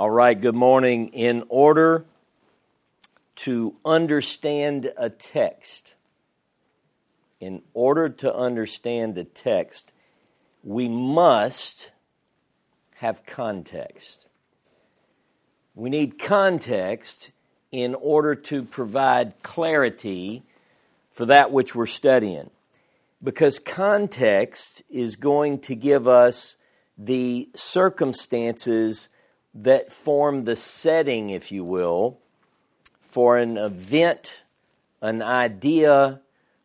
All 0.00 0.10
right, 0.10 0.40
good 0.40 0.54
morning. 0.54 1.08
In 1.08 1.44
order 1.50 2.06
to 3.36 3.76
understand 3.84 4.90
a 4.96 5.10
text, 5.10 5.92
in 7.38 7.60
order 7.74 8.08
to 8.08 8.34
understand 8.34 9.18
a 9.18 9.24
text, 9.24 9.92
we 10.64 10.88
must 10.88 11.90
have 12.94 13.26
context. 13.26 14.24
We 15.74 15.90
need 15.90 16.18
context 16.18 17.30
in 17.70 17.94
order 17.94 18.34
to 18.34 18.62
provide 18.62 19.42
clarity 19.42 20.44
for 21.12 21.26
that 21.26 21.52
which 21.52 21.74
we're 21.74 21.84
studying. 21.84 22.48
Because 23.22 23.58
context 23.58 24.82
is 24.88 25.16
going 25.16 25.58
to 25.58 25.74
give 25.74 26.08
us 26.08 26.56
the 26.96 27.50
circumstances 27.54 29.10
that 29.54 29.92
form 29.92 30.44
the 30.44 30.56
setting, 30.56 31.30
if 31.30 31.50
you 31.50 31.64
will, 31.64 32.18
for 33.00 33.38
an 33.38 33.56
event, 33.56 34.42
an 35.00 35.22
idea, 35.22 36.20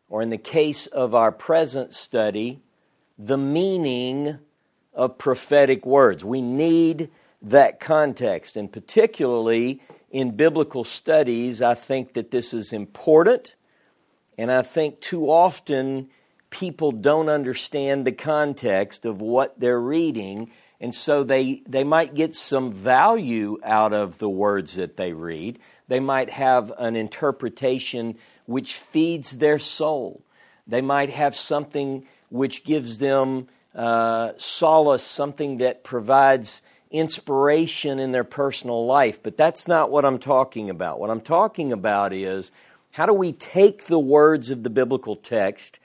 or 0.08 0.22
in 0.22 0.30
the 0.30 0.38
case 0.38 0.86
of 0.86 1.14
our 1.14 1.32
present 1.32 1.92
study, 1.92 2.60
the 3.18 3.38
meaning 3.38 4.38
of 4.94 5.18
prophetic 5.18 5.84
words. 5.84 6.24
We 6.24 6.40
need 6.40 7.10
that 7.42 7.80
context, 7.80 8.56
and 8.56 8.72
particularly 8.72 9.82
in 10.10 10.36
biblical 10.36 10.84
studies, 10.84 11.60
I 11.60 11.74
think 11.74 12.14
that 12.14 12.30
this 12.30 12.54
is 12.54 12.72
important, 12.72 13.54
and 14.38 14.50
I 14.50 14.62
think 14.62 15.00
too 15.00 15.30
often 15.30 16.08
people 16.50 16.92
don't 16.92 17.28
understand 17.28 18.06
the 18.06 18.12
context 18.12 19.04
of 19.04 19.20
what 19.20 19.58
they're 19.58 19.80
reading 19.80 20.50
and 20.80 20.94
so 20.94 21.24
they, 21.24 21.62
they 21.66 21.84
might 21.84 22.14
get 22.14 22.34
some 22.34 22.72
value 22.72 23.58
out 23.64 23.92
of 23.92 24.18
the 24.18 24.28
words 24.28 24.74
that 24.74 24.96
they 24.96 25.12
read. 25.12 25.58
They 25.88 26.00
might 26.00 26.30
have 26.30 26.72
an 26.78 26.96
interpretation 26.96 28.16
which 28.44 28.74
feeds 28.74 29.38
their 29.38 29.58
soul. 29.58 30.22
They 30.66 30.82
might 30.82 31.10
have 31.10 31.36
something 31.36 32.06
which 32.28 32.64
gives 32.64 32.98
them 32.98 33.48
uh, 33.74 34.32
solace, 34.36 35.02
something 35.02 35.58
that 35.58 35.84
provides 35.84 36.60
inspiration 36.90 37.98
in 37.98 38.12
their 38.12 38.24
personal 38.24 38.86
life. 38.86 39.22
But 39.22 39.36
that's 39.36 39.66
not 39.66 39.90
what 39.90 40.04
I'm 40.04 40.18
talking 40.18 40.70
about. 40.70 41.00
What 41.00 41.10
I'm 41.10 41.20
talking 41.20 41.72
about 41.72 42.12
is 42.12 42.50
how 42.92 43.06
do 43.06 43.12
we 43.12 43.32
take 43.32 43.86
the 43.86 43.98
words 43.98 44.50
of 44.50 44.62
the 44.62 44.70
biblical 44.70 45.16
text, 45.16 45.78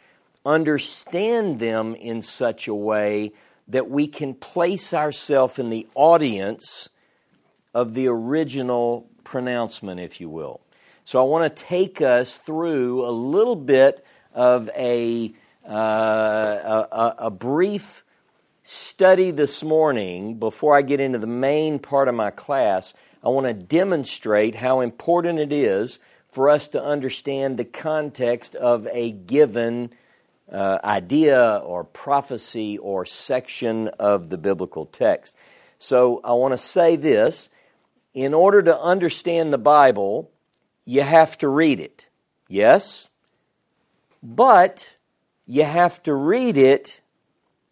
understand 0.45 1.59
them 1.59 1.95
in 1.95 2.21
such 2.21 2.67
a 2.67 2.73
way 2.73 3.33
that 3.72 3.89
we 3.89 4.08
can 4.08 4.33
place 4.33 4.94
ourselves 4.94 5.58
in 5.58 5.69
the 5.69 5.88
audience 5.95 6.89
of 7.73 7.94
the 7.94 8.08
original 8.08 9.09
pronouncement, 9.23 10.00
if 10.00 10.19
you 10.19 10.30
will. 10.30 10.61
So 11.05 11.19
I 11.19 11.23
want 11.23 11.55
to 11.55 11.63
take 11.63 12.02
us 12.02 12.38
through 12.38 13.05
a 13.05 13.11
little 13.11 13.55
bit 13.55 14.05
of 14.33 14.69
a, 14.75 15.33
uh, 15.67 15.73
a, 15.73 17.16
a 17.17 17.30
brief 17.31 18.03
study 18.63 19.31
this 19.31 19.63
morning 19.63 20.35
before 20.35 20.78
I 20.78 20.81
get 20.81 21.00
into 21.00 21.17
the 21.17 21.28
main 21.28 21.80
part 21.80 22.08
of 22.08 22.16
my 22.16 22.30
class. 22.30 22.94
I 23.23 23.30
want 23.30 23.47
to 23.47 23.53
demonstrate 23.53 24.56
how 24.56 24.81
important 24.81 25.39
it 25.39 25.52
is 25.52 26.00
for 26.30 26.50
us 26.50 26.67
to 26.69 26.83
understand 26.83 27.58
the 27.58 27.66
context 27.66 28.56
of 28.56 28.88
a 28.91 29.11
given 29.11 29.91
uh, 30.52 30.80
idea 30.83 31.57
or 31.57 31.83
prophecy 31.83 32.77
or 32.77 33.05
section 33.05 33.88
of 33.99 34.30
the 34.30 34.38
biblical 34.38 34.85
text. 34.85 35.35
So 35.80 36.21
I 36.23 36.33
want 36.33 36.53
to 36.53 36.57
say 36.57 36.95
this 36.95 37.49
in 38.13 38.33
order 38.33 38.61
to 38.61 38.79
understand 38.79 39.53
the 39.53 39.57
Bible, 39.57 40.29
you 40.85 41.02
have 41.02 41.38
to 41.39 41.47
read 41.47 41.79
it. 41.79 42.05
Yes? 42.47 43.07
But 44.22 44.94
you 45.47 45.63
have 45.63 46.03
to 46.03 46.13
read 46.13 46.57
it 46.57 47.00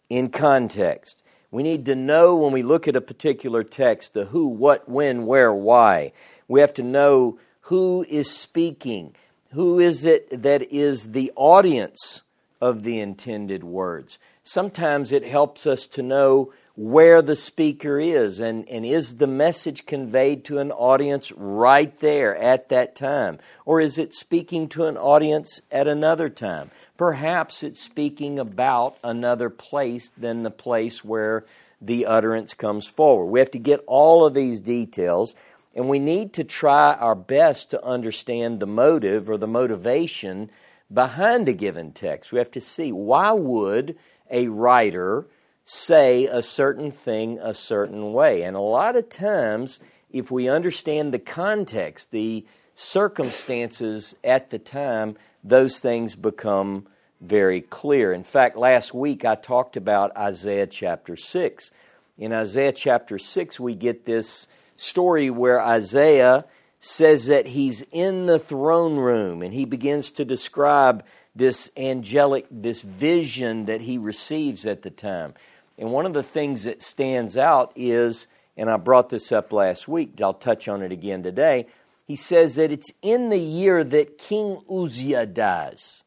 in 0.10 0.30
context. 0.30 1.22
We 1.52 1.64
need 1.64 1.86
to 1.86 1.96
know 1.96 2.36
when 2.36 2.52
we 2.52 2.64
look 2.64 2.88
at 2.88 2.96
a 2.96 3.02
particular 3.02 3.64
text 3.64 4.14
the 4.14 4.26
who, 4.26 4.48
what, 4.48 4.88
when, 4.88 5.26
where, 5.26 5.54
why. 5.54 6.14
We 6.48 6.62
have 6.62 6.74
to 6.76 6.84
know 6.84 7.40
who 7.62 8.06
is 8.08 8.32
speaking. 8.32 9.16
Who 9.52 9.80
is 9.80 10.06
it 10.06 10.44
that 10.44 10.72
is 10.72 11.12
the 11.12 11.32
audience 11.36 12.22
of 12.62 12.84
the 12.84 13.00
intended 13.00 13.64
words. 13.64 14.18
Sometimes 14.44 15.12
it 15.12 15.24
helps 15.26 15.66
us 15.68 15.86
to 15.88 16.02
know 16.02 16.52
where 16.76 17.22
the 17.22 17.36
speaker 17.36 18.00
is 18.00 18.40
and, 18.40 18.68
and 18.70 18.86
is 18.86 19.18
the 19.18 19.28
message 19.28 19.86
conveyed 19.86 20.46
to 20.46 20.60
an 20.60 20.72
audience 20.72 21.32
right 21.34 22.00
there 22.00 22.36
at 22.38 22.70
that 22.70 22.96
time? 22.96 23.38
Or 23.66 23.82
is 23.82 23.98
it 23.98 24.14
speaking 24.14 24.70
to 24.70 24.86
an 24.86 24.96
audience 24.96 25.60
at 25.72 25.88
another 25.88 26.30
time? 26.30 26.72
Perhaps 26.98 27.64
it's 27.64 27.82
speaking 27.82 28.40
about 28.40 28.98
another 29.04 29.50
place 29.50 30.10
than 30.10 30.44
the 30.44 30.52
place 30.52 31.04
where 31.04 31.46
the 31.82 32.06
utterance 32.06 32.54
comes 32.54 32.88
forward. 32.88 33.26
We 33.26 33.40
have 33.40 33.52
to 33.52 33.60
get 33.60 33.84
all 33.86 34.26
of 34.26 34.34
these 34.34 34.62
details 34.62 35.36
and 35.76 35.90
we 35.90 36.00
need 36.00 36.34
to 36.34 36.44
try 36.44 36.94
our 36.94 37.16
best 37.16 37.72
to 37.72 37.84
understand 37.84 38.60
the 38.60 38.68
motive 38.68 39.30
or 39.30 39.38
the 39.38 39.48
motivation 39.48 40.50
behind 40.92 41.48
a 41.48 41.54
given 41.54 41.92
text. 41.92 42.32
We 42.32 42.40
have 42.40 42.52
to 42.52 42.62
see 42.62 42.92
why 42.92 43.32
would 43.32 43.98
a 44.30 44.48
writer 44.48 45.28
say 45.64 46.26
a 46.26 46.42
certain 46.42 46.92
thing 46.92 47.38
a 47.40 47.54
certain 47.54 48.12
way. 48.12 48.42
And 48.42 48.56
a 48.56 48.62
lot 48.62 48.96
of 48.96 49.10
times, 49.10 49.80
if 50.12 50.32
we 50.32 50.50
understand 50.50 51.14
the 51.14 51.20
context, 51.20 52.12
the 52.12 52.46
circumstances 52.74 54.16
at 54.24 54.50
the 54.50 54.58
time, 54.58 55.16
those 55.44 55.80
things 55.80 56.16
become 56.16 56.88
very 57.22 57.62
clear. 57.62 58.14
In 58.14 58.24
fact, 58.24 58.58
last 58.58 58.94
week 58.94 59.26
I 59.26 59.36
talked 59.36 59.78
about 59.78 60.16
Isaiah 60.18 60.68
chapter 60.68 61.16
6. 61.16 61.72
In 62.18 62.34
Isaiah 62.34 62.72
chapter 62.72 63.20
6, 63.20 63.60
we 63.60 63.76
get 63.76 64.06
this 64.06 64.48
story 64.76 65.30
where 65.30 65.62
Isaiah 65.62 66.46
says 66.80 67.28
that 67.28 67.48
he's 67.48 67.84
in 67.92 68.26
the 68.26 68.40
throne 68.40 68.98
room 68.98 69.42
and 69.42 69.54
he 69.54 69.66
begins 69.66 70.12
to 70.12 70.26
describe 70.26 71.04
this 71.36 71.70
angelic, 71.78 72.46
this 72.50 72.82
vision 72.82 73.66
that 73.66 73.82
he 73.82 73.98
receives 73.98 74.66
at 74.66 74.82
the 74.82 74.90
time. 74.90 75.34
And 75.78 75.92
one 75.92 76.06
of 76.06 76.14
the 76.14 76.24
things 76.24 76.64
that 76.64 76.82
stands 76.82 77.38
out 77.38 77.72
is, 77.76 78.28
and 78.58 78.70
I 78.70 78.78
brought 78.78 79.10
this 79.10 79.32
up 79.32 79.54
last 79.54 79.88
week, 79.88 80.20
I'll 80.22 80.34
touch 80.34 80.68
on 80.68 80.82
it 80.82 80.92
again 80.92 81.24
today. 81.24 81.68
He 82.06 82.16
says 82.16 82.56
that 82.56 82.72
it's 82.72 82.92
in 83.02 83.30
the 83.30 83.40
year 83.40 83.84
that 83.84 84.18
King 84.18 84.62
Uzziah 84.70 85.26
dies. 85.26 86.04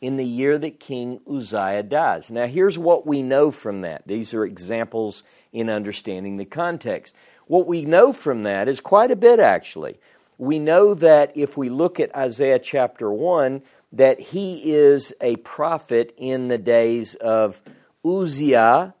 In 0.00 0.16
the 0.16 0.24
year 0.24 0.58
that 0.58 0.78
King 0.78 1.20
Uzziah 1.28 1.82
dies. 1.82 2.30
Now, 2.30 2.46
here's 2.46 2.78
what 2.78 3.06
we 3.06 3.22
know 3.22 3.50
from 3.50 3.80
that. 3.80 4.06
These 4.06 4.32
are 4.34 4.44
examples 4.44 5.24
in 5.52 5.70
understanding 5.70 6.36
the 6.36 6.44
context. 6.44 7.14
What 7.48 7.66
we 7.66 7.84
know 7.84 8.12
from 8.12 8.44
that 8.44 8.68
is 8.68 8.80
quite 8.80 9.10
a 9.10 9.16
bit, 9.16 9.40
actually 9.40 9.98
we 10.38 10.60
know 10.60 10.94
that 10.94 11.32
if 11.36 11.56
we 11.56 11.68
look 11.68 11.98
at 11.98 12.14
Isaiah 12.14 12.60
chapter 12.60 13.10
1, 13.10 13.60
that 13.92 14.20
he 14.20 14.72
is 14.72 15.12
a 15.20 15.36
prophet 15.36 16.14
in 16.16 16.48
the 16.48 16.58
days 16.58 17.16
of 17.16 17.60
Uzziah, 18.04 18.94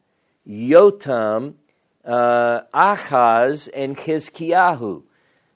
Yotam, 0.46 1.54
uh, 2.04 2.62
Ahaz, 2.74 3.68
and 3.68 3.96
Hizkiyahu. 3.96 5.02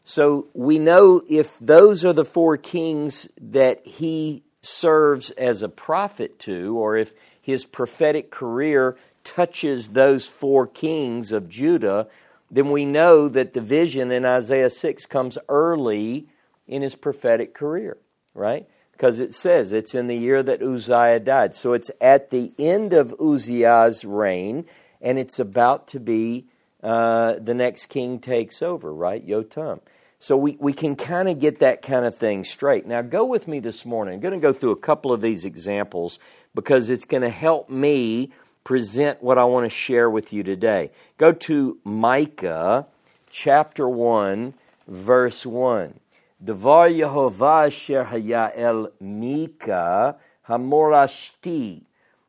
So 0.04 0.46
we 0.54 0.78
know 0.78 1.22
if 1.28 1.56
those 1.60 2.04
are 2.04 2.12
the 2.12 2.24
four 2.24 2.56
kings 2.56 3.28
that 3.40 3.84
he 3.86 4.44
serves 4.60 5.30
as 5.32 5.62
a 5.62 5.68
prophet 5.68 6.38
to, 6.40 6.76
or 6.78 6.96
if 6.96 7.12
his 7.40 7.64
prophetic 7.64 8.30
career 8.30 8.96
touches 9.24 9.88
those 9.88 10.26
four 10.28 10.66
kings 10.66 11.32
of 11.32 11.48
Judah, 11.48 12.06
then 12.52 12.70
we 12.70 12.84
know 12.84 13.30
that 13.30 13.54
the 13.54 13.62
vision 13.62 14.12
in 14.12 14.26
Isaiah 14.26 14.68
6 14.68 15.06
comes 15.06 15.38
early 15.48 16.28
in 16.68 16.82
his 16.82 16.94
prophetic 16.94 17.54
career, 17.54 17.96
right? 18.34 18.68
Because 18.92 19.20
it 19.20 19.32
says 19.32 19.72
it's 19.72 19.94
in 19.94 20.06
the 20.06 20.16
year 20.16 20.42
that 20.42 20.62
Uzziah 20.62 21.18
died. 21.20 21.56
So 21.56 21.72
it's 21.72 21.90
at 21.98 22.28
the 22.28 22.52
end 22.58 22.92
of 22.92 23.14
Uzziah's 23.18 24.04
reign, 24.04 24.66
and 25.00 25.18
it's 25.18 25.38
about 25.38 25.88
to 25.88 25.98
be 25.98 26.46
uh, 26.82 27.36
the 27.40 27.54
next 27.54 27.86
king 27.86 28.18
takes 28.18 28.60
over, 28.60 28.92
right? 28.92 29.26
Yotam. 29.26 29.80
So 30.18 30.36
we, 30.36 30.56
we 30.60 30.72
can 30.72 30.94
kind 30.94 31.28
of 31.28 31.40
get 31.40 31.60
that 31.60 31.82
kind 31.82 32.04
of 32.04 32.14
thing 32.14 32.44
straight. 32.44 32.86
Now, 32.86 33.02
go 33.02 33.24
with 33.24 33.48
me 33.48 33.60
this 33.60 33.84
morning. 33.84 34.14
I'm 34.14 34.20
going 34.20 34.34
to 34.34 34.38
go 34.38 34.52
through 34.52 34.70
a 34.72 34.76
couple 34.76 35.10
of 35.10 35.20
these 35.20 35.44
examples 35.44 36.18
because 36.54 36.90
it's 36.90 37.06
going 37.06 37.22
to 37.22 37.30
help 37.30 37.70
me 37.70 38.30
present 38.64 39.22
what 39.22 39.38
I 39.38 39.44
want 39.44 39.66
to 39.66 39.70
share 39.70 40.08
with 40.08 40.32
you 40.32 40.42
today. 40.42 40.90
Go 41.18 41.32
to 41.32 41.78
Micah 41.84 42.86
chapter 43.30 43.88
1, 43.88 44.54
verse 44.86 45.44
1. 45.46 45.98
Devar 46.44 46.88
Yehovah 46.88 48.06
Haya 48.06 48.52
El 48.54 48.90
Mika 49.00 50.16
Hamorashti. 50.48 51.82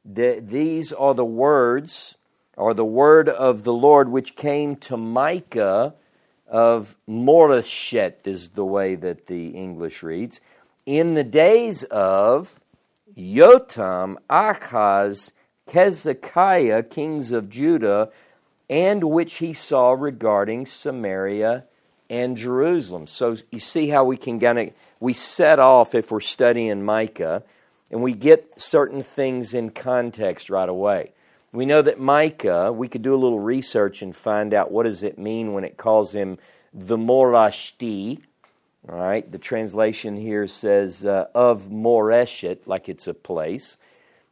These 0.06 0.94
are 0.94 1.14
the 1.14 1.26
words, 1.26 2.16
or 2.58 2.74
the 2.74 2.86
word 2.86 3.30
of 3.30 3.64
the 3.64 3.74
Lord 3.74 4.10
which 4.10 4.36
came 4.36 4.76
to 4.78 4.98
Micah 4.98 5.96
of 6.48 6.96
Moreshet, 7.10 8.28
is 8.28 8.50
the 8.50 8.66
way 8.66 8.96
that 8.96 9.28
the 9.28 9.50
English 9.50 10.04
reads. 10.04 10.40
In 10.86 11.14
the 11.14 11.24
days 11.24 11.84
of 11.86 12.60
Yotam, 13.18 14.18
Achaz, 14.30 15.32
Hezekiah, 15.72 16.84
kings 16.84 17.32
of 17.32 17.50
Judah, 17.50 18.10
and 18.70 19.04
which 19.04 19.36
he 19.36 19.54
saw 19.54 19.92
regarding 19.92 20.66
Samaria 20.66 21.66
and 22.10 22.38
Jerusalem. 22.38 23.08
So 23.08 23.38
you 23.52 23.60
see 23.60 23.90
how 23.90 24.04
we 24.04 24.18
can 24.18 24.40
kind 24.40 24.60
of 24.60 24.70
we 25.00 25.14
set 25.14 25.60
off 25.60 25.96
if 25.96 26.12
we're 26.12 26.22
studying 26.22 26.84
Micah, 26.84 27.44
and 27.92 28.02
we 28.02 28.14
get 28.14 28.60
certain 28.60 29.04
things 29.04 29.54
in 29.54 29.70
context 29.70 30.50
right 30.50 30.70
away. 30.70 31.12
We 31.52 31.66
know 31.66 31.82
that 31.82 32.00
Micah, 32.00 32.72
we 32.72 32.88
could 32.88 33.04
do 33.04 33.14
a 33.14 33.18
little 33.18 33.40
research 33.40 34.02
and 34.02 34.16
find 34.16 34.54
out 34.54 34.72
what 34.72 34.84
does 34.84 35.04
it 35.04 35.20
mean 35.20 35.54
when 35.54 35.64
it 35.64 35.78
calls 35.78 36.16
him 36.16 36.40
the 36.74 36.98
Morashti. 36.98 38.22
All 38.90 38.98
right, 38.98 39.30
the 39.32 39.38
translation 39.38 40.18
here 40.18 40.48
says 40.48 41.06
uh, 41.06 41.28
of 41.36 41.70
Moreshet, 41.70 42.66
like 42.66 42.90
it's 42.90 43.08
a 43.08 43.14
place. 43.14 43.78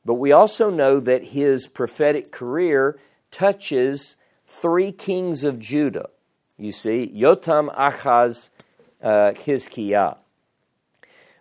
But 0.06 0.15
we 0.15 0.31
also 0.31 0.69
know 0.69 1.00
that 1.00 1.24
his 1.25 1.68
prophetic 1.68 2.31
career 2.31 3.00
touches 3.30 4.15
three 4.48 4.92
kings 4.92 5.44
of 5.44 5.59
Judah. 5.59 6.09
You 6.57 6.71
see, 6.71 7.12
Yotam, 7.15 7.74
Achaz, 7.75 8.50
uh, 9.01 9.31
Hizkiah. 9.36 10.18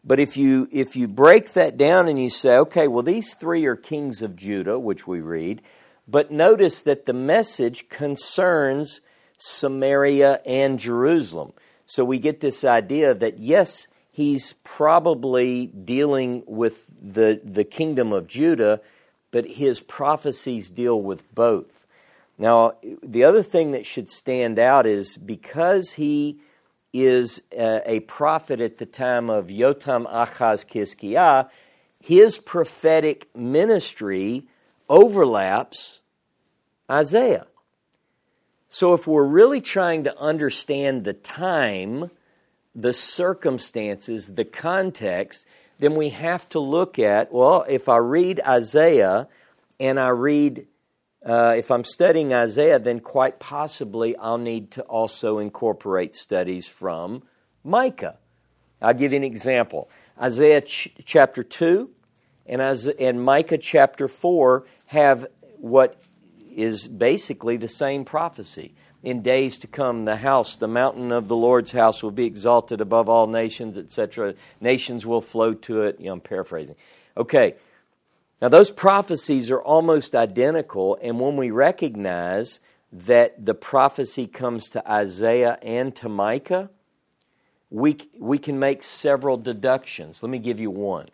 But 0.03 0.19
if 0.19 0.37
you 0.37 0.69
if 0.73 0.97
you 0.97 1.09
break 1.09 1.53
that 1.53 1.77
down 1.77 2.09
and 2.09 2.21
you 2.21 2.31
say, 2.31 2.57
okay, 2.57 2.89
well 2.89 3.03
these 3.03 3.35
three 3.35 3.67
are 3.67 3.77
kings 3.77 4.23
of 4.23 4.35
Judah, 4.35 4.79
which 4.79 5.07
we 5.07 5.21
read, 5.21 5.61
but 6.09 6.31
notice 6.31 6.83
that 6.83 7.05
the 7.05 7.13
message 7.13 7.89
concerns 7.89 9.01
Samaria 9.37 10.41
and 10.47 10.79
Jerusalem. 10.79 11.53
So 11.87 12.05
we 12.05 12.19
get 12.19 12.41
this 12.41 12.65
idea 12.65 13.15
that 13.15 13.39
yes, 13.39 13.89
he's 14.21 14.53
probably 14.65 15.67
dealing 15.69 16.43
with 16.47 16.91
the 17.01 17.41
the 17.43 17.65
kingdom 17.65 18.13
of 18.13 18.27
Judah, 18.27 18.83
but 19.31 19.47
his 19.47 19.81
prophecies 19.81 20.69
deal 20.69 21.01
with 21.01 21.35
both. 21.35 21.87
Now, 22.37 22.75
the 23.03 23.25
other 23.25 23.43
thing 23.43 23.71
that 23.73 23.87
should 23.87 24.11
stand 24.11 24.59
out 24.59 24.87
is 24.87 25.17
because 25.17 25.93
he 25.93 26.41
is 26.93 27.41
a, 27.53 28.01
prophet 28.01 28.61
at 28.61 28.77
the 28.77 28.87
time 28.87 29.31
of 29.31 29.47
Yotam 29.47 30.11
Achaz 30.11 30.67
Kiskiah, 30.67 31.49
his 31.99 32.37
prophetic 32.37 33.35
ministry 33.35 34.49
overlaps 34.89 36.01
Isaiah. 36.91 37.47
So 38.69 38.93
if 38.93 39.07
we're 39.07 39.25
really 39.25 39.61
trying 39.61 40.05
to 40.05 40.19
understand 40.19 41.05
the 41.05 41.13
time, 41.13 42.11
the 42.75 42.93
circumstances, 42.93 44.35
the 44.35 44.45
context, 44.45 45.47
then 45.79 45.95
we 45.95 46.11
have 46.11 46.49
to 46.51 46.61
look 46.61 46.99
at, 46.99 47.33
well, 47.33 47.65
if 47.69 47.89
I 47.89 47.97
read 47.97 48.41
Isaiah 48.47 49.29
and 49.79 49.99
I 49.99 50.09
read 50.09 50.67
uh, 51.25 51.55
if 51.57 51.71
I'm 51.71 51.85
studying 51.85 52.33
Isaiah, 52.33 52.79
then 52.79 53.01
quite 53.01 53.39
possibly 53.39 54.17
I'll 54.17 54.39
need 54.39 54.71
to 54.73 54.83
also 54.83 55.39
incorporate 55.39 56.15
studies 56.15 56.67
from 56.67 57.23
Micah. 57.63 58.17
I'll 58.81 58.95
give 58.95 59.13
you 59.13 59.19
an 59.19 59.25
example. 59.25 59.91
Isaiah 60.21 60.63
ch- 60.63 60.89
chapter 61.05 61.43
2 61.43 61.91
and, 62.47 62.63
Isaiah, 62.63 62.95
and 62.99 63.23
Micah 63.23 63.59
chapter 63.59 64.09
4 64.09 64.65
have 64.87 65.27
what 65.59 66.01
is 66.51 66.89
basically 66.89 67.59
the 67.59 67.69
same 67.69 68.05
prophecy. 68.07 68.75
In 69.03 69.23
days 69.23 69.59
to 69.59 69.67
come, 69.67 70.05
the 70.05 70.17
house, 70.17 70.57
the 70.57 70.69
mountain 70.69 71.11
of 71.11 71.29
the 71.29 71.37
Lord's 71.37 71.73
house, 71.73 72.03
will 72.03 72.11
be 72.11 72.27
exalted 72.27 72.81
above 72.81 73.09
all 73.09 73.27
nations, 73.27 73.79
etc. 73.79 74.35
Nations 74.61 75.07
will 75.07 75.23
flow 75.23 75.55
to 75.55 75.83
it. 75.83 75.99
You 75.99 76.07
know, 76.07 76.13
I'm 76.13 76.21
paraphrasing. 76.21 76.77
Okay, 77.17 77.55
now, 78.41 78.49
those 78.49 78.71
prophecies 78.71 79.51
are 79.51 79.61
almost 79.61 80.15
identical, 80.15 80.99
and 81.03 81.21
when 81.21 81.37
we 81.37 81.51
recognize 81.51 82.61
that 82.91 83.45
the 83.45 83.55
prophecy 83.55 84.27
comes 84.27 84.69
to 84.71 84.91
Isaiah 84.91 85.59
and 85.63 85.95
to 85.97 86.09
Micah, 86.09 86.71
we, 87.69 87.99
we 88.19 88.39
can 88.39 88.59
make 88.59 88.83
several 88.83 89.37
deductions. 89.37 90.23
Let 90.23 90.31
me 90.31 90.39
give 90.39 90.59
you 90.59 90.71
one. 90.71 91.09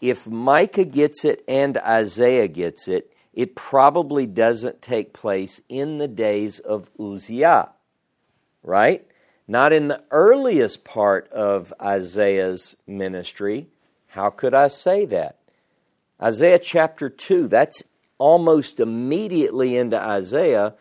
If 0.00 0.26
Micah 0.26 0.84
gets 0.84 1.24
it 1.24 1.44
and 1.46 1.78
Isaiah 1.78 2.48
gets 2.48 2.88
it, 2.88 3.12
it 3.40 3.56
probably 3.56 4.26
doesn't 4.26 4.82
take 4.82 5.14
place 5.14 5.62
in 5.66 5.96
the 5.96 6.06
days 6.06 6.58
of 6.58 6.90
Uzziah, 7.00 7.70
right? 8.62 9.06
Not 9.48 9.72
in 9.72 9.88
the 9.88 10.02
earliest 10.10 10.84
part 10.84 11.32
of 11.32 11.72
Isaiah's 11.80 12.76
ministry. 12.86 13.68
How 14.08 14.28
could 14.28 14.52
I 14.52 14.68
say 14.68 15.06
that? 15.06 15.38
Isaiah 16.20 16.58
chapter 16.58 17.08
2, 17.08 17.48
that's 17.48 17.82
almost 18.18 18.78
immediately 18.78 19.74
into 19.74 19.98
Isaiah. 19.98 20.74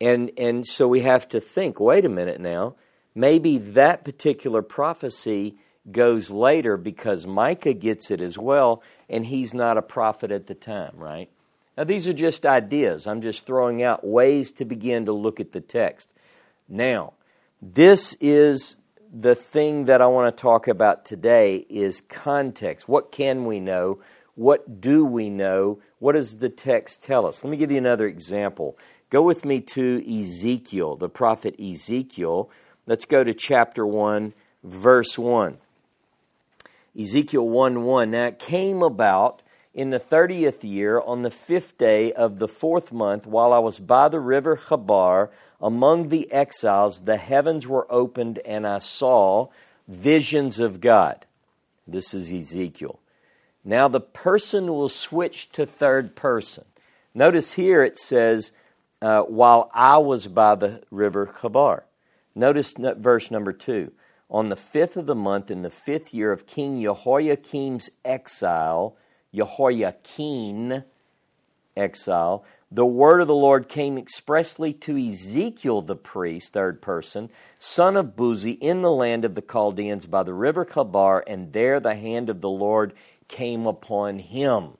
And, 0.00 0.30
and 0.38 0.64
so 0.64 0.86
we 0.86 1.00
have 1.00 1.28
to 1.30 1.40
think 1.40 1.80
wait 1.80 2.04
a 2.04 2.08
minute 2.08 2.40
now, 2.40 2.76
maybe 3.12 3.58
that 3.58 4.04
particular 4.04 4.62
prophecy 4.62 5.58
goes 5.90 6.30
later 6.30 6.76
because 6.76 7.26
Micah 7.26 7.74
gets 7.74 8.12
it 8.12 8.20
as 8.20 8.38
well, 8.38 8.84
and 9.08 9.26
he's 9.26 9.52
not 9.52 9.76
a 9.76 9.82
prophet 9.82 10.30
at 10.30 10.46
the 10.46 10.54
time, 10.54 10.92
right? 10.94 11.28
Now, 11.76 11.84
these 11.84 12.08
are 12.08 12.12
just 12.12 12.46
ideas. 12.46 13.06
I'm 13.06 13.20
just 13.20 13.46
throwing 13.46 13.82
out 13.82 14.06
ways 14.06 14.50
to 14.52 14.64
begin 14.64 15.04
to 15.06 15.12
look 15.12 15.40
at 15.40 15.52
the 15.52 15.60
text. 15.60 16.08
Now, 16.68 17.12
this 17.60 18.14
is 18.20 18.76
the 19.12 19.34
thing 19.34 19.84
that 19.84 20.00
I 20.00 20.06
want 20.06 20.34
to 20.34 20.40
talk 20.40 20.68
about 20.68 21.04
today 21.04 21.66
is 21.68 22.00
context. 22.00 22.88
What 22.88 23.12
can 23.12 23.44
we 23.44 23.60
know? 23.60 23.98
What 24.34 24.80
do 24.80 25.04
we 25.04 25.30
know? 25.30 25.80
What 25.98 26.12
does 26.12 26.38
the 26.38 26.48
text 26.48 27.02
tell 27.02 27.26
us? 27.26 27.42
Let 27.42 27.50
me 27.50 27.56
give 27.56 27.70
you 27.70 27.78
another 27.78 28.06
example. 28.06 28.76
Go 29.08 29.22
with 29.22 29.44
me 29.44 29.60
to 29.60 30.20
Ezekiel, 30.20 30.96
the 30.96 31.08
prophet 31.08 31.58
Ezekiel. 31.60 32.50
Let's 32.86 33.04
go 33.04 33.24
to 33.24 33.32
chapter 33.32 33.86
1, 33.86 34.34
verse 34.64 35.16
1. 35.16 35.58
Ezekiel 36.98 37.48
1 37.48 37.84
1. 37.84 38.10
Now 38.10 38.26
it 38.26 38.38
came 38.38 38.82
about 38.82 39.42
in 39.76 39.90
the 39.90 39.98
thirtieth 39.98 40.64
year, 40.64 40.98
on 40.98 41.20
the 41.20 41.30
fifth 41.30 41.76
day 41.76 42.10
of 42.10 42.38
the 42.38 42.48
fourth 42.48 42.92
month, 42.92 43.26
while 43.26 43.52
I 43.52 43.58
was 43.58 43.78
by 43.78 44.08
the 44.08 44.18
river 44.18 44.56
Chebar 44.56 45.28
among 45.60 46.08
the 46.08 46.32
exiles, 46.32 47.02
the 47.02 47.18
heavens 47.18 47.66
were 47.66 47.86
opened, 47.92 48.38
and 48.46 48.66
I 48.66 48.78
saw 48.78 49.48
visions 49.86 50.60
of 50.60 50.80
God. 50.80 51.26
This 51.86 52.14
is 52.14 52.32
Ezekiel. 52.32 52.98
Now 53.64 53.86
the 53.86 54.00
person 54.00 54.68
will 54.68 54.88
switch 54.88 55.52
to 55.52 55.66
third 55.66 56.16
person. 56.16 56.64
Notice 57.14 57.52
here 57.52 57.82
it 57.82 57.98
says, 57.98 58.52
uh, 59.02 59.22
while 59.22 59.70
I 59.74 59.98
was 59.98 60.26
by 60.26 60.54
the 60.54 60.82
river 60.90 61.34
Chebar. 61.40 61.82
Notice 62.34 62.72
verse 62.78 63.30
number 63.30 63.52
two. 63.52 63.92
On 64.30 64.48
the 64.48 64.56
fifth 64.56 64.96
of 64.96 65.04
the 65.04 65.14
month, 65.14 65.50
in 65.50 65.60
the 65.60 65.70
fifth 65.70 66.14
year 66.14 66.32
of 66.32 66.46
King 66.46 66.82
Jehoiachin's 66.82 67.90
exile, 68.06 68.96
Jehoiachin 69.36 70.84
exile, 71.76 72.44
the 72.70 72.86
word 72.86 73.20
of 73.20 73.28
the 73.28 73.34
Lord 73.34 73.68
came 73.68 73.96
expressly 73.96 74.72
to 74.72 74.96
Ezekiel 74.96 75.82
the 75.82 75.94
priest, 75.94 76.52
third 76.52 76.82
person, 76.82 77.30
son 77.58 77.96
of 77.96 78.16
Buzi, 78.16 78.58
in 78.60 78.82
the 78.82 78.90
land 78.90 79.24
of 79.24 79.34
the 79.34 79.42
Chaldeans 79.42 80.06
by 80.06 80.22
the 80.24 80.34
river 80.34 80.64
Chebar, 80.64 81.22
and 81.26 81.52
there 81.52 81.78
the 81.78 81.94
hand 81.94 82.28
of 82.28 82.40
the 82.40 82.50
Lord 82.50 82.92
came 83.28 83.66
upon 83.66 84.18
him. 84.18 84.70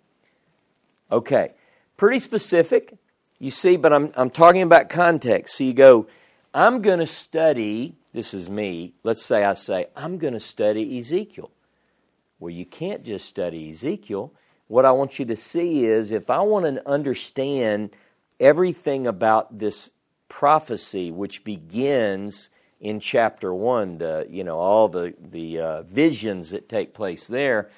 Okay, 1.13 1.53
pretty 1.97 2.19
specific, 2.19 2.97
you 3.39 3.51
see, 3.51 3.77
but 3.77 3.93
I'm, 3.93 4.13
I'm 4.17 4.31
talking 4.31 4.63
about 4.63 4.91
context. 4.91 5.57
So 5.57 5.65
you 5.65 5.73
go, 5.73 6.09
I'm 6.53 6.83
going 6.83 6.99
to 6.99 7.07
study, 7.07 7.95
this 8.13 8.35
is 8.35 8.51
me, 8.51 8.95
let's 9.05 9.25
say 9.25 9.45
I 9.45 9.55
say, 9.55 9.87
I'm 9.95 10.19
going 10.19 10.35
to 10.35 10.41
study 10.41 10.99
Ezekiel. 10.99 11.51
Well, 12.41 12.51
you 12.51 12.67
can't 12.67 13.05
just 13.05 13.27
study 13.27 13.71
Ezekiel. 13.71 14.33
What 14.69 14.85
I 14.85 14.91
want 14.93 15.19
you 15.19 15.25
to 15.27 15.37
see 15.37 15.85
is 15.85 16.11
if 16.11 16.29
I 16.29 16.41
want 16.41 16.67
to 16.67 16.89
understand 16.89 17.91
everything 18.41 19.07
about 19.07 19.59
this 19.59 19.91
prophecy, 20.29 21.11
which 21.11 21.45
begins 21.45 22.51
in 22.81 23.01
chapter 23.01 23.55
one, 23.55 23.99
the 23.99 24.27
you 24.29 24.45
know 24.45 24.59
all 24.59 24.89
the 24.89 25.15
the 25.21 25.61
uh, 25.61 25.83
visions 25.83 26.51
that 26.51 26.69
take 26.69 26.95
place 26.95 27.27
there, 27.27 27.71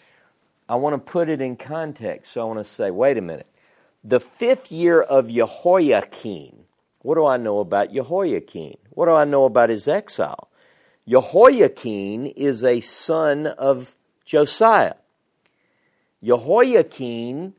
I 0.69 0.77
want 0.77 0.95
to 0.95 1.13
put 1.13 1.29
it 1.29 1.41
in 1.41 1.57
context. 1.57 2.33
So 2.33 2.41
I 2.41 2.45
want 2.45 2.59
to 2.59 2.65
say, 2.65 2.91
wait 2.91 3.17
a 3.17 3.23
minute. 3.23 3.47
The 4.03 4.21
fifth 4.21 4.73
year 4.73 5.01
of 5.01 5.29
Jehoiachin, 5.29 6.65
what 7.03 7.17
do 7.17 7.27
I 7.27 7.37
know 7.37 7.61
about 7.61 7.93
Jehoiachin? 7.93 8.77
What 8.91 9.07
do 9.07 9.13
I 9.13 9.25
know 9.25 9.45
about 9.45 9.71
his 9.71 9.89
exile? 9.89 10.49
Jehoiakim 11.07 12.27
is 12.37 12.65
a 12.65 12.81
son 12.81 13.47
of 13.47 13.95
Josiah. 14.25 14.95
Jehoiakim 16.23 17.55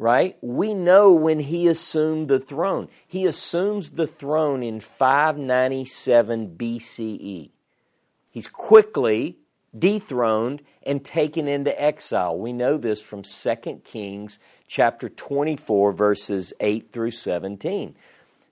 right? 0.00 0.38
We 0.40 0.72
know 0.72 1.12
when 1.12 1.40
he 1.40 1.68
assumed 1.68 2.28
the 2.28 2.40
throne. 2.40 2.88
He 3.06 3.26
assumes 3.26 3.90
the 3.90 4.06
throne 4.06 4.62
in 4.62 4.80
597 4.80 6.56
BCE. 6.56 7.50
He's 8.30 8.48
quickly 8.48 9.36
dethroned 9.78 10.62
and 10.84 11.04
taken 11.04 11.46
into 11.46 11.80
exile. 11.80 12.36
We 12.36 12.54
know 12.54 12.78
this 12.78 13.02
from 13.02 13.22
2 13.22 13.82
Kings 13.84 14.38
chapter 14.66 15.10
24 15.10 15.92
verses 15.92 16.54
8 16.60 16.90
through 16.90 17.10
17. 17.10 17.94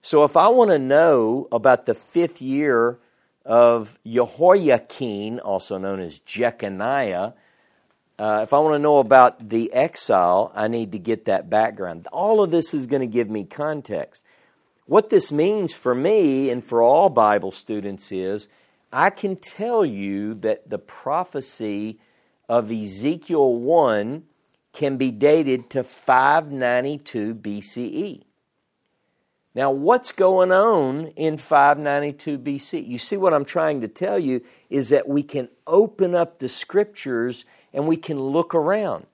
So 0.03 0.25
if 0.25 0.37
I 0.37 0.49
want 0.49 0.71
to 0.71 0.79
know 0.79 1.49
about 1.51 1.87
the 1.87 1.95
5th 1.95 2.43
year 2.43 2.99
of 3.47 3.99
Jehoiachin, 4.07 5.41
also 5.41 5.79
known 5.79 6.01
as 6.01 6.19
Jeconiah, 6.19 7.33
uh, 8.19 8.41
if 8.43 8.53
I 8.53 8.59
want 8.59 8.75
to 8.75 8.81
know 8.81 8.99
about 8.99 9.49
the 9.49 9.73
exile, 9.73 10.53
I 10.55 10.67
need 10.69 10.93
to 10.93 10.99
get 10.99 11.27
that 11.27 11.49
background. 11.49 12.09
All 12.13 12.43
of 12.43 12.51
this 12.51 12.75
is 12.75 12.87
going 12.87 13.01
to 13.01 13.07
give 13.07 13.31
me 13.31 13.45
context. 13.45 14.25
What 14.87 15.11
this 15.11 15.31
means 15.31 15.73
for 15.73 15.95
me 15.95 16.51
and 16.51 16.65
for 16.65 16.83
all 16.83 17.11
Bible 17.11 17.53
students 17.53 18.11
is 18.11 18.49
I 18.93 19.11
can 19.11 19.37
tell 19.37 19.85
you 19.85 20.35
that 20.35 20.69
the 20.69 20.79
prophecy 20.79 22.01
of 22.49 22.73
Ezekiel 22.73 23.55
1 23.55 24.25
can 24.73 24.97
be 24.97 25.11
dated 25.11 25.71
to 25.71 25.85
592 25.85 27.35
BCE. 27.35 28.23
Now, 29.55 29.71
what's 29.71 30.13
going 30.13 30.53
on 30.53 31.09
in 31.17 31.37
592 31.37 32.39
BC? 32.39 32.87
You 32.87 32.99
see, 32.99 33.17
what 33.17 33.35
I'm 33.35 33.45
trying 33.45 33.81
to 33.81 33.89
tell 33.89 34.19
you 34.19 34.43
is 34.71 34.89
that 34.91 35.09
we 35.09 35.23
can 35.23 35.49
open 35.67 36.15
up 36.15 36.39
the 36.39 36.49
scriptures 36.49 37.45
and 37.73 37.87
we 37.87 37.97
can 37.97 38.21
look 38.21 38.55
around 38.55 39.07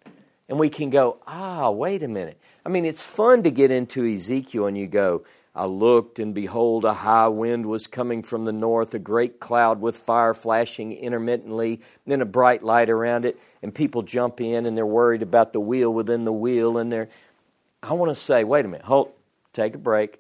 and 0.48 0.58
we 0.58 0.68
can 0.68 0.90
go, 0.90 1.18
ah, 1.26 1.70
wait 1.70 2.02
a 2.02 2.08
minute. 2.08 2.38
I 2.64 2.68
mean, 2.68 2.84
it's 2.84 3.02
fun 3.02 3.42
to 3.42 3.50
get 3.50 3.70
into 3.70 4.06
Ezekiel 4.06 4.66
and 4.66 4.76
you 4.76 4.86
go, 4.86 5.24
I 5.56 5.66
looked, 5.66 6.18
and 6.18 6.34
behold, 6.34 6.84
a 6.84 6.92
high 6.92 7.28
wind 7.28 7.66
was 7.66 7.86
coming 7.86 8.24
from 8.24 8.44
the 8.44 8.52
north, 8.52 8.92
a 8.92 8.98
great 8.98 9.38
cloud 9.38 9.80
with 9.80 9.96
fire 9.96 10.34
flashing 10.34 10.92
intermittently, 10.92 11.80
then 12.06 12.20
a 12.20 12.24
bright 12.24 12.64
light 12.64 12.90
around 12.90 13.24
it, 13.24 13.38
and 13.62 13.72
people 13.72 14.02
jump 14.02 14.40
in 14.40 14.66
and 14.66 14.76
they're 14.76 14.84
worried 14.84 15.22
about 15.22 15.52
the 15.52 15.60
wheel 15.60 15.92
within 15.92 16.24
the 16.24 16.32
wheel, 16.32 16.76
and 16.76 16.90
they're. 16.90 17.08
I 17.84 17.92
want 17.92 18.10
to 18.10 18.16
say, 18.16 18.42
wait 18.42 18.64
a 18.64 18.68
minute, 18.68 18.84
hold, 18.84 19.12
take 19.52 19.76
a 19.76 19.78
break. 19.78 20.18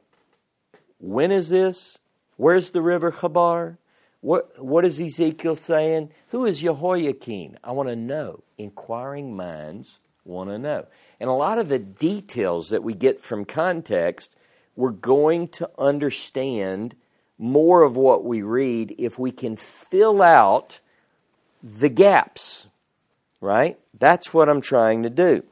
When 1.00 1.32
is 1.32 1.48
this? 1.48 1.98
Where's 2.36 2.70
the 2.70 2.82
river 2.82 3.10
Chabar? 3.10 3.76
What, 4.24 4.58
what 4.58 4.86
is 4.86 5.02
Ezekiel 5.02 5.54
saying? 5.54 6.08
Who 6.30 6.46
is 6.46 6.60
Jehoiachin? 6.60 7.58
I 7.62 7.72
want 7.72 7.90
to 7.90 7.94
know. 7.94 8.42
Inquiring 8.56 9.36
minds 9.36 9.98
want 10.24 10.48
to 10.48 10.56
know. 10.56 10.86
And 11.20 11.28
a 11.28 11.34
lot 11.34 11.58
of 11.58 11.68
the 11.68 11.78
details 11.78 12.70
that 12.70 12.82
we 12.82 12.94
get 12.94 13.20
from 13.20 13.44
context, 13.44 14.34
we're 14.76 14.92
going 14.92 15.48
to 15.48 15.68
understand 15.76 16.96
more 17.36 17.82
of 17.82 17.98
what 17.98 18.24
we 18.24 18.40
read 18.40 18.94
if 18.96 19.18
we 19.18 19.30
can 19.30 19.56
fill 19.56 20.22
out 20.22 20.80
the 21.62 21.90
gaps, 21.90 22.66
right? 23.42 23.78
That's 23.92 24.32
what 24.32 24.48
I'm 24.48 24.62
trying 24.62 25.02
to 25.02 25.10
do. 25.10 25.42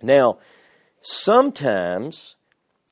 Now, 0.00 0.38
sometimes 1.00 2.36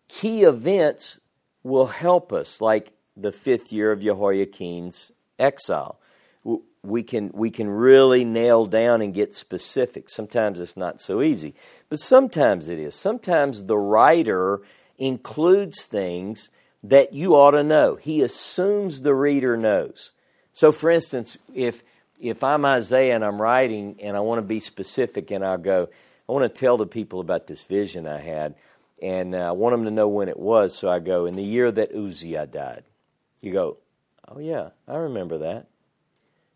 key 0.09 0.43
events 0.43 1.21
will 1.63 1.87
help 1.87 2.33
us, 2.33 2.61
like 2.61 2.91
the 3.17 3.33
fifth 3.33 3.73
year 3.73 3.93
of 3.93 4.03
Jehoiachin's 4.03 5.13
exile. 5.39 5.99
We 6.83 7.03
can, 7.03 7.31
we 7.35 7.51
can 7.51 7.69
really 7.69 8.25
nail 8.25 8.67
down 8.67 9.03
and 9.03 9.13
get 9.13 9.35
specific. 9.35 10.09
Sometimes 10.09 10.61
it's 10.61 10.77
not 10.77 11.01
so 11.01 11.21
easy, 11.21 11.55
but 11.89 11.99
sometimes 11.99 12.69
it 12.69 12.79
is. 12.79 12.95
Sometimes 12.95 13.65
the 13.65 13.79
writer 13.79 14.61
includes 14.99 15.87
things 15.87 16.51
that 16.85 17.13
you 17.13 17.35
ought 17.35 17.53
to 17.53 17.65
know. 17.65 17.97
He 17.97 18.23
assumes 18.23 19.01
the 19.01 19.15
reader 19.15 19.57
knows. 19.57 20.13
So, 20.53 20.71
for 20.71 20.91
instance, 20.91 21.37
if 21.53 21.83
if 22.19 22.43
I'm 22.43 22.65
Isaiah 22.65 23.15
and 23.15 23.25
I'm 23.25 23.43
writing 23.43 23.97
and 24.01 24.17
I 24.17 24.21
want 24.21 24.39
to 24.39 24.47
be 24.47 24.61
specific 24.61 25.31
and 25.31 25.45
I'll 25.45 25.59
go, 25.59 25.89
I 26.29 26.33
want 26.33 26.45
to 26.45 26.61
tell 26.61 26.79
the 26.79 26.87
people 26.87 27.21
about 27.21 27.47
this 27.47 27.61
vision 27.63 28.07
I 28.07 28.21
had 28.21 28.55
and 29.03 29.35
uh, 29.35 29.49
I 29.49 29.51
want 29.53 29.75
them 29.75 29.85
to 29.85 29.91
know 29.91 30.09
when 30.09 30.29
it 30.29 30.39
was. 30.39 30.75
So 30.75 30.89
I 30.89 30.99
go, 30.99 31.27
in 31.27 31.37
the 31.37 31.45
year 31.45 31.71
that 31.71 31.95
Uzziah 31.95 32.47
died. 32.47 32.85
You 33.47 33.53
go, 33.53 33.77
oh, 34.27 34.41
yeah, 34.41 34.71
I 34.89 34.97
remember 34.97 35.39
that. 35.39 35.69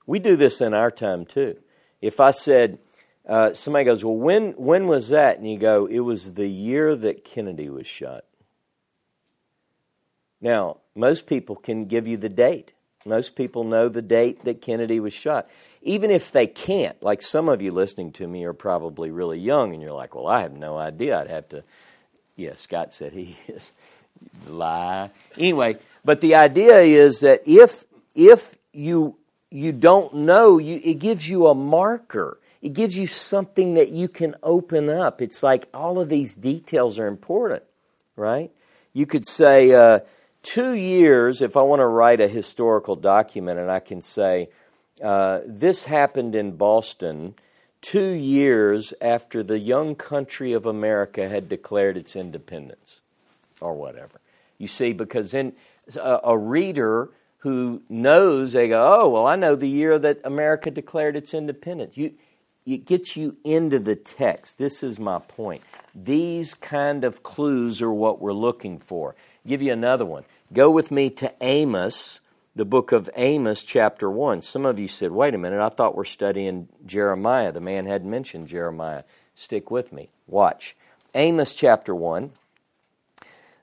We 0.06 0.18
do 0.18 0.36
this 0.36 0.60
in 0.60 0.74
our 0.74 0.90
time 0.90 1.24
too. 1.24 1.56
If 2.00 2.18
I 2.18 2.32
said, 2.32 2.78
uh, 3.28 3.54
somebody 3.54 3.84
goes, 3.84 4.04
well, 4.04 4.16
when, 4.16 4.52
when 4.52 4.88
was 4.88 5.10
that? 5.10 5.38
And 5.38 5.48
you 5.48 5.56
go, 5.56 5.86
it 5.86 6.00
was 6.00 6.34
the 6.34 6.48
year 6.48 6.96
that 6.96 7.24
Kennedy 7.24 7.70
was 7.70 7.86
shot. 7.86 8.24
Now, 10.40 10.78
most 10.96 11.26
people 11.26 11.54
can 11.54 11.84
give 11.84 12.08
you 12.08 12.16
the 12.16 12.28
date. 12.28 12.72
Most 13.04 13.36
people 13.36 13.62
know 13.62 13.88
the 13.88 14.02
date 14.02 14.44
that 14.44 14.60
Kennedy 14.60 14.98
was 14.98 15.12
shot. 15.12 15.48
Even 15.82 16.10
if 16.10 16.32
they 16.32 16.48
can't, 16.48 17.00
like 17.04 17.22
some 17.22 17.48
of 17.48 17.62
you 17.62 17.70
listening 17.70 18.10
to 18.12 18.26
me 18.26 18.42
are 18.44 18.52
probably 18.52 19.12
really 19.12 19.38
young 19.38 19.74
and 19.74 19.80
you're 19.80 19.92
like, 19.92 20.16
well, 20.16 20.26
I 20.26 20.40
have 20.40 20.54
no 20.54 20.76
idea. 20.76 21.20
I'd 21.20 21.30
have 21.30 21.48
to 21.50 21.62
yeah, 22.40 22.54
Scott 22.56 22.94
said 22.94 23.12
he 23.12 23.36
is. 23.48 23.70
Lie. 24.48 25.10
Anyway, 25.36 25.76
but 26.04 26.20
the 26.20 26.34
idea 26.34 26.80
is 26.80 27.20
that 27.20 27.42
if 27.46 27.84
if 28.14 28.56
you 28.72 29.16
you 29.50 29.72
don't 29.72 30.14
know, 30.14 30.58
you, 30.58 30.80
it 30.84 30.98
gives 30.98 31.28
you 31.28 31.48
a 31.48 31.54
marker. 31.54 32.38
It 32.62 32.72
gives 32.72 32.96
you 32.96 33.06
something 33.06 33.74
that 33.74 33.88
you 33.88 34.06
can 34.06 34.36
open 34.42 34.90
up. 34.90 35.20
It's 35.20 35.42
like 35.42 35.68
all 35.72 35.98
of 35.98 36.08
these 36.08 36.34
details 36.34 36.98
are 36.98 37.06
important, 37.06 37.62
right? 38.16 38.50
You 38.92 39.06
could 39.06 39.26
say 39.26 39.72
uh, 39.72 40.00
two 40.42 40.72
years 40.72 41.42
if 41.42 41.56
I 41.56 41.62
want 41.62 41.80
to 41.80 41.86
write 41.86 42.20
a 42.20 42.28
historical 42.28 42.96
document, 42.96 43.58
and 43.58 43.70
I 43.70 43.80
can 43.80 44.02
say 44.02 44.50
uh, 45.02 45.40
this 45.46 45.84
happened 45.84 46.34
in 46.34 46.56
Boston 46.56 47.34
two 47.80 48.10
years 48.10 48.92
after 49.00 49.42
the 49.42 49.58
young 49.58 49.94
country 49.94 50.52
of 50.52 50.66
America 50.66 51.28
had 51.28 51.48
declared 51.48 51.96
its 51.96 52.14
independence, 52.14 53.00
or 53.60 53.74
whatever. 53.74 54.20
You 54.58 54.68
see, 54.68 54.92
because 54.92 55.30
then 55.30 55.54
a, 55.96 56.20
a 56.24 56.38
reader 56.38 57.10
who 57.38 57.82
knows, 57.88 58.52
they 58.52 58.68
go, 58.68 59.00
oh, 59.00 59.08
well, 59.08 59.26
I 59.26 59.36
know 59.36 59.56
the 59.56 59.68
year 59.68 59.98
that 59.98 60.20
America 60.24 60.70
declared 60.70 61.16
its 61.16 61.32
independence. 61.32 61.96
You, 61.96 62.12
it 62.66 62.84
gets 62.84 63.16
you 63.16 63.36
into 63.44 63.78
the 63.78 63.96
text. 63.96 64.58
This 64.58 64.82
is 64.82 64.98
my 64.98 65.18
point. 65.18 65.62
These 65.94 66.54
kind 66.54 67.04
of 67.04 67.22
clues 67.22 67.80
are 67.80 67.92
what 67.92 68.20
we're 68.20 68.32
looking 68.32 68.78
for. 68.78 69.14
I'll 69.44 69.48
give 69.48 69.62
you 69.62 69.72
another 69.72 70.04
one. 70.04 70.24
Go 70.52 70.70
with 70.70 70.90
me 70.90 71.10
to 71.10 71.32
Amos 71.40 72.20
the 72.56 72.64
book 72.64 72.92
of 72.92 73.08
Amos, 73.16 73.62
chapter 73.62 74.10
1. 74.10 74.42
Some 74.42 74.66
of 74.66 74.78
you 74.78 74.88
said, 74.88 75.12
wait 75.12 75.34
a 75.34 75.38
minute, 75.38 75.60
I 75.60 75.68
thought 75.68 75.94
we're 75.94 76.04
studying 76.04 76.68
Jeremiah. 76.84 77.52
The 77.52 77.60
man 77.60 77.86
had 77.86 78.04
mentioned 78.04 78.48
Jeremiah. 78.48 79.04
Stick 79.34 79.70
with 79.70 79.92
me. 79.92 80.10
Watch. 80.26 80.76
Amos, 81.14 81.54
chapter 81.54 81.94
1. 81.94 82.32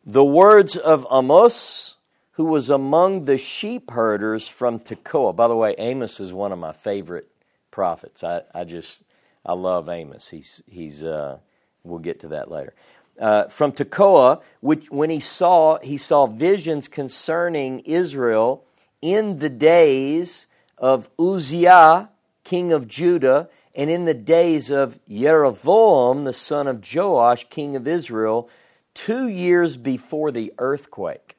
The 0.05 0.23
words 0.23 0.77
of 0.77 1.05
Amos, 1.11 1.95
who 2.37 2.45
was 2.45 2.69
among 2.69 3.25
the 3.25 3.37
sheep 3.37 3.89
herders 3.89 4.47
from 4.47 4.79
Tekoa. 4.79 5.35
By 5.35 5.47
the 5.47 5.55
way, 5.55 5.73
Amos 5.79 6.19
is 6.19 6.31
one 6.31 6.51
of 6.51 6.59
my 6.59 6.71
favorite 6.71 7.27
prophets. 7.71 8.23
I, 8.23 8.43
I 8.53 8.63
just, 8.63 8.99
I 9.43 9.53
love 9.53 9.89
Amos. 9.89 10.29
He's, 10.29 10.61
he's 10.69 11.03
uh, 11.03 11.39
we'll 11.83 11.97
get 11.97 12.19
to 12.19 12.27
that 12.27 12.51
later. 12.51 12.75
Uh, 13.19 13.45
from 13.45 13.71
Tekoa, 13.71 14.41
which 14.59 14.91
when 14.91 15.09
he 15.09 15.19
saw, 15.19 15.79
he 15.79 15.97
saw 15.97 16.27
visions 16.27 16.87
concerning 16.87 17.79
Israel 17.79 18.63
in 19.01 19.39
the 19.39 19.49
days 19.49 20.45
of 20.77 21.09
Uzziah, 21.19 22.09
king 22.43 22.71
of 22.71 22.87
Judah, 22.87 23.49
and 23.73 23.89
in 23.89 24.05
the 24.05 24.13
days 24.13 24.69
of 24.69 24.99
Jeroboam, 25.09 26.25
the 26.25 26.33
son 26.33 26.67
of 26.67 26.85
Joash, 26.93 27.47
king 27.49 27.75
of 27.75 27.87
Israel, 27.87 28.47
two 28.93 29.27
years 29.27 29.75
before 29.75 30.31
the 30.31 30.53
earthquake. 30.59 31.36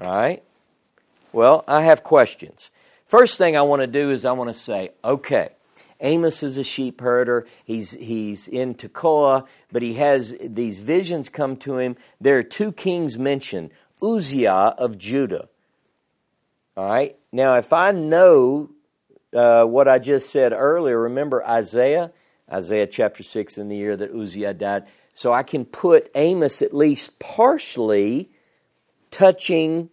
All 0.00 0.14
right? 0.14 0.42
Well, 1.32 1.64
I 1.66 1.82
have 1.82 2.04
questions. 2.04 2.70
First 3.06 3.38
thing 3.38 3.56
I 3.56 3.62
want 3.62 3.80
to 3.80 3.86
do 3.86 4.10
is 4.10 4.24
I 4.24 4.32
want 4.32 4.50
to 4.50 4.58
say, 4.58 4.90
okay, 5.04 5.50
Amos 6.00 6.42
is 6.42 6.58
a 6.58 6.64
sheep 6.64 7.00
herder. 7.00 7.46
He's, 7.64 7.92
he's 7.92 8.48
in 8.48 8.74
Tekoa, 8.74 9.46
but 9.70 9.82
he 9.82 9.94
has 9.94 10.36
these 10.40 10.78
visions 10.78 11.28
come 11.28 11.56
to 11.58 11.78
him. 11.78 11.96
There 12.20 12.38
are 12.38 12.42
two 12.42 12.72
kings 12.72 13.18
mentioned 13.18 13.70
Uzziah 14.02 14.52
of 14.52 14.98
Judah. 14.98 15.48
All 16.76 16.88
right. 16.88 17.16
Now, 17.30 17.54
if 17.54 17.72
I 17.72 17.92
know 17.92 18.70
uh, 19.32 19.64
what 19.64 19.88
I 19.88 19.98
just 19.98 20.30
said 20.30 20.52
earlier, 20.52 20.98
remember 20.98 21.46
Isaiah, 21.46 22.12
Isaiah 22.52 22.86
chapter 22.86 23.22
6, 23.22 23.58
in 23.58 23.68
the 23.68 23.76
year 23.76 23.96
that 23.96 24.12
Uzziah 24.12 24.54
died. 24.54 24.84
So 25.14 25.32
I 25.32 25.44
can 25.44 25.64
put 25.64 26.10
Amos 26.14 26.62
at 26.62 26.74
least 26.74 27.18
partially 27.18 28.30
touching 29.14 29.90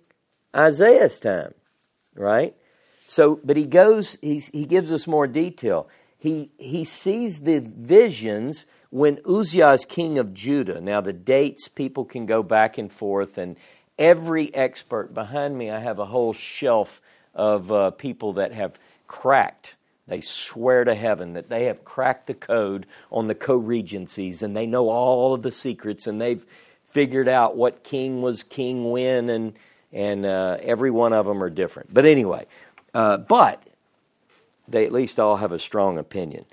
Isaiah's 0.56 1.20
time, 1.20 1.54
right? 2.16 2.56
So, 3.06 3.40
but 3.44 3.56
he 3.56 3.66
goes, 3.66 4.18
he, 4.20 4.40
he 4.40 4.66
gives 4.66 4.92
us 4.92 5.06
more 5.06 5.28
detail. 5.28 5.88
He, 6.18 6.50
he 6.58 6.84
sees 6.84 7.42
the 7.42 7.60
visions 7.60 8.66
when 8.90 9.20
Uzziah 9.30 9.74
is 9.74 9.86
king 9.86 10.18
of 10.18 10.34
Judah. 10.34 10.82
Now, 10.82 11.02
the 11.02 11.14
dates, 11.14 11.68
people 11.68 12.04
can 12.04 12.26
go 12.26 12.42
back 12.42 12.80
and 12.80 12.92
forth, 12.92 13.38
and 13.38 13.58
every 14.00 14.54
expert 14.56 15.14
behind 15.14 15.56
me, 15.56 15.70
I 15.70 15.80
have 15.80 16.00
a 16.00 16.06
whole 16.06 16.34
shelf 16.34 17.00
of 17.36 17.72
uh, 17.72 17.92
people 17.92 18.34
that 18.34 18.52
have 18.54 18.80
cracked. 19.08 19.76
They 20.08 20.22
swear 20.22 20.84
to 20.84 20.96
heaven 20.96 21.34
that 21.34 21.50
they 21.50 21.66
have 21.66 21.86
cracked 21.86 22.26
the 22.26 22.34
code 22.34 22.88
on 23.12 23.28
the 23.28 23.36
co 23.36 23.56
regencies 23.56 24.42
and 24.42 24.58
they 24.58 24.66
know 24.66 24.90
all 24.90 25.34
of 25.34 25.44
the 25.44 25.52
secrets 25.52 26.08
and 26.08 26.20
they've 26.20 26.46
figured 26.92 27.28
out 27.28 27.58
what 27.58 27.84
king 27.84 28.22
was 28.22 28.44
king 28.44 28.92
when, 28.92 29.30
and, 29.30 29.54
and 29.92 30.26
uh, 30.26 30.58
every 30.62 30.92
one 30.92 31.14
of 31.14 31.26
them 31.26 31.44
are 31.44 31.50
different. 31.50 31.94
But 31.94 32.06
anyway, 32.06 32.46
uh, 32.94 33.18
but 33.18 33.62
they 34.68 34.86
at 34.86 34.92
least 34.92 35.20
all 35.20 35.38
have 35.38 35.52
a 35.52 35.60
strong 35.60 35.98
opinion. 35.98 36.46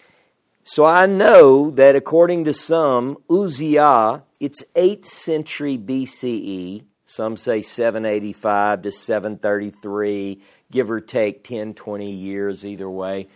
So 0.64 0.84
I 0.84 1.06
know 1.06 1.70
that 1.70 1.96
according 1.96 2.44
to 2.44 2.52
some, 2.52 3.16
Uzziah, 3.30 4.22
it's 4.38 4.62
8th 4.76 5.06
century 5.06 5.78
BCE. 5.78 6.82
Some 7.06 7.38
say 7.38 7.62
785 7.62 8.82
to 8.82 8.92
733, 8.92 10.42
give 10.70 10.90
or 10.90 11.00
take 11.00 11.42
10, 11.42 11.72
20 11.72 12.12
years 12.12 12.66
either 12.66 12.90
way. 12.90 13.28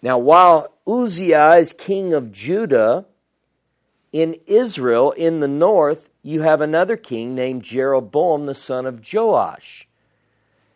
Now, 0.00 0.16
while 0.16 0.72
Uzziah 0.86 1.56
is 1.56 1.74
king 1.74 2.14
of 2.14 2.32
Judah, 2.32 3.04
in 4.12 4.36
Israel, 4.46 5.12
in 5.12 5.40
the 5.40 5.48
north, 5.48 6.08
you 6.22 6.42
have 6.42 6.60
another 6.60 6.96
king 6.96 7.34
named 7.34 7.62
Jeroboam, 7.62 8.46
the 8.46 8.54
son 8.54 8.86
of 8.86 9.02
Joash. 9.12 9.86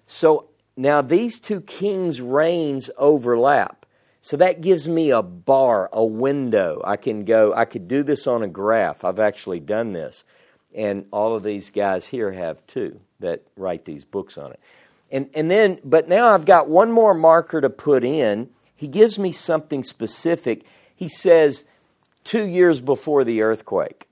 So 0.07 0.49
now 0.77 1.03
these 1.03 1.41
two 1.41 1.61
kings' 1.61 2.21
reigns 2.21 2.91
overlap. 2.97 3.87
So 4.21 4.37
that 4.37 4.61
gives 4.61 4.89
me 4.89 5.11
a 5.11 5.23
bar, 5.23 5.91
a 5.93 6.05
window. 6.05 6.81
I 6.85 6.97
can 6.97 7.25
go, 7.25 7.53
I 7.55 7.65
could 7.65 7.89
do 7.89 8.03
this 8.03 8.27
on 8.27 8.43
a 8.43 8.49
graph. 8.49 9.05
I've 9.05 9.19
actually 9.19 9.61
done 9.61 9.93
this. 9.93 10.25
And 10.75 11.07
all 11.11 11.35
of 11.35 11.43
these 11.43 11.71
guys 11.71 12.07
here 12.07 12.33
have 12.33 12.65
too 12.67 13.01
that 13.19 13.43
write 13.57 13.85
these 13.85 14.05
books 14.05 14.39
on 14.39 14.53
it. 14.53 14.61
And, 15.11 15.29
and 15.35 15.51
then, 15.51 15.81
but 15.85 16.09
now 16.09 16.29
I've 16.29 16.45
got 16.45 16.69
one 16.69 16.93
more 16.93 17.15
marker 17.15 17.61
to 17.61 17.69
put 17.69 18.05
in. 18.05 18.49
He 18.75 18.89
gives 18.89 19.19
me 19.19 19.33
something 19.33 19.85
specific. 19.85 20.65
He 20.95 21.09
says, 21.09 21.65
two 22.25 22.45
years 22.47 22.81
before 22.81 23.25
the 23.25 23.43
earthquake. 23.43 24.09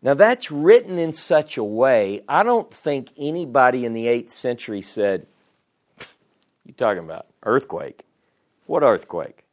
Now, 0.00 0.14
that's 0.14 0.50
written 0.50 0.98
in 0.98 1.12
such 1.12 1.56
a 1.56 1.64
way, 1.64 2.22
I 2.28 2.42
don't 2.44 2.72
think 2.72 3.10
anybody 3.16 3.84
in 3.84 3.94
the 3.94 4.06
8th 4.06 4.30
century 4.30 4.80
said, 4.80 5.26
You 6.64 6.72
talking 6.76 7.02
about 7.02 7.26
earthquake? 7.42 8.04
What 8.66 8.84
earthquake? 8.84 9.44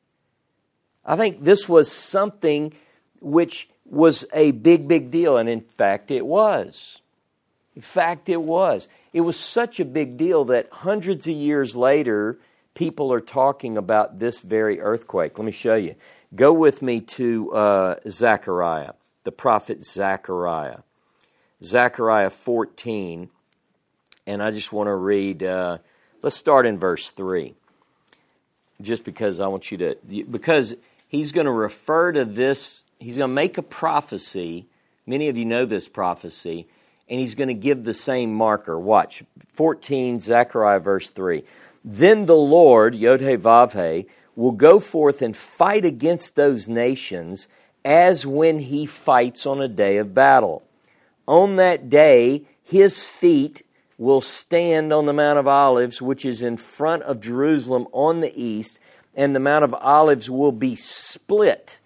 I 1.04 1.16
think 1.16 1.44
this 1.44 1.68
was 1.68 1.92
something 1.92 2.74
which 3.22 3.70
was 3.86 4.26
a 4.34 4.52
big, 4.52 4.88
big 4.88 5.10
deal, 5.12 5.38
and 5.38 5.48
in 5.50 5.62
fact, 5.62 6.12
it 6.12 6.26
was. 6.26 7.00
In 7.76 7.82
fact, 7.82 8.30
it 8.30 8.42
was. 8.42 8.88
It 9.14 9.22
was 9.22 9.40
such 9.40 9.80
a 9.80 9.86
big 9.86 10.18
deal 10.18 10.46
that 10.46 10.70
hundreds 10.72 11.28
of 11.28 11.36
years 11.36 11.76
later, 11.76 12.40
people 12.74 13.12
are 13.14 13.22
talking 13.22 13.78
about 13.78 14.20
this 14.20 14.40
very 14.40 14.80
earthquake. 14.80 15.38
Let 15.38 15.46
me 15.46 15.52
show 15.52 15.76
you. 15.76 15.96
Go 16.36 16.52
with 16.52 16.82
me 16.82 17.02
to 17.02 17.54
uh, 17.54 17.96
Zechariah, 18.10 18.94
the 19.24 19.32
prophet 19.32 19.86
Zechariah. 19.86 20.80
Zechariah 21.64 22.30
14, 22.30 23.30
and 24.28 24.44
I 24.44 24.52
just 24.52 24.74
want 24.74 24.88
to 24.88 24.96
read, 24.96 25.44
uh, 25.44 25.78
let's 26.22 26.36
start 26.36 26.66
in 26.66 26.78
verse 26.78 27.12
3 27.12 27.56
just 28.82 29.06
because 29.06 29.40
I 29.40 29.48
want 29.48 29.72
you 29.72 29.78
to, 29.78 29.96
because 30.30 30.76
he's 31.08 31.32
going 31.32 31.46
to 31.46 31.52
refer 31.52 32.12
to 32.12 32.26
this, 32.26 32.82
he's 33.00 33.18
going 33.18 33.30
to 33.30 33.34
make 33.34 33.58
a 33.58 33.64
prophecy. 33.64 34.66
Many 35.06 35.30
of 35.30 35.38
you 35.38 35.46
know 35.46 35.66
this 35.66 35.88
prophecy, 35.88 36.68
and 37.08 37.20
he's 37.20 37.36
going 37.36 37.48
to 37.48 37.54
give 37.54 37.86
the 37.86 37.94
same 37.94 38.34
marker. 38.34 38.78
Watch 38.78 39.24
14, 39.54 40.20
Zechariah, 40.20 40.80
verse 40.80 41.10
3. 41.10 41.44
Then 41.86 42.26
the 42.26 42.36
Lord, 42.36 42.96
Yod 42.96 43.22
Vavhe, 43.22 44.08
will 44.36 44.52
go 44.52 44.80
forth 44.80 45.22
and 45.22 45.36
fight 45.36 45.86
against 45.86 46.36
those 46.36 46.68
nations 46.68 47.48
as 47.84 48.26
when 48.26 48.60
he 48.60 48.86
fights 48.86 49.46
on 49.46 49.62
a 49.62 49.68
day 49.68 49.98
of 49.98 50.14
battle. 50.14 50.64
On 51.28 51.56
that 51.56 51.90
day, 51.90 52.44
his 52.64 53.04
feet 53.04 53.66
will 53.98 54.22
stand 54.22 54.92
on 54.92 55.06
the 55.06 55.14
Mount 55.14 55.40
of 55.40 55.48
Olives, 55.48 56.02
which 56.02 56.26
is 56.26 56.42
in 56.42 56.58
front 56.58 57.04
of 57.04 57.22
Jerusalem 57.22 57.88
on 57.92 58.20
the 58.20 58.34
east, 58.40 58.80
and 59.16 59.36
the 59.36 59.40
Mount 59.40 59.64
of 59.64 59.74
Olives 59.76 60.30
will 60.30 60.52
be 60.52 60.76
split 60.76 61.80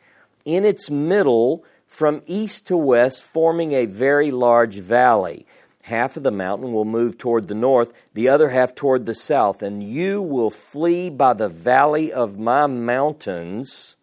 in 0.45 0.65
its 0.65 0.89
middle 0.89 1.63
from 1.85 2.21
east 2.25 2.65
to 2.67 2.77
west, 2.77 3.23
forming 3.23 3.73
a 3.73 3.85
very 3.85 4.31
large 4.31 4.75
valley. 4.75 5.45
Half 5.89 6.17
of 6.17 6.23
the 6.23 6.29
mountain 6.29 6.71
will 6.71 6.85
move 6.85 7.17
toward 7.17 7.47
the 7.47 7.55
north, 7.55 7.91
the 8.13 8.29
other 8.29 8.49
half 8.49 8.75
toward 8.75 9.07
the 9.07 9.15
south, 9.15 9.63
and 9.63 9.81
you 9.81 10.21
will 10.21 10.51
flee 10.51 11.09
by 11.09 11.33
the 11.33 11.49
valley 11.49 12.13
of 12.13 12.37
my 12.37 12.67
mountains. 12.67 13.95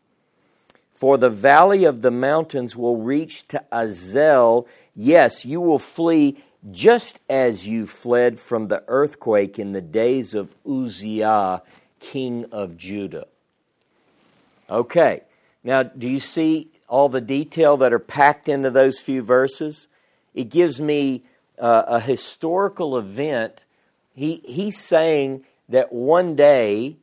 For 0.97 1.17
the 1.17 1.31
valley 1.31 1.85
of 1.85 2.03
the 2.03 2.11
mountains 2.11 2.75
will 2.75 2.97
reach 2.97 3.47
to 3.49 3.63
Azel. 3.73 4.67
Yes, 4.97 5.45
you 5.45 5.61
will 5.61 5.79
flee 5.79 6.43
just 6.73 7.21
as 7.31 7.69
you 7.69 7.87
fled 7.87 8.41
from 8.41 8.67
the 8.67 8.83
earthquake 8.89 9.57
in 9.57 9.71
the 9.71 9.81
days 9.81 10.35
of 10.35 10.57
Uzziah, 10.69 11.63
king 12.01 12.47
of 12.51 12.77
Judah. 12.77 13.29
Okay, 14.69 15.21
now 15.63 15.85
do 15.85 16.09
you 16.09 16.19
see 16.19 16.69
all 16.89 17.09
the 17.09 17.21
detail 17.21 17.77
that 17.77 17.93
are 17.93 18.01
packed 18.01 18.49
into 18.49 18.73
those 18.73 18.99
few 18.99 19.23
verses? 19.23 19.87
It 20.35 20.49
gives 20.51 20.81
me 20.81 21.23
uh, 21.59 21.83
a 21.87 22.01
historical 22.01 22.99
event. 22.99 23.65
He, 24.15 24.43
he's 24.45 24.79
saying 24.79 25.45
that 25.69 25.93
one 25.93 26.37
day 26.37 26.97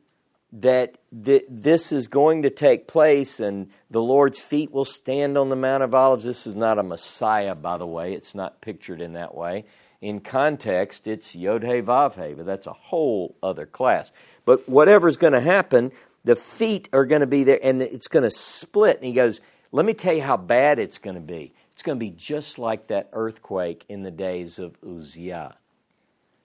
that 0.52 0.96
th- 1.24 1.44
this 1.48 1.90
is 1.92 2.06
going 2.06 2.42
to 2.42 2.50
take 2.50 2.86
place 2.86 3.40
and 3.40 3.70
the 3.90 4.02
Lord's 4.02 4.38
feet 4.38 4.70
will 4.70 4.84
stand 4.84 5.36
on 5.36 5.48
the 5.48 5.56
Mount 5.56 5.82
of 5.82 5.94
Olives. 5.94 6.24
This 6.24 6.46
is 6.46 6.54
not 6.54 6.78
a 6.78 6.82
Messiah, 6.82 7.54
by 7.54 7.76
the 7.76 7.86
way. 7.86 8.14
It's 8.14 8.34
not 8.34 8.60
pictured 8.60 9.00
in 9.00 9.14
that 9.14 9.34
way. 9.34 9.64
In 10.00 10.20
context, 10.20 11.06
it's 11.06 11.34
Yod 11.34 11.64
He 11.64 11.80
Vav 11.80 12.14
He, 12.14 12.34
but 12.34 12.46
that's 12.46 12.66
a 12.66 12.72
whole 12.72 13.34
other 13.42 13.66
class. 13.66 14.12
But 14.44 14.68
whatever's 14.68 15.16
going 15.16 15.32
to 15.32 15.40
happen, 15.40 15.92
the 16.24 16.36
feet 16.36 16.88
are 16.92 17.04
going 17.04 17.22
to 17.22 17.26
be 17.26 17.44
there 17.44 17.58
and 17.62 17.82
it's 17.82 18.08
going 18.08 18.22
to 18.22 18.30
split. 18.30 18.96
And 18.96 19.06
he 19.06 19.12
goes, 19.12 19.40
Let 19.72 19.84
me 19.84 19.94
tell 19.94 20.14
you 20.14 20.22
how 20.22 20.36
bad 20.36 20.78
it's 20.78 20.98
going 20.98 21.16
to 21.16 21.20
be. 21.20 21.52
It's 21.74 21.82
going 21.82 21.98
to 21.98 22.00
be 22.00 22.10
just 22.10 22.58
like 22.58 22.86
that 22.86 23.10
earthquake 23.12 23.84
in 23.88 24.04
the 24.04 24.12
days 24.12 24.60
of 24.60 24.76
Uzziah. 24.86 25.56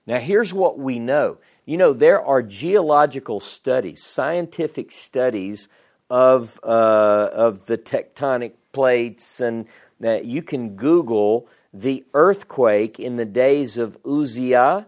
Now, 0.08 0.18
here's 0.18 0.52
what 0.54 0.80
we 0.80 0.98
know 0.98 1.38
you 1.68 1.78
know, 1.78 1.94
there 1.94 2.20
are 2.20 2.42
geological 2.42 3.40
studies, 3.40 4.04
scientific 4.04 4.92
studies 4.92 5.68
of, 6.10 6.60
uh, 6.64 7.30
of 7.32 7.68
the 7.68 7.78
tectonic 7.78 8.54
plates, 8.72 9.40
and 9.40 9.68
that 10.00 10.26
you 10.26 10.42
can 10.42 10.76
Google 10.76 11.48
the 11.72 12.04
earthquake 12.16 13.00
in 13.00 13.18
the 13.18 13.26
days 13.26 13.78
of 13.78 14.00
Uzziah, 14.04 14.88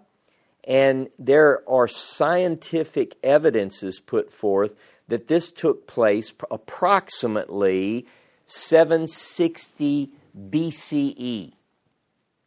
and 0.64 1.08
there 1.20 1.62
are 1.70 1.88
scientific 1.88 3.16
evidences 3.22 4.00
put 4.00 4.34
forth 4.34 4.74
that 5.08 5.28
this 5.28 5.52
took 5.52 5.86
place 5.86 6.34
approximately 6.50 8.08
760 8.48 10.10
BCE. 10.38 11.54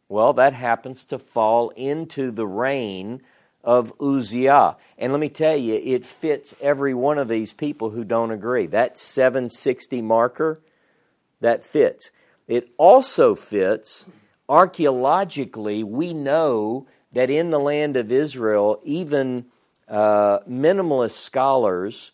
Well, 0.07 0.33
that 0.33 0.53
happens 0.53 1.03
to 1.05 1.19
fall 1.19 1.69
into 1.69 2.31
the 2.31 2.45
reign 2.45 3.21
of 3.63 3.93
Uzziah. 3.99 4.77
And 4.97 5.11
let 5.11 5.19
me 5.19 5.29
tell 5.29 5.57
you, 5.57 5.81
it 5.83 6.05
fits 6.05 6.53
every 6.61 6.93
one 6.93 7.17
of 7.17 7.27
these 7.27 7.51
people 7.51 7.89
who 7.89 8.03
don't 8.03 8.31
agree. 8.31 8.67
That 8.67 8.99
760 8.99 10.01
marker, 10.03 10.61
that 11.41 11.65
fits. 11.65 12.11
It 12.47 12.69
also 12.77 13.33
fits 13.33 14.05
archaeologically, 14.47 15.83
we 15.83 16.13
know 16.13 16.85
that 17.13 17.29
in 17.29 17.49
the 17.49 17.59
land 17.59 17.97
of 17.97 18.11
Israel, 18.11 18.79
even 18.83 19.45
uh, 19.87 20.39
minimalist 20.49 21.11
scholars, 21.11 22.11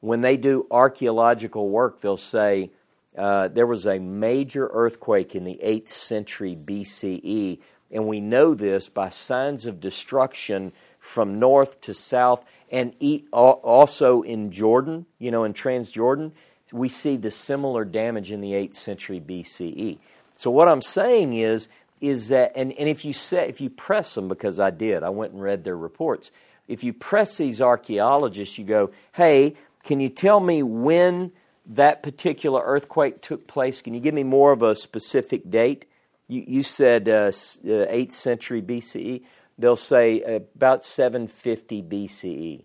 when 0.00 0.22
they 0.22 0.36
do 0.36 0.66
archaeological 0.70 1.68
work, 1.68 2.00
they'll 2.00 2.16
say 2.16 2.70
uh, 3.16 3.48
there 3.48 3.66
was 3.66 3.86
a 3.86 3.98
major 3.98 4.68
earthquake 4.72 5.34
in 5.34 5.44
the 5.44 5.58
8th 5.62 5.88
century 5.90 6.56
BCE 6.56 7.58
and 7.90 8.06
we 8.06 8.20
know 8.20 8.54
this 8.54 8.88
by 8.88 9.08
signs 9.08 9.66
of 9.66 9.80
destruction 9.80 10.72
from 10.98 11.38
north 11.38 11.80
to 11.82 11.94
south, 11.94 12.44
and 12.70 12.94
also 13.32 14.22
in 14.22 14.52
Jordan, 14.52 15.06
you 15.18 15.30
know, 15.30 15.44
in 15.44 15.54
Transjordan, 15.54 16.32
we 16.72 16.88
see 16.88 17.16
the 17.16 17.30
similar 17.30 17.84
damage 17.84 18.30
in 18.30 18.40
the 18.40 18.52
8th 18.52 18.74
century 18.74 19.20
BCE. 19.20 19.98
So 20.36 20.50
what 20.50 20.68
I'm 20.68 20.82
saying 20.82 21.34
is, 21.34 21.68
is 22.00 22.28
that, 22.28 22.52
and, 22.54 22.72
and 22.74 22.88
if 22.88 23.04
you 23.04 23.12
say, 23.12 23.48
if 23.48 23.60
you 23.60 23.70
press 23.70 24.14
them, 24.14 24.28
because 24.28 24.60
I 24.60 24.70
did, 24.70 25.02
I 25.02 25.10
went 25.10 25.32
and 25.32 25.42
read 25.42 25.64
their 25.64 25.76
reports. 25.76 26.30
If 26.68 26.84
you 26.84 26.92
press 26.92 27.36
these 27.36 27.60
archaeologists, 27.60 28.56
you 28.56 28.64
go, 28.64 28.90
hey, 29.12 29.54
can 29.82 30.00
you 30.00 30.08
tell 30.08 30.38
me 30.38 30.62
when 30.62 31.32
that 31.66 32.02
particular 32.02 32.62
earthquake 32.64 33.22
took 33.22 33.46
place? 33.46 33.82
Can 33.82 33.94
you 33.94 34.00
give 34.00 34.14
me 34.14 34.22
more 34.22 34.52
of 34.52 34.62
a 34.62 34.74
specific 34.74 35.50
date? 35.50 35.86
You, 36.28 36.44
you 36.46 36.62
said 36.62 37.08
uh, 37.08 37.30
8th 37.30 38.08
uh, 38.08 38.12
century 38.12 38.62
BCE. 38.62 39.22
They'll 39.58 39.76
say 39.76 40.22
about 40.22 40.84
750 40.84 41.82
BCE. 41.82 42.64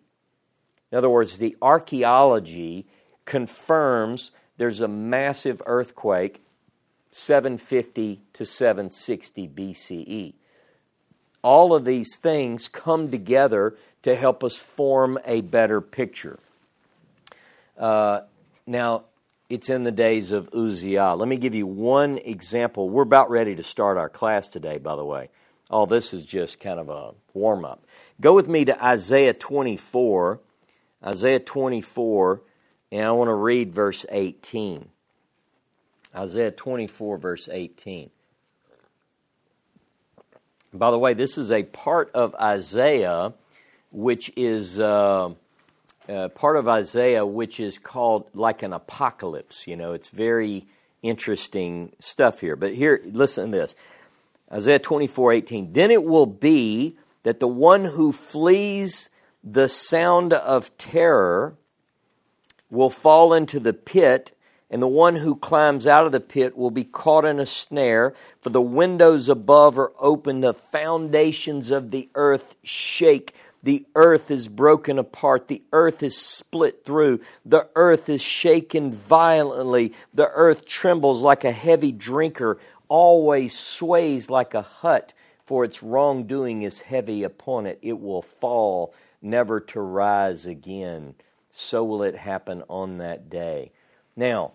In 0.91 0.97
other 0.97 1.09
words, 1.09 1.37
the 1.37 1.57
archaeology 1.61 2.87
confirms 3.25 4.31
there's 4.57 4.81
a 4.81 4.87
massive 4.87 5.61
earthquake 5.65 6.41
750 7.11 8.21
to 8.33 8.45
760 8.45 9.47
BCE. 9.47 10.33
All 11.41 11.73
of 11.73 11.85
these 11.85 12.17
things 12.17 12.67
come 12.67 13.09
together 13.09 13.75
to 14.03 14.15
help 14.15 14.43
us 14.43 14.57
form 14.57 15.17
a 15.25 15.41
better 15.41 15.79
picture. 15.79 16.39
Uh, 17.77 18.21
now, 18.67 19.05
it's 19.49 19.69
in 19.69 19.83
the 19.83 19.91
days 19.91 20.31
of 20.31 20.49
Uzziah. 20.53 21.13
Let 21.13 21.27
me 21.27 21.37
give 21.37 21.53
you 21.53 21.67
one 21.67 22.17
example. 22.17 22.89
We're 22.89 23.03
about 23.03 23.29
ready 23.29 23.55
to 23.55 23.63
start 23.63 23.97
our 23.97 24.09
class 24.09 24.47
today, 24.47 24.79
by 24.79 24.95
the 24.95 25.05
way. 25.05 25.29
All 25.69 25.85
this 25.85 26.13
is 26.13 26.23
just 26.23 26.59
kind 26.59 26.79
of 26.79 26.89
a 26.89 27.13
warm 27.33 27.63
up. 27.63 27.85
Go 28.19 28.33
with 28.33 28.47
me 28.47 28.65
to 28.65 28.83
Isaiah 28.83 29.33
24. 29.33 30.39
Isaiah 31.05 31.39
24, 31.39 32.41
and 32.91 33.05
I 33.05 33.11
want 33.11 33.27
to 33.27 33.33
read 33.33 33.73
verse 33.73 34.05
18. 34.09 34.89
Isaiah 36.15 36.51
24, 36.51 37.17
verse 37.17 37.49
18. 37.51 38.09
By 40.73 40.91
the 40.91 40.97
way, 40.97 41.13
this 41.13 41.37
is 41.37 41.51
a 41.51 41.63
part 41.63 42.09
of 42.13 42.33
Isaiah 42.35 43.33
which 43.91 44.31
is 44.35 44.79
uh, 44.79 45.29
uh, 46.09 46.29
part 46.29 46.57
of 46.57 46.67
Isaiah 46.67 47.25
which 47.25 47.59
is 47.59 47.77
called 47.77 48.29
like 48.33 48.63
an 48.63 48.73
apocalypse. 48.73 49.67
You 49.67 49.75
know, 49.75 49.93
it's 49.93 50.09
very 50.09 50.67
interesting 51.01 51.93
stuff 51.99 52.41
here. 52.41 52.55
But 52.55 52.73
here, 52.73 53.01
listen 53.05 53.51
to 53.51 53.57
this 53.57 53.75
Isaiah 54.51 54.79
24, 54.79 55.33
18. 55.33 55.73
Then 55.73 55.91
it 55.91 56.03
will 56.03 56.25
be 56.25 56.97
that 57.23 57.39
the 57.39 57.47
one 57.47 57.85
who 57.85 58.11
flees 58.11 59.09
the 59.43 59.67
sound 59.67 60.33
of 60.33 60.75
terror 60.77 61.55
will 62.69 62.89
fall 62.89 63.33
into 63.33 63.59
the 63.59 63.73
pit 63.73 64.35
and 64.69 64.81
the 64.81 64.87
one 64.87 65.17
who 65.17 65.35
climbs 65.35 65.85
out 65.85 66.05
of 66.05 66.11
the 66.11 66.19
pit 66.19 66.57
will 66.57 66.71
be 66.71 66.83
caught 66.83 67.23
in 67.23 67.39
a 67.39 67.45
snare, 67.45 68.13
for 68.41 68.49
the 68.49 68.61
windows 68.61 69.29
above 69.29 69.77
are 69.77 69.93
open, 69.99 70.41
the 70.41 70.53
foundations 70.53 71.69
of 71.69 71.91
the 71.91 72.09
earth 72.15 72.55
shake. 72.63 73.33
The 73.65 73.83
earth 73.95 74.29
is 74.29 74.47
broken 74.47 74.99
apart. 74.99 75.47
The 75.47 75.63
earth 75.73 76.03
is 76.03 76.15
split 76.15 76.85
through. 76.85 77.21
The 77.43 77.67
earth 77.75 78.09
is 78.09 78.21
shaken 78.21 78.93
violently. 78.93 79.93
The 80.13 80.27
earth 80.27 80.67
trembles 80.67 81.23
like 81.23 81.43
a 81.43 81.51
heavy 81.51 81.91
drinker, 81.91 82.59
always 82.89 83.57
sways 83.57 84.29
like 84.29 84.53
a 84.53 84.61
hut, 84.61 85.13
for 85.47 85.63
its 85.63 85.81
wrongdoing 85.81 86.61
is 86.61 86.81
heavy 86.81 87.23
upon 87.23 87.65
it. 87.65 87.79
It 87.81 87.99
will 87.99 88.21
fall, 88.21 88.93
never 89.19 89.59
to 89.61 89.81
rise 89.81 90.45
again. 90.45 91.15
So 91.51 91.83
will 91.83 92.03
it 92.03 92.17
happen 92.17 92.61
on 92.69 92.99
that 92.99 93.31
day. 93.31 93.71
Now, 94.15 94.51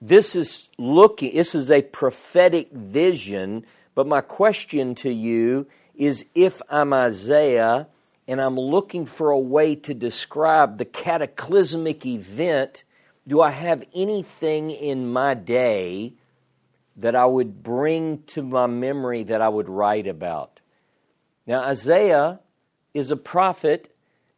this 0.00 0.36
is 0.36 0.68
looking, 0.78 1.34
this 1.34 1.56
is 1.56 1.72
a 1.72 1.82
prophetic 1.82 2.70
vision, 2.70 3.66
but 3.96 4.06
my 4.06 4.20
question 4.20 4.94
to 4.96 5.10
you 5.10 5.66
is 5.94 6.24
if 6.34 6.60
I'm 6.68 6.92
Isaiah 6.92 7.88
and 8.26 8.40
I'm 8.40 8.58
looking 8.58 9.06
for 9.06 9.30
a 9.30 9.38
way 9.38 9.74
to 9.76 9.94
describe 9.94 10.78
the 10.78 10.84
cataclysmic 10.84 12.06
event, 12.06 12.84
do 13.26 13.40
I 13.40 13.50
have 13.50 13.84
anything 13.94 14.70
in 14.70 15.12
my 15.12 15.34
day 15.34 16.14
that 16.96 17.14
I 17.14 17.26
would 17.26 17.62
bring 17.62 18.22
to 18.28 18.42
my 18.42 18.66
memory 18.66 19.22
that 19.24 19.40
I 19.40 19.48
would 19.48 19.68
write 19.68 20.06
about? 20.06 20.60
Now, 21.46 21.62
Isaiah 21.62 22.40
is 22.94 23.10
a 23.10 23.16
prophet 23.16 23.94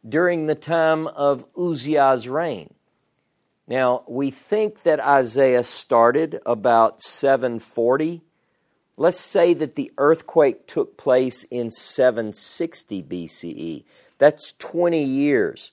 during 0.07 0.45
the 0.45 0.55
time 0.55 1.07
of 1.07 1.45
Uzziah's 1.57 2.27
reign. 2.27 2.73
Now, 3.67 4.03
we 4.07 4.29
think 4.29 4.83
that 4.83 4.99
Isaiah 4.99 5.63
started 5.63 6.39
about 6.45 7.01
740. 7.01 8.21
Let's 8.97 9.19
say 9.19 9.53
that 9.53 9.75
the 9.75 9.91
earthquake 9.97 10.67
took 10.67 10.97
place 10.97 11.43
in 11.43 11.69
760 11.69 13.03
BCE. 13.03 13.83
That's 14.17 14.53
20 14.53 15.03
years. 15.03 15.71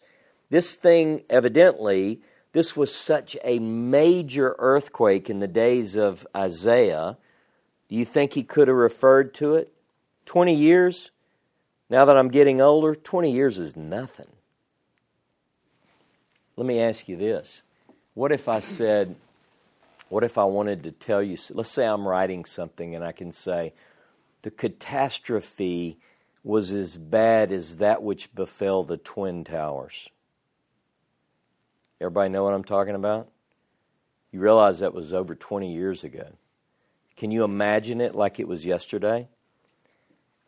This 0.50 0.74
thing, 0.74 1.22
evidently, 1.30 2.20
this 2.52 2.76
was 2.76 2.94
such 2.94 3.36
a 3.44 3.58
major 3.58 4.56
earthquake 4.58 5.30
in 5.30 5.40
the 5.40 5.48
days 5.48 5.96
of 5.96 6.26
Isaiah. 6.36 7.16
Do 7.88 7.94
you 7.94 8.04
think 8.04 8.32
he 8.32 8.42
could 8.42 8.68
have 8.68 8.76
referred 8.76 9.34
to 9.34 9.54
it? 9.54 9.72
20 10.26 10.54
years? 10.54 11.10
Now 11.88 12.04
that 12.04 12.16
I'm 12.16 12.28
getting 12.28 12.60
older, 12.60 12.94
20 12.94 13.30
years 13.30 13.58
is 13.58 13.76
nothing. 13.76 14.28
Let 16.56 16.66
me 16.66 16.80
ask 16.80 17.08
you 17.08 17.16
this 17.16 17.62
what 18.14 18.32
if 18.32 18.48
I 18.48 18.60
said, 18.60 19.16
what 20.12 20.24
if 20.24 20.36
I 20.36 20.44
wanted 20.44 20.82
to 20.82 20.92
tell 20.92 21.22
you, 21.22 21.38
let's 21.52 21.70
say 21.70 21.86
I'm 21.86 22.06
writing 22.06 22.44
something 22.44 22.94
and 22.94 23.02
I 23.02 23.12
can 23.12 23.32
say, 23.32 23.72
the 24.42 24.50
catastrophe 24.50 25.96
was 26.44 26.70
as 26.72 26.98
bad 26.98 27.50
as 27.50 27.76
that 27.76 28.02
which 28.02 28.34
befell 28.34 28.84
the 28.84 28.98
Twin 28.98 29.42
Towers. 29.42 30.10
Everybody 31.98 32.28
know 32.28 32.44
what 32.44 32.52
I'm 32.52 32.62
talking 32.62 32.94
about? 32.94 33.30
You 34.32 34.40
realize 34.40 34.80
that 34.80 34.92
was 34.92 35.14
over 35.14 35.34
20 35.34 35.72
years 35.72 36.04
ago. 36.04 36.26
Can 37.16 37.30
you 37.30 37.42
imagine 37.42 38.02
it 38.02 38.14
like 38.14 38.38
it 38.38 38.46
was 38.46 38.66
yesterday? 38.66 39.28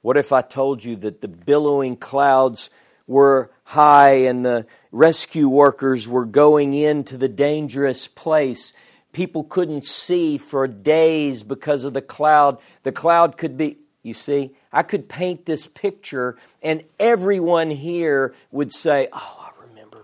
What 0.02 0.18
if 0.18 0.30
I 0.30 0.42
told 0.42 0.84
you 0.84 0.94
that 0.96 1.22
the 1.22 1.28
billowing 1.28 1.96
clouds 1.96 2.68
were 3.06 3.50
high 3.64 4.14
and 4.26 4.44
the 4.44 4.66
rescue 4.92 5.48
workers 5.48 6.08
were 6.08 6.24
going 6.24 6.74
into 6.74 7.16
the 7.16 7.28
dangerous 7.28 8.06
place. 8.06 8.72
People 9.14 9.44
couldn't 9.44 9.84
see 9.84 10.38
for 10.38 10.66
days 10.66 11.44
because 11.44 11.84
of 11.84 11.94
the 11.94 12.02
cloud. 12.02 12.58
The 12.82 12.90
cloud 12.90 13.38
could 13.38 13.56
be, 13.56 13.78
you 14.02 14.12
see, 14.12 14.50
I 14.72 14.82
could 14.82 15.08
paint 15.08 15.46
this 15.46 15.68
picture 15.68 16.36
and 16.62 16.82
everyone 16.98 17.70
here 17.70 18.34
would 18.50 18.72
say, 18.72 19.08
Oh, 19.12 19.38
I 19.40 19.50
remember. 19.68 20.02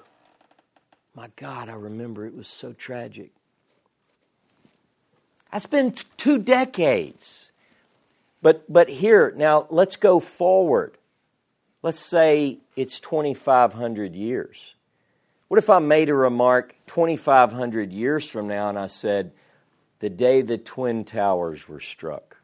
My 1.14 1.29
God, 1.35 1.68
I 1.68 1.75
remember. 1.75 2.25
It 2.25 2.37
was 2.37 2.46
so 2.46 2.73
tragic. 2.73 3.33
That's 5.51 5.66
been 5.66 5.90
t- 5.90 6.05
two 6.16 6.38
decades. 6.38 7.51
But, 8.42 8.73
but 8.73 8.88
here, 8.88 9.35
now 9.37 9.66
let's 9.70 9.96
go 9.96 10.20
forward. 10.20 10.96
Let's 11.83 11.99
say 11.99 12.59
it's 12.77 13.01
2,500 13.01 14.14
years. 14.14 14.75
What 15.50 15.58
if 15.58 15.68
I 15.68 15.80
made 15.80 16.08
a 16.10 16.14
remark 16.14 16.76
2,500 16.86 17.92
years 17.92 18.28
from 18.28 18.46
now 18.46 18.68
and 18.68 18.78
I 18.78 18.86
said, 18.86 19.32
the 19.98 20.08
day 20.08 20.42
the 20.42 20.58
Twin 20.58 21.04
Towers 21.04 21.66
were 21.66 21.80
struck? 21.80 22.36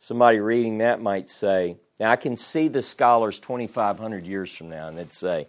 Somebody 0.00 0.40
reading 0.40 0.78
that 0.78 1.02
might 1.02 1.28
say, 1.28 1.76
now 2.00 2.10
I 2.10 2.16
can 2.16 2.34
see 2.34 2.68
the 2.68 2.80
scholars 2.80 3.38
2,500 3.40 4.26
years 4.26 4.50
from 4.50 4.70
now, 4.70 4.88
and 4.88 4.96
they'd 4.96 5.12
say, 5.12 5.48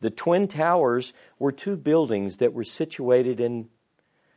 the 0.00 0.08
Twin 0.08 0.48
Towers 0.48 1.12
were 1.38 1.52
two 1.52 1.76
buildings 1.76 2.38
that 2.38 2.54
were 2.54 2.64
situated 2.64 3.38
in, 3.38 3.68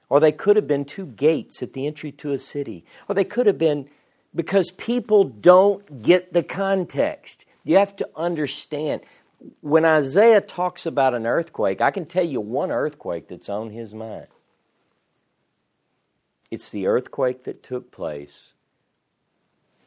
or 0.09 0.19
they 0.19 0.33
could 0.33 0.57
have 0.57 0.67
been 0.67 0.83
two 0.83 1.05
gates 1.05 1.63
at 1.63 1.71
the 1.71 1.87
entry 1.87 2.11
to 2.11 2.33
a 2.33 2.37
city, 2.37 2.83
or 3.07 3.15
they 3.15 3.23
could 3.23 3.47
have 3.47 3.57
been 3.57 3.87
because 4.35 4.71
people 4.71 5.23
don't 5.23 6.03
get 6.03 6.33
the 6.33 6.43
context. 6.43 7.45
You 7.63 7.77
have 7.77 7.95
to 7.95 8.09
understand 8.13 9.03
when 9.61 9.85
Isaiah 9.85 10.41
talks 10.41 10.85
about 10.85 11.13
an 11.13 11.25
earthquake, 11.25 11.81
I 11.81 11.91
can 11.91 12.05
tell 12.05 12.25
you 12.25 12.41
one 12.41 12.71
earthquake 12.71 13.27
that's 13.27 13.49
on 13.49 13.71
his 13.71 13.93
mind. 13.93 14.27
It's 16.49 16.69
the 16.69 16.87
earthquake 16.87 17.43
that 17.45 17.63
took 17.63 17.91
place 17.91 18.53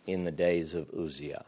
in 0.07 0.25
the 0.25 0.31
days 0.31 0.75
of 0.75 0.91
Uzziah. 0.91 1.45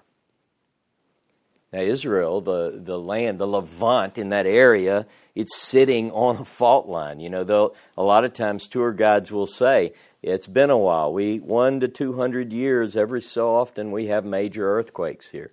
Now, 1.72 1.80
Israel, 1.80 2.40
the, 2.40 2.80
the 2.82 2.98
land, 2.98 3.38
the 3.38 3.46
Levant 3.46 4.18
in 4.18 4.28
that 4.28 4.46
area, 4.46 5.06
it's 5.34 5.56
sitting 5.56 6.12
on 6.12 6.36
a 6.36 6.44
fault 6.44 6.86
line. 6.86 7.18
You 7.18 7.28
know, 7.28 7.44
though 7.44 7.74
a 7.98 8.02
lot 8.02 8.24
of 8.24 8.32
times 8.32 8.68
tour 8.68 8.92
guides 8.92 9.32
will 9.32 9.48
say, 9.48 9.92
it's 10.22 10.46
been 10.46 10.70
a 10.70 10.78
while. 10.78 11.12
We 11.12 11.38
one 11.38 11.80
to 11.80 11.88
two 11.88 12.14
hundred 12.14 12.52
years, 12.52 12.96
every 12.96 13.20
so 13.20 13.54
often 13.54 13.90
we 13.90 14.06
have 14.06 14.24
major 14.24 14.68
earthquakes 14.78 15.30
here. 15.30 15.52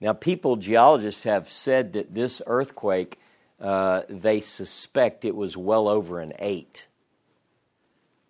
Now, 0.00 0.12
people, 0.12 0.56
geologists 0.56 1.22
have 1.22 1.50
said 1.50 1.94
that 1.94 2.14
this 2.14 2.42
earthquake, 2.46 3.18
uh, 3.60 4.02
they 4.08 4.40
suspect 4.40 5.24
it 5.24 5.34
was 5.34 5.56
well 5.56 5.88
over 5.88 6.20
an 6.20 6.34
eight, 6.38 6.84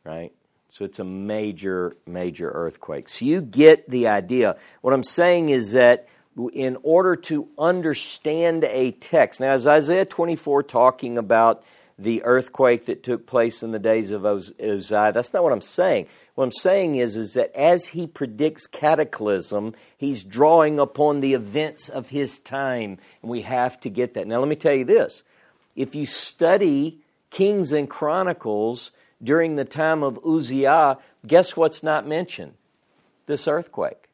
right? 0.04 0.32
So 0.70 0.84
it's 0.84 0.98
a 0.98 1.04
major, 1.04 1.96
major 2.06 2.50
earthquake. 2.50 3.08
So 3.08 3.24
you 3.24 3.40
get 3.40 3.88
the 3.88 4.08
idea. 4.08 4.56
What 4.82 4.92
I'm 4.92 5.02
saying 5.02 5.48
is 5.48 5.72
that 5.72 6.06
in 6.52 6.76
order 6.82 7.16
to 7.16 7.48
understand 7.58 8.62
a 8.64 8.92
text, 8.92 9.40
now 9.40 9.54
is 9.54 9.66
Isaiah 9.66 10.04
24 10.04 10.62
talking 10.64 11.18
about 11.18 11.64
the 11.98 12.22
earthquake 12.24 12.86
that 12.86 13.02
took 13.02 13.26
place 13.26 13.62
in 13.62 13.72
the 13.72 13.78
days 13.78 14.10
of 14.10 14.26
Uzziah. 14.26 15.12
That's 15.12 15.32
not 15.32 15.42
what 15.42 15.52
I'm 15.52 15.62
saying. 15.62 16.08
What 16.36 16.44
I'm 16.44 16.52
saying 16.52 16.96
is, 16.96 17.16
is 17.16 17.32
that 17.32 17.54
as 17.54 17.86
he 17.86 18.06
predicts 18.06 18.66
cataclysm, 18.66 19.74
he's 19.96 20.22
drawing 20.22 20.78
upon 20.78 21.20
the 21.20 21.32
events 21.32 21.88
of 21.88 22.10
his 22.10 22.38
time, 22.38 22.98
and 23.22 23.30
we 23.30 23.40
have 23.40 23.80
to 23.80 23.88
get 23.88 24.12
that. 24.14 24.26
Now, 24.26 24.38
let 24.40 24.48
me 24.48 24.54
tell 24.54 24.74
you 24.74 24.84
this: 24.84 25.22
if 25.74 25.94
you 25.94 26.04
study 26.04 26.98
Kings 27.30 27.72
and 27.72 27.88
Chronicles 27.88 28.90
during 29.22 29.56
the 29.56 29.64
time 29.64 30.02
of 30.02 30.20
Uzziah, 30.26 30.98
guess 31.26 31.56
what's 31.56 31.82
not 31.82 32.06
mentioned? 32.06 32.52
This 33.24 33.48
earthquake. 33.48 34.10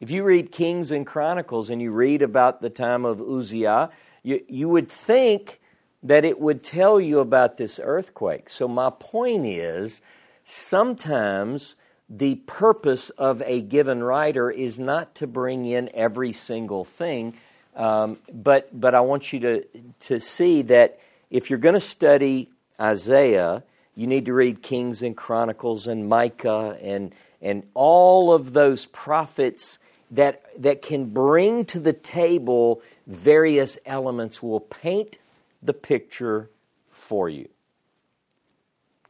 If 0.00 0.10
you 0.10 0.22
read 0.22 0.52
Kings 0.52 0.90
and 0.90 1.06
Chronicles 1.06 1.70
and 1.70 1.80
you 1.80 1.92
read 1.92 2.20
about 2.20 2.60
the 2.60 2.68
time 2.68 3.06
of 3.06 3.22
Uzziah, 3.22 3.88
you, 4.22 4.44
you 4.48 4.68
would 4.68 4.90
think 4.90 5.60
that 6.02 6.26
it 6.26 6.38
would 6.38 6.62
tell 6.62 7.00
you 7.00 7.20
about 7.20 7.56
this 7.56 7.80
earthquake. 7.82 8.50
So, 8.50 8.68
my 8.68 8.90
point 8.90 9.46
is 9.46 10.02
sometimes 10.44 11.74
the 12.08 12.36
purpose 12.36 13.10
of 13.10 13.42
a 13.42 13.60
given 13.60 14.02
writer 14.02 14.50
is 14.50 14.78
not 14.78 15.14
to 15.16 15.26
bring 15.26 15.64
in 15.64 15.88
every 15.94 16.32
single 16.32 16.84
thing, 16.84 17.34
um, 17.74 18.18
but, 18.32 18.68
but 18.78 18.94
I 18.94 19.00
want 19.00 19.32
you 19.32 19.40
to, 19.40 19.64
to 20.00 20.20
see 20.20 20.62
that 20.62 21.00
if 21.30 21.50
you're 21.50 21.58
going 21.58 21.74
to 21.74 21.80
study 21.80 22.50
Isaiah, 22.80 23.62
you 23.96 24.06
need 24.06 24.26
to 24.26 24.32
read 24.32 24.62
Kings 24.62 25.02
and 25.02 25.16
Chronicles 25.16 25.86
and 25.86 26.08
Micah 26.08 26.78
and, 26.82 27.14
and 27.40 27.64
all 27.74 28.32
of 28.32 28.52
those 28.52 28.86
prophets 28.86 29.78
that, 30.10 30.42
that 30.62 30.82
can 30.82 31.06
bring 31.06 31.64
to 31.66 31.80
the 31.80 31.92
table 31.92 32.82
various 33.06 33.78
elements, 33.86 34.42
will 34.42 34.60
paint 34.60 35.18
the 35.62 35.72
picture 35.72 36.50
for 36.90 37.28
you. 37.28 37.48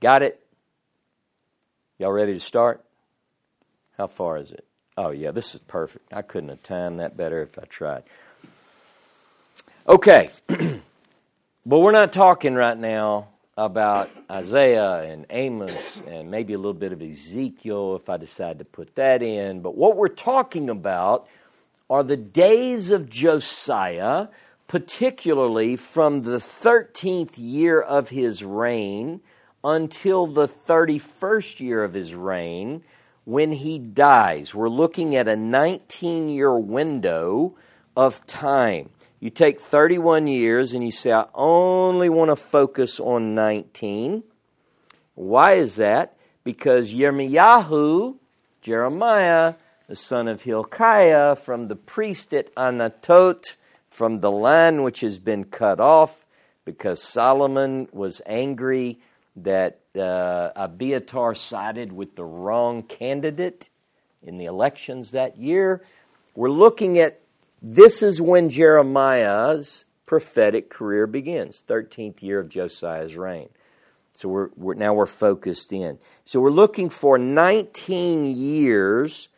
Got 0.00 0.22
it? 0.22 0.43
Y'all 2.04 2.12
ready 2.12 2.34
to 2.34 2.38
start? 2.38 2.84
How 3.96 4.08
far 4.08 4.36
is 4.36 4.52
it? 4.52 4.66
Oh, 4.98 5.08
yeah, 5.08 5.30
this 5.30 5.54
is 5.54 5.62
perfect. 5.62 6.12
I 6.12 6.20
couldn't 6.20 6.50
have 6.50 6.62
timed 6.62 7.00
that 7.00 7.16
better 7.16 7.40
if 7.40 7.58
I 7.58 7.62
tried. 7.62 8.02
Okay. 9.88 10.28
but 11.64 11.78
we're 11.78 11.92
not 11.92 12.12
talking 12.12 12.52
right 12.52 12.76
now 12.76 13.28
about 13.56 14.10
Isaiah 14.30 15.10
and 15.10 15.24
Amos 15.30 16.02
and 16.06 16.30
maybe 16.30 16.52
a 16.52 16.58
little 16.58 16.74
bit 16.74 16.92
of 16.92 17.00
Ezekiel 17.00 17.96
if 17.96 18.10
I 18.10 18.18
decide 18.18 18.58
to 18.58 18.66
put 18.66 18.96
that 18.96 19.22
in. 19.22 19.62
But 19.62 19.74
what 19.74 19.96
we're 19.96 20.08
talking 20.08 20.68
about 20.68 21.26
are 21.88 22.02
the 22.02 22.18
days 22.18 22.90
of 22.90 23.08
Josiah, 23.08 24.26
particularly 24.68 25.76
from 25.76 26.20
the 26.20 26.36
13th 26.36 27.38
year 27.38 27.80
of 27.80 28.10
his 28.10 28.44
reign 28.44 29.22
until 29.64 30.26
the 30.26 30.46
31st 30.46 31.58
year 31.58 31.82
of 31.82 31.94
his 31.94 32.14
reign 32.14 32.84
when 33.24 33.52
he 33.52 33.78
dies. 33.78 34.54
We're 34.54 34.68
looking 34.68 35.16
at 35.16 35.26
a 35.26 35.36
19 35.36 36.28
year 36.28 36.56
window 36.56 37.56
of 37.96 38.24
time. 38.26 38.90
You 39.18 39.30
take 39.30 39.60
31 39.60 40.26
years 40.26 40.74
and 40.74 40.84
you 40.84 40.90
say, 40.90 41.10
I 41.10 41.24
only 41.34 42.10
want 42.10 42.30
to 42.30 42.36
focus 42.36 43.00
on 43.00 43.34
19. 43.34 44.22
Why 45.14 45.54
is 45.54 45.76
that? 45.76 46.16
Because 46.42 46.92
Yirmiyahu, 46.92 48.16
Jeremiah, 48.60 49.54
the 49.88 49.96
son 49.96 50.28
of 50.28 50.42
Hilkiah, 50.42 51.36
from 51.36 51.68
the 51.68 51.76
priest 51.76 52.34
at 52.34 52.54
Anatot, 52.54 53.54
from 53.88 54.20
the 54.20 54.30
land 54.30 54.84
which 54.84 55.00
has 55.00 55.18
been 55.18 55.44
cut 55.44 55.80
off, 55.80 56.26
because 56.66 57.02
Solomon 57.02 57.88
was 57.92 58.20
angry 58.26 58.98
that 59.36 59.80
uh, 59.96 60.50
Abiathar 60.56 61.34
sided 61.34 61.92
with 61.92 62.16
the 62.16 62.24
wrong 62.24 62.82
candidate 62.82 63.70
in 64.22 64.38
the 64.38 64.44
elections 64.44 65.10
that 65.10 65.38
year. 65.38 65.84
We're 66.34 66.50
looking 66.50 66.98
at 66.98 67.20
this 67.62 68.02
is 68.02 68.20
when 68.20 68.50
Jeremiah's 68.50 69.84
prophetic 70.06 70.68
career 70.68 71.06
begins, 71.06 71.64
13th 71.66 72.22
year 72.22 72.38
of 72.38 72.48
Josiah's 72.48 73.16
reign. 73.16 73.48
So 74.16 74.28
we're, 74.28 74.48
we're, 74.56 74.74
now 74.74 74.94
we're 74.94 75.06
focused 75.06 75.72
in. 75.72 75.98
So 76.24 76.40
we're 76.40 76.50
looking 76.50 76.88
for 76.88 77.18
19 77.18 78.36
years, 78.36 79.28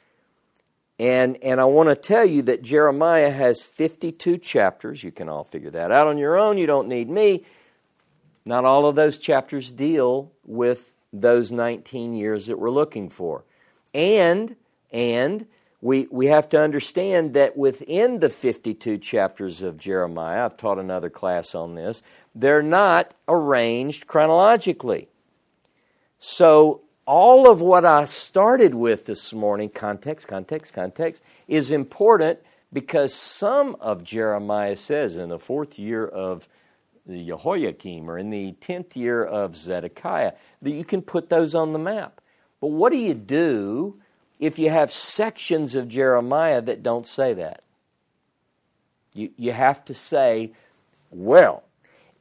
and 0.98 1.38
and 1.42 1.60
I 1.60 1.64
want 1.64 1.88
to 1.88 1.94
tell 1.94 2.24
you 2.24 2.42
that 2.42 2.62
Jeremiah 2.62 3.30
has 3.30 3.62
52 3.62 4.38
chapters. 4.38 5.02
You 5.02 5.12
can 5.12 5.28
all 5.28 5.44
figure 5.44 5.70
that 5.70 5.92
out 5.92 6.06
on 6.06 6.18
your 6.18 6.36
own. 6.36 6.58
You 6.58 6.66
don't 6.66 6.88
need 6.88 7.08
me. 7.08 7.44
Not 8.46 8.64
all 8.64 8.86
of 8.86 8.94
those 8.94 9.18
chapters 9.18 9.70
deal 9.70 10.32
with 10.44 10.92
those 11.12 11.52
19 11.52 12.14
years 12.14 12.46
that 12.46 12.58
we're 12.58 12.70
looking 12.70 13.10
for, 13.10 13.44
and 13.92 14.56
and 14.90 15.46
we, 15.80 16.08
we 16.10 16.26
have 16.26 16.48
to 16.48 16.60
understand 16.60 17.34
that 17.34 17.56
within 17.56 18.20
the 18.20 18.30
52 18.30 18.98
chapters 18.98 19.62
of 19.62 19.76
Jeremiah, 19.76 20.44
I've 20.44 20.56
taught 20.56 20.78
another 20.78 21.10
class 21.10 21.54
on 21.54 21.74
this, 21.74 22.02
they're 22.34 22.62
not 22.62 23.14
arranged 23.28 24.06
chronologically. 24.06 25.08
So, 26.18 26.82
all 27.06 27.48
of 27.48 27.60
what 27.60 27.84
I 27.84 28.06
started 28.06 28.74
with 28.74 29.04
this 29.04 29.32
morning, 29.32 29.68
context, 29.68 30.26
context, 30.26 30.72
context, 30.72 31.22
is 31.46 31.70
important 31.70 32.40
because 32.72 33.14
some 33.14 33.76
of 33.78 34.02
Jeremiah 34.02 34.74
says 34.74 35.16
in 35.16 35.28
the 35.28 35.38
fourth 35.38 35.78
year 35.78 36.04
of 36.04 36.48
the 37.06 37.24
Jehoiakim 37.24 38.10
or 38.10 38.18
in 38.18 38.30
the 38.30 38.52
tenth 38.60 38.96
year 38.96 39.24
of 39.24 39.56
Zedekiah 39.56 40.32
that 40.62 40.70
you 40.70 40.84
can 40.84 41.02
put 41.02 41.28
those 41.28 41.54
on 41.54 41.72
the 41.72 41.78
map. 41.78 42.20
But 42.60 42.68
what 42.68 42.90
do 42.90 42.98
you 42.98 43.14
do 43.14 44.00
if 44.38 44.58
you 44.58 44.70
have 44.70 44.92
sections 44.92 45.74
of 45.74 45.88
Jeremiah 45.88 46.60
that 46.62 46.82
don't 46.82 47.06
say 47.06 47.34
that. 47.34 47.62
You, 49.14 49.30
you 49.36 49.52
have 49.52 49.84
to 49.86 49.94
say, 49.94 50.52
well, 51.10 51.62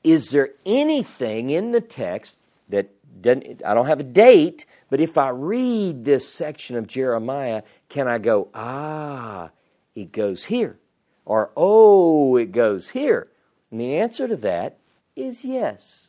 is 0.04 0.30
there 0.30 0.50
anything 0.66 1.50
in 1.50 1.72
the 1.72 1.82
text 1.82 2.38
that 2.70 2.90
doesn't, 3.22 3.64
I 3.66 3.74
don't 3.74 3.88
have 3.88 4.00
a 4.00 4.04
date, 4.04 4.66
but 4.90 5.02
if 5.02 5.18
I 5.18 5.30
read 5.30 6.06
this 6.06 6.32
section 6.32 6.78
of 6.78 6.88
Jeremiah, 6.88 7.64
can 7.90 8.08
I 8.08 8.18
go, 8.18 8.48
ah, 8.54 9.50
it 9.94 10.12
goes 10.12 10.46
here? 10.46 10.78
Or, 11.26 11.52
oh, 11.58 12.38
it 12.38 12.52
goes 12.52 12.90
here? 12.90 13.28
And 13.72 13.80
the 13.80 13.96
answer 13.96 14.28
to 14.28 14.36
that 14.38 14.78
is 15.16 15.44
yes. 15.44 16.08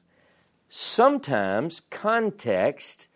Sometimes 0.69 1.83
context 1.91 3.09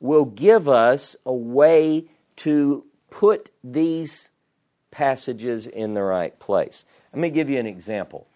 will 0.00 0.24
give 0.24 0.68
us 0.68 1.16
a 1.24 1.32
way 1.32 2.06
to 2.36 2.84
put 3.10 3.50
these 3.62 4.30
passages 4.90 5.66
in 5.66 5.94
the 5.94 6.02
right 6.02 6.38
place. 6.38 6.84
Let 7.12 7.20
me 7.20 7.30
give 7.30 7.50
you 7.50 7.58
an 7.58 7.66
example. 7.66 8.26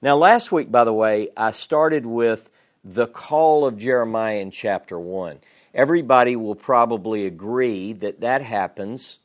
Now, 0.00 0.16
last 0.16 0.52
week, 0.52 0.70
by 0.70 0.84
the 0.84 0.92
way, 0.92 1.28
I 1.36 1.50
started 1.50 2.06
with 2.06 2.50
the 2.84 3.06
call 3.06 3.66
of 3.66 3.78
Jeremiah 3.78 4.38
in 4.38 4.50
chapter 4.50 4.98
1. 4.98 5.38
Everybody 5.74 6.36
will 6.36 6.54
probably 6.54 7.26
agree 7.26 7.92
that 7.94 8.20
that 8.20 8.42
happens 8.42 9.18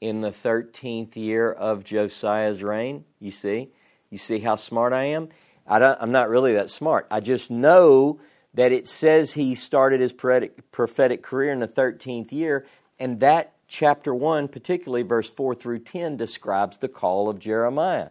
in 0.00 0.20
the 0.20 0.30
13th 0.30 1.16
year 1.16 1.50
of 1.50 1.84
Josiah's 1.84 2.62
reign. 2.62 3.04
You 3.18 3.30
see? 3.30 3.70
You 4.10 4.18
see 4.18 4.40
how 4.40 4.56
smart 4.56 4.92
I 4.92 5.04
am? 5.04 5.28
I 5.66 5.96
am 6.00 6.10
not 6.10 6.28
really 6.28 6.54
that 6.54 6.68
smart. 6.68 7.06
I 7.10 7.20
just 7.20 7.50
know 7.50 8.20
that 8.54 8.72
it 8.72 8.88
says 8.88 9.32
he 9.32 9.54
started 9.54 10.00
his 10.00 10.12
prophetic, 10.12 11.22
career 11.22 11.52
in 11.52 11.60
the 11.60 11.68
13th 11.68 12.32
year, 12.32 12.66
and 12.98 13.20
that 13.20 13.52
chapter 13.68 14.12
1, 14.12 14.48
particularly 14.48 15.02
verse 15.02 15.30
4 15.30 15.54
through 15.54 15.78
10, 15.78 16.16
describes 16.16 16.78
the 16.78 16.88
call 16.88 17.28
of 17.28 17.38
Jeremiah. 17.38 18.08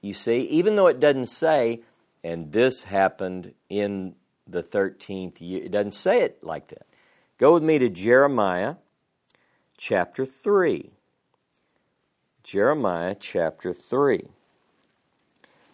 You 0.00 0.14
see, 0.14 0.42
even 0.42 0.76
though 0.76 0.86
it 0.86 1.00
doesn't 1.00 1.26
say, 1.26 1.80
and 2.22 2.52
this 2.52 2.84
happened 2.84 3.54
in 3.68 4.14
the 4.46 4.62
13th 4.62 5.40
year, 5.40 5.64
it 5.64 5.72
doesn't 5.72 5.94
say 5.94 6.20
it 6.20 6.44
like 6.44 6.68
that. 6.68 6.86
Go 7.38 7.54
with 7.54 7.64
me 7.64 7.80
to 7.80 7.88
Jeremiah 7.88 8.76
chapter 9.76 10.24
3. 10.24 10.90
Jeremiah 12.44 13.16
chapter 13.18 13.74
3. 13.74 14.28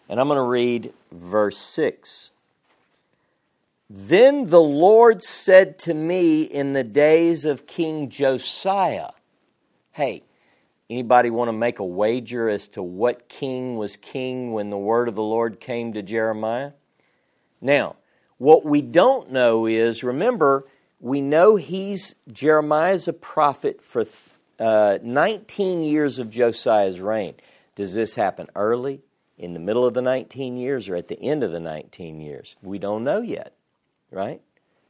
And 0.07 0.19
I'm 0.19 0.27
going 0.27 0.37
to 0.37 0.43
read 0.43 0.93
verse 1.11 1.57
6. 1.57 2.29
Then 3.89 4.47
the 4.47 4.61
Lord 4.61 5.23
said 5.23 5.77
to 5.79 5.93
me 5.93 6.41
in 6.41 6.73
the 6.73 6.83
days 6.83 7.45
of 7.45 7.67
King 7.67 8.09
Josiah, 8.09 9.11
Hey, 9.91 10.23
anybody 10.89 11.29
want 11.29 11.49
to 11.49 11.53
make 11.53 11.79
a 11.79 11.85
wager 11.85 12.49
as 12.49 12.67
to 12.69 12.83
what 12.83 13.29
king 13.29 13.77
was 13.77 13.95
king 13.95 14.53
when 14.53 14.69
the 14.69 14.77
word 14.77 15.07
of 15.07 15.15
the 15.15 15.23
Lord 15.23 15.59
came 15.59 15.93
to 15.93 16.01
Jeremiah? 16.01 16.71
Now, 17.61 17.95
what 18.37 18.65
we 18.65 18.81
don't 18.81 19.31
know 19.31 19.65
is 19.65 20.03
remember, 20.03 20.65
we 20.99 21.21
know 21.21 21.55
he's 21.55 22.15
Jeremiah's 22.31 23.07
a 23.07 23.13
prophet 23.13 23.81
for 23.81 24.05
uh, 24.59 24.97
19 25.01 25.83
years 25.83 26.19
of 26.19 26.29
Josiah's 26.29 26.99
reign. 26.99 27.35
Does 27.75 27.93
this 27.93 28.15
happen 28.15 28.47
early? 28.55 29.01
In 29.37 29.53
the 29.53 29.59
middle 29.59 29.85
of 29.85 29.93
the 29.93 30.01
19 30.01 30.57
years 30.57 30.87
or 30.87 30.95
at 30.95 31.07
the 31.07 31.21
end 31.21 31.43
of 31.43 31.51
the 31.51 31.59
19 31.59 32.19
years? 32.19 32.55
We 32.61 32.79
don't 32.79 33.03
know 33.03 33.21
yet, 33.21 33.53
right? 34.11 34.41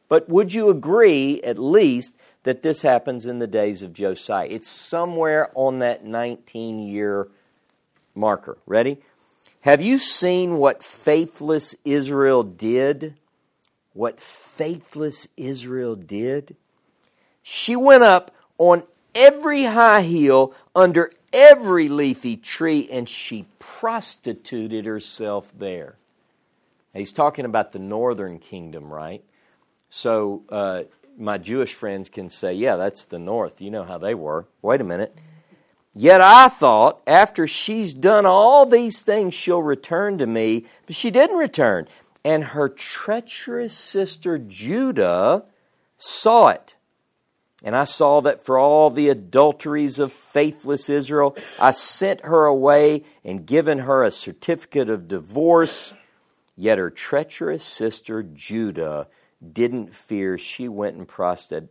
But 0.07 0.29
would 0.29 0.53
you 0.53 0.69
agree, 0.69 1.41
at 1.41 1.57
least, 1.57 2.15
that 2.43 2.61
this 2.61 2.83
happens 2.83 3.25
in 3.25 3.39
the 3.39 3.47
days 3.47 3.81
of 3.81 3.93
Josiah? 3.93 4.47
It's 4.49 4.69
somewhere 4.69 5.49
on 5.55 5.79
that 5.79 6.05
19 6.05 6.79
year 6.79 7.27
marker. 8.13 8.57
Ready? 8.65 8.99
Have 9.61 9.81
you 9.81 9.97
seen 9.97 10.57
what 10.57 10.83
faithless 10.83 11.75
Israel 11.83 12.43
did? 12.43 13.15
What 13.93 14.19
faithless 14.19 15.27
Israel 15.37 15.95
did? 15.95 16.55
She 17.41 17.75
went 17.75 18.03
up 18.03 18.29
on 18.57 18.83
every 19.15 19.63
high 19.63 20.03
hill 20.03 20.53
under 20.75 21.11
every 21.35 21.89
leafy 21.89 22.37
tree 22.37 22.87
and 22.89 23.07
she 23.07 23.45
prostituted 23.59 24.85
herself 24.85 25.51
there. 25.55 25.97
he's 26.93 27.13
talking 27.13 27.45
about 27.45 27.73
the 27.73 27.79
northern 27.79 28.39
kingdom, 28.39 28.91
right? 28.91 29.23
So 29.89 30.43
uh, 30.49 30.83
my 31.17 31.37
Jewish 31.37 31.73
friends 31.73 32.09
can 32.09 32.29
say, 32.29 32.53
yeah, 32.53 32.77
that's 32.77 33.05
the 33.05 33.19
north. 33.19 33.61
You 33.61 33.69
know 33.69 33.83
how 33.83 33.97
they 33.97 34.15
were. 34.15 34.45
Wait 34.61 34.81
a 34.81 34.85
minute. 34.85 35.15
Yet 35.93 36.19
I 36.19 36.49
thought, 36.49 37.01
after 37.07 37.47
she's 37.47 37.93
done 37.93 38.25
all 38.25 38.65
these 38.65 39.01
things, 39.01 39.33
she'll 39.33 39.61
return 39.61 40.17
to 40.17 40.25
me. 40.25 40.65
But 40.85 40.95
she 40.95 41.09
didn't 41.11 41.37
return. 41.37 41.87
And 42.23 42.43
her 42.43 42.67
treacherous 42.67 43.73
sister 43.73 44.37
Judah 44.37 45.45
saw 45.97 46.49
it. 46.49 46.74
And 47.63 47.75
I 47.75 47.85
saw 47.85 48.21
that 48.21 48.45
for 48.45 48.57
all 48.57 48.89
the 48.89 49.09
adulteries 49.09 49.97
of 49.99 50.11
faithless 50.11 50.89
Israel, 50.89 51.37
I 51.59 51.71
sent 51.71 52.21
her 52.21 52.45
away 52.45 53.03
and 53.23 53.45
given 53.45 53.79
her 53.79 54.03
a 54.03 54.11
certificate 54.11 54.89
of 54.89 55.07
divorce. 55.07 55.93
Yet 56.57 56.77
her 56.77 56.89
treacherous 56.89 57.63
sister 57.63 58.23
Judah 58.23 59.07
didn't 59.53 59.95
fear. 59.95 60.37
She 60.37 60.67
went 60.67 60.95
and 60.95 61.07
prostituted 61.07 61.69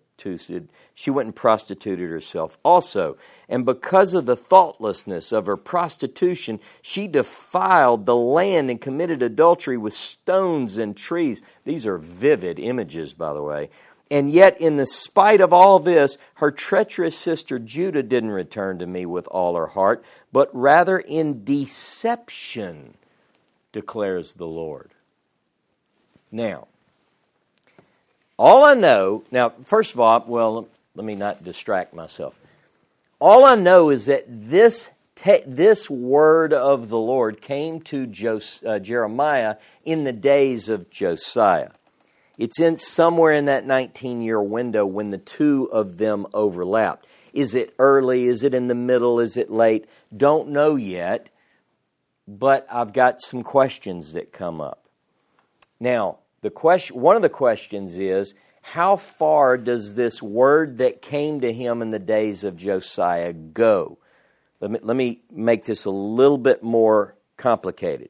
she 0.95 1.11
went 1.11 1.27
and 1.27 1.37
prostituted 1.37 2.09
herself 2.09 2.57
also. 2.65 3.17
And 3.49 3.67
because 3.67 4.15
of 4.15 4.27
the 4.27 4.37
thoughtlessness 4.37 5.33
of 5.33 5.47
her 5.47 5.57
prostitution, 5.57 6.61
she 6.83 7.09
defiled 7.09 8.07
the 8.07 8.17
land 8.17 8.71
and 8.71 8.81
committed 8.81 9.23
adultery 9.23 9.77
with 9.77 9.93
stones 9.93 10.79
and 10.79 10.97
trees. 10.97 11.43
These 11.65 11.85
are 11.85 11.99
vivid 11.99 12.59
images, 12.59 13.13
by 13.13 13.33
the 13.33 13.43
way. 13.43 13.71
And 14.11 14.31
yet, 14.31 14.61
in 14.61 14.77
the 14.77 14.87
spite 14.87 15.41
of 15.41 15.53
all 15.53 15.79
this, 15.79 16.19
her 16.35 16.51
treacherous 16.51 17.17
sister 17.17 17.59
Judah 17.59 18.03
didn't 18.03 18.31
return 18.31 18.79
to 18.79 18.87
me 18.87 19.07
with 19.07 19.27
all 19.29 19.57
her 19.57 19.69
heart, 19.69 20.05
but 20.33 20.51
rather 20.53 20.99
in 20.99 21.45
deception, 21.45 22.95
declares 23.73 24.35
the 24.35 24.47
Lord. 24.47 24.91
Now, 26.31 26.69
all 28.37 28.65
I 28.65 28.75
know, 28.75 29.25
now, 29.31 29.53
first 29.65 29.95
of 29.95 30.01
all, 30.01 30.25
well, 30.27 30.69
let 30.95 31.05
me 31.05 31.15
not 31.15 31.45
distract 31.45 31.95
myself. 31.95 32.35
All 33.21 33.45
I 33.45 33.55
know 33.55 33.91
is 33.91 34.07
that 34.07 34.25
this, 34.29 34.91
te- 35.17 35.45
this 35.47 35.89
word 35.89 36.53
of 36.53 36.89
the 36.89 36.99
Lord 36.99 37.41
came 37.41 37.81
to 37.83 38.07
Jos- 38.07 38.63
uh, 38.65 38.79
Jeremiah 38.81 39.57
in 39.85 40.05
the 40.05 40.13
days 40.13 40.69
of 40.69 40.91
Josiah. 40.91 41.71
It's 42.39 42.61
in 42.61 42.79
somewhere 42.79 43.33
in 43.33 43.45
that 43.47 43.67
19 43.67 44.23
year 44.23 44.43
window 44.43 44.85
when 44.85 45.11
the 45.11 45.19
two 45.19 45.69
of 45.73 45.99
them 45.99 46.27
overlapped. 46.35 47.07
Is 47.33 47.55
it 47.55 47.75
early? 47.79 48.27
Is 48.27 48.43
it 48.43 48.55
in 48.55 48.69
the 48.69 48.75
middle? 48.75 49.21
Is 49.21 49.37
it 49.37 49.51
late? 49.51 49.87
Don't 50.17 50.49
know 50.49 50.77
yet, 50.77 51.29
but 52.27 52.67
I've 52.71 52.93
got 52.93 53.21
some 53.21 53.43
questions 53.43 54.13
that 54.13 54.33
come 54.33 54.61
up. 54.61 54.87
Now, 55.81 56.19
the 56.43 56.51
question, 56.51 57.01
one 57.01 57.17
of 57.17 57.23
the 57.23 57.29
questions 57.29 57.99
is 57.99 58.35
how 58.63 58.97
far 58.97 59.57
does 59.57 59.95
this 59.95 60.23
word 60.23 60.79
that 60.79 61.03
came 61.03 61.41
to 61.41 61.53
him 61.53 61.83
in 61.83 61.91
the 61.91 61.99
days 61.99 62.45
of 62.45 62.57
Josiah 62.57 63.33
go? 63.33 63.99
Let 64.61 64.71
me, 64.71 64.79
let 64.83 64.97
me 64.97 65.21
make 65.31 65.65
this 65.65 65.85
a 65.85 65.91
little 65.91 66.39
bit 66.39 66.63
more 66.63 67.17
complicated. 67.37 68.09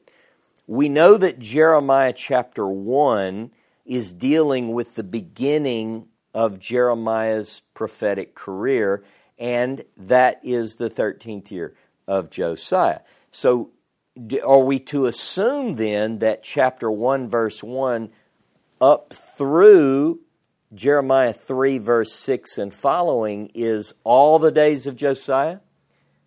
We 0.67 0.87
know 0.87 1.17
that 1.17 1.39
Jeremiah 1.39 2.13
chapter 2.13 2.67
1 2.67 3.51
is 3.85 4.13
dealing 4.13 4.73
with 4.73 4.95
the 4.95 5.03
beginning 5.03 6.07
of 6.33 6.59
Jeremiah's 6.59 7.61
prophetic 7.73 8.35
career, 8.35 9.03
and 9.37 9.83
that 9.97 10.41
is 10.43 10.75
the 10.75 10.89
13th 10.89 11.51
year 11.51 11.75
of 12.07 12.29
Josiah. 12.29 12.99
So, 13.31 13.71
are 14.45 14.59
we 14.59 14.79
to 14.79 15.07
assume 15.07 15.75
then 15.75 16.19
that 16.19 16.43
chapter 16.43 16.89
1, 16.89 17.29
verse 17.29 17.61
1 17.61 18.09
up 18.79 19.13
through 19.13 20.19
Jeremiah 20.73 21.33
3, 21.33 21.77
verse 21.77 22.13
6 22.13 22.57
and 22.57 22.73
following 22.73 23.51
is 23.53 23.93
all 24.03 24.39
the 24.39 24.51
days 24.51 24.87
of 24.87 24.95
Josiah. 24.95 25.59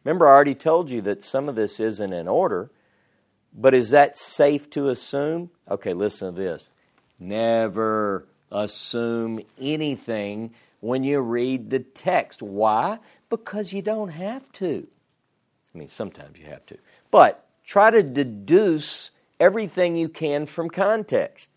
Remember, 0.04 0.26
I 0.26 0.32
already 0.32 0.54
told 0.54 0.90
you 0.90 1.02
that 1.02 1.22
some 1.22 1.48
of 1.48 1.54
this 1.54 1.80
isn't 1.80 2.12
in 2.12 2.28
order, 2.28 2.70
but 3.52 3.74
is 3.74 3.90
that 3.90 4.16
safe 4.16 4.70
to 4.70 4.88
assume? 4.88 5.50
Okay, 5.70 5.92
listen 5.92 6.34
to 6.34 6.40
this. 6.40 6.68
Never 7.18 8.26
assume 8.50 9.40
anything 9.60 10.52
when 10.80 11.04
you 11.04 11.20
read 11.20 11.70
the 11.70 11.80
text. 11.80 12.42
Why? 12.42 12.98
Because 13.28 13.72
you 13.72 13.82
don't 13.82 14.10
have 14.10 14.50
to. 14.52 14.86
I 15.74 15.78
mean, 15.78 15.88
sometimes 15.88 16.38
you 16.38 16.46
have 16.46 16.64
to. 16.66 16.78
But 17.10 17.44
try 17.66 17.90
to 17.90 18.02
deduce 18.02 19.10
everything 19.38 19.96
you 19.96 20.08
can 20.08 20.46
from 20.46 20.70
context. 20.70 21.50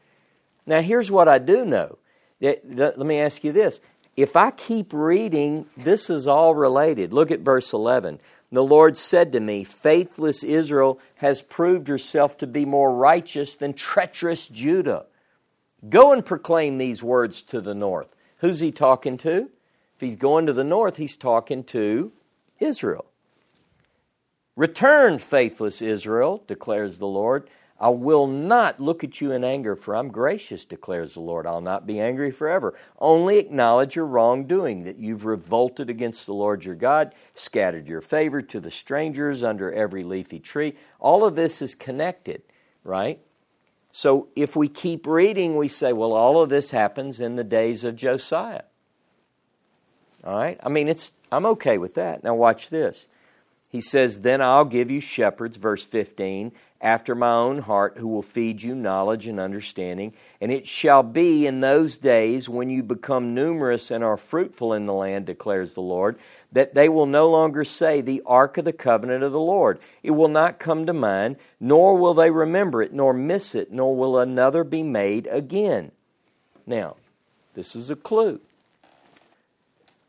Now, 0.66 0.82
here's 0.82 1.10
what 1.10 1.28
I 1.28 1.38
do 1.38 1.66
know. 1.66 1.98
Let 2.40 2.98
me 2.98 3.20
ask 3.20 3.44
you 3.44 3.52
this. 3.52 3.80
If 4.18 4.36
I 4.36 4.52
keep 4.52 4.92
reading, 4.94 5.68
this 5.78 6.10
is 6.10 6.28
all 6.28 6.54
related. 6.54 7.14
Look 7.14 7.32
at 7.32 7.40
verse 7.40 7.72
11. 7.72 8.20
The 8.52 8.64
Lord 8.64 8.98
said 8.98 9.32
to 9.32 9.40
me, 9.40 9.64
Faithless 9.64 10.44
Israel 10.44 11.00
has 11.16 11.42
proved 11.42 11.88
herself 11.88 12.38
to 12.40 12.48
be 12.48 12.66
more 12.66 12.94
righteous 12.94 13.56
than 13.56 13.74
treacherous 13.74 14.48
Judah. 14.48 15.06
Go 15.90 16.12
and 16.14 16.26
proclaim 16.26 16.78
these 16.78 17.02
words 17.02 17.42
to 17.44 17.62
the 17.62 17.74
north. 17.74 18.16
Who's 18.38 18.60
he 18.60 18.72
talking 18.72 19.18
to? 19.20 19.50
If 19.96 20.02
he's 20.02 20.16
going 20.16 20.46
to 20.46 20.54
the 20.54 20.64
north, 20.64 20.98
he's 20.98 21.16
talking 21.16 21.64
to 21.66 22.12
Israel. 22.60 23.06
Return, 24.56 25.18
faithless 25.18 25.82
Israel, 25.82 26.44
declares 26.48 26.98
the 26.98 27.08
Lord. 27.08 27.50
I 27.80 27.90
will 27.90 28.28
not 28.28 28.80
look 28.80 29.04
at 29.04 29.22
you 29.22 29.32
in 29.32 29.44
anger, 29.44 29.76
for 29.76 29.96
I'm 29.96 30.10
gracious, 30.10 30.66
declares 30.66 31.16
the 31.16 31.22
Lord. 31.22 31.48
I'll 31.48 31.62
not 31.62 31.88
be 31.88 32.00
angry 32.00 32.30
forever. 32.30 32.76
Only 33.00 33.40
acknowledge 33.40 33.96
your 33.96 34.06
wrongdoing, 34.06 34.84
that 34.84 35.00
you've 35.00 35.26
revolted 35.26 35.90
against 35.90 36.28
the 36.28 36.34
Lord 36.34 36.64
your 36.64 36.76
God, 36.76 37.16
scattered 37.34 37.88
your 37.88 38.02
favor 38.02 38.44
to 38.44 38.60
the 38.60 38.70
strangers 38.70 39.42
under 39.42 39.74
every 39.74 40.04
leafy 40.04 40.40
tree. 40.40 40.76
All 41.00 41.26
of 41.26 41.36
this 41.36 41.60
is 41.60 41.74
connected, 41.74 42.44
right? 42.84 43.20
So 43.92 44.28
if 44.36 44.56
we 44.56 44.68
keep 44.68 45.06
reading, 45.06 45.58
we 45.58 45.68
say, 45.68 45.94
well, 45.94 46.14
all 46.14 46.42
of 46.42 46.50
this 46.50 46.72
happens 46.72 47.20
in 47.20 47.36
the 47.36 47.44
days 47.44 47.84
of 47.84 47.96
Josiah. 47.96 48.64
All 50.24 50.38
right? 50.38 50.60
I 50.64 50.70
mean, 50.70 50.88
it's 50.88 51.14
I'm 51.32 51.46
okay 51.46 51.78
with 51.78 51.96
that. 51.96 52.24
Now 52.24 52.36
watch 52.36 52.70
this. 52.70 53.06
He 53.70 53.82
says, 53.82 54.22
Then 54.22 54.42
I'll 54.42 54.66
give 54.66 54.92
you 54.92 55.00
shepherds, 55.00 55.56
verse 55.56 55.84
15, 55.84 56.52
after 56.82 57.16
my 57.16 57.32
own 57.32 57.60
heart, 57.60 57.98
who 57.98 58.08
will 58.08 58.22
feed 58.22 58.62
you 58.62 58.76
knowledge 58.76 59.28
and 59.28 59.40
understanding. 59.40 60.14
And 60.42 60.52
it 60.52 60.68
shall 60.68 61.04
be 61.04 61.48
in 61.48 61.62
those 61.62 61.98
days 61.98 62.50
when 62.50 62.70
you 62.70 62.84
become 62.84 63.34
numerous 63.34 63.90
and 63.90 64.04
are 64.04 64.18
fruitful 64.18 64.74
in 64.74 64.88
the 64.88 64.94
land, 64.94 65.26
declares 65.26 65.74
the 65.74 65.82
Lord, 65.82 66.20
that 66.52 66.74
they 66.74 66.90
will 66.90 67.06
no 67.06 67.30
longer 67.30 67.64
say, 67.64 68.02
The 68.02 68.22
ark 68.26 68.58
of 68.58 68.66
the 68.66 68.74
covenant 68.74 69.24
of 69.24 69.32
the 69.32 69.40
Lord. 69.40 69.80
It 70.04 70.12
will 70.12 70.28
not 70.28 70.60
come 70.60 70.86
to 70.86 70.94
mind, 70.94 71.38
nor 71.60 71.96
will 71.98 72.14
they 72.14 72.30
remember 72.30 72.82
it, 72.82 72.94
nor 72.94 73.14
miss 73.14 73.56
it, 73.56 73.72
nor 73.72 73.96
will 73.96 74.18
another 74.18 74.64
be 74.64 74.84
made 74.84 75.28
again. 75.28 75.92
Now, 76.66 76.96
this 77.54 77.76
is 77.76 77.90
a 77.90 77.96
clue. 77.96 78.40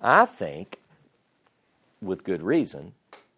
I 0.00 0.24
think, 0.24 0.78
with 2.00 2.24
good 2.24 2.42
reason, 2.42 2.94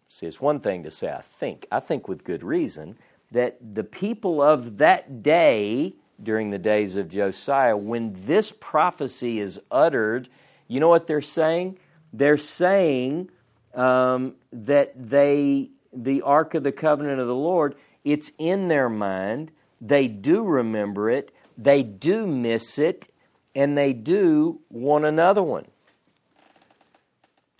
see, 0.09 0.25
it's 0.25 0.41
one 0.41 0.59
thing 0.59 0.83
to 0.83 0.91
say, 0.91 1.11
I 1.11 1.21
think. 1.21 1.67
I 1.71 1.79
think 1.79 2.07
with 2.07 2.23
good 2.23 2.43
reason 2.43 2.97
that 3.31 3.57
the 3.75 3.83
people 3.83 4.41
of 4.41 4.77
that 4.77 5.21
day, 5.21 5.93
during 6.21 6.49
the 6.49 6.57
days 6.57 6.95
of 6.95 7.09
Josiah, 7.09 7.77
when 7.77 8.15
this 8.25 8.51
prophecy 8.51 9.39
is 9.39 9.59
uttered, 9.69 10.27
you 10.67 10.79
know 10.79 10.87
what 10.87 11.05
they're 11.05 11.21
saying? 11.21 11.77
They're 12.13 12.37
saying 12.37 13.29
um, 13.73 14.35
that 14.51 14.93
they, 15.09 15.69
the 15.93 16.21
Ark 16.21 16.53
of 16.53 16.63
the 16.63 16.71
Covenant 16.71 17.19
of 17.19 17.27
the 17.27 17.35
Lord, 17.35 17.75
it's 18.03 18.31
in 18.37 18.67
their 18.67 18.89
mind. 18.89 19.51
They 19.81 20.07
do 20.07 20.43
remember 20.43 21.09
it. 21.09 21.33
They 21.57 21.83
do 21.83 22.25
miss 22.25 22.77
it. 22.77 23.09
And 23.53 23.77
they 23.77 23.93
do 23.93 24.59
want 24.69 25.05
another 25.05 25.43
one. 25.43 25.65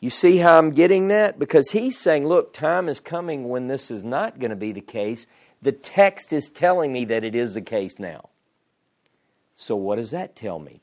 You 0.01 0.09
see 0.09 0.37
how 0.37 0.57
I'm 0.57 0.71
getting 0.71 1.07
that? 1.07 1.39
Because 1.39 1.71
he's 1.71 1.97
saying, 1.97 2.27
look, 2.27 2.53
time 2.53 2.89
is 2.89 2.99
coming 2.99 3.47
when 3.47 3.67
this 3.67 3.89
is 3.89 4.03
not 4.03 4.39
going 4.39 4.49
to 4.49 4.55
be 4.55 4.71
the 4.71 4.81
case 4.81 5.25
the 5.65 5.71
text 5.71 6.31
is 6.31 6.49
telling 6.49 6.93
me 6.93 7.05
that 7.05 7.23
it 7.23 7.33
is 7.33 7.55
the 7.55 7.61
case 7.61 7.97
now. 7.97 8.29
So, 9.55 9.75
what 9.75 9.95
does 9.95 10.11
that 10.11 10.35
tell 10.35 10.59
me? 10.59 10.81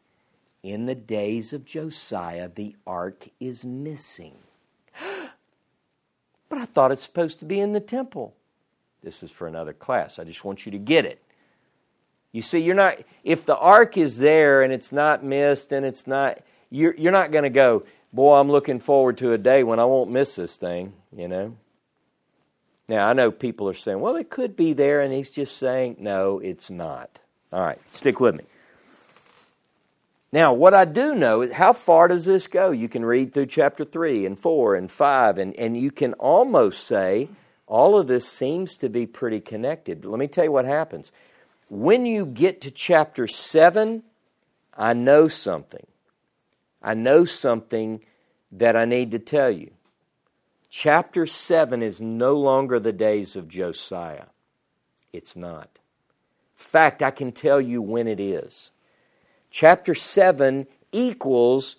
In 0.63 0.87
the 0.87 0.95
days 0.95 1.53
of 1.53 1.65
Josiah, 1.65 2.49
the 2.49 2.77
ark 2.87 3.29
is 3.41 3.65
missing. 3.65 4.37
but 6.49 6.59
I 6.59 6.67
thought 6.67 6.93
it's 6.93 7.03
supposed 7.03 7.41
to 7.41 7.45
be 7.45 7.59
in 7.61 7.73
the 7.73 7.81
temple. 7.81 8.35
This 9.03 9.23
is 9.23 9.31
for 9.31 9.49
another 9.49 9.73
class. 9.73 10.19
I 10.19 10.25
just 10.25 10.45
want 10.45 10.65
you 10.65 10.73
to 10.73 10.79
get 10.79 11.05
it. 11.05 11.21
You 12.31 12.43
see, 12.43 12.61
you're 12.61 12.75
not, 12.75 12.99
if 13.25 13.45
the 13.45 13.57
ark 13.57 13.97
is 13.97 14.19
there 14.19 14.63
and 14.63 14.73
it's 14.73 14.93
not 14.93 15.25
missed 15.25 15.73
and 15.73 15.85
it's 15.85 16.07
not, 16.07 16.39
you're, 16.71 16.95
you're 16.95 17.13
not 17.13 17.33
going 17.33 17.45
to 17.45 17.51
go, 17.51 17.85
boy, 18.13 18.37
I'm 18.37 18.51
looking 18.51 18.81
forward 18.81 19.19
to 19.19 19.33
a 19.33 19.39
day 19.39 19.65
when 19.65 19.81
I 19.81 19.85
won't 19.85 20.11
miss 20.11 20.37
this 20.37 20.57
thing, 20.57 20.95
you 21.15 21.29
know? 21.29 21.57
Now, 22.89 23.09
I 23.09 23.13
know 23.13 23.31
people 23.31 23.69
are 23.69 23.75
saying, 23.75 24.01
well, 24.01 24.17
it 24.17 24.31
could 24.31 24.57
be 24.57 24.73
there, 24.73 25.03
and 25.03 25.13
he's 25.13 25.31
just 25.31 25.57
saying, 25.57 25.97
no, 25.99 26.39
it's 26.39 26.71
not. 26.71 27.19
All 27.53 27.63
right, 27.63 27.79
stick 27.91 28.19
with 28.19 28.35
me. 28.35 28.45
Now, 30.33 30.55
what 30.55 30.73
I 30.73 30.87
do 30.87 31.15
know 31.15 31.43
is 31.43 31.53
how 31.53 31.75
far 31.75 32.09
does 32.09 32.25
this 32.25 32.47
go? 32.47 32.71
You 32.71 32.89
can 32.89 33.05
read 33.05 33.35
through 33.35 33.47
chapter 33.47 33.85
3 33.85 34.25
and 34.25 34.39
4 34.39 34.77
and 34.77 34.91
5, 34.91 35.39
and, 35.39 35.55
and 35.57 35.77
you 35.77 35.91
can 35.91 36.15
almost 36.15 36.87
say 36.87 37.29
all 37.67 37.99
of 37.99 38.07
this 38.07 38.27
seems 38.27 38.77
to 38.77 38.89
be 38.89 39.07
pretty 39.07 39.41
connected. 39.41 40.01
But 40.01 40.11
let 40.11 40.19
me 40.19 40.29
tell 40.29 40.45
you 40.45 40.53
what 40.53 40.65
happens. 40.65 41.13
When 41.69 42.07
you 42.07 42.25
get 42.25 42.63
to 42.63 42.71
chapter 42.71 43.27
7, 43.27 44.03
I 44.77 44.95
know 44.95 45.29
something. 45.29 45.87
I 46.83 46.95
know 46.95 47.27
something 47.27 48.03
that 48.53 48.75
I 48.75 48.87
need 48.87 49.11
to 49.13 49.19
tell 49.19 49.51
you. 49.51 49.71
Chapter 50.71 51.27
7 51.27 51.83
is 51.83 52.01
no 52.01 52.35
longer 52.35 52.81
the 52.81 52.93
days 52.93 53.37
of 53.37 53.49
Josiah. 53.49 54.27
It's 55.13 55.37
not. 55.37 55.79
Fact, 56.57 57.03
I 57.03 57.11
can 57.11 57.33
tell 57.33 57.61
you 57.61 57.83
when 57.83 58.09
it 58.09 58.19
is 58.19 58.71
chapter 59.53 59.95
7 59.95 60.67
equals 60.91 61.77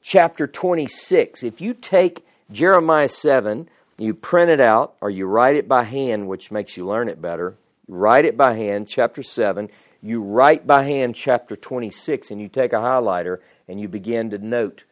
chapter 0.00 0.46
26. 0.46 1.42
If 1.42 1.60
you 1.60 1.74
take 1.74 2.24
Jeremiah 2.50 3.08
7, 3.08 3.68
you 3.98 4.14
print 4.14 4.50
it 4.50 4.60
out 4.60 4.94
or 5.00 5.10
you 5.10 5.26
write 5.26 5.56
it 5.56 5.68
by 5.68 5.82
hand, 5.82 6.28
which 6.28 6.50
makes 6.50 6.76
you 6.76 6.86
learn 6.86 7.08
it 7.08 7.20
better. 7.20 7.56
Write 7.88 8.24
it 8.24 8.36
by 8.36 8.54
hand, 8.54 8.88
chapter 8.88 9.22
7. 9.22 9.68
You 10.02 10.22
write 10.22 10.66
by 10.66 10.84
hand 10.84 11.16
chapter 11.16 11.56
26, 11.56 12.30
and 12.30 12.40
you 12.40 12.48
take 12.48 12.72
a 12.72 12.76
highlighter 12.76 13.38
and 13.68 13.80
you 13.80 13.88
begin 13.88 14.30
to 14.30 14.38
note 14.38 14.84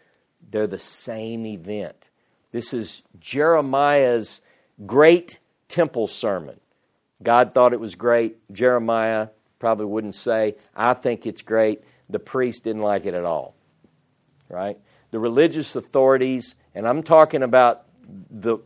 they're 0.50 0.66
the 0.66 0.78
same 0.78 1.46
event. 1.46 2.06
This 2.50 2.74
is 2.74 3.02
Jeremiah's 3.20 4.40
great 4.84 5.38
temple 5.68 6.08
sermon. 6.08 6.58
God 7.22 7.54
thought 7.54 7.72
it 7.72 7.80
was 7.80 7.94
great. 7.94 8.36
Jeremiah 8.52 9.28
probably 9.58 9.86
wouldn't 9.86 10.14
say, 10.16 10.56
I 10.74 10.94
think 10.94 11.26
it's 11.26 11.42
great 11.42 11.82
the 12.08 12.18
priest 12.18 12.64
didn't 12.64 12.82
like 12.82 13.06
it 13.06 13.14
at 13.14 13.24
all. 13.24 13.54
Right? 14.48 14.78
The 15.10 15.18
religious 15.18 15.76
authorities, 15.76 16.54
and 16.74 16.86
I'm 16.86 17.02
talking 17.02 17.42
about 17.42 17.84
the, 18.30 18.58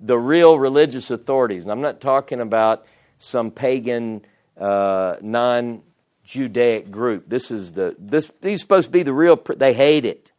the 0.00 0.18
real 0.18 0.58
religious 0.58 1.10
authorities, 1.10 1.62
and 1.62 1.72
I'm 1.72 1.80
not 1.80 2.00
talking 2.00 2.40
about 2.40 2.86
some 3.18 3.50
pagan, 3.50 4.24
uh, 4.58 5.16
non 5.20 5.82
Judaic 6.26 6.90
group. 6.90 7.28
This 7.28 7.50
is 7.50 7.72
the 7.72 7.94
this 7.98 8.30
these 8.40 8.60
supposed 8.60 8.86
to 8.86 8.90
be 8.90 9.04
the 9.04 9.12
real. 9.12 9.40
They 9.56 9.72
hate 9.72 10.04
it. 10.04 10.32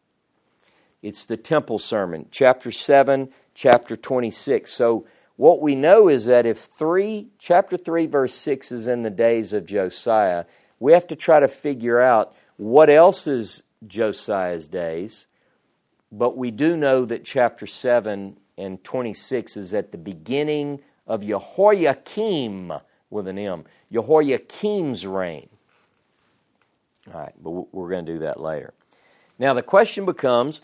It's 1.01 1.25
the 1.25 1.37
temple 1.37 1.79
sermon, 1.79 2.27
chapter 2.29 2.71
seven, 2.71 3.29
chapter 3.55 3.95
twenty 3.95 4.29
six. 4.29 4.73
So 4.73 5.07
what 5.37 5.61
we 5.61 5.75
know 5.75 6.09
is 6.09 6.25
that 6.25 6.45
if 6.45 6.59
three, 6.59 7.29
chapter 7.39 7.77
three, 7.77 8.05
verse 8.05 8.33
six 8.33 8.71
is 8.71 8.87
in 8.87 9.03
the 9.03 9.09
days 9.09 9.53
of 9.53 9.65
Josiah, 9.65 10.45
we 10.79 10.91
have 10.91 11.07
to 11.07 11.15
try 11.15 11.39
to 11.39 11.47
figure 11.47 12.01
out 12.01 12.35
what 12.57 12.89
else 12.89 13.27
is 13.27 13.63
Josiah's 13.85 14.67
days, 14.67 15.27
but 16.11 16.37
we 16.37 16.51
do 16.51 16.75
know 16.75 17.05
that 17.05 17.23
chapter 17.23 17.67
7 17.67 18.37
and 18.57 18.83
26 18.83 19.57
is 19.57 19.73
at 19.73 19.91
the 19.91 19.97
beginning 19.97 20.81
of 21.05 21.25
Jehoiakim 21.25 22.73
with 23.09 23.27
an 23.27 23.37
M, 23.37 23.65
Jehoiakim's 23.91 25.05
reign. 25.05 25.49
All 27.13 27.21
right, 27.21 27.33
but 27.41 27.73
we're 27.73 27.89
going 27.89 28.05
to 28.05 28.13
do 28.13 28.19
that 28.19 28.39
later. 28.39 28.73
Now, 29.39 29.53
the 29.53 29.63
question 29.63 30.05
becomes 30.05 30.61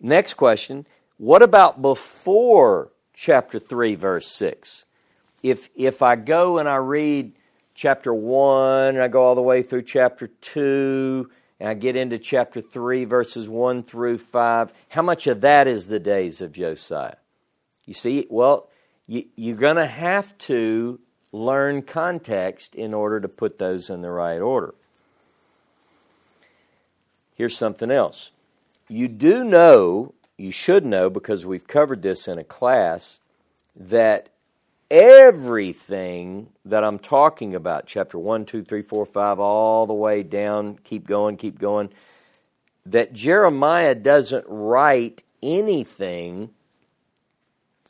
next 0.00 0.34
question 0.34 0.86
what 1.16 1.42
about 1.42 1.80
before 1.80 2.90
chapter 3.12 3.60
3, 3.60 3.94
verse 3.94 4.26
6? 4.32 4.84
If, 5.42 5.68
if 5.76 6.02
I 6.02 6.16
go 6.16 6.58
and 6.58 6.68
I 6.68 6.76
read 6.76 7.32
chapter 7.74 8.14
1, 8.14 8.94
and 8.94 9.02
I 9.02 9.08
go 9.08 9.22
all 9.22 9.34
the 9.34 9.42
way 9.42 9.62
through 9.62 9.82
chapter 9.82 10.28
2, 10.28 11.30
and 11.60 11.68
I 11.68 11.74
get 11.74 11.96
into 11.96 12.18
chapter 12.18 12.60
3, 12.60 13.04
verses 13.04 13.48
1 13.48 13.82
through 13.82 14.18
5. 14.18 14.72
How 14.88 15.02
much 15.02 15.26
of 15.26 15.40
that 15.42 15.66
is 15.66 15.88
the 15.88 16.00
days 16.00 16.40
of 16.40 16.52
Josiah? 16.52 17.16
You 17.86 17.94
see, 17.94 18.26
well, 18.30 18.68
you, 19.06 19.26
you're 19.36 19.56
going 19.56 19.76
to 19.76 19.86
have 19.86 20.36
to 20.38 21.00
learn 21.32 21.82
context 21.82 22.74
in 22.74 22.94
order 22.94 23.20
to 23.20 23.28
put 23.28 23.58
those 23.58 23.90
in 23.90 24.02
the 24.02 24.10
right 24.10 24.38
order. 24.38 24.74
Here's 27.34 27.56
something 27.56 27.90
else. 27.90 28.30
You 28.88 29.08
do 29.08 29.42
know, 29.42 30.14
you 30.36 30.52
should 30.52 30.86
know, 30.86 31.10
because 31.10 31.44
we've 31.44 31.66
covered 31.66 32.02
this 32.02 32.28
in 32.28 32.38
a 32.38 32.44
class, 32.44 33.18
that 33.76 34.28
everything 34.94 36.50
that 36.64 36.84
I'm 36.84 37.00
talking 37.00 37.56
about, 37.56 37.86
chapter 37.86 38.16
1, 38.16 38.44
2, 38.44 38.62
3, 38.62 38.82
4, 38.82 39.06
5, 39.06 39.40
all 39.40 39.86
the 39.86 39.92
way 39.92 40.22
down, 40.22 40.78
keep 40.84 41.06
going, 41.06 41.36
keep 41.36 41.58
going, 41.58 41.90
that 42.86 43.12
Jeremiah 43.12 43.96
doesn't 43.96 44.44
write 44.48 45.24
anything 45.42 46.50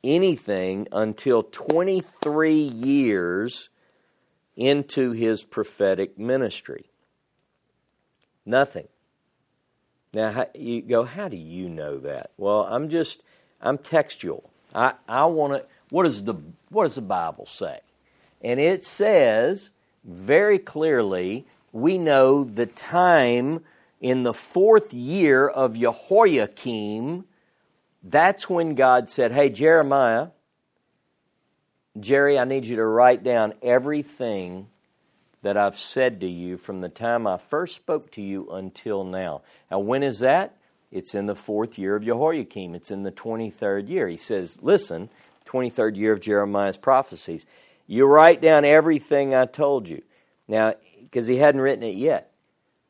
anything 0.05 0.86
until 0.92 1.42
23 1.42 2.55
years 2.55 3.70
into 4.57 5.12
his 5.12 5.42
prophetic 5.42 6.18
ministry. 6.18 6.84
Nothing. 8.46 8.86
Now, 10.12 10.46
you 10.55 10.82
go, 10.82 11.05
how 11.05 11.28
do 11.28 11.36
you 11.36 11.68
know 11.68 11.98
that? 11.98 12.30
Well, 12.36 12.66
I'm 12.70 12.90
just, 12.90 13.22
I'm 13.61 13.78
textual. 13.78 14.50
I, 14.74 14.92
I 15.09 15.24
want 15.26 15.55
to, 15.55 15.66
what 15.91 16.05
does 16.05 16.24
the 16.24 16.35
what 16.68 16.85
does 16.85 16.97
the 16.97 17.03
Bible 17.03 17.47
say? 17.47 17.80
And 18.43 18.61
it 18.61 18.85
says 18.85 19.70
very 20.05 20.59
clearly, 20.59 21.47
we 21.72 21.99
know 21.99 22.45
the 22.45 22.66
time 22.66 23.61
in 24.01 24.22
the 24.22 24.35
fourth 24.35 24.93
year 24.93 25.49
of 25.49 25.78
Jehoiakim, 25.78 27.24
that's 28.03 28.51
when 28.51 28.74
God 28.74 29.09
said, 29.09 29.32
Hey, 29.32 29.49
Jeremiah, 29.49 30.28
Jerry, 31.99 32.39
I 32.39 32.45
need 32.45 32.66
you 32.66 32.76
to 32.76 32.85
write 32.85 33.24
down 33.24 33.55
everything 33.62 34.68
that 35.43 35.57
I've 35.57 35.78
said 35.78 36.20
to 36.20 36.26
you 36.26 36.57
from 36.57 36.80
the 36.80 36.89
time 36.89 37.26
I 37.26 37.39
first 37.39 37.76
spoke 37.76 38.11
to 38.12 38.22
you 38.22 38.51
until 38.51 39.05
now. 39.05 39.43
Now, 39.70 39.78
when 39.78 40.03
is 40.03 40.18
that? 40.18 40.57
It's 40.91 41.14
in 41.14 41.26
the 41.26 41.35
fourth 41.35 41.78
year 41.78 41.97
of 41.97 42.05
Jehoiakim. 42.05 42.74
It's 42.74 42.91
in 42.91 43.03
the 43.03 43.12
23rd 43.12 43.89
year. 43.89 44.09
He 44.09 44.16
says, 44.16 44.62
Listen, 44.62 45.09
23rd 45.47 45.97
year 45.97 46.12
of 46.12 46.20
Jeremiah's 46.20 46.76
prophecies. 46.76 47.47
You 47.86 48.07
write 48.07 48.40
down 48.40 48.64
everything 48.64 49.34
I 49.34 49.47
told 49.47 49.88
you. 49.88 50.03
Now, 50.49 50.74
because 51.01 51.26
he 51.26 51.36
hadn't 51.36 51.61
written 51.61 51.84
it 51.84 51.97
yet. 51.97 52.32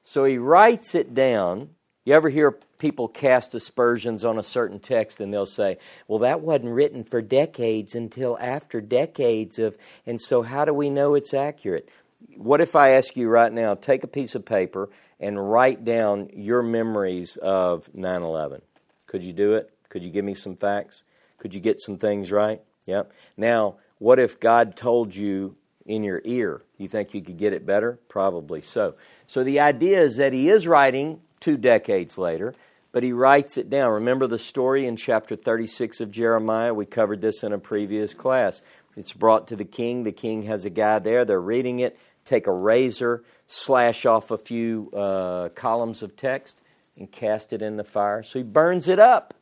So 0.02 0.24
he 0.24 0.38
writes 0.38 0.94
it 0.94 1.14
down. 1.14 1.70
You 2.04 2.14
ever 2.14 2.28
hear 2.28 2.58
people 2.78 3.08
cast 3.08 3.54
aspersions 3.54 4.24
on 4.24 4.38
a 4.38 4.42
certain 4.42 4.78
text 4.78 5.20
and 5.20 5.32
they'll 5.32 5.46
say, 5.46 5.78
well, 6.06 6.18
that 6.18 6.42
wasn't 6.42 6.70
written 6.70 7.04
for 7.04 7.22
decades 7.22 7.94
until 7.94 8.36
after 8.38 8.80
decades 8.80 9.58
of, 9.58 9.76
and 10.06 10.20
so 10.20 10.42
how 10.42 10.64
do 10.64 10.74
we 10.74 10.90
know 10.90 11.14
it's 11.14 11.32
accurate? 11.32 11.88
What 12.36 12.60
if 12.60 12.76
I 12.76 12.90
ask 12.90 13.16
you 13.16 13.28
right 13.28 13.52
now, 13.52 13.74
take 13.74 14.04
a 14.04 14.08
piece 14.08 14.34
of 14.34 14.44
paper 14.44 14.90
and 15.18 15.50
write 15.50 15.84
down 15.84 16.28
your 16.34 16.62
memories 16.62 17.36
of 17.36 17.88
9 17.94 18.22
11? 18.22 18.60
Could 19.06 19.22
you 19.22 19.32
do 19.32 19.54
it? 19.54 19.70
Could 19.88 20.04
you 20.04 20.10
give 20.10 20.24
me 20.24 20.34
some 20.34 20.56
facts? 20.56 21.04
Could 21.38 21.54
you 21.54 21.60
get 21.60 21.80
some 21.80 21.98
things 21.98 22.30
right? 22.30 22.60
Yep. 22.86 23.12
Now, 23.36 23.76
what 23.98 24.18
if 24.18 24.40
God 24.40 24.76
told 24.76 25.14
you 25.14 25.56
in 25.86 26.04
your 26.04 26.20
ear? 26.24 26.62
You 26.78 26.88
think 26.88 27.14
you 27.14 27.22
could 27.22 27.38
get 27.38 27.52
it 27.52 27.66
better? 27.66 27.98
Probably 28.08 28.60
so. 28.62 28.94
So 29.26 29.44
the 29.44 29.60
idea 29.60 30.02
is 30.02 30.16
that 30.16 30.32
he 30.32 30.50
is 30.50 30.66
writing 30.66 31.20
two 31.40 31.56
decades 31.56 32.18
later, 32.18 32.54
but 32.92 33.02
he 33.02 33.12
writes 33.12 33.56
it 33.56 33.70
down. 33.70 33.92
Remember 33.92 34.26
the 34.26 34.38
story 34.38 34.86
in 34.86 34.96
chapter 34.96 35.36
36 35.36 36.00
of 36.00 36.10
Jeremiah? 36.10 36.74
We 36.74 36.86
covered 36.86 37.20
this 37.20 37.42
in 37.42 37.52
a 37.52 37.58
previous 37.58 38.14
class. 38.14 38.62
It's 38.96 39.12
brought 39.12 39.48
to 39.48 39.56
the 39.56 39.64
king. 39.64 40.04
The 40.04 40.12
king 40.12 40.42
has 40.42 40.64
a 40.64 40.70
guy 40.70 40.98
there. 40.98 41.24
They're 41.24 41.40
reading 41.40 41.80
it. 41.80 41.98
Take 42.24 42.46
a 42.46 42.52
razor, 42.52 43.22
slash 43.46 44.06
off 44.06 44.30
a 44.30 44.38
few 44.38 44.90
uh, 44.96 45.50
columns 45.50 46.02
of 46.02 46.16
text, 46.16 46.60
and 46.96 47.10
cast 47.10 47.52
it 47.52 47.60
in 47.60 47.76
the 47.76 47.84
fire. 47.84 48.22
So 48.22 48.38
he 48.38 48.42
burns 48.42 48.88
it 48.88 48.98
up. 48.98 49.33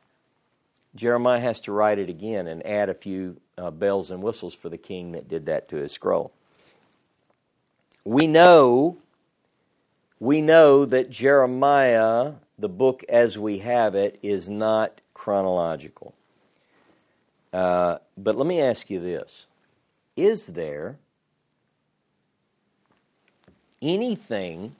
Jeremiah 0.95 1.41
has 1.41 1.61
to 1.61 1.73
write 1.73 1.99
it 1.99 2.11
again 2.11 2.47
and 2.47 2.65
add 2.67 2.89
a 2.89 2.95
few 2.95 3.41
uh, 3.57 3.71
bells 3.71 4.11
and 4.11 4.23
whistles 4.23 4.55
for 4.55 4.69
the 4.69 4.79
king 4.79 5.13
that 5.13 5.29
did 5.29 5.47
that 5.47 5.69
to 5.69 5.77
his 5.77 5.93
scroll. 5.93 6.33
we 8.05 8.27
know 8.27 8.99
we 10.23 10.41
know 10.41 10.85
that 10.85 11.11
Jeremiah, 11.11 12.35
the 12.57 12.69
book 12.69 13.05
as 13.09 13.37
we 13.37 13.59
have 13.59 13.97
it, 13.97 14.21
is 14.23 14.49
not 14.49 15.01
chronological. 15.15 16.15
Uh, 17.53 17.99
but 18.17 18.37
let 18.37 18.47
me 18.47 18.61
ask 18.61 18.89
you 18.89 19.01
this 19.01 19.47
Is 20.15 20.47
there 20.47 20.99
anything 23.83 24.77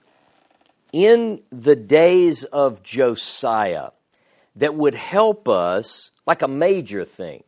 in 0.93 1.41
the 1.51 1.75
days 1.75 2.45
of 2.45 2.81
Josiah 2.81 3.89
that 4.55 4.75
would 4.75 4.95
help 4.95 5.47
us, 5.47 6.11
like 6.25 6.41
a 6.41 6.47
major 6.47 7.05
thing? 7.05 7.43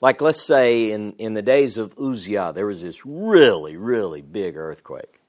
Like, 0.00 0.20
let's 0.20 0.42
say 0.42 0.92
in, 0.92 1.12
in 1.14 1.34
the 1.34 1.42
days 1.42 1.76
of 1.76 1.98
Uzziah, 1.98 2.52
there 2.54 2.66
was 2.66 2.82
this 2.82 3.04
really, 3.04 3.76
really 3.76 4.22
big 4.22 4.56
earthquake. 4.56 5.20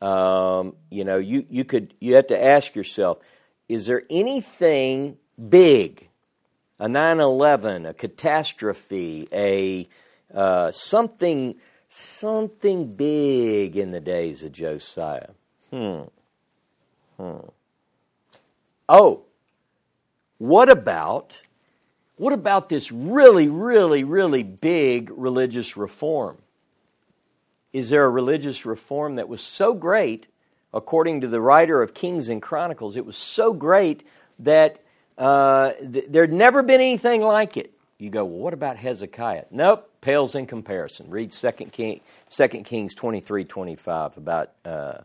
Um, 0.00 0.74
you 0.90 1.04
know, 1.04 1.18
you, 1.18 1.46
you 1.48 1.64
could 1.64 1.94
you 2.00 2.16
have 2.16 2.28
to 2.28 2.44
ask 2.44 2.74
yourself, 2.74 3.18
is 3.68 3.86
there 3.86 4.02
anything 4.10 5.16
big, 5.48 6.08
a 6.78 6.86
9/11, 6.86 7.88
a 7.88 7.94
catastrophe, 7.94 9.26
a 9.32 9.88
uh, 10.34 10.70
something 10.70 11.56
something 11.88 12.92
big 12.92 13.76
in 13.76 13.90
the 13.90 14.00
days 14.00 14.44
of 14.44 14.52
Josiah? 14.52 15.30
Hmm. 15.70 16.02
Hmm. 17.16 17.38
Oh, 18.88 19.22
what 20.38 20.68
about 20.68 21.32
what 22.16 22.32
about 22.32 22.70
this 22.70 22.90
really, 22.90 23.46
really, 23.46 24.02
really 24.02 24.42
big 24.42 25.10
religious 25.14 25.76
reform? 25.76 26.38
Is 27.72 27.90
there 27.90 28.06
a 28.06 28.08
religious 28.08 28.64
reform 28.64 29.16
that 29.16 29.28
was 29.28 29.42
so 29.42 29.74
great, 29.74 30.28
according 30.72 31.20
to 31.20 31.28
the 31.28 31.42
writer 31.42 31.82
of 31.82 31.92
Kings 31.92 32.30
and 32.30 32.40
Chronicles, 32.40 32.96
it 32.96 33.04
was 33.04 33.18
so 33.18 33.52
great 33.52 34.02
that 34.38 34.78
uh, 35.18 35.72
th- 35.72 36.06
there'd 36.08 36.32
never 36.32 36.62
been 36.62 36.80
anything 36.80 37.20
like 37.20 37.58
it? 37.58 37.72
You 37.98 38.08
go, 38.08 38.24
well, 38.24 38.38
what 38.38 38.54
about 38.54 38.78
Hezekiah? 38.78 39.44
Nope, 39.50 39.90
pales 40.00 40.34
in 40.34 40.46
comparison. 40.46 41.10
Read 41.10 41.32
2 41.32 41.50
King, 41.70 42.00
2 42.30 42.48
Kings 42.48 42.94
23 42.94 43.44
25 43.44 44.16
about 44.16 44.52
uh, 44.64 44.98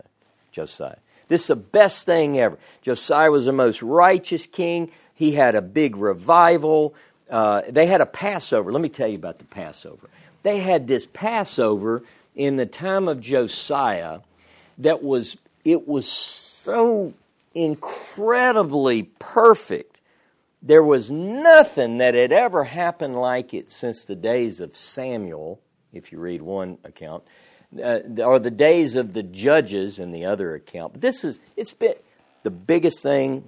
Josiah. 0.53 0.95
This 1.27 1.41
is 1.41 1.47
the 1.47 1.55
best 1.57 2.05
thing 2.05 2.39
ever. 2.39 2.57
Josiah 2.81 3.31
was 3.31 3.45
the 3.45 3.53
most 3.53 3.81
righteous 3.81 4.45
king. 4.45 4.91
He 5.21 5.33
had 5.33 5.53
a 5.53 5.61
big 5.61 5.97
revival. 5.97 6.95
Uh, 7.29 7.61
they 7.69 7.85
had 7.85 8.01
a 8.01 8.07
Passover. 8.07 8.71
Let 8.71 8.81
me 8.81 8.89
tell 8.89 9.07
you 9.07 9.17
about 9.17 9.37
the 9.37 9.45
Passover. 9.45 10.09
They 10.41 10.57
had 10.57 10.87
this 10.87 11.05
Passover 11.05 12.01
in 12.35 12.55
the 12.55 12.65
time 12.65 13.07
of 13.07 13.21
Josiah 13.21 14.21
that 14.79 15.03
was 15.03 15.37
it 15.63 15.87
was 15.87 16.07
so 16.07 17.13
incredibly 17.53 19.03
perfect. 19.19 19.99
There 20.59 20.81
was 20.81 21.11
nothing 21.11 21.99
that 21.99 22.15
had 22.15 22.31
ever 22.31 22.63
happened 22.63 23.15
like 23.15 23.53
it 23.53 23.71
since 23.71 24.05
the 24.05 24.15
days 24.15 24.59
of 24.59 24.75
Samuel, 24.75 25.59
if 25.93 26.11
you 26.11 26.17
read 26.17 26.41
one 26.41 26.79
account, 26.83 27.21
uh, 27.79 27.99
or 28.25 28.39
the 28.39 28.49
days 28.49 28.95
of 28.95 29.13
the 29.13 29.21
judges 29.21 29.99
in 29.99 30.13
the 30.13 30.25
other 30.25 30.55
account. 30.55 30.93
But 30.93 31.01
this 31.01 31.23
is 31.23 31.39
it's 31.55 31.73
been 31.73 31.93
the 32.41 32.49
biggest 32.49 33.03
thing 33.03 33.43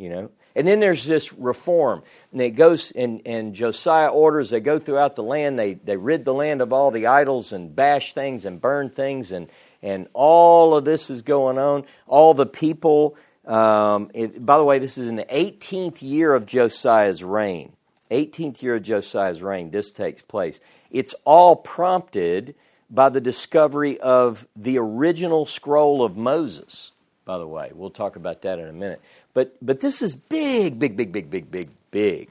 you 0.00 0.08
know. 0.08 0.30
And 0.56 0.66
then 0.66 0.80
there's 0.80 1.06
this 1.06 1.32
reform. 1.32 2.02
And 2.32 2.40
it 2.40 2.50
goes 2.50 2.90
and, 2.90 3.22
and 3.24 3.54
Josiah 3.54 4.08
orders, 4.08 4.50
they 4.50 4.60
go 4.60 4.78
throughout 4.78 5.14
the 5.14 5.22
land, 5.22 5.58
they, 5.58 5.74
they 5.74 5.96
rid 5.96 6.24
the 6.24 6.34
land 6.34 6.60
of 6.60 6.72
all 6.72 6.90
the 6.90 7.06
idols 7.06 7.52
and 7.52 7.74
bash 7.74 8.14
things 8.14 8.44
and 8.44 8.60
burn 8.60 8.90
things 8.90 9.32
and 9.32 9.48
and 9.82 10.08
all 10.12 10.74
of 10.74 10.84
this 10.84 11.08
is 11.08 11.22
going 11.22 11.56
on. 11.56 11.84
All 12.06 12.34
the 12.34 12.44
people 12.44 13.16
um, 13.46 14.10
it, 14.12 14.44
by 14.44 14.58
the 14.58 14.64
way, 14.64 14.78
this 14.78 14.98
is 14.98 15.08
in 15.08 15.16
the 15.16 15.24
18th 15.24 16.02
year 16.02 16.34
of 16.34 16.46
Josiah's 16.46 17.24
reign. 17.24 17.72
18th 18.10 18.60
year 18.62 18.76
of 18.76 18.82
Josiah's 18.82 19.40
reign, 19.40 19.70
this 19.70 19.90
takes 19.90 20.22
place. 20.22 20.60
It's 20.90 21.14
all 21.24 21.56
prompted 21.56 22.54
by 22.90 23.08
the 23.08 23.20
discovery 23.20 24.00
of 24.00 24.46
the 24.56 24.78
original 24.78 25.46
scroll 25.46 26.04
of 26.04 26.16
Moses, 26.16 26.90
by 27.24 27.38
the 27.38 27.46
way. 27.46 27.70
We'll 27.74 27.90
talk 27.90 28.16
about 28.16 28.42
that 28.42 28.58
in 28.58 28.68
a 28.68 28.72
minute. 28.72 29.00
But, 29.34 29.56
but 29.62 29.80
this 29.80 30.02
is 30.02 30.14
big, 30.14 30.78
big, 30.78 30.96
big, 30.96 31.12
big, 31.12 31.30
big, 31.30 31.50
big, 31.50 31.70
big. 31.90 32.28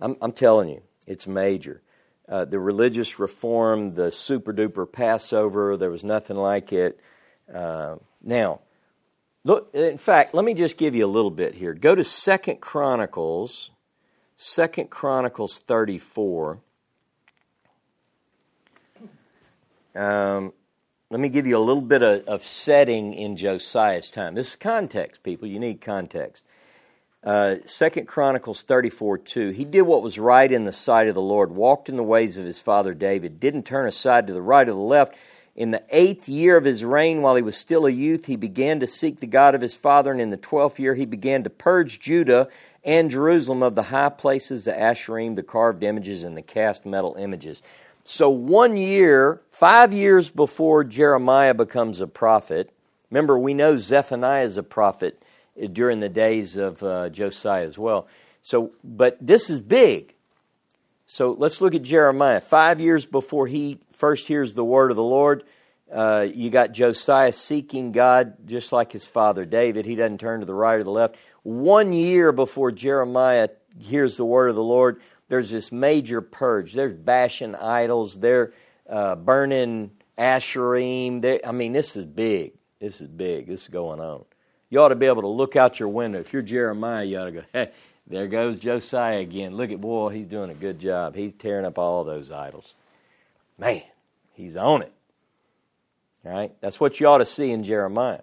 I'm, 0.00 0.16
I'm 0.20 0.32
telling 0.32 0.68
you, 0.68 0.82
it's 1.06 1.26
major. 1.26 1.80
Uh, 2.28 2.44
the 2.44 2.58
religious 2.58 3.18
reform, 3.18 3.94
the 3.94 4.10
super 4.10 4.52
duper 4.52 4.90
Passover, 4.90 5.76
there 5.76 5.90
was 5.90 6.04
nothing 6.04 6.36
like 6.36 6.72
it. 6.72 6.98
Uh, 7.52 7.96
now, 8.22 8.60
look, 9.44 9.70
in 9.74 9.98
fact, 9.98 10.34
let 10.34 10.44
me 10.44 10.54
just 10.54 10.76
give 10.76 10.94
you 10.94 11.04
a 11.04 11.06
little 11.06 11.30
bit 11.30 11.54
here. 11.54 11.74
Go 11.74 11.94
to 11.94 12.02
Second 12.02 12.60
Chronicles, 12.60 13.70
Second 14.36 14.90
Chronicles 14.90 15.58
34. 15.58 16.58
Um, 19.94 20.52
let 21.10 21.20
me 21.20 21.28
give 21.28 21.46
you 21.46 21.56
a 21.56 21.58
little 21.58 21.82
bit 21.82 22.02
of, 22.02 22.24
of 22.26 22.44
setting 22.44 23.14
in 23.14 23.36
Josiah's 23.36 24.10
time. 24.10 24.34
This 24.34 24.50
is 24.50 24.56
context, 24.56 25.22
people. 25.22 25.46
You 25.46 25.58
need 25.58 25.80
context. 25.80 26.42
Uh, 27.22 27.56
Second 27.64 28.06
Chronicles 28.06 28.62
34 28.62 29.18
2. 29.18 29.50
He 29.50 29.64
did 29.64 29.82
what 29.82 30.02
was 30.02 30.18
right 30.18 30.50
in 30.50 30.64
the 30.64 30.72
sight 30.72 31.08
of 31.08 31.14
the 31.14 31.22
Lord, 31.22 31.52
walked 31.52 31.88
in 31.88 31.96
the 31.96 32.02
ways 32.02 32.36
of 32.36 32.44
his 32.44 32.60
father 32.60 32.94
David, 32.94 33.40
didn't 33.40 33.64
turn 33.64 33.86
aside 33.86 34.26
to 34.26 34.32
the 34.32 34.42
right 34.42 34.68
or 34.68 34.72
the 34.72 34.78
left. 34.78 35.14
In 35.56 35.70
the 35.70 35.84
eighth 35.90 36.28
year 36.28 36.56
of 36.56 36.64
his 36.64 36.84
reign, 36.84 37.22
while 37.22 37.36
he 37.36 37.42
was 37.42 37.56
still 37.56 37.86
a 37.86 37.90
youth, 37.90 38.26
he 38.26 38.36
began 38.36 38.80
to 38.80 38.86
seek 38.86 39.20
the 39.20 39.26
God 39.26 39.54
of 39.54 39.60
his 39.60 39.74
father, 39.74 40.10
and 40.10 40.20
in 40.20 40.30
the 40.30 40.36
twelfth 40.36 40.80
year 40.80 40.94
he 40.94 41.06
began 41.06 41.44
to 41.44 41.50
purge 41.50 42.00
Judah 42.00 42.48
and 42.82 43.10
Jerusalem 43.10 43.62
of 43.62 43.74
the 43.74 43.84
high 43.84 44.08
places, 44.08 44.64
the 44.64 44.72
asherim, 44.72 45.36
the 45.36 45.42
carved 45.42 45.84
images, 45.84 46.24
and 46.24 46.36
the 46.36 46.42
cast 46.42 46.84
metal 46.84 47.14
images. 47.14 47.62
So, 48.06 48.28
one 48.28 48.76
year, 48.76 49.40
five 49.50 49.94
years 49.94 50.28
before 50.28 50.84
Jeremiah 50.84 51.54
becomes 51.54 52.02
a 52.02 52.06
prophet, 52.06 52.70
remember, 53.10 53.38
we 53.38 53.54
know 53.54 53.78
Zephaniah 53.78 54.44
is 54.44 54.58
a 54.58 54.62
prophet 54.62 55.22
during 55.72 56.00
the 56.00 56.10
days 56.10 56.56
of 56.56 56.82
uh, 56.82 57.08
Josiah 57.08 57.66
as 57.66 57.78
well. 57.78 58.06
So, 58.42 58.72
but 58.84 59.16
this 59.20 59.48
is 59.48 59.58
big. 59.58 60.14
So, 61.06 61.32
let's 61.32 61.62
look 61.62 61.74
at 61.74 61.80
Jeremiah. 61.80 62.42
Five 62.42 62.78
years 62.78 63.06
before 63.06 63.46
he 63.46 63.78
first 63.94 64.26
hears 64.28 64.52
the 64.52 64.64
word 64.64 64.90
of 64.90 64.98
the 64.98 65.02
Lord, 65.02 65.42
uh, 65.90 66.26
you 66.32 66.50
got 66.50 66.72
Josiah 66.72 67.32
seeking 67.32 67.92
God 67.92 68.34
just 68.46 68.70
like 68.70 68.92
his 68.92 69.06
father 69.06 69.46
David. 69.46 69.86
He 69.86 69.94
doesn't 69.94 70.18
turn 70.18 70.40
to 70.40 70.46
the 70.46 70.54
right 70.54 70.80
or 70.80 70.84
the 70.84 70.90
left. 70.90 71.16
One 71.42 71.94
year 71.94 72.32
before 72.32 72.70
Jeremiah 72.70 73.48
hears 73.78 74.18
the 74.18 74.24
word 74.24 74.50
of 74.50 74.56
the 74.56 74.62
Lord, 74.62 75.00
there's 75.34 75.50
this 75.50 75.72
major 75.72 76.20
purge. 76.20 76.74
They're 76.74 76.90
bashing 76.90 77.56
idols. 77.56 78.16
They're 78.16 78.52
uh, 78.88 79.16
burning 79.16 79.90
asherim. 80.16 81.22
They're, 81.22 81.40
I 81.44 81.50
mean, 81.50 81.72
this 81.72 81.96
is 81.96 82.04
big. 82.04 82.52
This 82.78 83.00
is 83.00 83.08
big. 83.08 83.48
This 83.48 83.62
is 83.62 83.68
going 83.68 83.98
on. 83.98 84.24
You 84.70 84.80
ought 84.80 84.90
to 84.90 84.94
be 84.94 85.06
able 85.06 85.22
to 85.22 85.28
look 85.28 85.56
out 85.56 85.80
your 85.80 85.88
window. 85.88 86.20
If 86.20 86.32
you're 86.32 86.40
Jeremiah, 86.40 87.02
you 87.02 87.18
ought 87.18 87.24
to 87.24 87.32
go, 87.32 87.42
hey, 87.52 87.72
there 88.06 88.28
goes 88.28 88.60
Josiah 88.60 89.18
again. 89.18 89.56
Look 89.56 89.72
at, 89.72 89.80
boy, 89.80 90.10
he's 90.10 90.28
doing 90.28 90.50
a 90.50 90.54
good 90.54 90.78
job. 90.78 91.16
He's 91.16 91.34
tearing 91.34 91.66
up 91.66 91.78
all 91.78 92.04
those 92.04 92.30
idols. 92.30 92.72
Man, 93.58 93.82
he's 94.34 94.54
on 94.54 94.82
it. 94.82 94.92
All 96.24 96.30
right? 96.30 96.52
That's 96.60 96.78
what 96.78 97.00
you 97.00 97.08
ought 97.08 97.18
to 97.18 97.26
see 97.26 97.50
in 97.50 97.64
Jeremiah. 97.64 98.22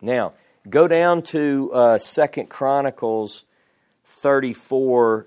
Now, 0.00 0.32
go 0.70 0.88
down 0.88 1.20
to 1.24 1.70
uh, 1.74 1.98
2 1.98 2.44
Chronicles 2.44 3.44
34 4.06 5.26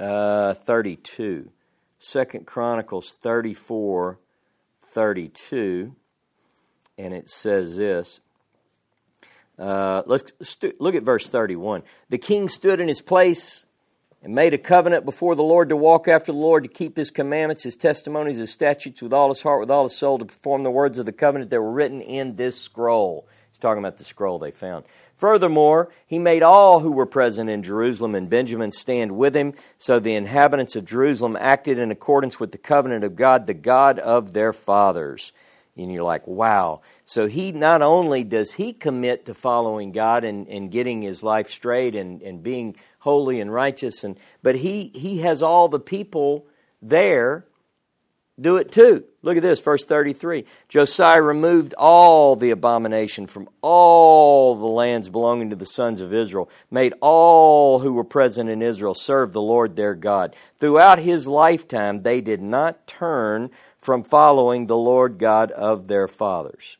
uh, 0.00 0.54
32. 0.54 1.50
Second 1.98 2.46
Chronicles 2.46 3.14
34, 3.20 4.18
32. 4.86 5.94
And 6.98 7.14
it 7.14 7.28
says 7.28 7.76
this. 7.76 8.20
Uh, 9.58 10.02
let's 10.06 10.32
st- 10.40 10.80
look 10.80 10.94
at 10.94 11.02
verse 11.02 11.28
31. 11.28 11.82
The 12.08 12.18
king 12.18 12.48
stood 12.48 12.80
in 12.80 12.88
his 12.88 13.02
place 13.02 13.66
and 14.22 14.34
made 14.34 14.54
a 14.54 14.58
covenant 14.58 15.04
before 15.04 15.34
the 15.34 15.42
Lord 15.42 15.68
to 15.68 15.76
walk 15.76 16.08
after 16.08 16.32
the 16.32 16.38
Lord, 16.38 16.62
to 16.62 16.68
keep 16.68 16.96
his 16.96 17.10
commandments, 17.10 17.62
his 17.62 17.76
testimonies, 17.76 18.38
his 18.38 18.50
statutes 18.50 19.02
with 19.02 19.12
all 19.12 19.28
his 19.28 19.42
heart, 19.42 19.60
with 19.60 19.70
all 19.70 19.84
his 19.84 19.96
soul, 19.96 20.18
to 20.18 20.24
perform 20.24 20.62
the 20.62 20.70
words 20.70 20.98
of 20.98 21.06
the 21.06 21.12
covenant 21.12 21.50
that 21.50 21.60
were 21.60 21.70
written 21.70 22.00
in 22.00 22.36
this 22.36 22.58
scroll. 22.58 23.26
He's 23.50 23.58
talking 23.58 23.78
about 23.82 23.98
the 23.98 24.04
scroll 24.04 24.38
they 24.38 24.50
found. 24.50 24.86
Furthermore, 25.20 25.90
he 26.06 26.18
made 26.18 26.42
all 26.42 26.80
who 26.80 26.92
were 26.92 27.04
present 27.04 27.50
in 27.50 27.62
Jerusalem 27.62 28.14
and 28.14 28.30
Benjamin 28.30 28.70
stand 28.70 29.12
with 29.12 29.36
him, 29.36 29.52
so 29.76 30.00
the 30.00 30.14
inhabitants 30.14 30.76
of 30.76 30.86
Jerusalem 30.86 31.36
acted 31.38 31.78
in 31.78 31.90
accordance 31.90 32.40
with 32.40 32.52
the 32.52 32.58
covenant 32.58 33.04
of 33.04 33.16
God, 33.16 33.46
the 33.46 33.52
God 33.52 33.98
of 33.98 34.32
their 34.32 34.54
fathers. 34.54 35.32
And 35.76 35.92
you're 35.92 36.04
like, 36.04 36.26
wow. 36.26 36.80
So 37.04 37.26
he 37.26 37.52
not 37.52 37.82
only 37.82 38.24
does 38.24 38.52
he 38.52 38.72
commit 38.72 39.26
to 39.26 39.34
following 39.34 39.92
God 39.92 40.24
and, 40.24 40.48
and 40.48 40.70
getting 40.70 41.02
his 41.02 41.22
life 41.22 41.50
straight 41.50 41.94
and, 41.94 42.22
and 42.22 42.42
being 42.42 42.76
holy 43.00 43.42
and 43.42 43.52
righteous, 43.52 44.02
and 44.02 44.18
but 44.42 44.56
he, 44.56 44.90
he 44.94 45.18
has 45.18 45.42
all 45.42 45.68
the 45.68 45.78
people 45.78 46.46
there 46.80 47.44
do 48.40 48.56
it 48.56 48.72
too. 48.72 49.04
Look 49.22 49.36
at 49.36 49.42
this, 49.42 49.60
verse 49.60 49.84
33. 49.84 50.46
Josiah 50.68 51.20
removed 51.20 51.74
all 51.76 52.36
the 52.36 52.50
abomination 52.50 53.26
from 53.26 53.48
all 53.60 54.54
the 54.54 54.66
lands 54.66 55.08
belonging 55.08 55.50
to 55.50 55.56
the 55.56 55.66
sons 55.66 56.00
of 56.00 56.14
Israel, 56.14 56.48
made 56.70 56.94
all 57.00 57.80
who 57.80 57.92
were 57.92 58.04
present 58.04 58.48
in 58.48 58.62
Israel 58.62 58.94
serve 58.94 59.32
the 59.32 59.42
Lord 59.42 59.76
their 59.76 59.94
God. 59.94 60.34
Throughout 60.58 60.98
his 61.00 61.28
lifetime, 61.28 62.02
they 62.02 62.20
did 62.20 62.40
not 62.40 62.86
turn 62.86 63.50
from 63.78 64.02
following 64.02 64.66
the 64.66 64.76
Lord 64.76 65.18
God 65.18 65.50
of 65.52 65.86
their 65.86 66.08
fathers. 66.08 66.76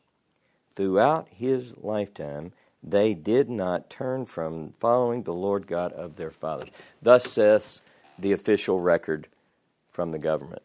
Throughout 0.75 1.29
his 1.31 1.75
lifetime, 1.77 2.53
they 2.83 3.13
did 3.13 3.51
not 3.51 3.91
turn 3.91 4.25
from 4.25 4.73
following 4.81 5.25
the 5.25 5.35
Lord 5.35 5.67
God 5.67 5.93
of 5.93 6.17
their 6.17 6.31
fathers. 6.31 6.71
Thus 7.03 7.31
saith 7.31 7.81
the 8.19 8.33
official 8.33 8.81
record 8.81 9.29
from 9.91 10.13
the 10.13 10.19
government. 10.19 10.63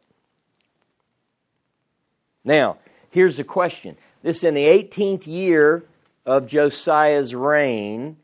Now, 2.45 2.77
here's 3.09 3.37
the 3.37 3.43
question. 3.43 3.97
This 4.21 4.37
is 4.37 4.43
in 4.43 4.53
the 4.53 4.65
18th 4.65 5.25
year 5.25 5.83
of 6.25 6.47
Josiah's 6.47 7.33
reign, 7.33 8.17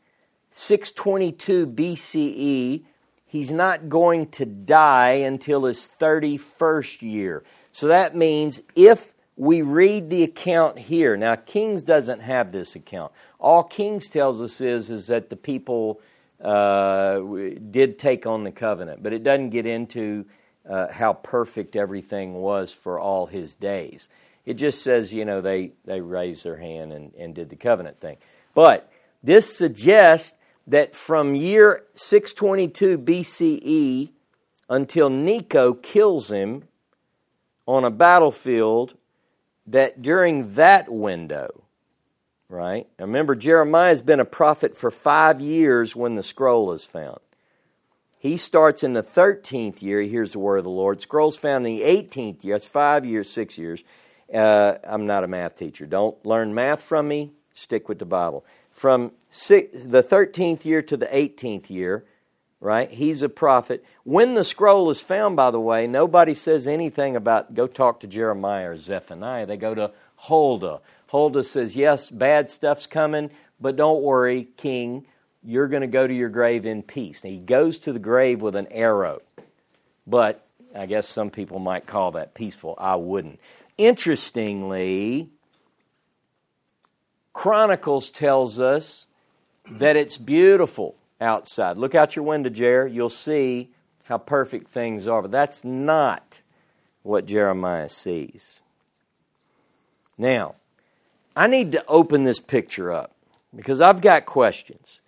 622 0.52 1.66
BCE. 1.66 2.82
He's 3.26 3.52
not 3.52 3.88
going 3.88 4.28
to 4.30 4.46
die 4.46 5.12
until 5.12 5.64
his 5.64 5.88
31st 6.00 7.02
year. 7.02 7.42
So 7.72 7.88
that 7.88 8.14
means 8.14 8.60
if 8.76 9.12
we 9.36 9.62
read 9.62 10.10
the 10.10 10.22
account 10.22 10.78
here, 10.78 11.16
now 11.16 11.34
Kings 11.34 11.82
doesn't 11.82 12.20
have 12.20 12.52
this 12.52 12.76
account. 12.76 13.12
All 13.40 13.64
Kings 13.64 14.06
tells 14.06 14.40
us 14.40 14.60
is, 14.60 14.90
is 14.90 15.08
that 15.08 15.30
the 15.30 15.36
people 15.36 16.00
uh, 16.40 17.18
did 17.70 17.98
take 17.98 18.26
on 18.26 18.44
the 18.44 18.52
covenant, 18.52 19.02
but 19.02 19.12
it 19.12 19.24
doesn't 19.24 19.50
get 19.50 19.66
into 19.66 20.26
uh, 20.68 20.88
how 20.92 21.12
perfect 21.12 21.76
everything 21.76 22.34
was 22.34 22.72
for 22.72 22.98
all 22.98 23.26
his 23.26 23.54
days. 23.54 24.08
It 24.44 24.54
just 24.54 24.82
says, 24.82 25.12
you 25.12 25.24
know, 25.24 25.40
they, 25.40 25.72
they 25.84 26.00
raised 26.00 26.44
their 26.44 26.56
hand 26.56 26.92
and, 26.92 27.14
and 27.14 27.34
did 27.34 27.48
the 27.50 27.56
covenant 27.56 28.00
thing. 28.00 28.16
But 28.54 28.90
this 29.22 29.56
suggests 29.56 30.36
that 30.66 30.94
from 30.94 31.34
year 31.34 31.84
622 31.94 32.98
BCE 32.98 34.10
until 34.68 35.10
Necho 35.10 35.74
kills 35.74 36.30
him 36.30 36.64
on 37.66 37.84
a 37.84 37.90
battlefield, 37.90 38.94
that 39.66 40.02
during 40.02 40.54
that 40.54 40.90
window, 40.90 41.62
right? 42.48 42.88
Remember, 42.98 43.34
Jeremiah 43.34 43.90
has 43.90 44.02
been 44.02 44.20
a 44.20 44.24
prophet 44.24 44.76
for 44.76 44.90
five 44.90 45.40
years 45.40 45.94
when 45.94 46.16
the 46.16 46.22
scroll 46.22 46.72
is 46.72 46.84
found. 46.84 47.20
He 48.22 48.36
starts 48.36 48.84
in 48.84 48.92
the 48.92 49.02
13th 49.02 49.82
year, 49.82 50.00
he 50.00 50.08
hears 50.08 50.30
the 50.30 50.38
word 50.38 50.58
of 50.58 50.64
the 50.64 50.70
Lord. 50.70 51.00
Scroll's 51.00 51.36
found 51.36 51.66
in 51.66 51.76
the 51.76 51.82
18th 51.82 52.44
year, 52.44 52.54
that's 52.54 52.64
five 52.64 53.04
years, 53.04 53.28
six 53.28 53.58
years. 53.58 53.82
Uh, 54.32 54.74
I'm 54.84 55.08
not 55.08 55.24
a 55.24 55.26
math 55.26 55.56
teacher. 55.56 55.86
Don't 55.86 56.24
learn 56.24 56.54
math 56.54 56.82
from 56.82 57.08
me, 57.08 57.32
stick 57.52 57.88
with 57.88 57.98
the 57.98 58.04
Bible. 58.04 58.44
From 58.70 59.10
six, 59.28 59.82
the 59.82 60.04
13th 60.04 60.64
year 60.64 60.82
to 60.82 60.96
the 60.96 61.06
18th 61.06 61.68
year, 61.68 62.04
right, 62.60 62.88
he's 62.92 63.22
a 63.22 63.28
prophet. 63.28 63.84
When 64.04 64.34
the 64.34 64.44
scroll 64.44 64.88
is 64.90 65.00
found, 65.00 65.34
by 65.34 65.50
the 65.50 65.58
way, 65.58 65.88
nobody 65.88 66.34
says 66.34 66.68
anything 66.68 67.16
about 67.16 67.54
go 67.54 67.66
talk 67.66 67.98
to 68.02 68.06
Jeremiah 68.06 68.70
or 68.70 68.76
Zephaniah. 68.76 69.46
They 69.46 69.56
go 69.56 69.74
to 69.74 69.90
Huldah. 70.14 70.78
Huldah 71.08 71.42
says, 71.42 71.74
Yes, 71.74 72.08
bad 72.08 72.52
stuff's 72.52 72.86
coming, 72.86 73.32
but 73.60 73.74
don't 73.74 74.04
worry, 74.04 74.46
king 74.56 75.06
you're 75.44 75.68
going 75.68 75.82
to 75.82 75.86
go 75.86 76.06
to 76.06 76.14
your 76.14 76.28
grave 76.28 76.66
in 76.66 76.82
peace. 76.82 77.22
he 77.22 77.38
goes 77.38 77.78
to 77.80 77.92
the 77.92 77.98
grave 77.98 78.42
with 78.42 78.54
an 78.54 78.68
arrow. 78.70 79.20
But 80.06 80.44
I 80.74 80.86
guess 80.86 81.08
some 81.08 81.30
people 81.30 81.58
might 81.58 81.86
call 81.86 82.12
that 82.12 82.34
peaceful. 82.34 82.74
I 82.78 82.96
wouldn't. 82.96 83.40
Interestingly, 83.78 85.28
Chronicles 87.32 88.10
tells 88.10 88.60
us 88.60 89.06
that 89.70 89.96
it's 89.96 90.18
beautiful 90.18 90.96
outside. 91.20 91.76
Look 91.76 91.94
out 91.94 92.16
your 92.16 92.24
window, 92.24 92.50
Jer. 92.50 92.86
You'll 92.86 93.10
see 93.10 93.70
how 94.04 94.18
perfect 94.18 94.68
things 94.68 95.06
are. 95.06 95.22
But 95.22 95.30
that's 95.30 95.64
not 95.64 96.40
what 97.02 97.26
Jeremiah 97.26 97.88
sees. 97.88 98.60
Now, 100.18 100.56
I 101.34 101.46
need 101.46 101.72
to 101.72 101.84
open 101.86 102.24
this 102.24 102.40
picture 102.40 102.92
up 102.92 103.14
because 103.54 103.80
I've 103.80 104.00
got 104.00 104.26
questions. 104.26 105.00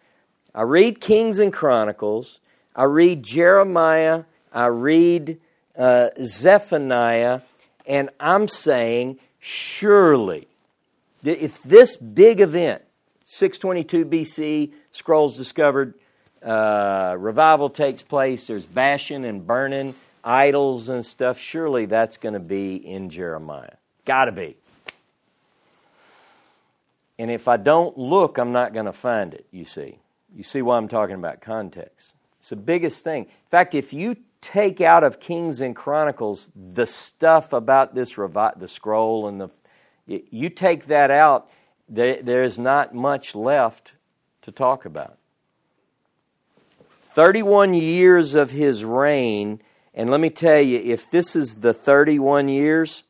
I 0.55 0.63
read 0.63 1.01
Kings 1.01 1.39
and 1.39 1.53
Chronicles, 1.53 2.39
I 2.77 2.85
read 2.85 3.23
Jeremiah, 3.23 4.25
I 4.53 4.67
read 4.67 5.39
uh, 5.77 6.11
Zephaniah, 6.23 7.41
and 7.87 8.11
I'm 8.21 8.47
saying, 8.47 9.19
surely, 9.41 10.47
if 11.25 11.61
this 11.63 11.97
big 11.97 12.41
event, 12.41 12.83
622 13.25 14.05
BC, 14.05 14.73
scrolls 14.93 15.37
discovered, 15.37 15.95
uh, 16.43 17.17
revival 17.19 17.69
takes 17.69 18.03
place, 18.03 18.47
there's 18.47 18.67
bashing 18.67 19.25
and 19.25 19.45
burning, 19.45 19.95
idols 20.23 20.89
and 20.89 21.05
stuff, 21.05 21.39
surely 21.39 21.87
that's 21.87 22.17
going 22.17 22.35
to 22.35 22.41
be 22.41 22.77
in 22.77 23.11
Jeremiah. 23.11 23.75
Got 24.05 24.27
to 24.27 24.33
be. 24.33 24.57
And 27.19 27.31
if 27.31 27.49
I 27.49 27.57
don't 27.57 27.97
look, 27.99 28.39
I'm 28.39 28.53
not 28.53 28.73
going 28.73 28.87
to 28.87 28.93
find 28.93 29.35
it, 29.35 29.47
you 29.51 29.65
see. 29.65 29.99
You 30.35 30.43
see 30.43 30.63
why 30.63 30.77
I'm 30.77 30.89
talking 30.89 31.15
about 31.15 31.41
context. 31.41 32.13
It's 32.41 32.51
the 32.51 32.57
biggest 32.57 33.05
thing. 33.05 33.25
In 33.25 33.51
fact, 33.51 33.75
if 33.75 33.93
you 33.93 34.17
take 34.41 34.81
out 34.81 35.05
of 35.05 35.21
Kings 35.21 35.61
and 35.61 35.75
Chronicles 35.75 36.51
the 36.55 36.87
stuff 36.87 37.53
about 37.53 37.95
this 37.95 38.15
revi- 38.15 38.59
the 38.59 38.69
scroll 38.69 39.29
and 39.29 39.41
the 39.41 39.49
you 40.07 40.51
take 40.51 40.87
that 40.87 41.11
out, 41.11 41.49
there, 41.89 42.23
there's 42.23 42.59
not 42.59 42.95
much 42.95 43.35
left 43.35 43.93
to 44.43 44.53
talk 44.53 44.85
about. 44.85 45.17
31 47.15 47.75
years 47.75 48.35
of 48.35 48.51
his 48.51 48.85
reign, 48.85 49.61
and 49.95 50.11
let 50.11 50.21
me 50.21 50.29
tell 50.31 50.61
you, 50.61 50.79
if 50.79 51.11
this 51.11 51.35
is 51.35 51.57
the 51.57 51.73
31 51.73 52.49
years, 52.49 53.05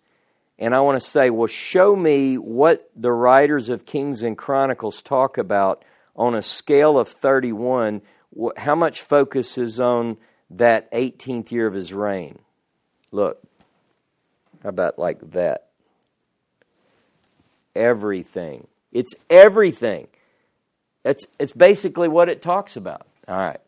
and 0.58 0.74
I 0.74 0.80
want 0.80 1.00
to 1.00 1.08
say, 1.08 1.30
well, 1.30 1.48
show 1.48 1.96
me 1.96 2.38
what 2.38 2.88
the 2.94 3.10
writers 3.10 3.70
of 3.70 3.86
Kings 3.86 4.22
and 4.22 4.38
Chronicles 4.38 5.02
talk 5.02 5.36
about 5.38 5.84
on 6.16 6.34
a 6.34 6.42
scale 6.42 6.98
of 6.98 7.08
31, 7.08 8.02
how 8.56 8.74
much 8.74 9.02
focus 9.02 9.58
is 9.58 9.80
on 9.80 10.16
that 10.50 10.90
18th 10.92 11.50
year 11.50 11.66
of 11.66 11.74
his 11.74 11.92
reign? 11.92 12.38
Look, 13.10 13.42
how 14.62 14.68
about 14.68 14.98
like 14.98 15.32
that? 15.32 15.68
Everything. 17.74 18.66
It's 18.92 19.14
everything. 19.28 20.06
It's, 21.04 21.26
it's 21.38 21.52
basically 21.52 22.08
what 22.08 22.28
it 22.28 22.40
talks 22.40 22.76
about. 22.76 23.06
All 23.28 23.36
right. 23.36 23.60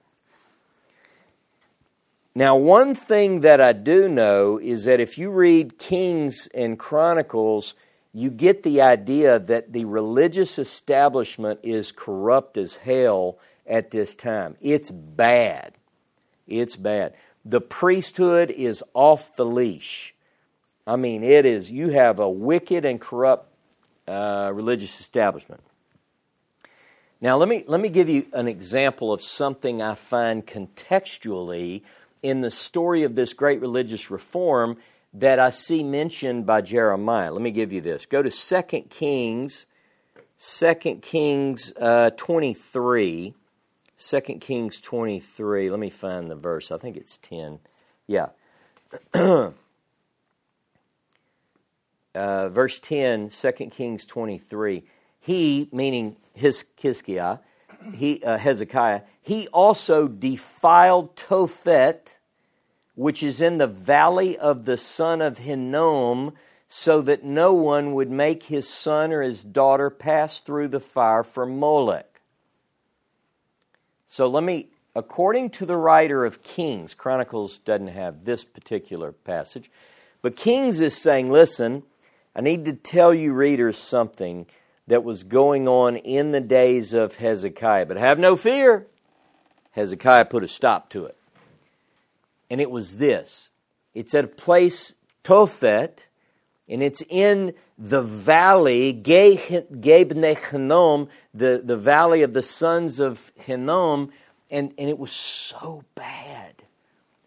Now, 2.34 2.56
one 2.56 2.94
thing 2.94 3.40
that 3.40 3.62
I 3.62 3.72
do 3.72 4.08
know 4.08 4.58
is 4.58 4.84
that 4.84 5.00
if 5.00 5.16
you 5.16 5.30
read 5.30 5.78
Kings 5.78 6.48
and 6.54 6.78
Chronicles, 6.78 7.72
you 8.16 8.30
get 8.30 8.62
the 8.62 8.80
idea 8.80 9.38
that 9.38 9.74
the 9.74 9.84
religious 9.84 10.58
establishment 10.58 11.60
is 11.62 11.92
corrupt 11.92 12.56
as 12.56 12.76
hell 12.76 13.36
at 13.66 13.90
this 13.90 14.14
time. 14.14 14.56
It's 14.62 14.90
bad. 14.90 15.74
It's 16.48 16.76
bad. 16.76 17.12
The 17.44 17.60
priesthood 17.60 18.50
is 18.50 18.82
off 18.94 19.36
the 19.36 19.44
leash. 19.44 20.14
I 20.86 20.96
mean, 20.96 21.22
it 21.22 21.44
is, 21.44 21.70
you 21.70 21.90
have 21.90 22.18
a 22.18 22.30
wicked 22.30 22.86
and 22.86 22.98
corrupt 22.98 23.52
uh, 24.08 24.50
religious 24.54 24.98
establishment. 24.98 25.60
Now, 27.20 27.36
let 27.36 27.50
me, 27.50 27.64
let 27.66 27.82
me 27.82 27.90
give 27.90 28.08
you 28.08 28.24
an 28.32 28.48
example 28.48 29.12
of 29.12 29.20
something 29.20 29.82
I 29.82 29.94
find 29.94 30.46
contextually 30.46 31.82
in 32.22 32.40
the 32.40 32.50
story 32.50 33.02
of 33.02 33.14
this 33.14 33.34
great 33.34 33.60
religious 33.60 34.10
reform 34.10 34.78
that 35.18 35.38
I 35.38 35.50
see 35.50 35.82
mentioned 35.82 36.44
by 36.44 36.60
Jeremiah. 36.60 37.32
Let 37.32 37.40
me 37.40 37.50
give 37.50 37.72
you 37.72 37.80
this. 37.80 38.04
Go 38.04 38.22
to 38.22 38.30
2 38.30 38.62
Kings, 38.90 39.66
2 40.38 40.74
Kings 41.00 41.72
uh, 41.80 42.10
23. 42.16 43.34
2 43.98 44.20
Kings 44.20 44.78
23. 44.78 45.70
Let 45.70 45.80
me 45.80 45.88
find 45.88 46.30
the 46.30 46.34
verse. 46.34 46.70
I 46.70 46.76
think 46.76 46.98
it's 46.98 47.16
10. 47.18 47.60
Yeah. 48.06 48.28
uh, 52.14 52.48
verse 52.50 52.78
10, 52.78 53.30
2 53.30 53.52
Kings 53.70 54.04
23. 54.04 54.84
He, 55.18 55.68
meaning 55.72 56.16
his 56.34 56.66
Hiskiah, 56.78 57.40
he, 57.94 58.22
uh, 58.22 58.36
Hezekiah, 58.36 59.00
he 59.22 59.48
also 59.48 60.08
defiled 60.08 61.16
Tophet 61.16 62.15
which 62.96 63.22
is 63.22 63.40
in 63.40 63.58
the 63.58 63.68
valley 63.68 64.36
of 64.36 64.64
the 64.64 64.76
son 64.76 65.22
of 65.22 65.38
Hinnom, 65.38 66.32
so 66.66 67.00
that 67.02 67.22
no 67.22 67.54
one 67.54 67.94
would 67.94 68.10
make 68.10 68.42
his 68.44 68.68
son 68.68 69.12
or 69.12 69.22
his 69.22 69.44
daughter 69.44 69.88
pass 69.88 70.40
through 70.40 70.66
the 70.66 70.80
fire 70.80 71.22
for 71.22 71.46
Molech. 71.46 72.20
So 74.08 74.26
let 74.26 74.42
me, 74.42 74.70
according 74.96 75.50
to 75.50 75.66
the 75.66 75.76
writer 75.76 76.24
of 76.24 76.42
Kings, 76.42 76.94
Chronicles 76.94 77.58
doesn't 77.58 77.88
have 77.88 78.24
this 78.24 78.42
particular 78.42 79.12
passage, 79.12 79.70
But 80.26 80.34
Kings 80.34 80.80
is 80.80 80.96
saying, 80.96 81.30
listen, 81.30 81.84
I 82.34 82.40
need 82.40 82.64
to 82.64 82.72
tell 82.72 83.14
you, 83.14 83.32
readers, 83.32 83.78
something 83.78 84.46
that 84.88 85.04
was 85.04 85.22
going 85.22 85.68
on 85.68 85.94
in 85.96 86.32
the 86.32 86.40
days 86.40 86.92
of 86.92 87.14
Hezekiah. 87.14 87.86
But 87.86 87.96
have 87.96 88.18
no 88.18 88.34
fear. 88.34 88.88
Hezekiah 89.70 90.24
put 90.24 90.42
a 90.42 90.48
stop 90.48 90.90
to 90.90 91.04
it. 91.04 91.16
And 92.50 92.60
it 92.60 92.70
was 92.70 92.96
this 92.96 93.50
it's 93.94 94.14
at 94.14 94.24
a 94.24 94.28
place, 94.28 94.94
Tophet, 95.24 96.06
and 96.68 96.82
it's 96.82 97.02
in 97.08 97.54
the 97.78 98.02
valley, 98.02 98.92
Gebne 98.92 100.36
Hinnom, 100.50 101.08
the, 101.32 101.62
the 101.64 101.76
valley 101.76 102.22
of 102.22 102.32
the 102.32 102.42
sons 102.42 103.00
of 103.00 103.32
Hinnom, 103.36 104.10
and, 104.50 104.72
and 104.76 104.88
it 104.88 104.98
was 104.98 105.12
so 105.12 105.84
bad. 105.94 106.62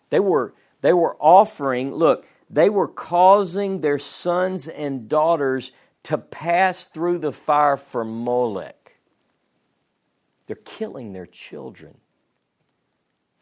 They 0.10 0.20
were, 0.20 0.54
they 0.82 0.94
were 0.94 1.16
offering, 1.20 1.94
look, 1.94 2.26
they 2.50 2.70
were 2.70 2.88
causing 2.88 3.82
their 3.82 4.00
sons 4.00 4.68
and 4.68 5.08
daughters 5.08 5.72
to 6.04 6.18
pass 6.18 6.86
through 6.86 7.20
the 7.20 7.32
fire 7.32 7.78
for 7.78 8.04
Molech. 8.04 8.96
They're 10.48 10.56
killing 10.56 11.14
their 11.14 11.28
children. 11.28 11.96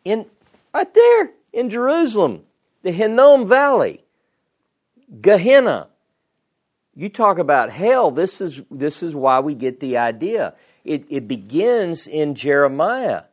In, 0.03 0.25
right 0.73 0.93
there 0.93 1.31
in 1.53 1.69
Jerusalem, 1.69 2.43
the 2.83 2.91
Hinnom 2.91 3.47
Valley, 3.47 4.03
Gehenna. 5.21 5.87
You 6.95 7.09
talk 7.09 7.37
about 7.37 7.69
hell, 7.69 8.11
this 8.11 8.41
is, 8.41 8.61
this 8.71 9.03
is 9.03 9.13
why 9.13 9.39
we 9.39 9.53
get 9.53 9.79
the 9.79 9.97
idea. 9.97 10.55
It, 10.83 11.05
it 11.09 11.27
begins 11.27 12.07
in 12.07 12.33
Jeremiah 12.33 13.23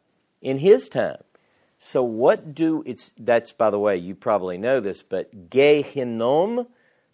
in 0.42 0.58
his 0.58 0.88
time. 0.88 1.22
So 1.80 2.02
what 2.02 2.54
do 2.54 2.82
it's 2.86 3.12
that's 3.18 3.52
by 3.52 3.68
the 3.68 3.78
way, 3.78 3.96
you 3.96 4.14
probably 4.14 4.56
know 4.56 4.80
this, 4.80 5.02
but 5.02 5.50
Gehinnom, 5.50 6.66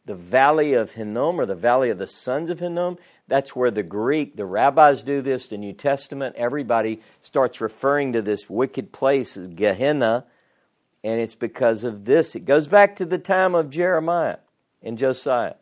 the 0.06 0.14
valley 0.14 0.74
of 0.74 0.92
Hinnom 0.92 1.40
or 1.40 1.46
the 1.46 1.54
valley 1.54 1.90
of 1.90 1.98
the 1.98 2.06
sons 2.06 2.50
of 2.50 2.60
Hinnom, 2.60 2.96
that's 3.26 3.54
where 3.56 3.70
the 3.70 3.82
Greek, 3.82 4.36
the 4.36 4.44
rabbis 4.44 5.02
do 5.02 5.22
this, 5.22 5.48
the 5.48 5.58
New 5.58 5.72
Testament, 5.72 6.36
everybody 6.36 7.00
starts 7.20 7.60
referring 7.60 8.12
to 8.12 8.22
this 8.22 8.48
wicked 8.48 8.92
place 8.92 9.36
as 9.36 9.48
Gehenna, 9.48 10.24
and 11.02 11.20
it's 11.20 11.34
because 11.34 11.84
of 11.84 12.04
this. 12.04 12.34
It 12.34 12.44
goes 12.44 12.66
back 12.66 12.96
to 12.96 13.04
the 13.04 13.18
time 13.18 13.54
of 13.54 13.70
Jeremiah 13.70 14.38
and 14.82 14.98
Josiah. 14.98 15.54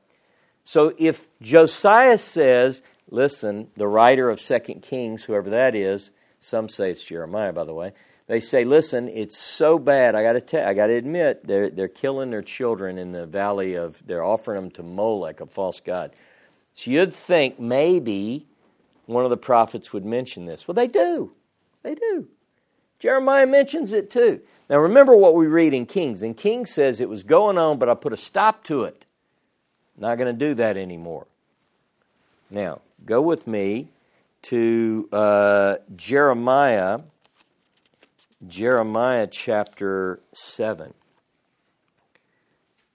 So 0.64 0.95
if 0.99 1.28
Josiah 1.41 2.18
says, 2.18 2.82
listen, 3.11 3.68
the 3.76 3.89
writer 3.89 4.28
of 4.28 4.41
Second 4.41 4.82
Kings, 4.82 5.24
whoever 5.24 5.51
that 5.51 5.74
is, 5.74 6.11
some 6.41 6.68
say 6.68 6.91
it's 6.91 7.03
Jeremiah, 7.03 7.53
by 7.53 7.64
the 7.64 7.74
way, 7.74 7.93
they 8.26 8.41
say, 8.41 8.64
listen, 8.64 9.09
it's 9.09 9.39
so 9.39 9.78
bad. 9.78 10.14
I 10.14 10.22
got 10.22 10.34
to 10.34 10.43
tell, 10.43 10.68
I 10.68 10.74
got 10.74 10.89
to 10.89 10.95
admit, 10.95 11.47
they're 11.47 11.70
they're 11.70 11.89
killing 11.89 12.30
their 12.30 12.43
children 12.43 12.99
in 12.99 13.12
the 13.12 13.24
valley 13.24 13.74
of. 13.74 14.01
They're 14.07 14.22
offering 14.22 14.61
them 14.61 14.70
to 14.72 14.82
Molech, 14.82 15.41
a 15.41 15.47
false 15.47 15.80
god. 15.80 16.12
So 16.74 16.91
you'd 16.91 17.14
think 17.14 17.59
maybe 17.59 18.47
one 19.07 19.24
of 19.24 19.30
the 19.30 19.39
prophets 19.39 19.95
would 19.95 20.05
mention 20.05 20.45
this. 20.45 20.68
Well, 20.68 20.74
they 20.74 20.86
do. 20.86 21.32
They 21.82 21.95
do. 21.95 22.28
Jeremiah 22.99 23.47
mentions 23.47 23.93
it 23.93 24.11
too. 24.11 24.43
Now 24.69 24.79
remember 24.79 25.16
what 25.16 25.35
we 25.35 25.47
read 25.47 25.73
in 25.75 25.87
Kings. 25.87 26.23
And 26.23 26.37
Kings 26.37 26.71
says 26.71 27.01
it 27.01 27.09
was 27.09 27.23
going 27.23 27.59
on, 27.59 27.79
but 27.79 27.89
I 27.89 27.95
put 27.95 28.12
a 28.12 28.16
stop 28.16 28.64
to 28.64 28.85
it. 28.85 29.05
Not 29.97 30.16
going 30.16 30.33
to 30.33 30.47
do 30.47 30.55
that 30.55 30.77
anymore. 30.77 31.27
Now, 32.51 32.81
go 33.05 33.21
with 33.21 33.47
me 33.47 33.89
to 34.43 35.09
uh, 35.12 35.77
Jeremiah 35.97 37.01
Jeremiah 38.47 39.27
chapter 39.27 40.21
7. 40.33 40.95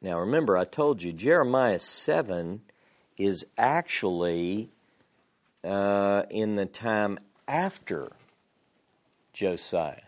Now 0.01 0.19
remember, 0.19 0.57
I 0.57 0.63
told 0.63 1.03
you 1.03 1.11
Jeremiah 1.11 1.80
7 1.80 2.61
is 3.17 3.45
actually 3.57 4.69
uh, 5.63 6.24
in 6.30 6.55
the 6.55 6.65
time 6.65 7.19
after 7.47 8.13
Josiah. 9.34 10.03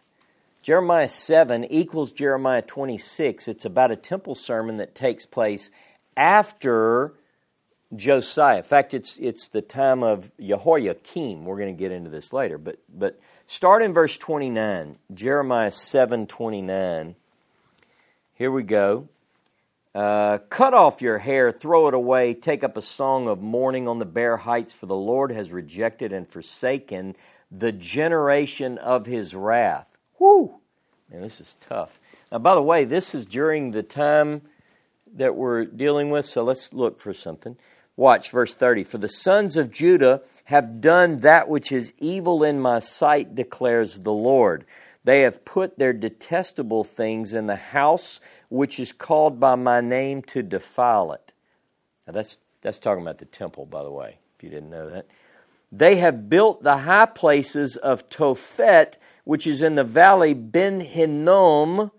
Jeremiah 0.66 1.08
7 1.08 1.66
equals 1.66 2.12
Jeremiah 2.12 2.64
26. 2.64 3.48
It's 3.48 3.66
about 3.66 3.92
a 3.92 3.96
temple 3.96 4.34
sermon 4.34 4.78
that 4.78 4.96
takes 4.96 5.26
place 5.26 5.70
after 6.18 7.14
Josiah. 7.96 8.58
In 8.58 8.64
fact, 8.64 8.96
it's, 8.96 9.18
it's 9.20 9.48
the 9.48 9.62
time 9.62 10.02
of 10.02 10.32
Jehoiakim. 10.40 11.46
We're 11.46 11.60
going 11.60 11.76
to 11.76 11.80
get 11.80 11.92
into 11.92 12.10
this 12.10 12.34
later. 12.34 12.58
But, 12.58 12.80
but 12.92 13.20
Start 13.48 13.84
in 13.84 13.94
verse 13.94 14.18
29, 14.18 14.98
Jeremiah 15.14 15.70
7 15.70 16.26
29. 16.26 17.16
Here 18.34 18.52
we 18.52 18.64
go. 18.64 19.08
Uh, 19.94 20.40
cut 20.50 20.74
off 20.74 21.02
your 21.02 21.20
hair, 21.20 21.52
throw 21.52 21.88
it 21.88 21.94
away, 21.94 22.34
take 22.34 22.64
up 22.64 22.76
a 22.76 22.82
song 22.82 23.28
of 23.28 23.42
mourning 23.42 23.88
on 23.88 24.00
the 24.00 24.06
bare 24.06 24.38
heights, 24.38 24.74
for 24.74 24.88
the 24.88 24.96
Lord 24.96 25.32
has 25.32 25.52
rejected 25.52 26.12
and 26.12 26.28
forsaken 26.28 27.16
the 27.52 27.72
generation 27.72 28.78
of 28.80 29.06
his 29.06 29.36
wrath. 29.36 29.95
Whoo! 30.20 30.56
Man, 31.12 31.22
this 31.22 31.40
is 31.40 31.56
tough. 31.68 32.00
Now, 32.32 32.40
by 32.40 32.56
the 32.56 32.62
way, 32.62 32.86
this 32.86 33.14
is 33.14 33.26
during 33.26 33.72
the 33.72 33.84
time 33.84 34.42
that 35.16 35.36
we're 35.36 35.66
dealing 35.66 36.10
with, 36.10 36.26
so 36.26 36.44
let's 36.44 36.74
look 36.74 37.00
for 37.00 37.14
something. 37.14 37.58
Watch 37.96 38.32
verse 38.32 38.56
30. 38.56 38.84
For 38.84 38.98
the 38.98 39.08
sons 39.08 39.56
of 39.56 39.72
Judah 39.72 40.22
have 40.46 40.82
done 40.82 41.22
that 41.22 41.48
which 41.48 41.72
is 41.72 41.94
evil 42.00 42.44
in 42.44 42.60
my 42.60 42.80
sight, 42.80 43.36
declares 43.36 44.00
the 44.00 44.12
Lord. 44.12 44.66
They 45.04 45.22
have 45.22 45.46
put 45.46 45.78
their 45.78 45.94
detestable 45.94 46.84
things 46.84 47.34
in 47.34 47.48
the 47.48 47.56
house 47.56 48.20
which 48.50 48.80
is 48.80 48.92
called 48.92 49.40
by 49.40 49.56
my 49.56 49.82
name 49.82 50.22
to 50.24 50.42
defile 50.42 51.14
it. 51.14 51.32
Now 52.06 52.14
that's, 52.14 52.38
that's 52.62 52.80
talking 52.80 53.02
about 53.02 53.20
the 53.20 53.26
temple, 53.26 53.66
by 53.66 53.84
the 53.84 53.92
way, 53.92 54.18
if 54.38 54.44
you 54.44 54.50
didn't 54.50 54.70
know 54.70 54.90
that. 54.90 55.08
They 55.72 55.98
have 55.98 56.30
built 56.30 56.64
the 56.64 56.78
high 56.78 57.06
places 57.06 57.76
of 57.76 58.10
Tophet, 58.10 58.98
which 59.26 59.46
is 59.46 59.62
in 59.62 59.76
the 59.76 59.84
valley 59.84 60.34
Ben 60.34 60.80
Hinnom, 60.80 61.92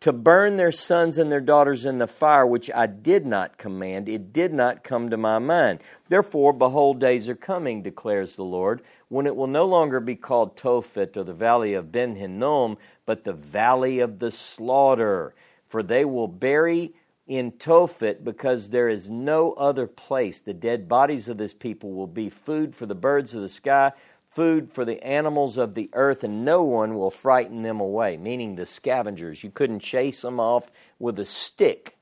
to 0.00 0.12
burn 0.12 0.56
their 0.56 0.70
sons 0.70 1.18
and 1.18 1.32
their 1.32 1.40
daughters 1.40 1.84
in 1.84 1.98
the 1.98 2.06
fire, 2.06 2.46
which 2.46 2.70
I 2.72 2.86
did 2.86 3.26
not 3.26 3.58
command. 3.58 4.08
It 4.08 4.32
did 4.32 4.52
not 4.52 4.84
come 4.84 5.10
to 5.10 5.16
my 5.16 5.38
mind. 5.38 5.80
Therefore, 6.08 6.52
behold, 6.52 7.00
days 7.00 7.28
are 7.28 7.34
coming, 7.34 7.82
declares 7.82 8.36
the 8.36 8.44
Lord, 8.44 8.82
when 9.08 9.26
it 9.26 9.34
will 9.34 9.46
no 9.46 9.64
longer 9.64 9.98
be 10.00 10.14
called 10.14 10.56
Tophet 10.56 11.16
or 11.16 11.24
the 11.24 11.32
valley 11.32 11.74
of 11.74 11.90
Ben 11.90 12.14
Hinnom, 12.14 12.76
but 13.06 13.24
the 13.24 13.32
valley 13.32 13.98
of 14.00 14.18
the 14.18 14.30
slaughter. 14.30 15.34
For 15.66 15.82
they 15.82 16.04
will 16.04 16.28
bury 16.28 16.92
in 17.26 17.52
Tophet 17.52 18.22
because 18.22 18.68
there 18.68 18.88
is 18.88 19.10
no 19.10 19.54
other 19.54 19.86
place. 19.86 20.40
The 20.40 20.54
dead 20.54 20.88
bodies 20.88 21.28
of 21.28 21.38
this 21.38 21.52
people 21.52 21.92
will 21.92 22.06
be 22.06 22.28
food 22.30 22.76
for 22.76 22.86
the 22.86 22.94
birds 22.94 23.34
of 23.34 23.42
the 23.42 23.48
sky 23.48 23.92
food 24.36 24.70
for 24.70 24.84
the 24.84 25.02
animals 25.02 25.56
of 25.56 25.74
the 25.74 25.88
earth, 25.94 26.22
and 26.22 26.44
no 26.44 26.62
one 26.62 26.96
will 26.96 27.10
frighten 27.10 27.62
them 27.62 27.80
away, 27.80 28.18
meaning 28.18 28.54
the 28.54 28.66
scavengers. 28.66 29.42
You 29.42 29.50
couldn't 29.50 29.80
chase 29.80 30.20
them 30.20 30.38
off 30.38 30.70
with 30.98 31.18
a 31.18 31.24
stick. 31.24 31.96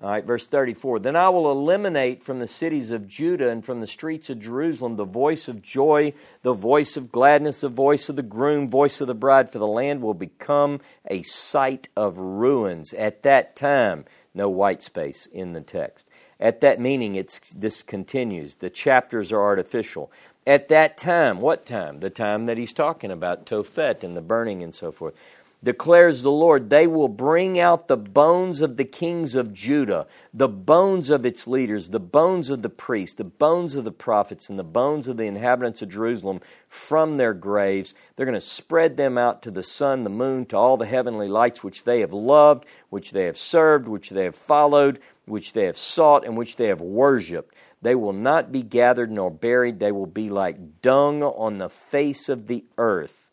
All 0.00 0.10
right, 0.10 0.24
verse 0.24 0.46
34 0.46 1.00
Then 1.00 1.16
I 1.16 1.28
will 1.30 1.50
eliminate 1.50 2.22
from 2.22 2.38
the 2.38 2.46
cities 2.46 2.92
of 2.92 3.08
Judah 3.08 3.48
and 3.48 3.64
from 3.64 3.80
the 3.80 3.86
streets 3.86 4.30
of 4.30 4.38
Jerusalem 4.38 4.96
the 4.96 5.04
voice 5.04 5.48
of 5.48 5.60
joy, 5.60 6.14
the 6.42 6.52
voice 6.52 6.96
of 6.96 7.10
gladness, 7.10 7.62
the 7.62 7.68
voice 7.68 8.08
of 8.08 8.16
the 8.16 8.22
groom, 8.22 8.70
voice 8.70 9.00
of 9.00 9.08
the 9.08 9.14
bride, 9.14 9.50
for 9.50 9.58
the 9.58 9.66
land 9.66 10.02
will 10.02 10.14
become 10.14 10.80
a 11.10 11.22
site 11.24 11.88
of 11.96 12.16
ruins. 12.16 12.92
At 12.94 13.24
that 13.24 13.56
time, 13.56 14.04
no 14.34 14.48
white 14.48 14.82
space 14.82 15.26
in 15.26 15.52
the 15.52 15.60
text. 15.60 16.08
At 16.40 16.60
that 16.60 16.80
meaning, 16.80 17.14
it's, 17.14 17.40
this 17.50 17.82
continues. 17.82 18.56
The 18.56 18.70
chapters 18.70 19.32
are 19.32 19.40
artificial 19.40 20.12
at 20.46 20.68
that 20.68 20.96
time. 20.96 21.40
What 21.40 21.66
time? 21.66 22.00
The 22.00 22.10
time 22.10 22.46
that 22.46 22.58
he's 22.58 22.72
talking 22.72 23.10
about, 23.10 23.46
Tophet 23.46 24.04
and 24.04 24.16
the 24.16 24.20
burning 24.20 24.62
and 24.62 24.74
so 24.74 24.92
forth. 24.92 25.14
Declares 25.62 26.20
the 26.20 26.30
Lord, 26.30 26.68
they 26.68 26.86
will 26.86 27.08
bring 27.08 27.58
out 27.58 27.88
the 27.88 27.96
bones 27.96 28.60
of 28.60 28.76
the 28.76 28.84
kings 28.84 29.34
of 29.34 29.54
Judah, 29.54 30.06
the 30.34 30.48
bones 30.48 31.08
of 31.08 31.24
its 31.24 31.46
leaders, 31.46 31.88
the 31.88 31.98
bones 31.98 32.50
of 32.50 32.60
the 32.60 32.68
priests, 32.68 33.16
the 33.16 33.24
bones 33.24 33.74
of 33.74 33.84
the 33.84 33.90
prophets, 33.90 34.50
and 34.50 34.58
the 34.58 34.62
bones 34.62 35.08
of 35.08 35.16
the 35.16 35.24
inhabitants 35.24 35.80
of 35.80 35.88
Jerusalem 35.88 36.42
from 36.68 37.16
their 37.16 37.32
graves. 37.32 37.94
They're 38.14 38.26
going 38.26 38.34
to 38.34 38.42
spread 38.42 38.98
them 38.98 39.16
out 39.16 39.40
to 39.44 39.50
the 39.50 39.62
sun, 39.62 40.04
the 40.04 40.10
moon, 40.10 40.44
to 40.46 40.56
all 40.58 40.76
the 40.76 40.84
heavenly 40.84 41.28
lights 41.28 41.64
which 41.64 41.84
they 41.84 42.00
have 42.00 42.12
loved, 42.12 42.66
which 42.90 43.12
they 43.12 43.24
have 43.24 43.38
served, 43.38 43.88
which 43.88 44.10
they 44.10 44.24
have 44.24 44.36
followed, 44.36 45.00
which 45.24 45.54
they 45.54 45.64
have 45.64 45.78
sought, 45.78 46.26
and 46.26 46.36
which 46.36 46.56
they 46.56 46.66
have 46.66 46.82
worshipped. 46.82 47.53
They 47.84 47.94
will 47.94 48.14
not 48.14 48.50
be 48.50 48.62
gathered 48.62 49.10
nor 49.10 49.30
buried. 49.30 49.78
They 49.78 49.92
will 49.92 50.06
be 50.06 50.30
like 50.30 50.80
dung 50.80 51.22
on 51.22 51.58
the 51.58 51.68
face 51.68 52.30
of 52.30 52.46
the 52.46 52.64
earth. 52.78 53.30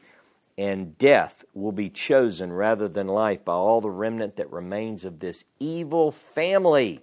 And 0.57 0.97
death 0.97 1.45
will 1.53 1.71
be 1.71 1.89
chosen 1.89 2.51
rather 2.51 2.89
than 2.89 3.07
life 3.07 3.45
by 3.45 3.53
all 3.53 3.79
the 3.79 3.89
remnant 3.89 4.35
that 4.35 4.51
remains 4.51 5.05
of 5.05 5.19
this 5.19 5.45
evil 5.57 6.11
family 6.11 7.01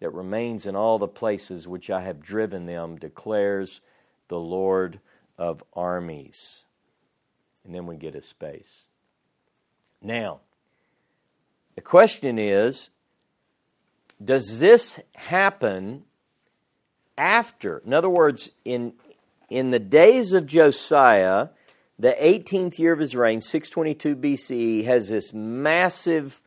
that 0.00 0.08
remains 0.08 0.64
in 0.64 0.74
all 0.74 0.98
the 0.98 1.06
places 1.06 1.68
which 1.68 1.90
I 1.90 2.00
have 2.00 2.22
driven 2.22 2.64
them, 2.64 2.96
declares 2.96 3.82
the 4.28 4.40
Lord 4.40 4.98
of 5.36 5.62
armies. 5.74 6.62
And 7.62 7.74
then 7.74 7.84
we 7.84 7.96
get 7.96 8.14
a 8.14 8.22
space. 8.22 8.84
Now, 10.00 10.40
the 11.74 11.82
question 11.82 12.38
is 12.38 12.88
Does 14.24 14.60
this 14.60 14.98
happen 15.14 16.04
after? 17.16 17.82
In 17.84 17.92
other 17.92 18.08
words, 18.08 18.50
in, 18.64 18.92
in 19.48 19.70
the 19.70 19.78
days 19.78 20.32
of 20.32 20.46
Josiah, 20.46 21.48
the 21.98 22.16
18th 22.20 22.78
year 22.78 22.92
of 22.92 22.98
his 22.98 23.14
reign, 23.14 23.40
622 23.40 24.16
BCE, 24.16 24.84
has 24.84 25.08
this 25.08 25.32
massive, 25.32 26.40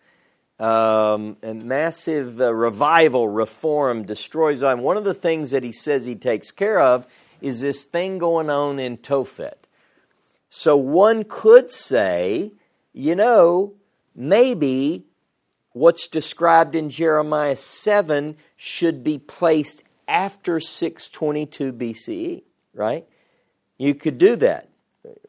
um, 0.60 1.38
massive 1.42 2.40
uh, 2.40 2.54
revival, 2.54 3.28
reform, 3.28 4.04
destroys 4.04 4.60
Zion. 4.60 4.82
One 4.82 4.98
of 4.98 5.04
the 5.04 5.14
things 5.14 5.52
that 5.52 5.64
he 5.64 5.72
says 5.72 6.06
he 6.06 6.16
takes 6.16 6.52
care 6.52 6.80
of 6.80 7.08
is 7.42 7.62
this 7.62 7.84
thing 7.84 8.18
going 8.18 8.50
on 8.50 8.80
in 8.80 8.98
Tophet. 8.98 9.54
So 10.50 10.76
one 10.76 11.24
could 11.24 11.72
say, 11.72 12.52
you 12.94 13.16
know, 13.16 13.74
maybe 14.16 15.06
what's 15.74 16.08
described 16.08 16.76
in 16.76 16.90
Jeremiah 16.90 17.56
7 17.56 18.36
should 18.58 19.04
be 19.04 19.18
placed 19.18 19.84
after 20.10 20.60
622 20.60 21.72
BCE, 21.72 22.44
right? 22.74 23.06
You 23.78 23.96
could 23.96 24.18
do 24.18 24.36
that, 24.38 24.68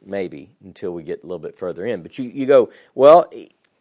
maybe, 0.05 0.51
until 0.65 0.93
we 0.93 1.05
get 1.05 1.23
a 1.23 1.27
little 1.27 1.39
bit 1.39 1.59
further 1.59 1.87
in. 1.87 2.03
But 2.03 2.19
you, 2.19 2.25
you 2.25 2.47
go, 2.47 2.71
well, 2.95 3.31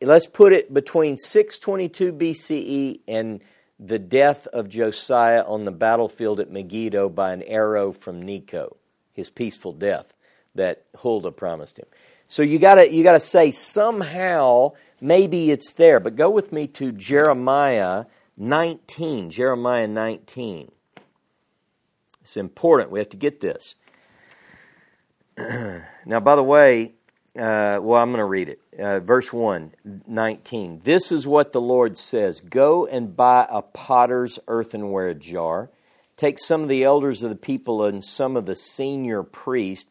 let's 0.01 0.27
put 0.27 0.53
it 0.53 0.71
between 0.73 1.17
622 1.17 2.13
BCE 2.13 2.99
and 3.07 3.39
the 3.79 3.97
death 3.97 4.45
of 4.47 4.69
Josiah 4.69 5.43
on 5.43 5.65
the 5.65 5.71
battlefield 5.71 6.39
at 6.39 6.51
Megiddo 6.51 7.09
by 7.09 7.31
an 7.31 7.41
arrow 7.43 7.93
from 7.93 8.21
Necho, 8.21 8.75
his 9.13 9.29
peaceful 9.29 9.71
death 9.71 10.15
that 10.55 10.83
Huldah 10.97 11.31
promised 11.31 11.79
him. 11.79 11.85
So 12.27 12.43
you 12.43 12.59
gotta 12.59 12.93
you 12.93 13.03
gotta 13.03 13.19
say 13.19 13.51
somehow 13.51 14.73
maybe 15.01 15.49
it's 15.49 15.73
there. 15.73 15.99
But 15.99 16.15
go 16.15 16.29
with 16.29 16.51
me 16.51 16.67
to 16.67 16.91
Jeremiah 16.91 18.05
19. 18.37 19.31
Jeremiah 19.31 19.87
19. 19.87 20.71
It's 22.29 22.37
important. 22.37 22.91
We 22.91 22.99
have 22.99 23.09
to 23.09 23.17
get 23.17 23.39
this. 23.39 23.73
now, 25.35 26.19
by 26.19 26.35
the 26.35 26.43
way, 26.43 26.93
uh, 27.35 27.79
well, 27.81 27.99
I'm 27.99 28.11
going 28.11 28.19
to 28.19 28.25
read 28.25 28.49
it. 28.49 28.61
Uh, 28.77 28.99
verse 28.99 29.33
1, 29.33 29.73
19. 30.05 30.81
This 30.83 31.11
is 31.11 31.25
what 31.25 31.53
the 31.53 31.59
Lord 31.59 31.97
says 31.97 32.39
Go 32.39 32.85
and 32.85 33.17
buy 33.17 33.47
a 33.49 33.63
potter's 33.63 34.37
earthenware 34.47 35.15
jar. 35.15 35.71
Take 36.17 36.37
some 36.37 36.61
of 36.61 36.69
the 36.69 36.83
elders 36.83 37.23
of 37.23 37.31
the 37.31 37.35
people 37.35 37.83
and 37.83 38.03
some 38.03 38.37
of 38.37 38.45
the 38.45 38.55
senior 38.55 39.23
priests. 39.23 39.89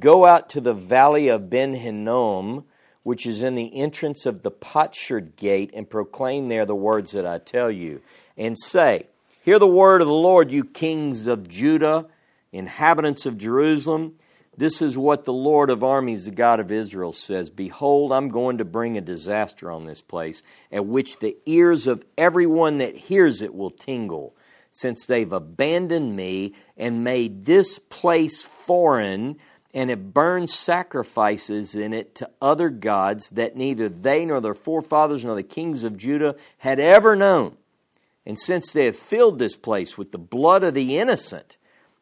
Go 0.00 0.26
out 0.26 0.50
to 0.50 0.60
the 0.60 0.74
valley 0.74 1.28
of 1.28 1.48
Ben 1.48 1.74
Hinnom, 1.74 2.64
which 3.04 3.26
is 3.26 3.44
in 3.44 3.54
the 3.54 3.76
entrance 3.76 4.26
of 4.26 4.42
the 4.42 4.50
potsherd 4.50 5.36
gate, 5.36 5.70
and 5.72 5.88
proclaim 5.88 6.48
there 6.48 6.66
the 6.66 6.74
words 6.74 7.12
that 7.12 7.24
I 7.24 7.38
tell 7.38 7.70
you. 7.70 8.00
And 8.36 8.58
say, 8.58 9.06
Hear 9.46 9.60
the 9.60 9.66
word 9.68 10.00
of 10.00 10.08
the 10.08 10.12
Lord, 10.12 10.50
you 10.50 10.64
kings 10.64 11.28
of 11.28 11.46
Judah, 11.48 12.06
inhabitants 12.50 13.26
of 13.26 13.38
Jerusalem. 13.38 14.16
This 14.56 14.82
is 14.82 14.98
what 14.98 15.24
the 15.24 15.32
Lord 15.32 15.70
of 15.70 15.84
armies, 15.84 16.24
the 16.24 16.32
God 16.32 16.58
of 16.58 16.72
Israel, 16.72 17.12
says 17.12 17.48
Behold, 17.48 18.12
I'm 18.12 18.28
going 18.30 18.58
to 18.58 18.64
bring 18.64 18.98
a 18.98 19.00
disaster 19.00 19.70
on 19.70 19.86
this 19.86 20.00
place, 20.00 20.42
at 20.72 20.84
which 20.84 21.20
the 21.20 21.36
ears 21.46 21.86
of 21.86 22.04
everyone 22.18 22.78
that 22.78 22.96
hears 22.96 23.40
it 23.40 23.54
will 23.54 23.70
tingle, 23.70 24.34
since 24.72 25.06
they've 25.06 25.32
abandoned 25.32 26.16
me 26.16 26.54
and 26.76 27.04
made 27.04 27.44
this 27.44 27.78
place 27.78 28.42
foreign 28.42 29.36
and 29.72 29.90
have 29.90 30.12
burned 30.12 30.50
sacrifices 30.50 31.76
in 31.76 31.92
it 31.92 32.16
to 32.16 32.28
other 32.42 32.68
gods 32.68 33.30
that 33.30 33.54
neither 33.54 33.88
they 33.88 34.24
nor 34.24 34.40
their 34.40 34.56
forefathers 34.56 35.24
nor 35.24 35.36
the 35.36 35.44
kings 35.44 35.84
of 35.84 35.96
Judah 35.96 36.34
had 36.58 36.80
ever 36.80 37.14
known. 37.14 37.56
And 38.26 38.38
since 38.38 38.72
they 38.72 38.86
have 38.86 38.96
filled 38.96 39.38
this 39.38 39.56
place 39.56 39.96
with 39.96 40.10
the 40.10 40.18
blood 40.18 40.64
of 40.64 40.74
the 40.74 40.98
innocent, 40.98 41.56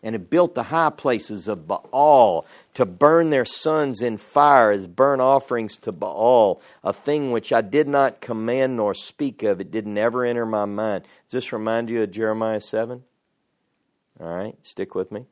and 0.05 0.13
have 0.13 0.29
built 0.29 0.55
the 0.55 0.65
high 0.65 0.91
places 0.91 1.49
of 1.49 1.67
Baal 1.67 2.47
to 2.75 2.85
burn 2.85 3.31
their 3.31 3.47
sons 3.47 4.03
in 4.03 4.19
fire 4.19 4.71
as 4.71 4.87
burnt 4.87 5.23
offerings 5.23 5.79
to 5.79 5.93
Baal, 5.93 6.61
a 6.85 6.93
thing 6.93 7.33
which 7.33 7.55
I 7.55 7.63
did 7.63 7.89
not 7.89 8.21
command 8.21 8.77
nor 8.77 8.93
speak 8.93 9.43
of. 9.43 9.63
It 9.63 9.71
didn't 9.71 9.97
ever 9.97 10.27
enter 10.27 10.45
my 10.45 10.67
mind. 10.67 11.05
Does 11.25 11.45
this 11.45 11.53
remind 11.55 11.89
you 11.89 12.03
of 12.03 12.11
Jeremiah 12.11 12.61
7? 12.61 13.03
All 14.21 14.27
right, 14.29 14.59
stick 14.63 14.95
with 14.95 15.11
me. 15.11 15.25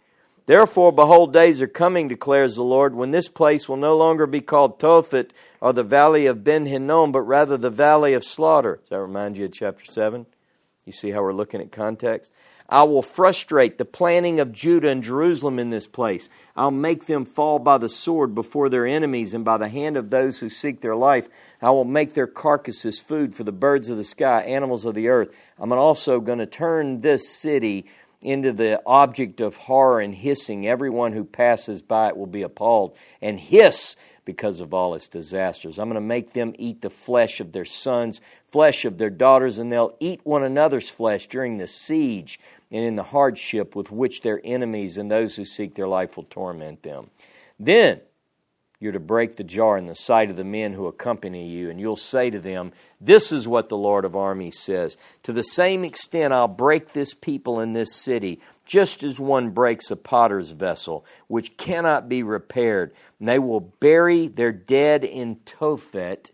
Therefore, 0.47 0.90
behold, 0.90 1.34
days 1.34 1.61
are 1.61 1.68
coming, 1.68 2.09
declares 2.09 2.57
the 2.57 2.62
Lord, 2.62 2.95
when 2.95 3.11
this 3.11 3.28
place 3.28 3.68
will 3.68 3.76
no 3.76 3.95
longer 3.97 4.26
be 4.26 4.40
called 4.40 4.80
Tophet 4.80 5.30
or 5.61 5.74
the 5.74 5.84
valley 5.84 6.24
of 6.24 6.43
Ben 6.43 6.64
Hinnom, 6.64 7.12
but 7.12 7.20
rather 7.20 7.59
the 7.59 7.70
valley 7.70 8.14
of 8.14 8.24
slaughter. 8.24 8.76
Does 8.76 8.88
that 8.88 9.01
remind 9.01 9.36
you 9.36 9.45
of 9.45 9.53
chapter 9.53 9.84
7? 9.84 10.24
You 10.85 10.93
see 10.93 11.11
how 11.11 11.22
we're 11.22 11.33
looking 11.33 11.61
at 11.61 11.70
context? 11.70 12.33
I 12.68 12.85
will 12.85 13.03
frustrate 13.03 13.76
the 13.76 13.85
planning 13.85 14.41
of 14.41 14.51
Judah 14.51 14.89
and 14.89 15.03
Jerusalem 15.03 15.59
in 15.59 15.70
this 15.70 15.87
place. 15.87 16.28
I'll 16.57 16.70
make 16.70 17.07
them 17.07 17.26
fall 17.26 17.59
by 17.59 17.78
the 17.78 17.89
sword 17.89 18.35
before 18.35 18.68
their 18.68 18.87
enemies 18.87 19.35
and 19.35 19.45
by 19.45 19.59
the 19.59 19.68
hand 19.68 19.97
of 19.97 20.11
those 20.11 20.39
who 20.39 20.49
seek 20.49 20.80
their 20.80 20.97
life. 20.97 21.28
I 21.61 21.70
will 21.70 21.85
make 21.85 22.14
their 22.14 22.26
carcasses 22.26 22.99
food 22.99 23.35
for 23.35 23.45
the 23.45 23.53
birds 23.53 23.91
of 23.91 23.99
the 23.99 24.05
sky, 24.05 24.41
animals 24.43 24.85
of 24.85 24.95
the 24.95 25.09
earth. 25.09 25.28
I'm 25.59 25.72
also 25.72 26.18
going 26.18 26.39
to 26.39 26.47
turn 26.47 27.03
this 27.03 27.28
city 27.28 27.87
into 28.22 28.53
the 28.53 28.80
object 28.87 29.41
of 29.41 29.57
horror 29.57 30.01
and 30.01 30.14
hissing. 30.14 30.66
Everyone 30.66 31.12
who 31.12 31.24
passes 31.24 31.83
by 31.83 32.09
it 32.09 32.16
will 32.16 32.26
be 32.26 32.43
appalled 32.43 32.97
and 33.20 33.39
hiss 33.39 33.97
because 34.24 34.60
of 34.60 34.72
all 34.72 34.94
its 34.94 35.08
disasters. 35.08 35.78
I'm 35.78 35.88
going 35.88 35.94
to 35.94 36.00
make 36.00 36.32
them 36.32 36.54
eat 36.58 36.80
the 36.80 36.90
flesh 36.90 37.40
of 37.40 37.52
their 37.52 37.64
sons, 37.64 38.20
flesh 38.50 38.84
of 38.84 38.98
their 38.98 39.10
daughters, 39.10 39.58
and 39.58 39.70
they'll 39.70 39.96
eat 40.00 40.20
one 40.24 40.44
another's 40.44 40.88
flesh 40.88 41.26
during 41.26 41.58
the 41.58 41.66
siege 41.66 42.38
and 42.70 42.84
in 42.84 42.96
the 42.96 43.02
hardship 43.02 43.76
with 43.76 43.90
which 43.90 44.22
their 44.22 44.40
enemies 44.44 44.96
and 44.96 45.10
those 45.10 45.36
who 45.36 45.44
seek 45.44 45.74
their 45.74 45.88
life 45.88 46.16
will 46.16 46.24
torment 46.24 46.82
them. 46.82 47.10
Then 47.58 48.00
you're 48.82 48.92
to 48.92 48.98
break 48.98 49.36
the 49.36 49.44
jar 49.44 49.78
in 49.78 49.86
the 49.86 49.94
sight 49.94 50.28
of 50.28 50.36
the 50.36 50.42
men 50.42 50.72
who 50.72 50.88
accompany 50.88 51.48
you, 51.48 51.70
and 51.70 51.78
you'll 51.78 51.94
say 51.94 52.30
to 52.30 52.40
them, 52.40 52.72
This 53.00 53.30
is 53.30 53.46
what 53.46 53.68
the 53.68 53.76
Lord 53.76 54.04
of 54.04 54.16
armies 54.16 54.58
says. 54.58 54.96
To 55.22 55.32
the 55.32 55.44
same 55.44 55.84
extent, 55.84 56.32
I'll 56.32 56.48
break 56.48 56.92
this 56.92 57.14
people 57.14 57.60
in 57.60 57.74
this 57.74 57.94
city, 57.94 58.40
just 58.64 59.02
as 59.02 59.18
one 59.18 59.50
breaks 59.50 59.90
a 59.90 59.96
potter's 59.96 60.50
vessel, 60.50 61.04
which 61.26 61.56
cannot 61.56 62.08
be 62.08 62.22
repaired. 62.22 62.94
And 63.18 63.28
they 63.28 63.38
will 63.38 63.60
bury 63.60 64.28
their 64.28 64.52
dead 64.52 65.04
in 65.04 65.36
Tophet 65.44 66.30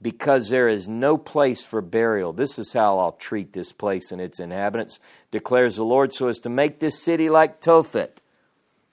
because 0.00 0.48
there 0.48 0.68
is 0.68 0.88
no 0.88 1.18
place 1.18 1.62
for 1.62 1.80
burial. 1.80 2.32
This 2.32 2.58
is 2.58 2.72
how 2.72 2.98
I'll 2.98 3.12
treat 3.12 3.52
this 3.52 3.72
place 3.72 4.12
and 4.12 4.20
its 4.20 4.40
inhabitants, 4.40 5.00
declares 5.30 5.76
the 5.76 5.84
Lord, 5.84 6.12
so 6.12 6.28
as 6.28 6.38
to 6.40 6.48
make 6.48 6.78
this 6.78 7.02
city 7.02 7.28
like 7.28 7.60
Tophet. 7.60 8.18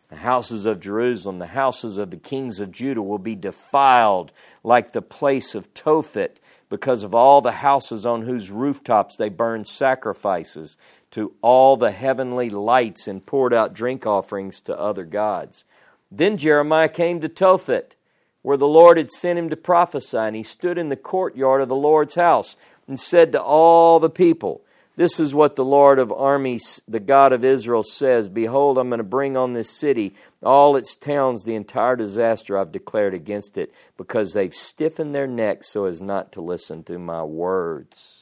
The 0.09 0.17
houses 0.17 0.65
of 0.65 0.79
Jerusalem, 0.79 1.39
the 1.39 1.47
houses 1.47 1.97
of 1.97 2.11
the 2.11 2.17
kings 2.17 2.59
of 2.59 2.71
Judah 2.71 3.01
will 3.01 3.19
be 3.19 3.35
defiled 3.35 4.31
like 4.63 4.91
the 4.91 5.01
place 5.01 5.55
of 5.55 5.73
Tophet 5.73 6.37
because 6.69 7.03
of 7.03 7.13
all 7.13 7.41
the 7.41 7.51
houses 7.51 8.05
on 8.05 8.23
whose 8.23 8.49
rooftops 8.49 9.17
they 9.17 9.29
burned 9.29 9.67
sacrifices 9.67 10.77
to 11.15 11.33
all 11.41 11.77
the 11.77 11.91
heavenly 11.91 12.49
lights 12.49 13.07
and 13.07 13.25
poured 13.25 13.53
out 13.53 13.73
drink 13.73 14.05
offerings 14.05 14.59
to 14.59 14.77
other 14.77 15.05
gods. 15.05 15.63
Then 16.11 16.37
Jeremiah 16.37 16.89
came 16.89 17.21
to 17.21 17.29
Tophet 17.29 17.95
where 18.41 18.57
the 18.57 18.67
Lord 18.67 18.97
had 18.97 19.09
sent 19.09 19.39
him 19.39 19.49
to 19.49 19.55
prophesy, 19.55 20.17
and 20.17 20.35
he 20.35 20.43
stood 20.43 20.77
in 20.77 20.89
the 20.89 20.95
courtyard 20.95 21.61
of 21.61 21.69
the 21.69 21.75
Lord's 21.75 22.15
house 22.15 22.57
and 22.85 22.99
said 22.99 23.31
to 23.31 23.41
all 23.41 23.99
the 23.99 24.09
people, 24.09 24.61
This 24.97 25.19
is 25.19 25.33
what 25.33 25.55
the 25.55 25.65
Lord 25.65 25.99
of 25.99 26.11
armies, 26.11 26.81
the 26.85 26.99
God 26.99 27.31
of 27.31 27.43
Israel, 27.45 27.81
says 27.81 28.27
Behold, 28.27 28.77
I'm 28.77 28.89
going 28.89 28.99
to 28.99 29.03
bring 29.03 29.35
on 29.35 29.53
this 29.53 29.71
city, 29.71 30.13
all 30.43 30.75
its 30.75 30.95
towns, 30.95 31.43
the 31.43 31.55
entire 31.55 31.95
disaster 31.95 32.57
I've 32.57 32.71
declared 32.71 33.13
against 33.13 33.57
it, 33.57 33.73
because 33.97 34.33
they've 34.33 34.53
stiffened 34.53 35.15
their 35.15 35.27
necks 35.27 35.71
so 35.71 35.85
as 35.85 36.01
not 36.01 36.33
to 36.33 36.41
listen 36.41 36.83
to 36.83 36.99
my 36.99 37.23
words. 37.23 38.14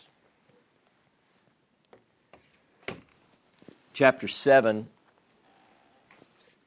Chapter 3.94 4.28
7 4.28 4.88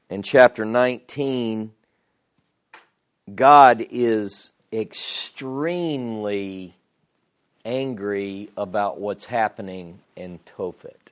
and 0.09 0.23
chapter 0.23 0.63
19 0.63 1.73
God 3.35 3.85
is 3.89 4.51
extremely 4.71 6.77
angry 7.65 8.49
about 8.55 9.01
what's 9.01 9.25
happening 9.25 9.99
in 10.15 10.39
Tophet. 10.45 11.11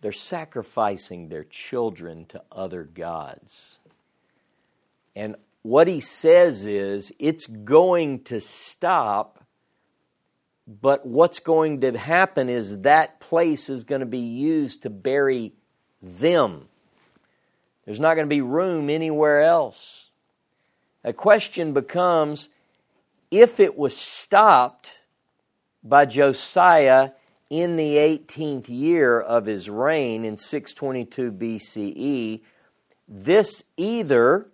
They're 0.00 0.10
sacrificing 0.10 1.28
their 1.28 1.44
children 1.44 2.24
to 2.30 2.40
other 2.50 2.84
gods. 2.84 3.78
And 5.14 5.36
what 5.60 5.86
he 5.86 6.00
says 6.00 6.64
is 6.64 7.12
it's 7.18 7.46
going 7.46 8.22
to 8.24 8.40
stop, 8.40 9.43
but 10.66 11.06
what's 11.06 11.40
going 11.40 11.80
to 11.82 11.96
happen 11.98 12.48
is 12.48 12.80
that 12.80 13.20
place 13.20 13.68
is 13.68 13.84
going 13.84 14.00
to 14.00 14.06
be 14.06 14.18
used 14.18 14.82
to 14.82 14.90
bury 14.90 15.52
them. 16.02 16.68
There's 17.84 18.00
not 18.00 18.14
going 18.14 18.26
to 18.26 18.34
be 18.34 18.40
room 18.40 18.88
anywhere 18.88 19.42
else. 19.42 20.06
A 21.02 21.12
question 21.12 21.72
becomes 21.72 22.48
if 23.30 23.60
it 23.60 23.76
was 23.76 23.96
stopped, 23.96 24.92
by 25.84 26.06
Josiah 26.06 27.10
in 27.50 27.76
the 27.76 27.96
18th 27.96 28.68
year 28.68 29.20
of 29.20 29.44
his 29.44 29.68
reign 29.68 30.24
in 30.24 30.36
622 30.36 31.30
BCE, 31.30 32.40
this 33.06 33.64
either 33.76 34.46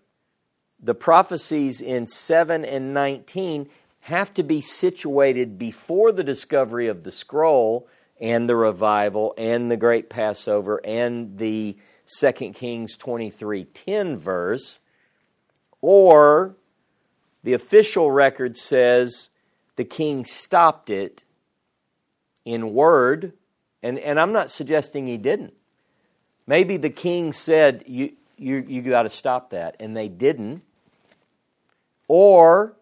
the 0.83 0.95
prophecies 0.95 1.81
in 1.81 2.07
7 2.09 2.65
and 2.65 2.93
19 2.93 3.69
have 4.01 4.33
to 4.35 4.43
be 4.43 4.61
situated 4.61 5.59
before 5.59 6.13
the 6.13 6.25
discovery 6.25 6.89
of 6.89 7.05
the 7.05 7.13
scroll 7.13 7.87
and 8.21 8.49
the 8.49 8.57
revival 8.57 9.35
and 9.37 9.71
the 9.71 9.77
great 9.77 10.09
Passover 10.09 10.81
and 10.85 11.39
the 11.39 11.77
2 12.19 12.33
Kings 12.55 12.97
23:10 12.97 14.17
verse 14.17 14.81
or 15.81 16.57
the 17.43 17.53
official 17.53 18.11
record 18.11 18.57
says 18.57 19.31
the 19.77 19.85
king 19.85 20.25
stopped 20.25 20.91
it 20.91 21.23
in 22.45 22.75
word 22.75 23.33
and, 23.83 23.99
and 23.99 24.21
I'm 24.21 24.33
not 24.33 24.51
suggesting 24.51 25.07
he 25.07 25.17
didn't. 25.17 25.55
Maybe 26.47 26.77
the 26.77 26.91
king 26.91 27.33
said 27.33 27.85
you 27.87 28.13
you 28.37 28.57
you 28.57 28.83
got 28.83 29.05
to 29.05 29.11
stop 29.11 29.51
that 29.51 29.77
and 29.81 29.97
they 29.97 30.09
didn't. 30.09 30.63
Or 32.09 32.75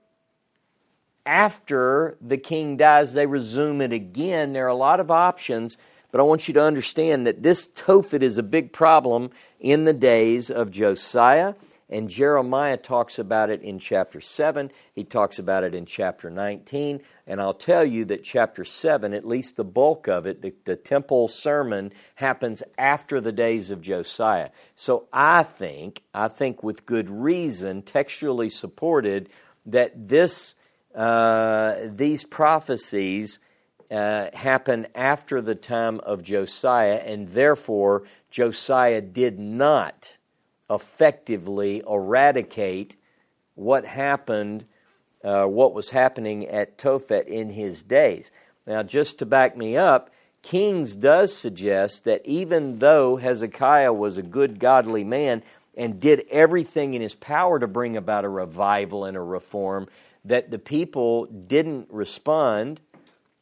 after 1.29 2.17
the 2.23 2.39
king 2.39 2.79
dies, 2.79 3.13
they 3.13 3.27
resume 3.27 3.83
it 3.83 3.93
again. 3.93 4.55
There 4.55 4.65
are 4.65 4.69
a 4.69 4.75
lot 4.75 4.99
of 4.99 5.11
options, 5.11 5.77
but 6.11 6.21
I 6.21 6.25
want 6.25 6.49
you 6.49 6.55
to 6.55 6.63
understand 6.63 7.27
that 7.27 7.43
this 7.43 7.67
Tophet 7.67 8.23
is 8.23 8.39
a 8.39 8.43
big 8.43 8.73
problem 8.73 9.31
in 9.61 9.85
the 9.85 9.93
days 9.93 10.51
of 10.51 10.71
Josiah. 10.71 11.53
And 11.91 12.09
Jeremiah 12.09 12.79
talks 12.79 13.19
about 13.19 13.51
it 13.51 13.61
in 13.61 13.79
chapter 13.79 14.23
7. 14.23 14.71
He 14.95 15.05
talks 15.05 15.39
about 15.39 15.65
it 15.65 15.75
in 15.75 15.85
chapter 15.85 16.31
19. 16.31 17.03
And 17.27 17.41
I'll 17.43 17.53
tell 17.53 17.85
you 17.85 18.07
that 18.07 18.25
chapter 18.25 18.65
7, 18.65 19.13
at 19.13 19.29
least 19.29 19.57
the 19.57 19.65
bulk 19.65 20.09
of 20.09 20.27
it, 20.27 20.41
the, 20.41 20.55
the 20.65 20.77
temple 20.77 21.29
sermon, 21.29 21.93
happens 22.15 22.63
after 22.79 23.21
the 23.21 23.33
days 23.33 23.71
of 23.71 23.83
Josiah. 23.83 24.49
So 24.77 25.09
I 25.13 25.43
think, 25.43 26.03
I 26.15 26.29
think 26.29 26.63
with 26.63 26.87
good 26.87 27.11
reason, 27.11 27.83
textually 27.83 28.49
supported, 28.49 29.29
that 29.67 30.09
this 30.09 30.55
uh, 30.95 31.77
these 31.95 32.25
prophecies 32.25 33.39
uh, 33.91 34.27
happen 34.35 34.87
after 34.95 35.41
the 35.41 35.55
time 35.55 36.01
of 36.01 36.23
Josiah, 36.23 37.03
and 37.05 37.29
therefore 37.29 38.05
Josiah 38.31 39.01
did 39.01 39.39
not 39.39 40.17
effectively 40.71 41.83
eradicate 41.89 42.97
what 43.55 43.85
happened, 43.85 44.65
uh, 45.25 45.45
what 45.45 45.75
was 45.75 45.91
happening 45.91 46.47
at 46.47 46.79
Tophet 46.79 47.27
in 47.27 47.51
his 47.51 47.83
days. 47.83 48.31
Now, 48.67 48.83
just 48.83 49.19
to 49.21 49.27
back 49.27 49.57
me 49.57 49.77
up, 49.77 50.11
Kings 50.43 50.95
does 50.95 51.35
suggest 51.35 52.05
that 52.05 52.25
even 52.25 52.79
though 52.79 53.17
Hezekiah 53.17 53.93
was 53.93 54.19
a 54.19 54.23
good, 54.23 54.59
godly 54.59 55.05
man 55.05 55.43
and 55.77 56.01
did 56.01 56.27
everything 56.31 56.95
in 56.95 57.03
his 57.03 57.15
power 57.15 57.59
to 57.59 57.67
bring 57.67 57.97
about 57.97 58.25
a 58.25 58.29
revival 58.29 59.05
and 59.05 59.17
a 59.17 59.21
reform, 59.21 59.89
that 60.29 60.51
the 60.51 60.59
people 60.59 61.27
didn't 61.27 61.89
respond, 61.91 62.81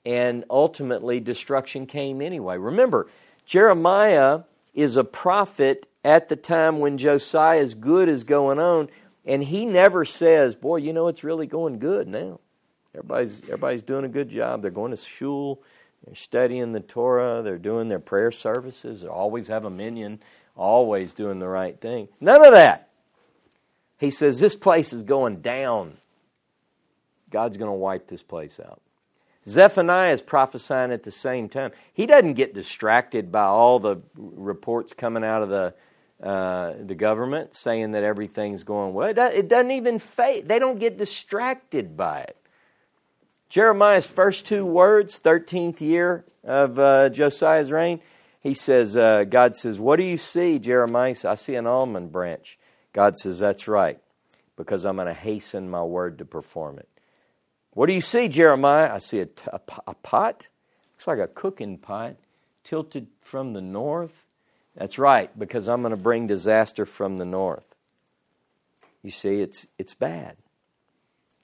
and 0.04 0.44
ultimately 0.48 1.20
destruction 1.20 1.86
came 1.86 2.22
anyway. 2.22 2.56
Remember, 2.56 3.08
Jeremiah 3.44 4.40
is 4.74 4.96
a 4.96 5.04
prophet 5.04 5.88
at 6.04 6.28
the 6.28 6.36
time 6.36 6.78
when 6.78 6.98
Josiah's 6.98 7.74
good 7.74 8.08
is 8.08 8.24
going 8.24 8.58
on, 8.58 8.88
and 9.24 9.42
he 9.42 9.66
never 9.66 10.04
says, 10.04 10.54
Boy, 10.54 10.76
you 10.76 10.92
know, 10.92 11.08
it's 11.08 11.24
really 11.24 11.46
going 11.46 11.78
good 11.78 12.06
now. 12.06 12.38
Everybody's, 12.94 13.42
everybody's 13.42 13.82
doing 13.82 14.04
a 14.04 14.08
good 14.08 14.30
job. 14.30 14.62
They're 14.62 14.70
going 14.70 14.92
to 14.92 14.96
shul, 14.96 15.60
they're 16.04 16.14
studying 16.14 16.72
the 16.72 16.80
Torah, 16.80 17.42
they're 17.42 17.58
doing 17.58 17.88
their 17.88 17.98
prayer 17.98 18.30
services, 18.30 19.00
they 19.00 19.08
always 19.08 19.48
have 19.48 19.64
a 19.64 19.70
minyan, 19.70 20.20
always 20.56 21.12
doing 21.12 21.40
the 21.40 21.48
right 21.48 21.78
thing. 21.80 22.08
None 22.20 22.46
of 22.46 22.52
that. 22.52 22.90
He 23.98 24.10
says, 24.10 24.38
This 24.38 24.54
place 24.54 24.92
is 24.92 25.02
going 25.02 25.40
down. 25.40 25.96
God's 27.36 27.58
going 27.58 27.70
to 27.70 27.76
wipe 27.76 28.06
this 28.06 28.22
place 28.22 28.58
out. 28.58 28.80
Zephaniah 29.46 30.14
is 30.14 30.22
prophesying 30.22 30.90
at 30.90 31.02
the 31.02 31.10
same 31.10 31.50
time. 31.50 31.70
He 31.92 32.06
doesn't 32.06 32.32
get 32.32 32.54
distracted 32.54 33.30
by 33.30 33.42
all 33.42 33.78
the 33.78 33.98
reports 34.16 34.94
coming 34.94 35.22
out 35.22 35.42
of 35.42 35.50
the 35.50 35.74
uh, 36.26 36.72
the 36.80 36.94
government 36.94 37.54
saying 37.54 37.92
that 37.92 38.02
everything's 38.02 38.64
going 38.64 38.94
well. 38.94 39.10
It 39.10 39.48
doesn't 39.48 39.70
even 39.70 39.98
fade. 39.98 40.48
They 40.48 40.58
don't 40.58 40.78
get 40.78 40.96
distracted 40.96 41.94
by 41.94 42.20
it. 42.20 42.38
Jeremiah's 43.50 44.06
first 44.06 44.46
two 44.46 44.64
words, 44.64 45.20
13th 45.20 45.82
year 45.82 46.24
of 46.42 46.78
uh, 46.78 47.10
Josiah's 47.10 47.70
reign, 47.70 48.00
he 48.40 48.54
says, 48.54 48.96
uh, 48.96 49.24
God 49.24 49.56
says, 49.56 49.78
What 49.78 49.96
do 49.96 50.04
you 50.04 50.16
see, 50.16 50.58
Jeremiah? 50.58 51.14
Says, 51.14 51.24
I 51.26 51.34
see 51.34 51.54
an 51.54 51.66
almond 51.66 52.12
branch. 52.12 52.58
God 52.94 53.18
says, 53.18 53.40
That's 53.40 53.68
right, 53.68 54.00
because 54.56 54.86
I'm 54.86 54.96
going 54.96 55.08
to 55.08 55.12
hasten 55.12 55.68
my 55.68 55.82
word 55.82 56.16
to 56.16 56.24
perform 56.24 56.78
it. 56.78 56.88
What 57.76 57.88
do 57.88 57.92
you 57.92 58.00
see, 58.00 58.28
Jeremiah? 58.28 58.90
I 58.90 58.96
see 59.00 59.18
a, 59.18 59.26
t- 59.26 59.50
a, 59.52 59.60
a 59.86 59.92
pot. 59.92 60.46
Looks 60.94 61.06
like 61.06 61.18
a 61.18 61.26
cooking 61.26 61.76
pot 61.76 62.16
tilted 62.64 63.06
from 63.20 63.52
the 63.52 63.60
north. 63.60 64.24
That's 64.74 64.98
right, 64.98 65.38
because 65.38 65.68
I'm 65.68 65.82
going 65.82 65.90
to 65.90 65.98
bring 65.98 66.26
disaster 66.26 66.86
from 66.86 67.18
the 67.18 67.26
north. 67.26 67.66
You 69.02 69.10
see, 69.10 69.42
it's, 69.42 69.66
it's 69.76 69.92
bad. 69.92 70.38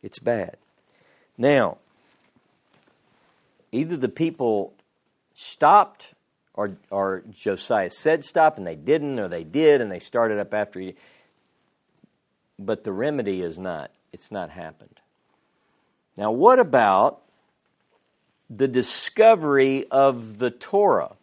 It's 0.02 0.18
bad. 0.18 0.56
Now, 1.36 1.76
either 3.70 3.98
the 3.98 4.08
people 4.08 4.72
stopped 5.34 6.14
or, 6.54 6.78
or 6.88 7.24
Josiah 7.30 7.90
said 7.90 8.24
stop 8.24 8.56
and 8.56 8.66
they 8.66 8.74
didn't, 8.74 9.20
or 9.20 9.28
they 9.28 9.44
did 9.44 9.82
and 9.82 9.92
they 9.92 9.98
started 9.98 10.38
up 10.38 10.54
after 10.54 10.80
he. 10.80 10.94
But 12.58 12.84
the 12.84 12.92
remedy 12.92 13.42
is 13.42 13.58
not, 13.58 13.90
it's 14.14 14.32
not 14.32 14.48
happened. 14.48 15.01
Now, 16.16 16.30
what 16.30 16.58
about 16.58 17.22
the 18.50 18.68
discovery 18.68 19.86
of 19.90 20.38
the 20.38 20.50
Torah 20.50 21.16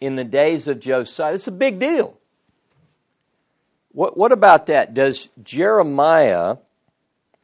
in 0.00 0.16
the 0.16 0.24
days 0.24 0.68
of 0.68 0.80
Josiah? 0.80 1.34
It's 1.34 1.48
a 1.48 1.52
big 1.52 1.78
deal. 1.78 2.16
What, 3.92 4.16
what 4.16 4.32
about 4.32 4.66
that? 4.66 4.94
Does 4.94 5.30
Jeremiah 5.42 6.56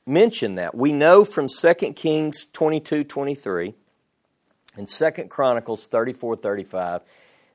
mention 0.07 0.57
that? 0.57 0.75
We 0.75 0.93
know 0.93 1.25
from 1.25 1.49
2 1.49 1.75
Kings 1.95 2.47
22 2.53 3.05
23 3.05 3.75
and 4.77 4.89
2 4.89 5.11
Chronicles 5.29 5.87
34 5.87 6.37
35 6.37 7.03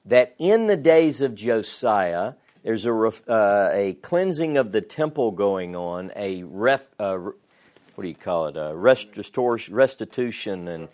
that 0.06 0.36
in 0.38 0.68
the 0.68 0.78
days 0.78 1.22
of 1.22 1.36
Josiah, 1.36 2.34
there's 2.66 2.88
a, 2.88 2.94
uh, 2.94 3.70
a 3.74 3.94
cleansing 4.02 4.58
of 4.58 4.72
the 4.72 4.82
temple 4.82 5.30
going 5.30 5.76
on, 5.76 6.12
a 6.16 6.42
ref, 6.42 6.82
uh, 7.00 7.16
what 7.16 8.02
do 8.02 8.08
you 8.08 8.16
call 8.16 8.48
it, 8.48 8.58
a 8.58 8.76
restitution 8.76 10.68
and 10.68 10.88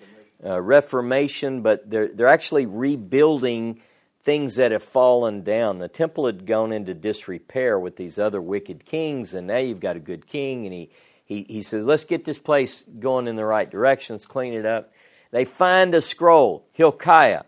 uh, 0.43 0.59
reformation, 0.61 1.61
but 1.61 1.89
they're, 1.89 2.09
they're 2.09 2.27
actually 2.27 2.65
rebuilding 2.65 3.79
things 4.21 4.55
that 4.55 4.73
have 4.73 4.83
fallen 4.83 5.43
down. 5.43 5.79
The 5.79 5.87
temple 5.87 6.25
had 6.25 6.45
gone 6.45 6.73
into 6.73 6.93
disrepair 6.93 7.79
with 7.79 7.95
these 7.95 8.19
other 8.19 8.41
wicked 8.41 8.83
kings, 8.83 9.33
and 9.33 9.47
now 9.47 9.59
you've 9.59 9.79
got 9.79 9.95
a 9.95 10.01
good 10.01 10.27
king, 10.27 10.65
and 10.65 10.73
he, 10.73 10.89
he, 11.23 11.45
he 11.47 11.61
says, 11.61 11.85
let's 11.85 12.03
get 12.03 12.25
this 12.25 12.37
place 12.37 12.83
going 12.99 13.29
in 13.29 13.37
the 13.37 13.45
right 13.45 13.71
direction, 13.71 14.15
let's 14.15 14.25
clean 14.25 14.53
it 14.53 14.65
up. 14.65 14.91
They 15.31 15.45
find 15.45 15.95
a 15.95 16.01
scroll, 16.01 16.65
Hilkiah, 16.73 17.43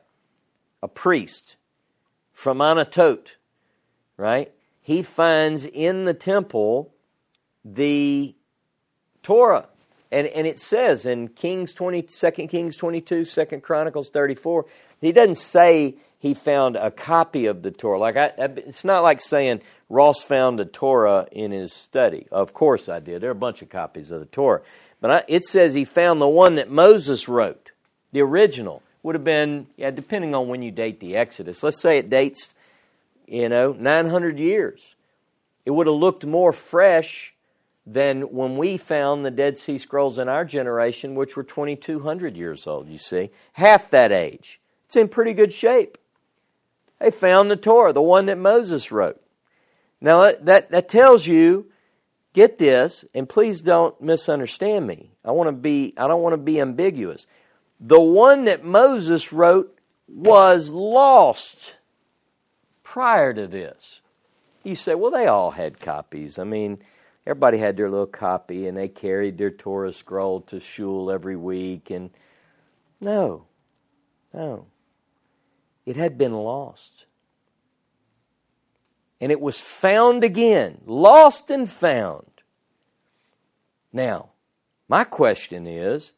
a 0.82 0.88
priest 0.88 1.58
from 2.32 2.60
Anatot, 2.60 3.28
right? 4.18 4.52
He 4.82 5.02
finds 5.02 5.66
in 5.66 6.06
the 6.06 6.14
temple 6.14 6.94
the 7.64 8.36
Torah. 9.22 9.68
And, 10.12 10.28
and 10.28 10.46
it 10.46 10.60
says 10.60 11.06
in 11.06 11.30
Kings 11.30 11.74
20, 11.74 12.04
2 12.04 12.32
Kings 12.48 12.76
22, 12.78 13.26
2 13.26 13.46
Chronicles 13.62 14.10
34, 14.10 14.66
he 15.02 15.12
doesn't 15.12 15.40
say 15.40 15.96
he 16.20 16.34
found 16.34 16.76
a 16.76 16.92
copy 16.92 17.48
of 17.48 17.64
the 17.64 17.72
Torah. 17.72 17.98
Like 17.98 18.16
I, 18.16 18.32
it's 18.38 18.86
not 18.86 19.04
like 19.04 19.22
saying 19.22 19.62
Ross 19.90 20.24
found 20.24 20.60
a 20.60 20.66
Torah 20.66 21.28
in 21.32 21.52
his 21.52 21.74
study. 21.74 22.28
Of 22.32 22.54
course 22.54 22.88
I 22.88 23.00
did. 23.00 23.22
There 23.22 23.30
are 23.30 23.32
a 23.32 23.36
bunch 23.36 23.62
of 23.62 23.70
copies 23.70 24.12
of 24.12 24.20
the 24.20 24.26
Torah. 24.28 24.62
But 25.02 25.12
I, 25.12 25.24
it 25.28 25.46
says 25.46 25.74
he 25.74 25.84
found 25.84 26.22
the 26.22 26.28
one 26.28 26.56
that 26.56 26.70
Moses 26.70 27.28
wrote, 27.28 27.72
the 28.12 28.22
original. 28.22 28.84
Would 29.02 29.16
have 29.16 29.26
been, 29.26 29.68
yeah, 29.76 29.92
depending 29.92 30.34
on 30.34 30.48
when 30.48 30.62
you 30.62 30.72
date 30.72 31.02
the 31.02 31.18
Exodus. 31.18 31.62
Let's 31.62 31.82
say 31.82 31.98
it 31.98 32.10
dates 32.10 32.54
you 33.34 33.50
know, 33.50 33.74
900 33.74 34.38
years. 34.38 34.96
It 35.66 35.72
would 35.72 35.88
have 35.88 35.96
looked 35.96 36.24
more 36.24 36.54
fresh 36.54 37.34
than 37.86 38.22
when 38.22 38.58
we 38.58 38.78
found 38.78 39.26
the 39.26 39.32
Dead 39.32 39.58
Sea 39.58 39.80
Scrolls 39.80 40.20
in 40.20 40.30
our 40.30 40.46
generation, 40.46 41.16
which 41.16 41.36
were 41.36 41.44
2,200 41.44 42.38
years 42.38 42.68
old, 42.68 42.88
you 42.88 43.00
see. 43.00 43.32
Half 43.54 43.90
that 43.90 44.12
age. 44.12 44.62
It's 44.86 44.96
in 44.96 45.08
pretty 45.08 45.34
good 45.34 45.52
shape. 45.52 45.98
They 47.00 47.10
found 47.10 47.50
the 47.50 47.56
Torah, 47.56 47.92
the 47.92 48.04
one 48.04 48.28
that 48.28 48.38
Moses 48.38 48.92
wrote. 48.92 49.20
Now, 50.00 50.32
that, 50.40 50.70
that 50.70 50.88
tells 50.88 51.26
you 51.26 51.72
get 52.34 52.60
this, 52.60 53.04
and 53.16 53.28
please 53.28 53.62
don't 53.62 54.00
misunderstand 54.00 54.86
me. 54.86 55.10
I 55.26 55.32
want 55.32 55.48
to 55.48 55.54
be 55.54 55.94
I 55.98 56.08
don't 56.08 56.22
want 56.22 56.34
to 56.34 56.38
be 56.38 56.62
ambiguous. 56.62 57.26
The 57.80 58.00
one 58.00 58.46
that 58.46 58.64
Moses 58.64 59.34
wrote 59.34 59.78
was 60.08 60.70
lost 60.70 61.78
prior 62.94 63.34
to 63.34 63.48
this. 63.48 64.02
You 64.62 64.76
say, 64.76 64.94
well, 64.94 65.10
they 65.10 65.26
all 65.26 65.50
had 65.50 65.80
copies. 65.80 66.38
I 66.38 66.44
mean, 66.44 66.78
everybody 67.26 67.58
had 67.58 67.76
their 67.76 67.90
little 67.90 68.06
copy 68.06 68.68
and 68.68 68.78
they 68.78 68.88
carried 68.88 69.40
their 69.40 69.50
Torah 69.50 69.92
scroll 69.92 70.42
to 70.42 70.60
shul 70.60 71.10
every 71.10 71.36
week 71.36 71.90
and 71.90 72.12
no. 73.02 73.46
No. 74.32 74.68
It 75.88 75.96
had 75.96 76.20
been 76.20 76.34
lost 76.34 77.06
and 79.20 79.32
it 79.32 79.42
was 79.42 79.60
found 79.60 80.24
again, 80.24 80.78
lost 80.86 81.50
and 81.50 81.68
found. 81.68 82.44
Now, 83.92 84.34
my 84.88 85.04
question 85.04 85.66
is 85.66 86.14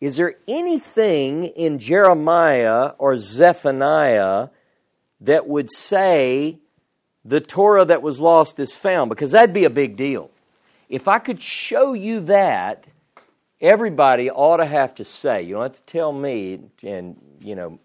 Is 0.00 0.16
there 0.16 0.34
anything 0.48 1.44
in 1.44 1.78
Jeremiah 1.78 2.94
or 2.98 3.16
Zephaniah 3.16 4.48
that 5.20 5.46
would 5.46 5.70
say 5.70 6.58
the 7.24 7.40
Torah 7.40 7.84
that 7.84 8.02
was 8.02 8.20
lost 8.20 8.58
is 8.58 8.74
found? 8.74 9.08
Because 9.08 9.32
that'd 9.32 9.54
be 9.54 9.64
a 9.64 9.70
big 9.70 9.96
deal. 9.96 10.30
If 10.88 11.08
I 11.08 11.18
could 11.18 11.40
show 11.40 11.92
you 11.92 12.20
that, 12.20 12.84
everybody 13.60 14.30
ought 14.30 14.56
to 14.56 14.66
have 14.66 14.94
to 14.96 15.04
say, 15.04 15.42
you 15.42 15.54
don't 15.54 15.62
have 15.62 15.76
to 15.76 15.82
tell 15.82 16.12
me, 16.12 16.60
and, 16.82 17.16
you 17.40 17.54
know, 17.54 17.78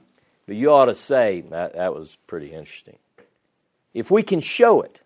but 0.48 0.56
you 0.56 0.72
ought 0.72 0.86
to 0.86 0.96
say, 0.96 1.42
that, 1.50 1.74
that 1.74 1.94
was 1.94 2.18
pretty 2.28 2.52
interesting 2.52 2.98
if 3.96 4.12
we 4.12 4.22
can 4.22 4.42
show 4.42 4.82
it. 4.82 5.00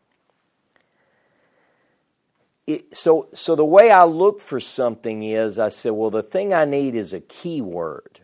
it. 2.67 2.97
so, 2.97 3.29
so 3.33 3.55
the 3.55 3.63
way 3.63 3.91
I 3.91 4.03
look 4.03 4.41
for 4.41 4.59
something 4.59 5.23
is 5.23 5.59
I 5.59 5.69
said, 5.69 5.91
well, 5.91 6.09
the 6.09 6.23
thing 6.23 6.53
I 6.53 6.65
need 6.65 6.95
is 6.95 7.13
a 7.13 7.21
keyword. 7.21 8.19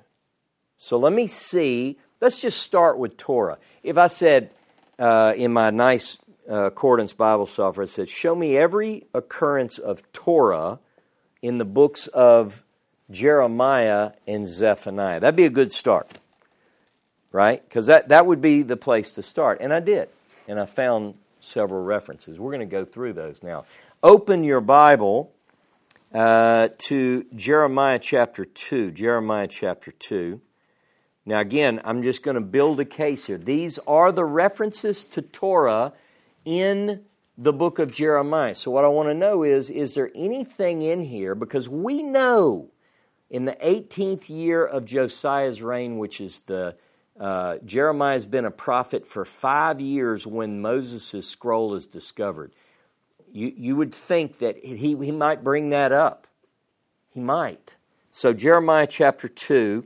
So 0.78 0.98
let 0.98 1.14
me 1.14 1.28
see. 1.28 1.98
Let's 2.20 2.42
just 2.42 2.62
start 2.62 2.98
with 2.98 3.16
Torah. 3.16 3.60
If 3.86 4.00
I 4.00 4.08
said 4.08 4.50
uh, 4.98 5.34
in 5.38 5.54
my 5.54 5.70
nice 5.70 6.18
uh, 6.50 6.66
Accordance 6.66 7.14
Bible 7.14 7.46
software, 7.46 7.84
it 7.84 7.90
said, 7.90 8.10
show 8.10 8.34
me 8.34 8.58
every 8.58 9.06
occurrence 9.14 9.78
of 9.78 10.12
Torah 10.12 10.80
in 11.44 11.60
the 11.60 11.66
books 11.66 12.08
of 12.08 12.64
Jeremiah 13.12 14.14
and 14.26 14.48
Zephaniah. 14.48 15.20
That'd 15.20 15.36
be 15.36 15.46
a 15.46 15.52
good 15.52 15.72
start, 15.72 16.18
right? 17.32 17.64
Because 17.64 17.86
that, 17.86 18.10
that 18.10 18.26
would 18.26 18.42
be 18.42 18.64
the 18.64 18.76
place 18.76 19.12
to 19.12 19.22
start. 19.22 19.60
And 19.62 19.72
I 19.72 19.82
did 19.82 20.10
and 20.48 20.60
I 20.60 20.66
found 20.66 21.14
several 21.40 21.84
references. 21.84 22.40
We're 22.40 22.52
going 22.52 22.68
to 22.68 22.72
go 22.72 22.86
through 22.86 23.14
those 23.14 23.44
now. 23.44 23.66
Open 24.02 24.44
your 24.44 24.62
Bible 24.62 25.32
uh, 26.12 26.70
to 26.80 27.26
Jeremiah 27.36 28.00
chapter 28.00 28.46
2. 28.46 28.90
Jeremiah 28.90 29.48
chapter 29.48 29.92
2. 29.92 30.42
Now, 31.26 31.40
again, 31.40 31.82
I'm 31.84 32.04
just 32.04 32.22
going 32.22 32.36
to 32.36 32.42
build 32.42 32.80
a 32.80 32.86
case 32.86 33.26
here. 33.26 33.38
These 33.38 33.80
are 33.88 34.12
the 34.12 34.26
references 34.26 35.04
to 35.06 35.22
Torah 35.22 35.94
in 36.44 37.04
the 37.38 37.52
book 37.52 37.80
of 37.80 37.92
Jeremiah. 37.92 38.56
So, 38.56 38.72
what 38.72 38.86
I 38.86 38.90
want 38.90 39.10
to 39.10 39.14
know 39.14 39.44
is 39.44 39.70
is 39.70 39.96
there 39.96 40.12
anything 40.14 40.84
in 40.84 41.02
here? 41.02 41.34
Because 41.36 41.68
we 41.68 42.04
know 42.04 42.70
in 43.30 43.46
the 43.46 43.54
18th 43.54 44.30
year 44.30 44.66
of 44.66 44.86
Josiah's 44.86 45.62
reign, 45.62 45.98
which 45.98 46.22
is 46.22 46.42
the 46.46 46.76
uh, 47.20 47.58
Jeremiah 47.66 48.14
has 48.14 48.26
been 48.26 48.46
a 48.46 48.52
prophet 48.52 49.08
for 49.08 49.26
five 49.26 49.80
years 49.80 50.28
when 50.28 50.62
Moses' 50.62 51.28
scroll 51.28 51.74
is 51.74 51.88
discovered. 51.88 52.52
You, 53.32 53.54
you 53.56 53.76
would 53.76 53.96
think 53.96 54.40
that 54.40 54.58
he, 54.58 54.96
he 54.96 55.12
might 55.12 55.44
bring 55.44 55.70
that 55.70 55.92
up. 55.92 56.28
He 57.10 57.20
might. 57.20 57.74
So, 58.12 58.32
Jeremiah 58.32 58.88
chapter 58.88 59.28
2, 59.28 59.86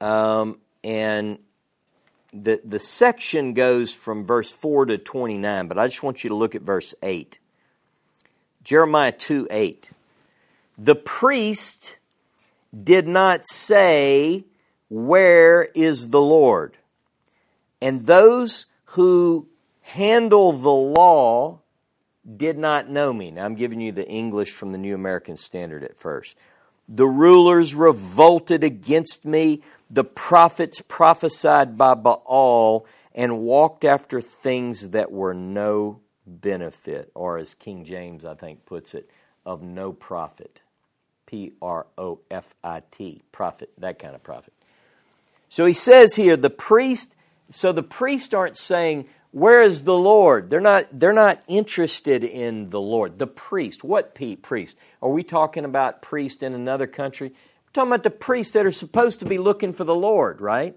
um, 0.00 0.58
and 0.84 1.38
the, 2.32 2.60
the 2.64 2.78
section 2.78 3.54
goes 3.54 3.92
from 3.92 4.26
verse 4.26 4.50
4 4.50 4.86
to 4.86 4.98
29, 4.98 5.68
but 5.68 5.78
I 5.78 5.86
just 5.86 6.02
want 6.02 6.24
you 6.24 6.28
to 6.28 6.36
look 6.36 6.54
at 6.54 6.62
verse 6.62 6.94
8. 7.02 7.38
Jeremiah 8.62 9.12
2 9.12 9.48
8. 9.50 9.90
The 10.76 10.94
priest 10.94 11.96
did 12.84 13.08
not 13.08 13.46
say, 13.46 14.44
where 14.88 15.64
is 15.74 16.10
the 16.10 16.20
Lord? 16.20 16.76
And 17.80 18.06
those 18.06 18.66
who 18.92 19.48
handle 19.80 20.52
the 20.52 20.70
law 20.70 21.60
did 22.36 22.58
not 22.58 22.90
know 22.90 23.12
me. 23.12 23.30
Now 23.30 23.44
I'm 23.44 23.54
giving 23.54 23.80
you 23.80 23.92
the 23.92 24.06
English 24.06 24.52
from 24.52 24.72
the 24.72 24.78
New 24.78 24.94
American 24.94 25.36
Standard 25.36 25.82
at 25.82 25.98
first. 25.98 26.34
The 26.88 27.06
rulers 27.06 27.74
revolted 27.74 28.64
against 28.64 29.24
me. 29.24 29.62
The 29.90 30.04
prophets 30.04 30.82
prophesied 30.86 31.78
by 31.78 31.94
Baal 31.94 32.86
and 33.14 33.40
walked 33.40 33.84
after 33.84 34.20
things 34.20 34.90
that 34.90 35.10
were 35.10 35.34
no 35.34 36.00
benefit, 36.26 37.10
or 37.14 37.38
as 37.38 37.54
King 37.54 37.84
James, 37.84 38.24
I 38.24 38.34
think, 38.34 38.66
puts 38.66 38.94
it, 38.94 39.10
of 39.46 39.62
no 39.62 39.92
profit. 39.92 40.60
P 41.26 41.52
R 41.60 41.86
O 41.96 42.20
F 42.30 42.54
I 42.64 42.82
T, 42.90 43.22
profit, 43.32 43.70
that 43.78 43.98
kind 43.98 44.14
of 44.14 44.22
profit. 44.22 44.52
So 45.48 45.66
he 45.66 45.74
says 45.74 46.14
here, 46.14 46.36
the 46.36 46.50
priest, 46.50 47.14
so 47.50 47.72
the 47.72 47.82
priests 47.82 48.32
aren't 48.32 48.56
saying, 48.56 49.06
where 49.30 49.62
is 49.62 49.84
the 49.84 49.96
Lord? 49.96 50.48
They're 50.48 50.60
not, 50.60 50.86
they're 50.90 51.12
not 51.12 51.42
interested 51.46 52.24
in 52.24 52.70
the 52.70 52.80
Lord. 52.80 53.18
The 53.18 53.26
priest. 53.26 53.84
What 53.84 54.14
priest? 54.14 54.76
Are 55.02 55.10
we 55.10 55.22
talking 55.22 55.66
about 55.66 56.00
priest 56.00 56.42
in 56.42 56.54
another 56.54 56.86
country? 56.86 57.34
Talking 57.72 57.92
about 57.92 58.02
the 58.02 58.10
priests 58.10 58.52
that 58.54 58.66
are 58.66 58.72
supposed 58.72 59.20
to 59.20 59.26
be 59.26 59.38
looking 59.38 59.72
for 59.72 59.84
the 59.84 59.94
Lord, 59.94 60.40
right? 60.40 60.76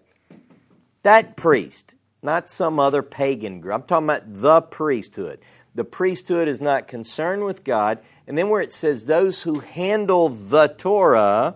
That 1.03 1.35
priest, 1.35 1.95
not 2.21 2.49
some 2.49 2.79
other 2.79 3.01
pagan 3.01 3.61
group. 3.61 3.73
I'm 3.75 3.83
talking 3.83 4.05
about 4.07 4.23
the 4.41 4.61
priesthood. 4.61 5.39
The 5.73 5.83
priesthood 5.83 6.47
is 6.47 6.61
not 6.61 6.87
concerned 6.87 7.43
with 7.45 7.63
God. 7.63 7.99
And 8.27 8.37
then 8.37 8.49
where 8.49 8.61
it 8.61 8.71
says 8.71 9.05
those 9.05 9.41
who 9.41 9.59
handle 9.59 10.29
the 10.29 10.67
Torah, 10.67 11.55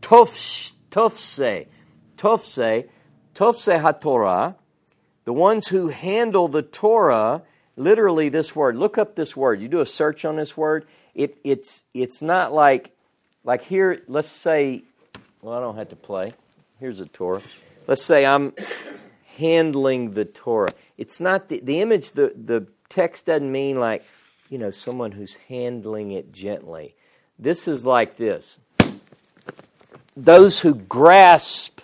tofse, 0.00 0.72
Tofse, 0.92 1.66
Tofse 2.16 2.88
HaTorah, 3.34 4.54
the 5.24 5.32
ones 5.32 5.68
who 5.68 5.88
handle 5.88 6.48
the 6.48 6.62
Torah, 6.62 7.42
literally 7.76 8.28
this 8.28 8.54
word, 8.54 8.76
look 8.76 8.98
up 8.98 9.16
this 9.16 9.34
word. 9.34 9.60
You 9.60 9.68
do 9.68 9.80
a 9.80 9.86
search 9.86 10.24
on 10.24 10.36
this 10.36 10.56
word, 10.56 10.86
it, 11.14 11.38
it's, 11.42 11.84
it's 11.94 12.22
not 12.22 12.52
like, 12.52 12.94
like 13.44 13.62
here, 13.62 14.02
let's 14.08 14.28
say, 14.28 14.82
well, 15.40 15.54
I 15.54 15.60
don't 15.60 15.76
have 15.76 15.88
to 15.90 15.96
play. 15.96 16.34
Here's 16.78 17.00
a 17.00 17.06
Torah. 17.06 17.42
Let's 17.86 18.02
say 18.02 18.24
I'm 18.24 18.52
handling 19.36 20.14
the 20.14 20.24
Torah. 20.24 20.72
It's 20.98 21.20
not 21.20 21.48
the, 21.48 21.60
the 21.60 21.80
image, 21.80 22.12
the, 22.12 22.32
the 22.36 22.66
text 22.88 23.26
doesn't 23.26 23.50
mean 23.50 23.80
like, 23.80 24.04
you 24.48 24.58
know, 24.58 24.70
someone 24.70 25.12
who's 25.12 25.34
handling 25.48 26.12
it 26.12 26.32
gently. 26.32 26.94
This 27.38 27.66
is 27.66 27.84
like 27.84 28.16
this 28.16 28.58
those 30.14 30.60
who 30.60 30.74
grasp 30.74 31.80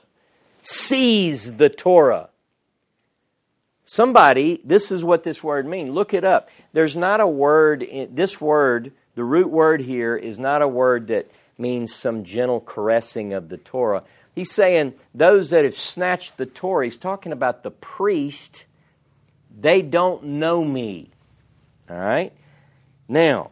seize 0.62 1.56
the 1.56 1.68
Torah. 1.68 2.28
Somebody, 3.84 4.60
this 4.64 4.92
is 4.92 5.02
what 5.02 5.24
this 5.24 5.42
word 5.42 5.66
means. 5.66 5.88
Look 5.88 6.12
it 6.12 6.24
up. 6.24 6.50
There's 6.74 6.94
not 6.94 7.20
a 7.20 7.26
word, 7.26 7.82
in, 7.82 8.14
this 8.14 8.38
word, 8.38 8.92
the 9.14 9.24
root 9.24 9.48
word 9.48 9.80
here, 9.80 10.14
is 10.14 10.38
not 10.38 10.60
a 10.60 10.68
word 10.68 11.06
that 11.06 11.30
means 11.58 11.94
some 11.94 12.24
gentle 12.24 12.60
caressing 12.60 13.32
of 13.32 13.48
the 13.48 13.58
Torah. 13.58 14.04
He's 14.34 14.52
saying 14.52 14.94
those 15.14 15.50
that 15.50 15.64
have 15.64 15.76
snatched 15.76 16.36
the 16.36 16.46
Torah, 16.46 16.84
he's 16.84 16.96
talking 16.96 17.32
about 17.32 17.62
the 17.62 17.70
priest, 17.70 18.64
they 19.60 19.82
don't 19.82 20.22
know 20.22 20.64
me. 20.64 21.10
All 21.90 21.98
right? 21.98 22.32
Now, 23.08 23.50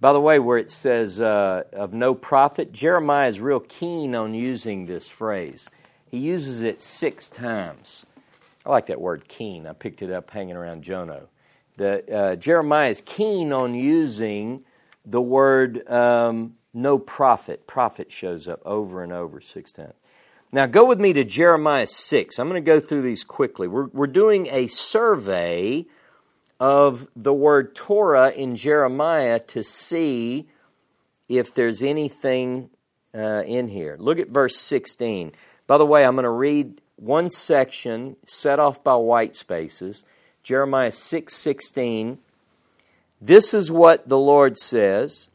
by 0.00 0.12
the 0.12 0.20
way, 0.20 0.38
where 0.38 0.58
it 0.58 0.70
says 0.70 1.20
uh, 1.20 1.64
of 1.72 1.92
no 1.92 2.14
prophet, 2.14 2.72
Jeremiah 2.72 3.28
is 3.28 3.40
real 3.40 3.60
keen 3.60 4.14
on 4.14 4.34
using 4.34 4.86
this 4.86 5.08
phrase. 5.08 5.68
He 6.10 6.18
uses 6.18 6.62
it 6.62 6.80
six 6.80 7.28
times. 7.28 8.06
I 8.64 8.70
like 8.70 8.86
that 8.86 9.00
word 9.00 9.28
keen. 9.28 9.66
I 9.66 9.72
picked 9.72 10.02
it 10.02 10.10
up 10.10 10.30
hanging 10.30 10.56
around 10.56 10.84
Jono. 10.84 11.24
The, 11.76 12.14
uh, 12.14 12.36
Jeremiah 12.36 12.90
is 12.90 13.00
keen 13.00 13.52
on 13.52 13.74
using 13.74 14.64
the 15.04 15.20
word 15.20 15.88
um, 15.90 16.56
no 16.76 16.98
profit. 16.98 17.66
Profit 17.66 18.12
shows 18.12 18.46
up 18.46 18.60
over 18.64 19.02
and 19.02 19.12
over 19.12 19.40
six 19.40 19.72
times. 19.72 19.94
Now, 20.52 20.66
go 20.66 20.84
with 20.84 21.00
me 21.00 21.12
to 21.14 21.24
Jeremiah 21.24 21.86
6. 21.86 22.38
I'm 22.38 22.48
going 22.48 22.62
to 22.62 22.66
go 22.66 22.78
through 22.78 23.02
these 23.02 23.24
quickly. 23.24 23.66
We're, 23.66 23.86
we're 23.86 24.06
doing 24.06 24.46
a 24.50 24.68
survey 24.68 25.86
of 26.60 27.08
the 27.16 27.34
word 27.34 27.74
Torah 27.74 28.30
in 28.30 28.56
Jeremiah 28.56 29.40
to 29.40 29.62
see 29.62 30.46
if 31.28 31.52
there's 31.52 31.82
anything 31.82 32.70
uh, 33.14 33.42
in 33.42 33.68
here. 33.68 33.96
Look 33.98 34.18
at 34.18 34.28
verse 34.28 34.56
16. 34.56 35.32
By 35.66 35.78
the 35.78 35.86
way, 35.86 36.04
I'm 36.04 36.14
going 36.14 36.24
to 36.24 36.30
read 36.30 36.80
one 36.96 37.28
section 37.30 38.16
set 38.24 38.58
off 38.58 38.82
by 38.82 38.96
white 38.96 39.36
spaces, 39.36 40.04
Jeremiah 40.42 40.90
6:16. 40.90 42.18
This 43.20 43.52
is 43.54 43.70
what 43.70 44.08
the 44.08 44.18
Lord 44.18 44.58
says. 44.58 45.28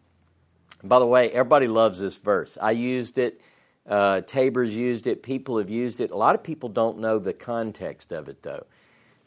By 0.83 0.99
the 0.99 1.05
way, 1.05 1.31
everybody 1.31 1.67
loves 1.67 1.99
this 1.99 2.17
verse. 2.17 2.57
I 2.61 2.71
used 2.71 3.17
it. 3.17 3.41
Uh, 3.87 4.21
Tabor's 4.21 4.75
used 4.75 5.07
it. 5.07 5.23
People 5.23 5.57
have 5.57 5.69
used 5.69 6.01
it. 6.01 6.11
A 6.11 6.17
lot 6.17 6.35
of 6.35 6.43
people 6.43 6.69
don't 6.69 6.99
know 6.99 7.19
the 7.19 7.33
context 7.33 8.11
of 8.11 8.29
it, 8.29 8.43
though. 8.43 8.65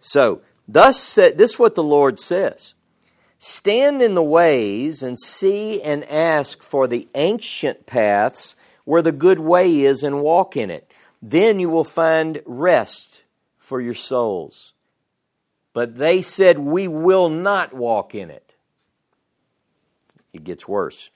So, 0.01 0.43
thus 0.67 0.99
said, 0.99 1.39
this 1.39 1.53
is 1.53 1.59
what 1.59 1.75
the 1.75 1.83
Lord 1.83 2.19
says 2.19 2.75
Stand 3.39 4.03
in 4.03 4.15
the 4.15 4.23
ways 4.23 5.03
and 5.03 5.19
see 5.19 5.83
and 5.83 6.05
ask 6.05 6.63
for 6.63 6.87
the 6.87 7.09
ancient 7.15 7.87
paths 7.87 8.57
where 8.85 9.03
the 9.03 9.13
good 9.13 9.39
way 9.39 9.83
is 9.83 10.03
and 10.03 10.23
walk 10.23 10.57
in 10.57 10.71
it. 10.71 10.91
Then 11.21 11.59
you 11.59 11.69
will 11.69 11.85
find 11.85 12.43
rest 12.45 13.23
for 13.59 13.81
your 13.81 13.95
souls. 13.95 14.73
But 15.73 15.97
they 15.97 16.23
said, 16.23 16.59
We 16.59 16.87
will 16.89 17.29
not 17.29 17.75
walk 17.75 18.15
in 18.15 18.31
it. 18.31 18.55
It 20.33 20.45
gets 20.45 20.67
worse. 20.67 21.11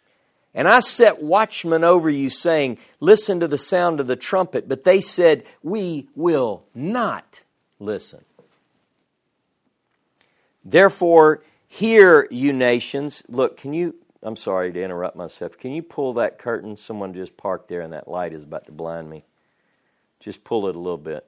And 0.54 0.66
I 0.66 0.80
set 0.80 1.22
watchmen 1.22 1.84
over 1.84 2.10
you, 2.10 2.28
saying, 2.28 2.78
Listen 3.00 3.40
to 3.40 3.48
the 3.48 3.58
sound 3.58 4.00
of 4.00 4.06
the 4.06 4.16
trumpet. 4.16 4.68
But 4.68 4.84
they 4.84 5.00
said, 5.00 5.44
We 5.62 6.08
will 6.14 6.64
not 6.74 7.42
listen. 7.78 8.24
Therefore, 10.64 11.42
hear, 11.66 12.26
you 12.30 12.52
nations. 12.52 13.22
Look, 13.28 13.56
can 13.56 13.72
you, 13.72 13.94
I'm 14.22 14.36
sorry 14.36 14.72
to 14.72 14.82
interrupt 14.82 15.16
myself. 15.16 15.56
Can 15.58 15.72
you 15.72 15.82
pull 15.82 16.14
that 16.14 16.38
curtain? 16.38 16.76
Someone 16.76 17.14
just 17.14 17.36
parked 17.36 17.68
there 17.68 17.80
and 17.80 17.92
that 17.92 18.08
light 18.08 18.32
is 18.32 18.44
about 18.44 18.66
to 18.66 18.72
blind 18.72 19.08
me. 19.08 19.24
Just 20.20 20.44
pull 20.44 20.68
it 20.68 20.74
a 20.74 20.78
little 20.78 20.98
bit. 20.98 21.24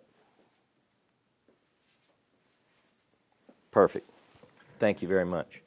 Perfect. 3.71 4.11
Thank 4.79 5.01
you 5.03 5.09
very 5.09 5.25
much. 5.25 5.60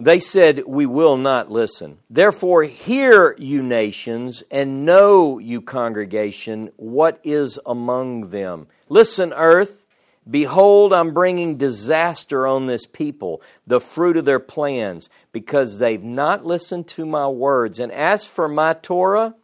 They 0.00 0.18
said, 0.18 0.62
We 0.66 0.86
will 0.86 1.18
not 1.18 1.50
listen. 1.50 1.98
Therefore, 2.08 2.62
hear, 2.62 3.36
you 3.38 3.62
nations, 3.62 4.42
and 4.50 4.86
know, 4.86 5.38
you 5.38 5.60
congregation, 5.60 6.70
what 6.76 7.20
is 7.22 7.58
among 7.66 8.30
them. 8.30 8.66
Listen, 8.88 9.34
earth. 9.34 9.84
Behold, 10.28 10.92
I'm 10.94 11.12
bringing 11.12 11.56
disaster 11.56 12.46
on 12.46 12.66
this 12.66 12.86
people, 12.86 13.42
the 13.66 13.80
fruit 13.80 14.16
of 14.16 14.24
their 14.24 14.38
plans, 14.38 15.10
because 15.32 15.78
they've 15.78 16.02
not 16.02 16.46
listened 16.46 16.86
to 16.88 17.04
my 17.04 17.26
words. 17.26 17.78
And 17.78 17.90
as 17.90 18.24
for 18.24 18.48
my 18.48 18.74
Torah, 18.74 19.34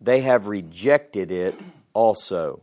they 0.00 0.20
have 0.20 0.48
rejected 0.48 1.30
it 1.30 1.58
also. 1.92 2.62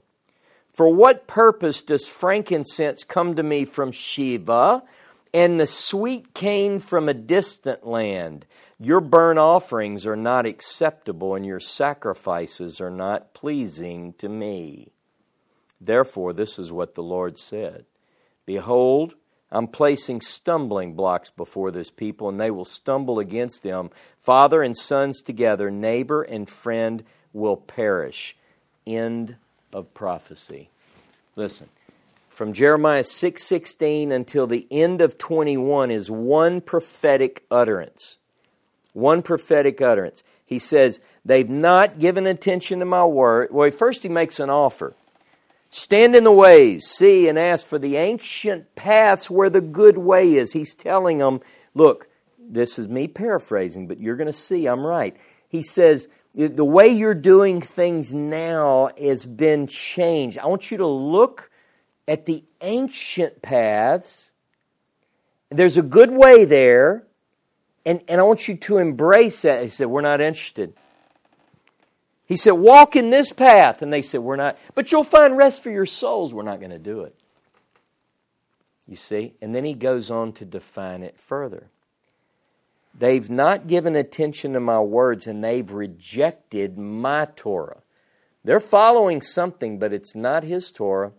For 0.73 0.93
what 0.93 1.27
purpose 1.27 1.81
does 1.81 2.07
frankincense 2.07 3.03
come 3.03 3.35
to 3.35 3.43
me 3.43 3.65
from 3.65 3.91
Sheba, 3.91 4.83
and 5.33 5.59
the 5.59 5.67
sweet 5.67 6.33
cane 6.33 6.79
from 6.79 7.07
a 7.07 7.13
distant 7.13 7.85
land? 7.85 8.45
Your 8.79 8.99
burnt 8.99 9.37
offerings 9.37 10.05
are 10.07 10.15
not 10.15 10.45
acceptable, 10.45 11.35
and 11.35 11.45
your 11.45 11.59
sacrifices 11.59 12.81
are 12.81 12.89
not 12.89 13.33
pleasing 13.33 14.13
to 14.13 14.27
me. 14.27 14.91
Therefore, 15.79 16.33
this 16.33 16.57
is 16.57 16.71
what 16.71 16.95
the 16.95 17.03
Lord 17.03 17.37
said 17.37 17.85
Behold, 18.45 19.15
I'm 19.51 19.67
placing 19.67 20.21
stumbling 20.21 20.93
blocks 20.93 21.29
before 21.29 21.71
this 21.71 21.89
people, 21.89 22.29
and 22.29 22.39
they 22.39 22.51
will 22.51 22.65
stumble 22.65 23.19
against 23.19 23.63
them. 23.63 23.91
Father 24.19 24.63
and 24.63 24.75
sons 24.77 25.21
together, 25.21 25.69
neighbor 25.69 26.21
and 26.21 26.49
friend 26.49 27.03
will 27.33 27.57
perish. 27.57 28.35
End 28.87 29.35
of 29.73 29.93
prophecy. 29.93 30.69
Listen, 31.35 31.69
from 32.31 32.53
Jeremiah 32.53 33.03
6:16 33.03 34.11
until 34.11 34.47
the 34.47 34.65
end 34.71 35.01
of 35.01 35.17
21 35.17 35.91
is 35.91 36.09
one 36.09 36.61
prophetic 36.61 37.43
utterance. 37.51 38.17
One 38.93 39.21
prophetic 39.21 39.81
utterance. 39.81 40.23
He 40.45 40.57
says, 40.57 40.99
"They've 41.23 41.49
not 41.49 41.99
given 41.99 42.25
attention 42.25 42.79
to 42.79 42.85
my 42.85 43.05
word." 43.05 43.49
Well, 43.51 43.69
first 43.69 44.03
he 44.03 44.09
makes 44.09 44.39
an 44.39 44.49
offer. 44.49 44.95
Stand 45.69 46.15
in 46.15 46.23
the 46.23 46.31
ways, 46.31 46.85
see 46.85 47.27
and 47.27 47.37
ask 47.37 47.65
for 47.65 47.79
the 47.79 47.95
ancient 47.95 48.75
paths 48.75 49.29
where 49.29 49.49
the 49.49 49.61
good 49.61 49.97
way 49.97 50.35
is. 50.35 50.51
He's 50.51 50.75
telling 50.75 51.19
them, 51.19 51.39
look, 51.73 52.07
this 52.37 52.77
is 52.77 52.89
me 52.89 53.07
paraphrasing, 53.07 53.87
but 53.87 53.99
you're 53.99 54.17
going 54.17 54.27
to 54.27 54.33
see 54.33 54.65
I'm 54.65 54.85
right. 54.85 55.15
He 55.47 55.61
says, 55.61 56.09
the 56.33 56.65
way 56.65 56.87
you're 56.87 57.13
doing 57.13 57.61
things 57.61 58.13
now 58.13 58.89
has 58.99 59.25
been 59.25 59.67
changed. 59.67 60.37
I 60.39 60.47
want 60.47 60.71
you 60.71 60.77
to 60.77 60.87
look 60.87 61.50
at 62.07 62.25
the 62.25 62.43
ancient 62.61 63.41
paths. 63.41 64.31
There's 65.49 65.77
a 65.77 65.81
good 65.81 66.11
way 66.11 66.45
there, 66.45 67.05
and, 67.85 68.01
and 68.07 68.19
I 68.19 68.23
want 68.23 68.47
you 68.47 68.55
to 68.55 68.77
embrace 68.77 69.41
that. 69.41 69.63
He 69.63 69.69
said, 69.69 69.87
We're 69.87 70.01
not 70.01 70.21
interested. 70.21 70.73
He 72.25 72.37
said, 72.37 72.51
Walk 72.51 72.95
in 72.95 73.09
this 73.09 73.33
path. 73.33 73.81
And 73.81 73.91
they 73.91 74.01
said, 74.01 74.21
We're 74.21 74.37
not. 74.37 74.57
But 74.73 74.91
you'll 74.91 75.03
find 75.03 75.35
rest 75.35 75.61
for 75.63 75.69
your 75.69 75.85
souls. 75.85 76.33
We're 76.33 76.43
not 76.43 76.59
going 76.59 76.71
to 76.71 76.79
do 76.79 77.01
it. 77.01 77.15
You 78.87 78.95
see? 78.95 79.33
And 79.41 79.53
then 79.53 79.65
he 79.65 79.73
goes 79.73 80.09
on 80.09 80.33
to 80.33 80.45
define 80.45 81.03
it 81.03 81.19
further. 81.19 81.67
They've 82.97 83.29
not 83.29 83.67
given 83.67 83.95
attention 83.95 84.53
to 84.53 84.59
my 84.59 84.79
words 84.79 85.27
and 85.27 85.43
they've 85.43 85.71
rejected 85.71 86.77
my 86.77 87.25
Torah. 87.35 87.81
They're 88.43 88.59
following 88.59 89.21
something, 89.21 89.79
but 89.79 89.93
it's 89.93 90.15
not 90.15 90.43
his 90.43 90.71
Torah. 90.71 91.13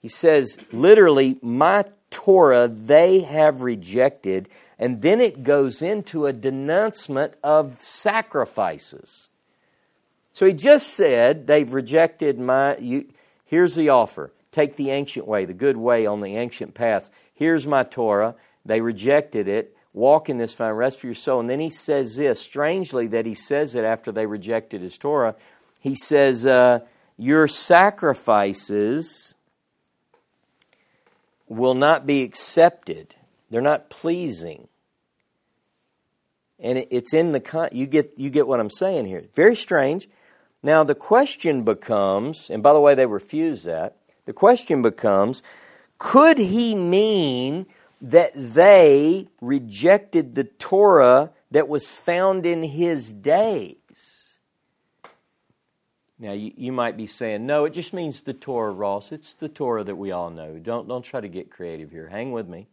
He 0.00 0.08
says, 0.08 0.58
literally, 0.72 1.38
my 1.42 1.84
Torah 2.10 2.68
they 2.68 3.20
have 3.20 3.62
rejected. 3.62 4.48
And 4.78 5.02
then 5.02 5.20
it 5.20 5.42
goes 5.42 5.82
into 5.82 6.26
a 6.26 6.32
denouncement 6.32 7.34
of 7.42 7.82
sacrifices. 7.82 9.28
So 10.32 10.46
he 10.46 10.52
just 10.52 10.94
said, 10.94 11.46
they've 11.46 11.72
rejected 11.72 12.38
my. 12.38 12.76
You, 12.76 13.08
here's 13.44 13.74
the 13.74 13.88
offer 13.88 14.32
take 14.52 14.76
the 14.76 14.90
ancient 14.90 15.26
way, 15.26 15.44
the 15.44 15.52
good 15.52 15.76
way 15.76 16.06
on 16.06 16.20
the 16.20 16.36
ancient 16.36 16.74
paths. 16.74 17.10
Here's 17.34 17.66
my 17.66 17.82
Torah. 17.82 18.34
They 18.64 18.80
rejected 18.80 19.48
it 19.48 19.74
walk 19.98 20.28
in 20.28 20.38
this, 20.38 20.54
fine 20.54 20.72
rest 20.72 21.00
for 21.00 21.06
your 21.06 21.14
soul. 21.14 21.40
And 21.40 21.50
then 21.50 21.60
he 21.60 21.70
says 21.70 22.16
this, 22.16 22.40
strangely 22.40 23.06
that 23.08 23.26
he 23.26 23.34
says 23.34 23.74
it 23.74 23.84
after 23.84 24.12
they 24.12 24.26
rejected 24.26 24.80
his 24.80 24.96
Torah. 24.96 25.34
He 25.80 25.94
says, 25.94 26.46
uh, 26.46 26.80
Your 27.16 27.48
sacrifices 27.48 29.34
will 31.48 31.74
not 31.74 32.06
be 32.06 32.22
accepted, 32.22 33.14
they're 33.50 33.60
not 33.60 33.90
pleasing. 33.90 34.68
And 36.60 36.78
it's 36.90 37.14
in 37.14 37.32
the 37.32 37.40
con- 37.40 37.68
you 37.72 37.86
get 37.86 38.18
you 38.18 38.30
get 38.30 38.48
what 38.48 38.58
I'm 38.58 38.70
saying 38.70 39.06
here. 39.06 39.24
Very 39.34 39.54
strange. 39.54 40.08
Now 40.62 40.82
the 40.82 40.96
question 40.96 41.62
becomes, 41.62 42.50
and 42.50 42.62
by 42.62 42.72
the 42.72 42.80
way, 42.80 42.94
they 42.96 43.06
refuse 43.06 43.62
that. 43.62 43.96
The 44.26 44.32
question 44.32 44.82
becomes, 44.82 45.42
could 45.98 46.38
he 46.38 46.74
mean 46.74 47.66
that 48.00 48.32
they 48.34 49.28
rejected 49.40 50.34
the 50.34 50.44
Torah 50.44 51.30
that 51.50 51.68
was 51.68 51.86
found 51.86 52.46
in 52.46 52.62
his 52.62 53.12
days. 53.12 53.76
Now, 56.20 56.32
you, 56.32 56.52
you 56.56 56.72
might 56.72 56.96
be 56.96 57.06
saying, 57.06 57.46
no, 57.46 57.64
it 57.64 57.70
just 57.70 57.92
means 57.92 58.22
the 58.22 58.32
Torah, 58.32 58.72
Ross. 58.72 59.12
It's 59.12 59.34
the 59.34 59.48
Torah 59.48 59.84
that 59.84 59.94
we 59.94 60.10
all 60.10 60.30
know. 60.30 60.58
Don't, 60.58 60.88
don't 60.88 61.04
try 61.04 61.20
to 61.20 61.28
get 61.28 61.50
creative 61.50 61.92
here. 61.92 62.08
Hang 62.08 62.32
with 62.32 62.48
me. 62.48 62.66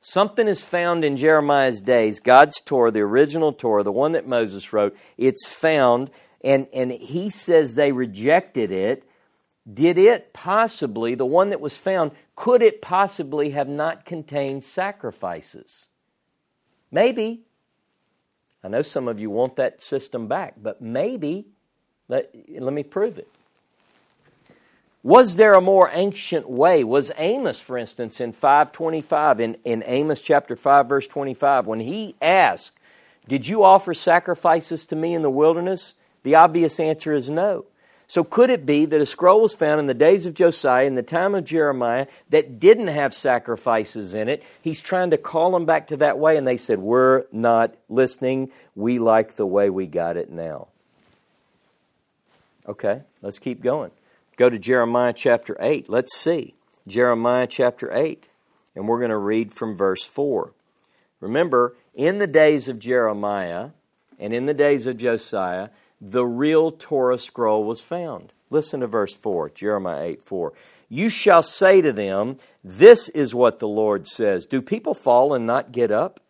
Something 0.00 0.48
is 0.48 0.62
found 0.62 1.04
in 1.04 1.16
Jeremiah's 1.16 1.80
days, 1.80 2.20
God's 2.20 2.60
Torah, 2.60 2.90
the 2.90 3.00
original 3.00 3.52
Torah, 3.52 3.82
the 3.82 3.92
one 3.92 4.12
that 4.12 4.26
Moses 4.26 4.72
wrote. 4.72 4.96
It's 5.18 5.46
found, 5.46 6.10
and, 6.42 6.68
and 6.72 6.92
he 6.92 7.28
says 7.28 7.74
they 7.74 7.92
rejected 7.92 8.70
it. 8.70 9.02
Did 9.70 9.98
it 9.98 10.32
possibly, 10.32 11.16
the 11.16 11.26
one 11.26 11.50
that 11.50 11.60
was 11.60 11.76
found, 11.76 12.12
could 12.36 12.62
it 12.62 12.80
possibly 12.80 13.50
have 13.50 13.68
not 13.68 14.04
contained 14.04 14.62
sacrifices? 14.62 15.88
Maybe. 16.90 17.42
I 18.62 18.68
know 18.68 18.82
some 18.82 19.08
of 19.08 19.18
you 19.18 19.28
want 19.28 19.56
that 19.56 19.82
system 19.82 20.28
back, 20.28 20.54
but 20.62 20.80
maybe. 20.80 21.48
Let, 22.08 22.34
let 22.48 22.72
me 22.72 22.82
prove 22.82 23.18
it. 23.18 23.28
Was 25.02 25.36
there 25.36 25.54
a 25.54 25.60
more 25.60 25.88
ancient 25.92 26.50
way? 26.50 26.82
Was 26.82 27.12
Amos, 27.16 27.60
for 27.60 27.78
instance, 27.78 28.20
in 28.20 28.32
525, 28.32 29.40
in, 29.40 29.56
in 29.64 29.84
Amos 29.86 30.20
chapter 30.20 30.56
5, 30.56 30.88
verse 30.88 31.06
25, 31.06 31.66
when 31.66 31.78
he 31.78 32.16
asked, 32.20 32.72
Did 33.28 33.46
you 33.46 33.62
offer 33.62 33.94
sacrifices 33.94 34.84
to 34.86 34.96
me 34.96 35.14
in 35.14 35.22
the 35.22 35.30
wilderness? 35.30 35.94
The 36.24 36.34
obvious 36.34 36.80
answer 36.80 37.14
is 37.14 37.30
no. 37.30 37.66
So, 38.08 38.24
could 38.24 38.50
it 38.50 38.66
be 38.66 38.84
that 38.84 39.00
a 39.00 39.06
scroll 39.06 39.42
was 39.42 39.54
found 39.54 39.78
in 39.78 39.86
the 39.86 39.94
days 39.94 40.26
of 40.26 40.34
Josiah, 40.34 40.86
in 40.86 40.96
the 40.96 41.04
time 41.04 41.36
of 41.36 41.44
Jeremiah, 41.44 42.08
that 42.30 42.58
didn't 42.58 42.88
have 42.88 43.14
sacrifices 43.14 44.12
in 44.14 44.28
it? 44.28 44.42
He's 44.60 44.80
trying 44.80 45.10
to 45.10 45.18
call 45.18 45.52
them 45.52 45.66
back 45.66 45.86
to 45.88 45.96
that 45.98 46.18
way, 46.18 46.36
and 46.36 46.46
they 46.46 46.56
said, 46.56 46.80
We're 46.80 47.26
not 47.30 47.74
listening. 47.88 48.50
We 48.74 48.98
like 48.98 49.34
the 49.34 49.46
way 49.46 49.70
we 49.70 49.86
got 49.86 50.16
it 50.16 50.30
now. 50.30 50.66
Okay, 52.68 53.02
let's 53.22 53.38
keep 53.38 53.62
going. 53.62 53.90
Go 54.36 54.50
to 54.50 54.58
Jeremiah 54.58 55.12
chapter 55.12 55.56
8. 55.60 55.88
Let's 55.88 56.16
see. 56.16 56.54
Jeremiah 56.86 57.46
chapter 57.46 57.92
8. 57.92 58.26
and 58.74 58.86
we're 58.86 58.98
going 58.98 59.10
to 59.10 59.16
read 59.16 59.54
from 59.54 59.76
verse 59.76 60.04
4. 60.04 60.52
Remember, 61.20 61.76
in 61.94 62.18
the 62.18 62.26
days 62.26 62.68
of 62.68 62.78
Jeremiah 62.78 63.70
and 64.18 64.34
in 64.34 64.46
the 64.46 64.54
days 64.54 64.86
of 64.86 64.98
Josiah, 64.98 65.70
the 66.00 66.26
real 66.26 66.70
Torah 66.70 67.18
scroll 67.18 67.64
was 67.64 67.80
found. 67.80 68.32
Listen 68.50 68.80
to 68.80 68.86
verse 68.86 69.14
4, 69.14 69.50
Jeremiah 69.50 70.04
8 70.04 70.24
4. 70.24 70.52
You 70.88 71.08
shall 71.08 71.42
say 71.42 71.80
to 71.80 71.92
them, 71.92 72.36
This 72.62 73.08
is 73.08 73.34
what 73.34 73.58
the 73.58 73.68
Lord 73.68 74.06
says. 74.06 74.46
Do 74.46 74.60
people 74.60 74.94
fall 74.94 75.34
and 75.34 75.46
not 75.46 75.72
get 75.72 75.90
up? 75.90 76.20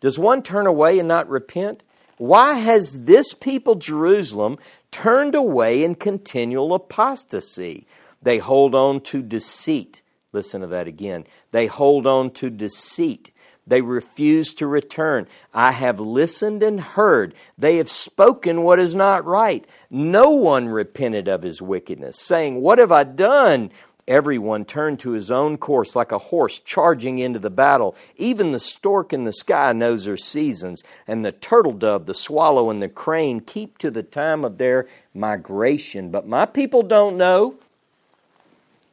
Does 0.00 0.18
one 0.18 0.42
turn 0.42 0.66
away 0.66 0.98
and 0.98 1.08
not 1.08 1.28
repent? 1.28 1.82
Why 2.18 2.54
has 2.54 3.04
this 3.04 3.34
people, 3.34 3.74
Jerusalem, 3.74 4.58
turned 4.96 5.34
away 5.34 5.84
in 5.84 5.94
continual 5.94 6.72
apostasy? 6.72 7.86
They 8.22 8.38
hold 8.38 8.74
on 8.74 9.02
to 9.02 9.20
deceit. 9.20 10.00
Listen 10.32 10.62
to 10.62 10.66
that 10.68 10.88
again. 10.88 11.26
They 11.52 11.66
hold 11.66 12.06
on 12.06 12.30
to 12.30 12.48
deceit. 12.48 13.30
They 13.66 13.82
refuse 13.82 14.54
to 14.54 14.66
return. 14.66 15.28
I 15.52 15.72
have 15.72 16.00
listened 16.00 16.62
and 16.62 16.80
heard. 16.80 17.34
They 17.58 17.76
have 17.76 17.90
spoken 17.90 18.62
what 18.62 18.78
is 18.78 18.94
not 18.94 19.26
right. 19.26 19.66
No 19.90 20.30
one 20.30 20.68
repented 20.68 21.28
of 21.28 21.42
his 21.42 21.60
wickedness, 21.60 22.18
saying, 22.18 22.62
What 22.62 22.78
have 22.78 22.92
I 22.92 23.04
done? 23.04 23.72
Everyone 24.08 24.64
turned 24.64 25.00
to 25.00 25.12
his 25.12 25.32
own 25.32 25.58
course 25.58 25.96
like 25.96 26.12
a 26.12 26.18
horse 26.18 26.60
charging 26.60 27.18
into 27.18 27.40
the 27.40 27.50
battle. 27.50 27.96
Even 28.16 28.52
the 28.52 28.60
stork 28.60 29.12
in 29.12 29.24
the 29.24 29.32
sky 29.32 29.72
knows 29.72 30.04
her 30.04 30.16
seasons, 30.16 30.84
and 31.08 31.24
the 31.24 31.32
turtle 31.32 31.72
dove, 31.72 32.06
the 32.06 32.14
swallow, 32.14 32.70
and 32.70 32.80
the 32.80 32.88
crane 32.88 33.40
keep 33.40 33.78
to 33.78 33.90
the 33.90 34.04
time 34.04 34.44
of 34.44 34.58
their 34.58 34.86
migration. 35.12 36.10
But 36.10 36.28
my 36.28 36.46
people 36.46 36.82
don't 36.82 37.16
know 37.16 37.56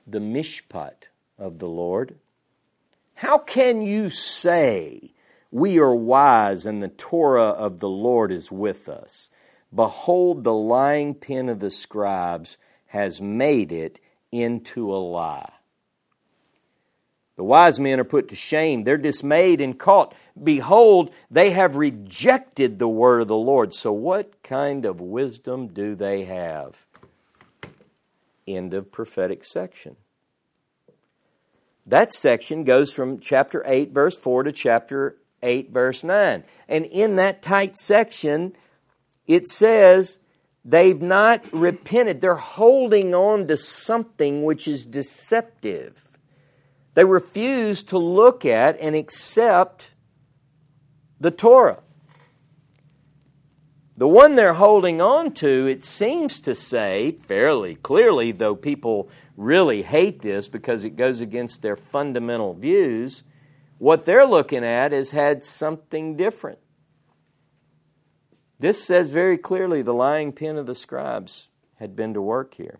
the 0.07 0.19
mishpat 0.19 1.07
of 1.37 1.59
the 1.59 1.67
Lord. 1.67 2.15
How 3.15 3.37
can 3.37 3.83
you 3.83 4.09
say, 4.09 5.11
We 5.51 5.77
are 5.77 5.95
wise 5.95 6.65
and 6.65 6.81
the 6.81 6.87
Torah 6.87 7.49
of 7.49 7.79
the 7.79 7.89
Lord 7.89 8.31
is 8.31 8.51
with 8.51 8.89
us? 8.89 9.29
Behold, 9.73 10.43
the 10.43 10.53
lying 10.53 11.13
pen 11.13 11.49
of 11.49 11.59
the 11.59 11.71
scribes 11.71 12.57
has 12.87 13.21
made 13.21 13.71
it 13.71 13.99
into 14.33 14.93
a 14.93 14.97
lie. 14.97 15.51
The 17.35 17.43
wise 17.43 17.79
men 17.79 17.99
are 17.99 18.05
put 18.05 18.29
to 18.29 18.35
shame. 18.35 18.83
They're 18.83 18.97
dismayed 18.97 19.61
and 19.61 19.77
caught. 19.77 20.13
Behold, 20.41 21.11
they 21.31 21.51
have 21.51 21.75
rejected 21.75 22.77
the 22.77 22.87
word 22.87 23.21
of 23.21 23.27
the 23.27 23.35
Lord. 23.35 23.73
So, 23.73 23.91
what 23.91 24.43
kind 24.43 24.85
of 24.85 25.01
wisdom 25.01 25.67
do 25.67 25.95
they 25.95 26.25
have? 26.25 26.75
End 28.47 28.73
of 28.73 28.91
prophetic 28.91 29.45
section. 29.45 29.95
That 31.85 32.13
section 32.13 32.63
goes 32.63 32.91
from 32.91 33.19
chapter 33.19 33.63
8, 33.65 33.91
verse 33.91 34.15
4 34.15 34.43
to 34.43 34.51
chapter 34.51 35.17
8, 35.41 35.71
verse 35.71 36.03
9. 36.03 36.43
And 36.67 36.85
in 36.85 37.15
that 37.17 37.41
tight 37.41 37.77
section, 37.77 38.55
it 39.27 39.47
says 39.47 40.19
They've 40.65 41.01
not 41.01 41.43
repented. 41.51 42.21
They're 42.21 42.35
holding 42.35 43.13
on 43.13 43.47
to 43.47 43.57
something 43.57 44.43
which 44.43 44.67
is 44.67 44.85
deceptive. 44.85 46.07
They 46.93 47.03
refuse 47.03 47.83
to 47.85 47.97
look 47.97 48.45
at 48.45 48.79
and 48.79 48.95
accept 48.95 49.91
the 51.19 51.31
Torah. 51.31 51.79
The 53.95 54.07
one 54.07 54.35
they're 54.35 54.53
holding 54.53 55.01
on 55.01 55.33
to, 55.35 55.67
it 55.67 55.85
seems 55.85 56.39
to 56.41 56.55
say 56.55 57.17
fairly 57.27 57.75
clearly, 57.75 58.31
though 58.31 58.55
people 58.55 59.09
really 59.37 59.83
hate 59.83 60.21
this 60.21 60.47
because 60.47 60.83
it 60.83 60.95
goes 60.95 61.21
against 61.21 61.61
their 61.61 61.75
fundamental 61.75 62.53
views, 62.53 63.23
what 63.77 64.05
they're 64.05 64.25
looking 64.25 64.63
at 64.63 64.91
has 64.91 65.11
had 65.11 65.43
something 65.43 66.15
different. 66.15 66.59
This 68.63 68.81
says 68.81 69.09
very 69.09 69.37
clearly 69.37 69.81
the 69.81 69.93
lying 69.93 70.31
pen 70.31 70.55
of 70.55 70.67
the 70.67 70.73
scribes 70.73 71.49
had 71.81 71.97
been 71.97 72.13
to 72.13 72.21
work 72.21 72.53
here. 72.53 72.79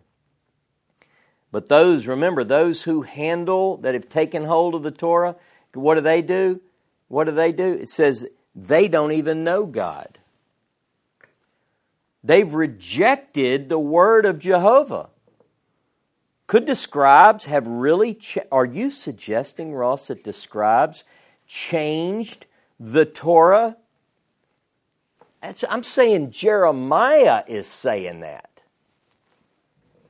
But 1.52 1.68
those, 1.68 2.06
remember, 2.06 2.42
those 2.42 2.84
who 2.84 3.02
handle, 3.02 3.76
that 3.76 3.92
have 3.92 4.08
taken 4.08 4.44
hold 4.46 4.74
of 4.74 4.82
the 4.82 4.90
Torah, 4.90 5.36
what 5.74 5.96
do 5.96 6.00
they 6.00 6.22
do? 6.22 6.62
What 7.08 7.24
do 7.24 7.32
they 7.32 7.52
do? 7.52 7.74
It 7.74 7.90
says 7.90 8.26
they 8.56 8.88
don't 8.88 9.12
even 9.12 9.44
know 9.44 9.66
God. 9.66 10.16
They've 12.22 12.54
rejected 12.54 13.68
the 13.68 13.78
word 13.78 14.24
of 14.24 14.38
Jehovah. 14.38 15.10
Could 16.46 16.66
the 16.66 16.74
scribes 16.74 17.44
have 17.44 17.66
really, 17.66 18.14
cha- 18.14 18.48
are 18.50 18.64
you 18.64 18.88
suggesting, 18.88 19.74
Ross, 19.74 20.06
that 20.06 20.24
the 20.24 20.32
scribes 20.32 21.04
changed 21.46 22.46
the 22.80 23.04
Torah 23.04 23.76
I'm 25.68 25.82
saying 25.82 26.30
Jeremiah 26.30 27.42
is 27.46 27.66
saying 27.66 28.20
that. 28.20 28.50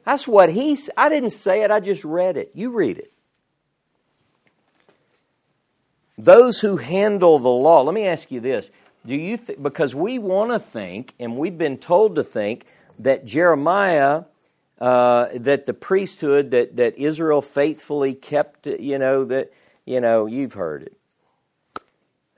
That's 0.05 0.29
what 0.29 0.51
he's. 0.51 0.91
I 0.97 1.09
didn't 1.09 1.31
say 1.31 1.63
it, 1.63 1.71
I 1.71 1.81
just 1.81 2.05
read 2.05 2.37
it. 2.37 2.51
You 2.55 2.71
read 2.71 2.99
it. 2.99 3.13
Those 6.17 6.61
who 6.61 6.77
handle 6.77 7.39
the 7.39 7.49
law, 7.49 7.83
let 7.83 7.95
me 7.95 8.07
ask 8.07 8.31
you 8.31 8.41
this. 8.41 8.71
Do 9.05 9.15
you 9.15 9.37
th- 9.37 9.61
because 9.61 9.95
we 9.95 10.19
want 10.19 10.53
to 10.53 10.59
think, 10.59 11.15
and 11.19 11.37
we've 11.37 11.59
been 11.59 11.79
told 11.79 12.17
to 12.17 12.25
think, 12.25 12.67
that 13.01 13.25
Jeremiah, 13.25 14.25
uh, 14.81 15.27
that 15.35 15.67
the 15.67 15.75
priesthood, 15.75 16.53
that, 16.53 16.77
that 16.77 16.97
Israel 16.97 17.43
faithfully 17.43 18.15
kept, 18.15 18.67
you 18.67 18.99
know, 18.99 19.25
that, 19.25 19.53
you 19.85 20.01
know, 20.01 20.27
you've 20.27 20.53
heard 20.53 20.85
it. 20.85 20.97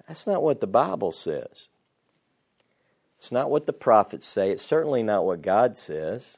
That's 0.08 0.26
not 0.26 0.42
what 0.42 0.60
the 0.60 0.66
Bible 0.66 1.12
says. 1.12 1.68
It's 3.18 3.32
not 3.32 3.50
what 3.50 3.66
the 3.66 3.72
prophets 3.72 4.26
say. 4.26 4.50
It's 4.50 4.62
certainly 4.62 5.02
not 5.02 5.24
what 5.24 5.42
God 5.42 5.76
says. 5.76 6.36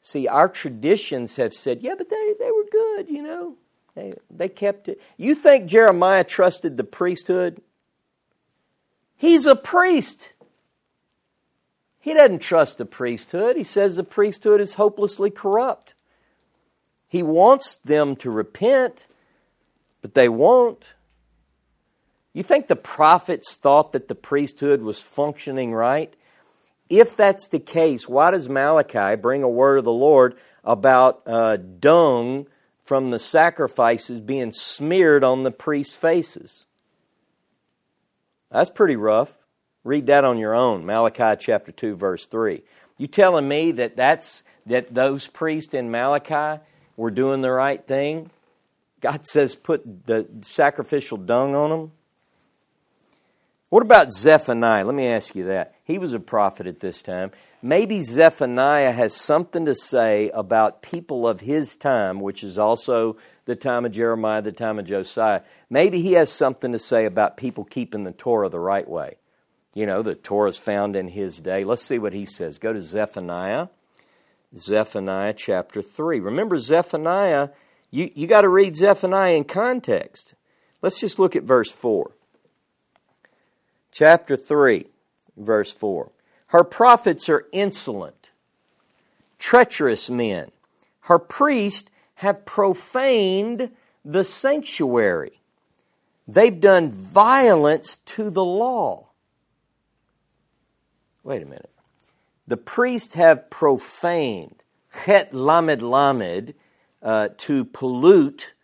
See, 0.00 0.26
our 0.26 0.48
traditions 0.48 1.36
have 1.36 1.52
said, 1.52 1.82
yeah, 1.82 1.94
but 1.96 2.08
they, 2.08 2.34
they 2.38 2.50
were 2.50 2.64
good, 2.70 3.08
you 3.08 3.22
know. 3.22 3.56
They, 3.94 4.14
they 4.30 4.48
kept 4.48 4.88
it. 4.88 5.00
You 5.16 5.34
think 5.34 5.66
Jeremiah 5.66 6.24
trusted 6.24 6.76
the 6.76 6.84
priesthood? 6.84 7.60
He's 9.16 9.46
a 9.46 9.56
priest. 9.56 10.32
He 12.00 12.14
doesn't 12.14 12.38
trust 12.38 12.78
the 12.78 12.86
priesthood. 12.86 13.56
He 13.56 13.64
says 13.64 13.96
the 13.96 14.04
priesthood 14.04 14.60
is 14.60 14.74
hopelessly 14.74 15.30
corrupt. 15.30 15.94
He 17.08 17.22
wants 17.22 17.76
them 17.76 18.16
to 18.16 18.30
repent, 18.30 19.06
but 20.00 20.14
they 20.14 20.28
won't. 20.28 20.86
You 22.38 22.44
think 22.44 22.68
the 22.68 22.76
prophets 22.76 23.56
thought 23.56 23.90
that 23.94 24.06
the 24.06 24.14
priesthood 24.14 24.80
was 24.80 25.02
functioning 25.02 25.74
right? 25.74 26.14
If 26.88 27.16
that's 27.16 27.48
the 27.48 27.58
case, 27.58 28.08
why 28.08 28.30
does 28.30 28.48
Malachi 28.48 29.16
bring 29.16 29.42
a 29.42 29.48
word 29.48 29.78
of 29.78 29.84
the 29.84 29.90
Lord 29.90 30.36
about 30.62 31.22
uh, 31.26 31.56
dung 31.56 32.46
from 32.84 33.10
the 33.10 33.18
sacrifices 33.18 34.20
being 34.20 34.52
smeared 34.52 35.24
on 35.24 35.42
the 35.42 35.50
priest's 35.50 35.96
faces? 35.96 36.66
That's 38.52 38.70
pretty 38.70 38.94
rough. 38.94 39.34
Read 39.82 40.06
that 40.06 40.24
on 40.24 40.38
your 40.38 40.54
own, 40.54 40.86
Malachi 40.86 41.34
chapter 41.44 41.72
2 41.72 41.96
verse 41.96 42.26
3. 42.26 42.62
You 42.98 43.08
telling 43.08 43.48
me 43.48 43.72
that 43.72 43.96
that's 43.96 44.44
that 44.64 44.94
those 44.94 45.26
priests 45.26 45.74
in 45.74 45.90
Malachi 45.90 46.62
were 46.96 47.10
doing 47.10 47.40
the 47.40 47.50
right 47.50 47.84
thing? 47.84 48.30
God 49.00 49.26
says 49.26 49.56
put 49.56 50.06
the 50.06 50.28
sacrificial 50.42 51.16
dung 51.16 51.56
on 51.56 51.70
them. 51.70 51.92
What 53.70 53.82
about 53.82 54.12
Zephaniah? 54.12 54.84
Let 54.84 54.94
me 54.94 55.06
ask 55.06 55.34
you 55.34 55.44
that. 55.44 55.74
He 55.84 55.98
was 55.98 56.14
a 56.14 56.20
prophet 56.20 56.66
at 56.66 56.80
this 56.80 57.02
time. 57.02 57.32
Maybe 57.60 58.00
Zephaniah 58.00 58.92
has 58.92 59.14
something 59.14 59.66
to 59.66 59.74
say 59.74 60.30
about 60.30 60.80
people 60.80 61.28
of 61.28 61.40
his 61.40 61.76
time, 61.76 62.20
which 62.20 62.42
is 62.42 62.58
also 62.58 63.18
the 63.44 63.56
time 63.56 63.84
of 63.84 63.92
Jeremiah, 63.92 64.40
the 64.40 64.52
time 64.52 64.78
of 64.78 64.86
Josiah. 64.86 65.42
Maybe 65.68 66.00
he 66.00 66.12
has 66.12 66.32
something 66.32 66.72
to 66.72 66.78
say 66.78 67.04
about 67.04 67.36
people 67.36 67.64
keeping 67.64 68.04
the 68.04 68.12
Torah 68.12 68.48
the 68.48 68.58
right 68.58 68.88
way. 68.88 69.16
You 69.74 69.84
know, 69.84 70.02
the 70.02 70.14
Torah 70.14 70.48
is 70.48 70.56
found 70.56 70.96
in 70.96 71.08
his 71.08 71.38
day. 71.38 71.64
Let's 71.64 71.82
see 71.82 71.98
what 71.98 72.14
he 72.14 72.24
says. 72.24 72.58
Go 72.58 72.72
to 72.72 72.80
Zephaniah, 72.80 73.68
Zephaniah 74.56 75.34
chapter 75.34 75.82
3. 75.82 76.20
Remember, 76.20 76.58
Zephaniah, 76.58 77.50
you, 77.90 78.10
you 78.14 78.26
got 78.26 78.42
to 78.42 78.48
read 78.48 78.76
Zephaniah 78.76 79.36
in 79.36 79.44
context. 79.44 80.32
Let's 80.80 81.00
just 81.00 81.18
look 81.18 81.36
at 81.36 81.42
verse 81.42 81.70
4 81.70 82.12
chapter 83.92 84.36
3, 84.36 84.86
verse 85.36 85.72
4. 85.72 86.10
Her 86.48 86.64
prophets 86.64 87.28
are 87.28 87.46
insolent, 87.52 88.30
treacherous 89.38 90.08
men. 90.08 90.50
Her 91.02 91.18
priests 91.18 91.88
have 92.16 92.44
profaned 92.44 93.70
the 94.04 94.24
sanctuary. 94.24 95.40
They've 96.26 96.60
done 96.60 96.90
violence 96.90 97.98
to 97.98 98.30
the 98.30 98.44
law. 98.44 99.08
Wait 101.22 101.42
a 101.42 101.46
minute. 101.46 101.70
The 102.46 102.56
priests 102.56 103.14
have 103.14 103.50
profaned, 103.50 104.62
het 104.88 105.34
lamed 105.34 105.82
lamed, 105.82 106.54
uh, 107.02 107.28
to 107.38 107.64
pollute 107.64 108.54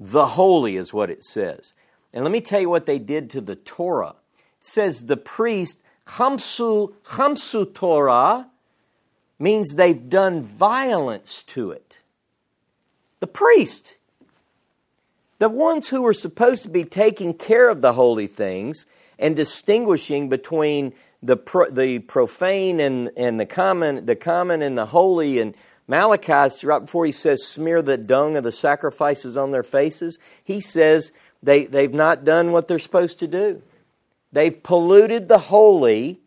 The 0.00 0.28
holy 0.28 0.76
is 0.76 0.94
what 0.94 1.10
it 1.10 1.22
says. 1.22 1.74
And 2.12 2.24
let 2.24 2.32
me 2.32 2.40
tell 2.40 2.60
you 2.60 2.70
what 2.70 2.86
they 2.86 2.98
did 2.98 3.28
to 3.30 3.40
the 3.40 3.54
Torah. 3.54 4.14
Says 4.60 5.06
the 5.06 5.16
priest, 5.16 5.80
Hamsu, 6.06 6.92
Hamsu 7.04 7.72
Torah, 7.72 8.48
means 9.38 9.74
they've 9.74 10.08
done 10.08 10.42
violence 10.42 11.42
to 11.44 11.70
it. 11.70 11.98
The 13.20 13.26
priest, 13.26 13.94
the 15.38 15.48
ones 15.48 15.88
who 15.88 16.02
were 16.02 16.14
supposed 16.14 16.62
to 16.64 16.68
be 16.68 16.84
taking 16.84 17.34
care 17.34 17.68
of 17.68 17.80
the 17.80 17.94
holy 17.94 18.26
things 18.26 18.86
and 19.18 19.34
distinguishing 19.34 20.28
between 20.28 20.92
the, 21.22 21.36
pro, 21.36 21.70
the 21.70 21.98
profane 22.00 22.80
and, 22.80 23.10
and 23.16 23.38
the 23.38 23.46
common, 23.46 24.06
the 24.06 24.16
common 24.16 24.62
and 24.62 24.76
the 24.76 24.86
holy 24.86 25.38
and 25.38 25.54
Malachi, 25.86 26.54
right 26.64 26.78
before 26.78 27.04
he 27.04 27.12
says, 27.12 27.44
smear 27.44 27.82
the 27.82 27.96
dung 27.96 28.36
of 28.36 28.44
the 28.44 28.52
sacrifices 28.52 29.36
on 29.36 29.50
their 29.50 29.64
faces, 29.64 30.18
he 30.44 30.60
says 30.60 31.10
they, 31.42 31.64
they've 31.64 31.92
not 31.92 32.24
done 32.24 32.52
what 32.52 32.68
they're 32.68 32.78
supposed 32.78 33.18
to 33.18 33.26
do. 33.26 33.60
They've 34.32 34.62
polluted 34.62 35.28
the 35.28 35.38
holy 35.38 36.20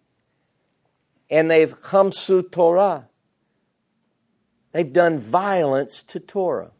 and 1.29 1.49
they've 1.49 1.73
hamsu 1.81 2.49
Torah. 2.51 3.07
They've 4.71 4.91
done 4.91 5.19
violence 5.19 6.03
to 6.03 6.19
Torah. 6.19 6.71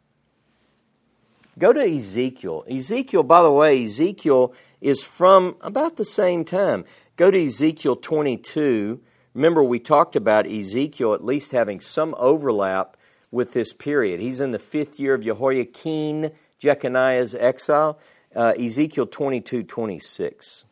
Go 1.58 1.72
to 1.72 1.82
Ezekiel. 1.82 2.66
Ezekiel, 2.70 3.24
by 3.24 3.42
the 3.42 3.52
way, 3.52 3.84
Ezekiel 3.84 4.54
is 4.82 5.04
from 5.04 5.56
about 5.62 5.98
the 5.98 6.06
same 6.06 6.44
time. 6.44 6.86
Go 7.16 7.30
to 7.30 7.46
Ezekiel 7.46 7.96
22. 7.96 9.00
Remember, 9.36 9.64
we 9.64 9.80
talked 9.80 10.16
about 10.16 10.48
Ezekiel 10.48 11.14
at 11.14 11.24
least 11.24 11.52
having 11.52 11.80
some 11.80 12.16
overlap 12.18 12.98
with 13.32 13.54
this 13.54 13.72
period. 13.72 14.20
He's 14.20 14.42
in 14.42 14.52
the 14.52 14.60
fifth 14.60 15.00
year 15.00 15.14
of 15.14 15.24
Jehoiachin, 15.24 16.32
Jeconiah's 16.60 17.36
exile. 17.36 18.00
Uh, 18.36 18.54
Ezekiel 18.58 19.06
22 19.06 19.64
26. 19.64 20.64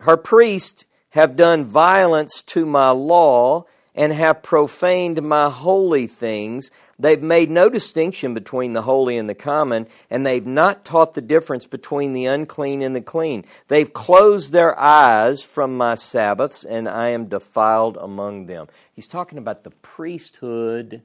Her 0.00 0.16
priests 0.16 0.84
have 1.10 1.36
done 1.36 1.64
violence 1.64 2.42
to 2.42 2.64
my 2.66 2.90
law 2.90 3.64
and 3.94 4.12
have 4.12 4.42
profaned 4.42 5.22
my 5.22 5.50
holy 5.50 6.06
things. 6.06 6.70
They've 7.00 7.22
made 7.22 7.50
no 7.50 7.68
distinction 7.68 8.34
between 8.34 8.72
the 8.72 8.82
holy 8.82 9.16
and 9.16 9.28
the 9.28 9.34
common, 9.34 9.86
and 10.10 10.24
they've 10.24 10.46
not 10.46 10.84
taught 10.84 11.14
the 11.14 11.20
difference 11.20 11.66
between 11.66 12.12
the 12.12 12.26
unclean 12.26 12.82
and 12.82 12.94
the 12.94 13.00
clean. 13.00 13.44
They've 13.68 13.92
closed 13.92 14.52
their 14.52 14.78
eyes 14.78 15.42
from 15.42 15.76
my 15.76 15.94
Sabbaths, 15.94 16.64
and 16.64 16.88
I 16.88 17.08
am 17.08 17.26
defiled 17.26 17.96
among 17.96 18.46
them. 18.46 18.68
He's 18.92 19.08
talking 19.08 19.38
about 19.38 19.64
the 19.64 19.70
priesthood. 19.70 21.02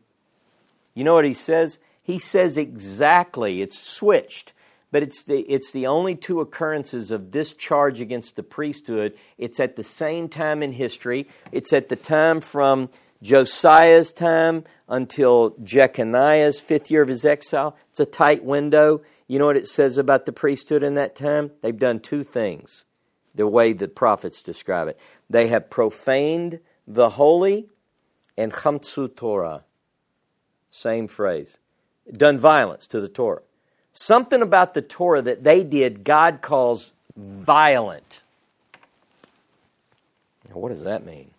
You 0.94 1.04
know 1.04 1.16
what 1.16 1.26
he 1.26 1.34
says? 1.34 1.80
He 2.02 2.20
says 2.20 2.58
exactly, 2.58 3.62
it's 3.62 3.80
switched, 3.80 4.52
but 4.94 5.02
it's 5.02 5.24
the, 5.24 5.40
it's 5.52 5.72
the 5.72 5.88
only 5.88 6.16
two 6.16 6.40
occurrences 6.40 7.10
of 7.10 7.32
this 7.32 7.54
charge 7.54 8.00
against 8.00 8.36
the 8.36 8.44
priesthood. 8.44 9.18
It's 9.40 9.60
at 9.60 9.76
the 9.76 9.84
same 9.84 10.30
time 10.30 10.62
in 10.62 10.72
history. 10.72 11.28
It's 11.52 11.74
at 11.74 11.90
the 11.90 11.96
time 11.96 12.42
from 12.42 12.92
Josiah's 13.24 14.14
time 14.14 14.66
until 14.88 15.56
Jeconiah's 15.64 16.60
fifth 16.60 16.92
year 16.92 17.02
of 17.02 17.08
his 17.08 17.26
exile. 17.26 17.76
It's 17.90 18.02
a 18.02 18.06
tight 18.06 18.44
window. 18.44 19.02
You 19.28 19.40
know 19.40 19.48
what 19.48 19.58
it 19.58 19.68
says 19.68 19.98
about 19.98 20.28
the 20.28 20.32
priesthood 20.32 20.84
in 20.84 20.94
that 20.94 21.16
time? 21.16 21.50
They've 21.64 21.76
done 21.76 22.00
two 22.00 22.24
things, 22.24 22.86
the 23.34 23.48
way 23.48 23.74
the 23.74 23.88
prophets 23.88 24.44
describe 24.44 24.90
it. 24.90 25.00
They 25.28 25.48
have 25.48 25.72
profaned 25.72 26.60
the 26.86 27.10
holy 27.10 27.68
and 28.38 28.54
chamtsu 28.54 29.16
Torah. 29.16 29.64
Same 30.70 31.08
phrase. 31.08 31.58
Done 32.16 32.38
violence 32.38 32.86
to 32.86 33.02
the 33.02 33.10
Torah. 33.10 33.42
Something 33.94 34.42
about 34.42 34.74
the 34.74 34.82
Torah 34.82 35.22
that 35.22 35.44
they 35.44 35.64
did, 35.64 36.04
God 36.04 36.42
calls 36.42 36.92
violent. 37.16 38.22
Now, 40.50 40.58
what 40.58 40.70
does 40.70 40.84
that 40.84 41.06
mean? 41.06 41.30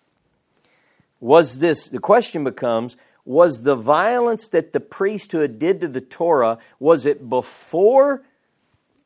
Was 1.21 1.59
this, 1.59 1.89
the 1.89 1.99
question 1.99 2.45
becomes, 2.45 2.97
was 3.25 3.63
the 3.63 3.75
violence 3.75 4.49
that 4.49 4.73
the 4.73 4.81
priesthood 4.81 5.59
did 5.59 5.81
to 5.81 5.89
the 5.89 6.01
Torah, 6.01 6.59
was 6.79 7.07
it 7.07 7.29
before, 7.29 8.23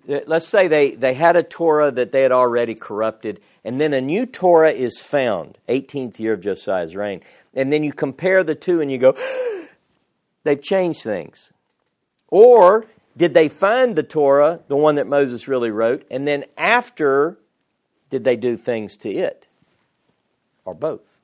eh, 0.09 0.21
let's 0.27 0.49
say 0.49 0.69
they, 0.69 0.91
they 0.91 1.15
had 1.15 1.37
a 1.37 1.43
Torah 1.43 1.91
that 1.91 2.13
they 2.13 2.23
had 2.23 2.33
already 2.33 2.75
corrupted, 2.75 3.41
and 3.65 3.81
then 3.81 3.95
a 3.95 4.01
new 4.01 4.27
Torah 4.27 4.73
is 4.73 5.01
found, 5.01 5.57
18th 5.69 6.19
year 6.19 6.35
of 6.35 6.43
Josiah's 6.43 6.95
reign, 6.95 7.23
and 7.55 7.73
then 7.73 7.83
you 7.83 7.93
compare 7.93 8.45
the 8.45 8.55
two 8.55 8.81
and 8.81 8.91
you 8.91 8.99
go, 8.99 9.17
they've 10.45 10.61
changed 10.61 11.03
things. 11.03 11.53
Or 12.31 12.87
did 13.19 13.35
they 13.35 13.49
find 13.49 13.97
the 13.97 14.05
Torah, 14.05 14.61
the 14.69 14.77
one 14.77 14.95
that 14.95 15.09
Moses 15.09 15.49
really 15.49 15.73
wrote, 15.73 16.07
and 16.09 16.27
then 16.27 16.45
after 16.57 17.37
did 18.11 18.23
they 18.23 18.37
do 18.37 18.57
things 18.57 18.95
to 18.97 19.11
it? 19.11 19.49
Or 20.65 20.73
both? 20.73 21.21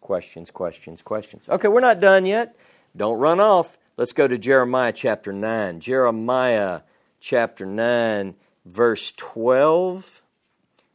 Questions, 0.00 0.50
questions, 0.50 1.00
questions. 1.00 1.48
Okay, 1.48 1.68
we're 1.68 1.80
not 1.80 2.00
done 2.00 2.26
yet. 2.26 2.56
Don't 2.96 3.20
run 3.20 3.38
off. 3.38 3.78
Let's 3.96 4.12
go 4.12 4.26
to 4.26 4.36
Jeremiah 4.36 4.92
chapter 4.92 5.32
9. 5.32 5.78
Jeremiah 5.78 6.80
chapter 7.20 7.64
9, 7.64 8.34
verse 8.64 9.12
12. 9.16 10.22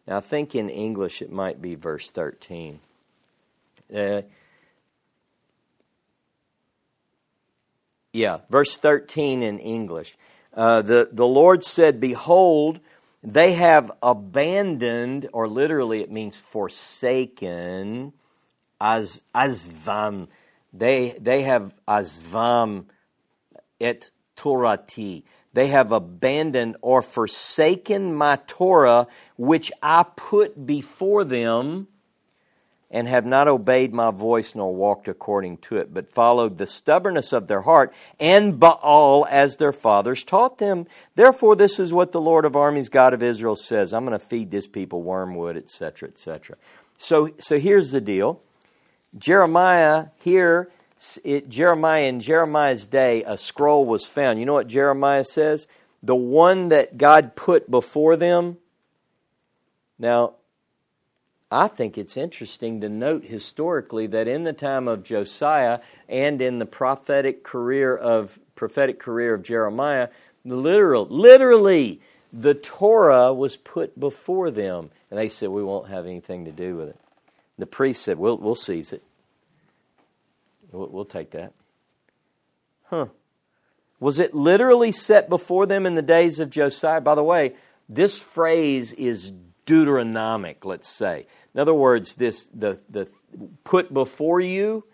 Now, 0.07 0.17
I 0.17 0.19
think 0.19 0.55
in 0.55 0.69
English 0.69 1.21
it 1.21 1.31
might 1.31 1.61
be 1.61 1.75
verse 1.75 2.09
13. 2.09 2.81
Uh, 3.95 4.23
yeah, 8.13 8.39
verse 8.49 8.77
13 8.77 9.43
in 9.43 9.59
English. 9.59 10.15
Uh, 10.53 10.81
the, 10.81 11.09
the 11.11 11.25
Lord 11.25 11.63
said, 11.63 11.99
Behold, 11.99 12.79
they 13.23 13.53
have 13.53 13.91
abandoned, 14.01 15.29
or 15.31 15.47
literally 15.47 16.01
it 16.01 16.11
means 16.11 16.37
forsaken, 16.37 18.13
as 18.81 19.21
azvam. 19.35 20.27
They 20.73 21.15
they 21.19 21.43
have 21.43 21.73
azvam 21.87 22.85
et 23.79 24.09
torati. 24.35 25.23
They 25.53 25.67
have 25.67 25.91
abandoned 25.91 26.77
or 26.81 27.01
forsaken 27.01 28.15
my 28.15 28.37
Torah, 28.47 29.07
which 29.37 29.71
I 29.83 30.03
put 30.03 30.65
before 30.65 31.23
them, 31.23 31.87
and 32.91 33.07
have 33.07 33.25
not 33.25 33.47
obeyed 33.47 33.93
my 33.93 34.11
voice 34.11 34.53
nor 34.53 34.75
walked 34.75 35.07
according 35.07 35.57
to 35.57 35.77
it, 35.77 35.93
but 35.93 36.13
followed 36.13 36.57
the 36.57 36.67
stubbornness 36.67 37.31
of 37.31 37.47
their 37.47 37.61
heart 37.61 37.93
and 38.19 38.59
Baal 38.59 39.25
as 39.29 39.55
their 39.55 39.71
fathers 39.71 40.25
taught 40.25 40.57
them. 40.57 40.85
Therefore, 41.15 41.55
this 41.55 41.79
is 41.79 41.93
what 41.93 42.11
the 42.11 42.21
Lord 42.21 42.43
of 42.43 42.55
armies, 42.55 42.89
God 42.89 43.13
of 43.13 43.23
Israel, 43.23 43.55
says 43.55 43.93
I'm 43.93 44.05
going 44.05 44.19
to 44.19 44.25
feed 44.25 44.51
this 44.51 44.67
people 44.67 45.01
wormwood, 45.01 45.55
etc., 45.55 46.09
etc. 46.09 46.57
So, 46.97 47.31
so 47.39 47.57
here's 47.57 47.91
the 47.91 48.01
deal 48.01 48.41
Jeremiah 49.17 50.07
here, 50.17 50.69
it, 51.23 51.49
Jeremiah 51.49 52.03
in 52.03 52.19
Jeremiah's 52.19 52.85
day, 52.85 53.23
a 53.23 53.37
scroll 53.37 53.85
was 53.85 54.05
found. 54.05 54.37
You 54.37 54.45
know 54.45 54.53
what 54.53 54.67
Jeremiah 54.67 55.23
says? 55.23 55.67
The 56.03 56.15
one 56.15 56.69
that 56.69 56.97
God 56.97 57.35
put 57.35 57.71
before 57.71 58.17
them. 58.17 58.57
Now, 59.97 60.33
I 61.51 61.67
think 61.67 61.97
it's 61.97 62.15
interesting 62.15 62.79
to 62.81 62.89
note 62.89 63.25
historically 63.25 64.07
that 64.07 64.27
in 64.27 64.45
the 64.45 64.53
time 64.53 64.87
of 64.87 65.03
Josiah 65.03 65.79
and 66.07 66.41
in 66.41 66.59
the 66.59 66.65
prophetic 66.65 67.43
career 67.43 67.95
of 67.95 68.39
prophetic 68.55 68.99
career 68.99 69.33
of 69.33 69.43
Jeremiah, 69.43 70.09
literal, 70.45 71.05
literally, 71.07 71.99
the 72.31 72.53
Torah 72.53 73.33
was 73.33 73.57
put 73.57 73.99
before 73.99 74.49
them, 74.49 74.91
and 75.09 75.19
they 75.19 75.27
said, 75.27 75.49
"We 75.49 75.63
won't 75.63 75.89
have 75.89 76.05
anything 76.05 76.45
to 76.45 76.51
do 76.51 76.77
with 76.77 76.89
it." 76.89 76.97
The 77.61 77.67
priest 77.67 78.01
said, 78.01 78.17
We'll, 78.17 78.37
we'll 78.37 78.55
seize 78.55 78.91
it. 78.91 79.03
We'll, 80.71 80.87
we'll 80.87 81.05
take 81.05 81.29
that. 81.31 81.53
Huh. 82.85 83.05
Was 83.99 84.17
it 84.17 84.33
literally 84.33 84.91
set 84.91 85.29
before 85.29 85.67
them 85.67 85.85
in 85.85 85.93
the 85.93 86.01
days 86.01 86.39
of 86.39 86.49
Josiah? 86.49 87.01
By 87.01 87.13
the 87.13 87.23
way, 87.23 87.53
this 87.87 88.17
phrase 88.17 88.93
is 88.93 89.31
Deuteronomic, 89.67 90.65
let's 90.65 90.87
say. 90.87 91.27
In 91.53 91.59
other 91.59 91.73
words, 91.73 92.15
this 92.15 92.45
the, 92.53 92.79
the 92.89 93.07
put 93.63 93.93
before 93.93 94.39
you 94.39 94.85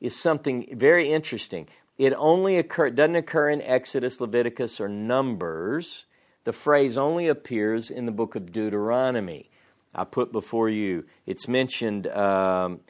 is 0.00 0.14
something 0.14 0.66
very 0.72 1.12
interesting. 1.12 1.68
It 1.98 2.12
only 2.16 2.58
occur, 2.58 2.90
doesn't 2.90 3.16
occur 3.16 3.48
in 3.50 3.62
Exodus, 3.62 4.20
Leviticus, 4.20 4.80
or 4.80 4.88
Numbers. 4.88 6.04
The 6.44 6.52
phrase 6.52 6.98
only 6.98 7.28
appears 7.28 7.90
in 7.90 8.06
the 8.06 8.12
book 8.12 8.34
of 8.34 8.52
Deuteronomy. 8.52 9.50
I 9.94 10.04
put 10.04 10.30
before 10.30 10.68
you. 10.68 11.06
It's 11.24 11.48
mentioned, 11.48 12.06
um, 12.08 12.80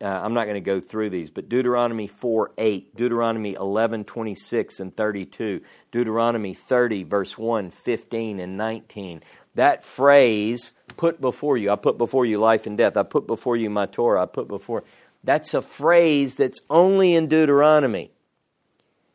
uh, 0.00 0.06
I'm 0.06 0.32
not 0.32 0.44
going 0.44 0.54
to 0.54 0.60
go 0.60 0.80
through 0.80 1.10
these, 1.10 1.28
but 1.28 1.48
Deuteronomy 1.48 2.06
4 2.06 2.52
8, 2.56 2.96
Deuteronomy 2.96 3.54
11 3.54 4.04
26 4.04 4.78
and 4.78 4.96
32, 4.96 5.60
Deuteronomy 5.90 6.54
30, 6.54 7.02
verse 7.02 7.36
1, 7.36 7.70
15, 7.72 8.38
and 8.38 8.56
19. 8.56 9.22
That 9.54 9.84
phrase, 9.84 10.72
put 10.96 11.20
before 11.20 11.56
you, 11.56 11.70
I 11.70 11.76
put 11.76 11.98
before 11.98 12.24
you 12.24 12.38
life 12.38 12.66
and 12.66 12.78
death, 12.78 12.96
I 12.96 13.02
put 13.02 13.26
before 13.26 13.56
you 13.56 13.68
my 13.70 13.86
Torah, 13.86 14.22
I 14.22 14.26
put 14.26 14.48
before, 14.48 14.84
that's 15.24 15.54
a 15.54 15.62
phrase 15.62 16.36
that's 16.36 16.60
only 16.70 17.14
in 17.14 17.28
Deuteronomy. 17.28 18.10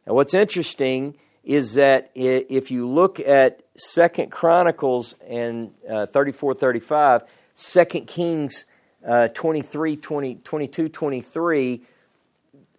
And 0.05 0.15
what's 0.15 0.33
interesting 0.33 1.15
is 1.43 1.73
that 1.73 2.11
if 2.13 2.71
you 2.71 2.87
look 2.87 3.19
at 3.19 3.61
Second 3.77 4.31
Chronicles 4.31 5.15
and 5.27 5.71
uh, 5.89 6.05
34 6.07 6.55
35, 6.55 7.23
2 7.55 7.85
Kings 8.01 8.65
uh, 9.07 9.29
23, 9.29 9.95
20, 9.95 10.35
22, 10.35 10.89
23, 10.89 11.81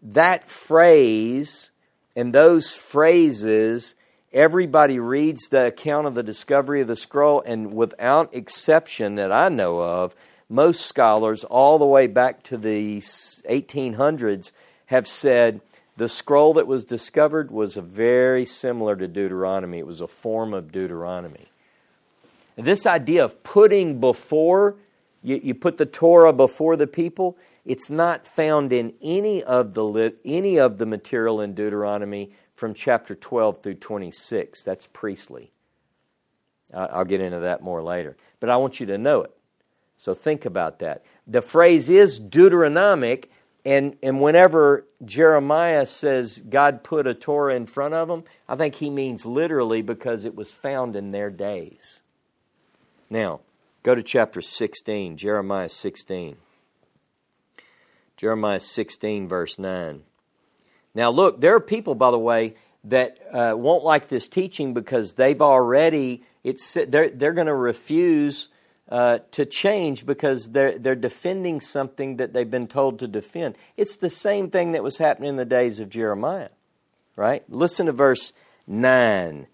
that 0.02 0.48
phrase 0.48 1.70
and 2.14 2.34
those 2.34 2.72
phrases, 2.72 3.94
everybody 4.32 4.98
reads 4.98 5.48
the 5.48 5.66
account 5.66 6.06
of 6.06 6.14
the 6.14 6.22
discovery 6.22 6.80
of 6.80 6.88
the 6.88 6.96
scroll, 6.96 7.42
and 7.46 7.72
without 7.72 8.34
exception 8.34 9.14
that 9.16 9.32
I 9.32 9.48
know 9.48 9.80
of, 9.80 10.14
most 10.48 10.86
scholars, 10.86 11.44
all 11.44 11.78
the 11.78 11.86
way 11.86 12.06
back 12.06 12.42
to 12.44 12.56
the 12.56 12.98
1800s, 12.98 14.52
have 14.86 15.06
said 15.06 15.60
the 15.96 16.08
scroll 16.08 16.54
that 16.54 16.66
was 16.66 16.84
discovered 16.84 17.50
was 17.50 17.76
very 17.76 18.44
similar 18.44 18.96
to 18.96 19.08
Deuteronomy. 19.08 19.78
It 19.78 19.86
was 19.86 20.00
a 20.00 20.06
form 20.06 20.54
of 20.54 20.72
Deuteronomy. 20.72 21.48
This 22.56 22.86
idea 22.86 23.24
of 23.24 23.42
putting 23.42 24.00
before, 24.00 24.76
you, 25.22 25.40
you 25.42 25.54
put 25.54 25.76
the 25.76 25.86
Torah 25.86 26.32
before 26.32 26.76
the 26.76 26.86
people, 26.86 27.36
it's 27.64 27.90
not 27.90 28.26
found 28.26 28.72
in 28.72 28.94
any 29.02 29.42
of 29.42 29.74
the 29.74 30.14
any 30.24 30.58
of 30.58 30.78
the 30.78 30.86
material 30.86 31.40
in 31.40 31.52
Deuteronomy 31.54 32.32
from 32.58 32.74
chapter 32.74 33.14
12 33.14 33.62
through 33.62 33.74
26. 33.74 34.64
That's 34.64 34.88
priestly. 34.92 35.52
I'll 36.74 37.04
get 37.04 37.20
into 37.20 37.38
that 37.38 37.62
more 37.62 37.82
later. 37.82 38.16
But 38.40 38.50
I 38.50 38.56
want 38.56 38.80
you 38.80 38.86
to 38.86 38.98
know 38.98 39.22
it. 39.22 39.30
So 39.96 40.12
think 40.12 40.44
about 40.44 40.80
that. 40.80 41.04
The 41.26 41.40
phrase 41.40 41.88
is 41.88 42.20
Deuteronomic, 42.20 43.26
and, 43.64 43.96
and 44.02 44.20
whenever 44.20 44.84
Jeremiah 45.04 45.86
says 45.86 46.38
God 46.38 46.82
put 46.82 47.06
a 47.06 47.14
Torah 47.14 47.54
in 47.54 47.66
front 47.66 47.94
of 47.94 48.08
them, 48.08 48.24
I 48.48 48.56
think 48.56 48.76
he 48.76 48.90
means 48.90 49.24
literally 49.24 49.80
because 49.80 50.24
it 50.24 50.34
was 50.34 50.52
found 50.52 50.96
in 50.96 51.12
their 51.12 51.30
days. 51.30 52.00
Now, 53.08 53.40
go 53.84 53.94
to 53.94 54.02
chapter 54.02 54.40
16, 54.40 55.16
Jeremiah 55.16 55.68
16. 55.68 56.36
Jeremiah 58.16 58.60
16, 58.60 59.28
verse 59.28 59.60
9. 59.60 60.02
Now, 60.98 61.10
look, 61.10 61.40
there 61.40 61.54
are 61.54 61.60
people, 61.60 61.94
by 61.94 62.10
the 62.10 62.18
way, 62.18 62.56
that 62.82 63.18
uh, 63.32 63.54
won't 63.56 63.84
like 63.84 64.08
this 64.08 64.26
teaching 64.26 64.74
because 64.74 65.12
they've 65.12 65.40
already, 65.40 66.24
it's, 66.42 66.72
they're, 66.74 67.08
they're 67.08 67.34
going 67.34 67.46
to 67.46 67.54
refuse 67.54 68.48
uh, 68.88 69.18
to 69.30 69.46
change 69.46 70.04
because 70.04 70.50
they're, 70.50 70.76
they're 70.76 70.96
defending 70.96 71.60
something 71.60 72.16
that 72.16 72.32
they've 72.32 72.50
been 72.50 72.66
told 72.66 72.98
to 72.98 73.06
defend. 73.06 73.56
It's 73.76 73.94
the 73.94 74.10
same 74.10 74.50
thing 74.50 74.72
that 74.72 74.82
was 74.82 74.98
happening 74.98 75.28
in 75.28 75.36
the 75.36 75.44
days 75.44 75.78
of 75.78 75.88
Jeremiah, 75.88 76.48
right? 77.14 77.48
Listen 77.48 77.86
to 77.86 77.92
verse 77.92 78.32
9, 78.66 79.46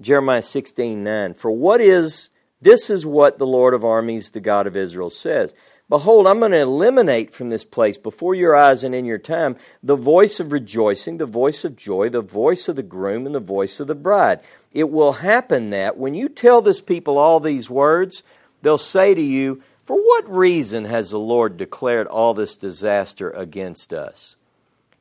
Jeremiah 0.00 0.42
16 0.42 1.02
9. 1.02 1.34
For 1.34 1.50
what 1.50 1.80
is, 1.80 2.30
this 2.60 2.88
is 2.88 3.04
what 3.04 3.38
the 3.38 3.48
Lord 3.48 3.74
of 3.74 3.84
armies, 3.84 4.30
the 4.30 4.38
God 4.38 4.68
of 4.68 4.76
Israel, 4.76 5.10
says. 5.10 5.56
Behold, 5.88 6.26
I'm 6.26 6.38
going 6.38 6.52
to 6.52 6.60
eliminate 6.60 7.34
from 7.34 7.50
this 7.50 7.64
place 7.64 7.98
before 7.98 8.34
your 8.34 8.56
eyes 8.56 8.84
and 8.84 8.94
in 8.94 9.04
your 9.04 9.18
time 9.18 9.56
the 9.82 9.96
voice 9.96 10.40
of 10.40 10.52
rejoicing, 10.52 11.18
the 11.18 11.26
voice 11.26 11.64
of 11.64 11.76
joy, 11.76 12.08
the 12.08 12.22
voice 12.22 12.68
of 12.68 12.76
the 12.76 12.82
groom, 12.82 13.26
and 13.26 13.34
the 13.34 13.40
voice 13.40 13.80
of 13.80 13.86
the 13.86 13.94
bride. 13.94 14.40
It 14.72 14.90
will 14.90 15.12
happen 15.12 15.70
that 15.70 15.98
when 15.98 16.14
you 16.14 16.28
tell 16.28 16.62
this 16.62 16.80
people 16.80 17.18
all 17.18 17.38
these 17.38 17.68
words, 17.68 18.22
They'll 18.64 18.78
say 18.78 19.12
to 19.14 19.20
you, 19.20 19.62
For 19.84 19.96
what 19.96 20.28
reason 20.28 20.86
has 20.86 21.10
the 21.10 21.18
Lord 21.18 21.58
declared 21.58 22.06
all 22.06 22.32
this 22.32 22.56
disaster 22.56 23.30
against 23.30 23.92
us? 23.92 24.36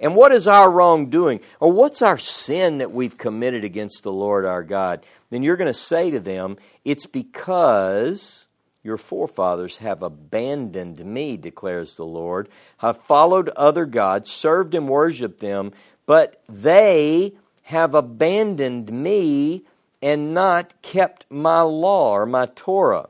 And 0.01 0.17
what 0.17 0.33
is 0.33 0.49
our 0.49 0.69
wrongdoing? 0.69 1.39
Or 1.61 1.71
what's 1.71 2.01
our 2.01 2.17
sin 2.17 2.79
that 2.79 2.91
we've 2.91 3.17
committed 3.17 3.63
against 3.63 4.03
the 4.03 4.11
Lord 4.11 4.45
our 4.45 4.63
God? 4.63 5.05
Then 5.29 5.43
you're 5.43 5.55
going 5.55 5.69
to 5.69 5.73
say 5.73 6.11
to 6.11 6.19
them, 6.19 6.57
It's 6.83 7.05
because 7.05 8.47
your 8.83 8.97
forefathers 8.97 9.77
have 9.77 10.03
abandoned 10.03 11.03
me, 11.05 11.37
declares 11.37 11.95
the 11.95 12.05
Lord, 12.05 12.49
have 12.79 12.97
followed 12.97 13.49
other 13.49 13.85
gods, 13.85 14.29
served 14.29 14.75
and 14.75 14.89
worshiped 14.89 15.39
them, 15.39 15.71
but 16.05 16.43
they 16.49 17.33
have 17.63 17.95
abandoned 17.95 18.91
me 18.91 19.63
and 20.01 20.33
not 20.33 20.73
kept 20.81 21.25
my 21.29 21.61
law 21.61 22.11
or 22.11 22.25
my 22.25 22.45
Torah. 22.45 23.07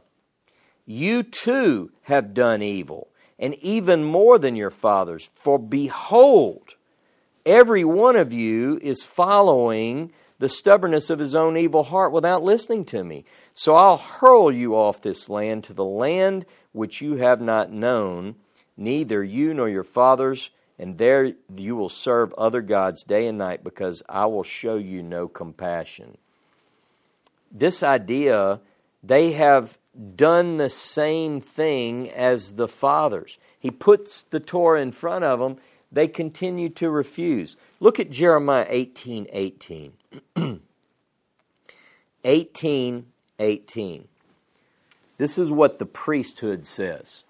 You 0.85 1.23
too 1.23 1.91
have 2.03 2.35
done 2.35 2.61
evil, 2.61 3.07
and 3.39 3.55
even 3.55 4.03
more 4.03 4.37
than 4.37 4.55
your 4.55 4.69
fathers. 4.69 5.29
For 5.33 5.57
behold, 5.57 6.75
every 7.47 7.83
one 7.83 8.15
of 8.15 8.31
you 8.31 8.79
is 8.83 9.01
following 9.01 10.11
the 10.37 10.49
stubbornness 10.49 11.09
of 11.09 11.19
his 11.19 11.35
own 11.35 11.57
evil 11.57 11.83
heart 11.83 12.11
without 12.11 12.43
listening 12.43 12.85
to 12.85 13.03
me. 13.03 13.25
So 13.53 13.75
I'll 13.75 13.97
hurl 13.97 14.51
you 14.51 14.75
off 14.75 15.01
this 15.01 15.29
land 15.29 15.63
to 15.65 15.73
the 15.73 15.85
land 15.85 16.45
which 16.71 17.01
you 17.01 17.17
have 17.17 17.39
not 17.39 17.71
known, 17.71 18.35
neither 18.75 19.23
you 19.23 19.53
nor 19.53 19.69
your 19.69 19.83
fathers, 19.83 20.49
and 20.79 20.97
there 20.97 21.33
you 21.55 21.75
will 21.75 21.89
serve 21.89 22.33
other 22.33 22.61
gods 22.61 23.03
day 23.03 23.27
and 23.27 23.37
night, 23.37 23.63
because 23.63 24.01
I 24.09 24.25
will 24.25 24.43
show 24.43 24.75
you 24.75 25.03
no 25.03 25.27
compassion. 25.27 26.17
This 27.51 27.83
idea, 27.83 28.59
they 29.03 29.33
have 29.33 29.77
done 30.15 30.57
the 30.57 30.69
same 30.69 31.39
thing 31.39 32.09
as 32.09 32.55
the 32.55 32.67
fathers. 32.67 33.37
He 33.59 33.69
puts 33.69 34.23
the 34.23 34.39
Torah 34.39 34.81
in 34.81 34.91
front 34.91 35.23
of 35.23 35.39
them, 35.39 35.57
they 35.91 36.07
continue 36.07 36.69
to 36.69 36.89
refuse. 36.89 37.55
Look 37.79 37.99
at 37.99 38.09
Jeremiah 38.09 38.65
18 38.67 39.27
18. 39.31 39.93
18 42.25 43.05
18. 43.43 44.07
This 45.17 45.37
is 45.37 45.51
what 45.51 45.77
the 45.77 45.85
priesthood 45.85 46.65
says. 46.65 47.23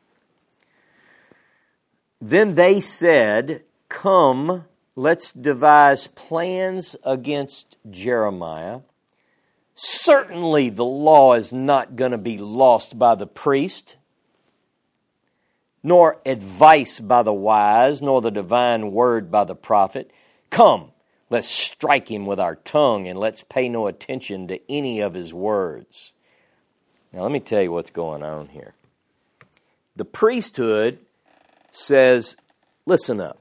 Then 2.21 2.55
they 2.55 2.79
said, 2.79 3.63
Come, 3.89 4.65
let's 4.95 5.33
devise 5.33 6.07
plans 6.07 6.95
against 7.03 7.77
Jeremiah 7.89 8.79
Certainly, 9.75 10.69
the 10.69 10.85
law 10.85 11.33
is 11.33 11.51
not 11.51 11.95
going 11.95 12.11
to 12.11 12.17
be 12.17 12.37
lost 12.37 12.99
by 12.99 13.15
the 13.15 13.25
priest, 13.25 13.95
nor 15.81 16.21
advice 16.25 16.99
by 16.99 17.23
the 17.23 17.33
wise, 17.33 18.01
nor 18.01 18.21
the 18.21 18.31
divine 18.31 18.91
word 18.91 19.31
by 19.31 19.43
the 19.43 19.55
prophet. 19.55 20.11
Come, 20.51 20.91
let's 21.33 21.49
strike 21.49 22.09
him 22.09 22.25
with 22.25 22.39
our 22.39 22.55
tongue, 22.55 23.07
and 23.07 23.19
let's 23.19 23.43
pay 23.43 23.67
no 23.67 23.87
attention 23.87 24.47
to 24.47 24.59
any 24.69 25.01
of 25.01 25.13
his 25.13 25.33
words. 25.33 26.11
Now, 27.11 27.23
let 27.23 27.31
me 27.31 27.39
tell 27.39 27.61
you 27.61 27.71
what's 27.71 27.91
going 27.91 28.23
on 28.23 28.47
here. 28.47 28.73
The 29.95 30.05
priesthood 30.05 30.99
says, 31.71 32.35
Listen 32.85 33.21
up. 33.21 33.39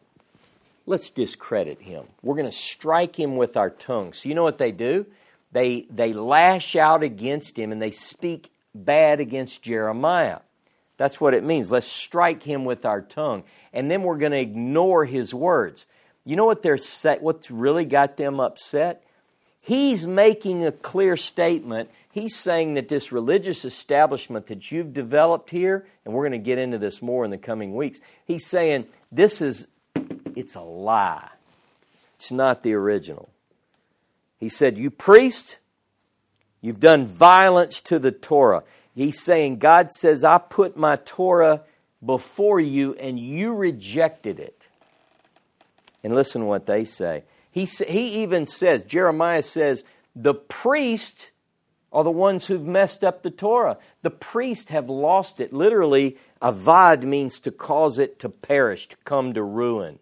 Let's 0.87 1.11
discredit 1.11 1.81
him. 1.81 2.05
We're 2.23 2.37
going 2.37 2.51
to 2.51 2.57
strike 2.57 3.17
him 3.17 3.37
with 3.37 3.57
our 3.57 3.71
tongue. 3.71 4.13
So, 4.13 4.29
you 4.29 4.35
know 4.35 4.43
what 4.43 4.59
they 4.59 4.73
do? 4.73 5.07
they, 5.53 5.87
they 5.91 6.13
lash 6.13 6.75
out 6.75 7.03
against 7.03 7.59
him 7.59 7.71
and 7.71 7.81
they 7.81 7.91
speak 7.91 8.51
bad 8.75 9.21
against 9.21 9.63
Jeremiah. 9.63 10.39
That's 10.97 11.21
what 11.21 11.35
it 11.35 11.45
means. 11.45 11.71
Let's 11.71 11.87
strike 11.87 12.43
him 12.43 12.65
with 12.65 12.85
our 12.85 13.03
tongue. 13.03 13.45
And 13.73 13.91
then 13.91 14.03
we're 14.03 14.19
going 14.19 14.33
to 14.33 14.41
ignore 14.41 15.05
his 15.05 15.35
words. 15.35 15.85
You 16.25 16.37
know 16.37 16.45
what 16.45 16.63
they're 16.63 16.79
set, 16.79 17.23
what's 17.23 17.51
really 17.51 17.85
got 17.85 18.17
them 18.17 18.41
upset? 18.41 19.05
He's 19.61 20.07
making 20.07 20.65
a 20.65 20.73
clear 20.73 21.17
statement. 21.17 21.91
He's 22.11 22.37
saying 22.37 22.75
that 22.75 22.89
this 22.89 23.13
religious 23.13 23.65
establishment 23.65 24.49
that 24.49 24.71
you've 24.73 24.93
developed 24.93 25.51
here, 25.51 25.87
and 26.05 26.13
we're 26.13 26.29
going 26.29 26.33
to 26.33 26.45
get 26.45 26.59
into 26.59 26.79
this 26.79 27.01
more 27.01 27.25
in 27.25 27.31
the 27.31 27.39
coming 27.39 27.75
weeks, 27.75 28.01
he's 28.25 28.47
saying 28.47 28.87
this 29.11 29.41
is 29.41 29.69
it's 30.37 30.55
a 30.55 30.61
lie. 30.61 31.29
It's 32.17 32.33
not 32.33 32.63
the 32.63 32.75
original. 32.75 33.29
He 34.39 34.49
said, 34.49 34.77
You 34.77 34.91
priest, 34.91 35.59
you've 36.61 36.81
done 36.81 37.07
violence 37.07 37.81
to 37.83 37.99
the 37.99 38.13
Torah. 38.13 38.65
He's 38.95 39.21
saying, 39.21 39.59
God 39.59 39.91
says, 39.93 40.25
I 40.25 40.39
put 40.39 40.77
my 40.77 40.97
Torah 40.97 41.63
before 42.05 42.61
you 42.61 42.95
and 42.95 43.19
you 43.19 43.55
rejected 43.55 44.39
it. 44.39 44.62
And 46.03 46.15
listen 46.15 46.43
to 46.43 46.47
what 46.47 46.67
they 46.67 46.85
say. 46.85 47.25
He, 47.51 47.65
he 47.65 48.23
even 48.23 48.47
says, 48.47 48.85
Jeremiah 48.85 49.43
says, 49.43 49.85
the 50.17 50.35
priest 50.35 51.31
are 51.93 52.05
the 52.05 52.11
ones 52.11 52.47
who've 52.47 52.65
messed 52.65 53.05
up 53.05 53.23
the 53.23 53.31
Torah. 53.31 53.79
The 54.03 54.11
priests 54.11 54.71
have 54.71 54.89
lost 54.89 55.41
it. 55.41 55.53
Literally, 55.53 56.17
avad 56.41 57.03
means 57.03 57.39
to 57.41 57.51
cause 57.51 57.99
it 57.99 58.19
to 58.21 58.29
perish, 58.29 58.89
to 58.89 58.97
come 59.05 59.35
to 59.35 59.43
ruin. 59.43 59.99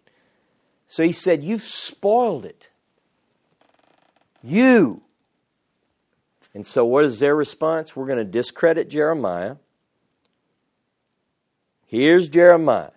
So 0.87 1.03
he 1.03 1.11
said, 1.11 1.43
You've 1.43 1.63
spoiled 1.63 2.45
it. 2.45 2.67
You. 4.43 5.01
And 6.53 6.65
so, 6.65 6.83
what 6.85 7.05
is 7.05 7.19
their 7.19 7.35
response? 7.35 7.95
We're 7.95 8.07
going 8.07 8.17
to 8.17 8.25
discredit 8.25 8.89
Jeremiah. 8.89 9.55
Here's 11.85 12.29
Jeremiah. 12.29 12.91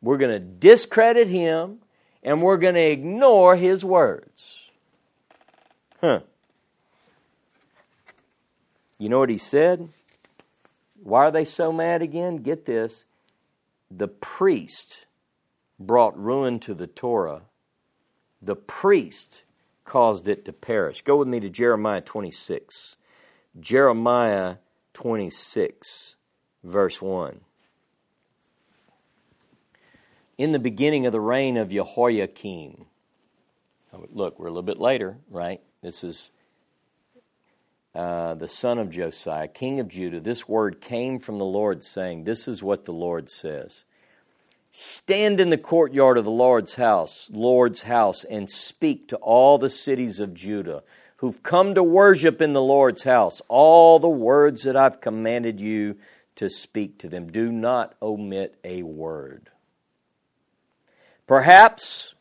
We're 0.00 0.18
going 0.18 0.32
to 0.32 0.38
discredit 0.38 1.28
him 1.28 1.78
and 2.22 2.42
we're 2.42 2.56
going 2.56 2.74
to 2.74 2.80
ignore 2.80 3.56
his 3.56 3.84
words. 3.84 4.58
Huh. 6.00 6.20
You 8.98 9.08
know 9.08 9.18
what 9.18 9.30
he 9.30 9.38
said? 9.38 9.88
Why 11.02 11.26
are 11.26 11.30
they 11.30 11.44
so 11.44 11.72
mad 11.72 12.02
again? 12.02 12.38
Get 12.38 12.66
this. 12.66 13.04
The 13.90 14.08
priest 14.08 15.06
brought 15.78 16.18
ruin 16.18 16.58
to 16.60 16.74
the 16.74 16.86
Torah. 16.86 17.42
The 18.42 18.56
priest 18.56 19.42
caused 19.84 20.28
it 20.28 20.44
to 20.44 20.52
perish. 20.52 21.02
Go 21.02 21.16
with 21.16 21.28
me 21.28 21.40
to 21.40 21.48
Jeremiah 21.48 22.00
26. 22.00 22.96
Jeremiah 23.58 24.56
26, 24.94 26.16
verse 26.62 27.00
1. 27.00 27.40
In 30.38 30.52
the 30.52 30.60
beginning 30.60 31.04
of 31.04 31.12
the 31.12 31.20
reign 31.20 31.56
of 31.56 31.70
Jehoiakim, 31.70 32.86
look, 34.12 34.38
we're 34.38 34.46
a 34.46 34.50
little 34.50 34.62
bit 34.62 34.78
later, 34.78 35.18
right? 35.28 35.60
This 35.82 36.04
is 36.04 36.30
uh, 37.92 38.34
the 38.34 38.48
son 38.48 38.78
of 38.78 38.90
Josiah, 38.90 39.48
king 39.48 39.80
of 39.80 39.88
Judah. 39.88 40.20
This 40.20 40.48
word 40.48 40.80
came 40.80 41.18
from 41.18 41.38
the 41.38 41.44
Lord, 41.44 41.82
saying, 41.82 42.22
This 42.22 42.46
is 42.46 42.62
what 42.62 42.84
the 42.84 42.92
Lord 42.92 43.28
says. 43.28 43.84
Stand 44.70 45.40
in 45.40 45.50
the 45.50 45.58
courtyard 45.58 46.16
of 46.16 46.24
the 46.24 46.30
Lord's 46.30 46.74
house, 46.74 47.28
Lord's 47.32 47.82
house, 47.82 48.22
and 48.22 48.48
speak 48.48 49.08
to 49.08 49.16
all 49.16 49.58
the 49.58 49.70
cities 49.70 50.20
of 50.20 50.34
Judah 50.34 50.84
who've 51.16 51.42
come 51.42 51.74
to 51.74 51.82
worship 51.82 52.40
in 52.40 52.52
the 52.52 52.62
Lord's 52.62 53.02
house 53.02 53.42
all 53.48 53.98
the 53.98 54.08
words 54.08 54.62
that 54.62 54.76
I've 54.76 55.00
commanded 55.00 55.58
you 55.58 55.96
to 56.36 56.48
speak 56.48 56.98
to 56.98 57.08
them. 57.08 57.32
Do 57.32 57.50
not 57.50 57.96
omit 58.00 58.54
a 58.62 58.84
word. 58.84 59.50
Perhaps 61.28 62.14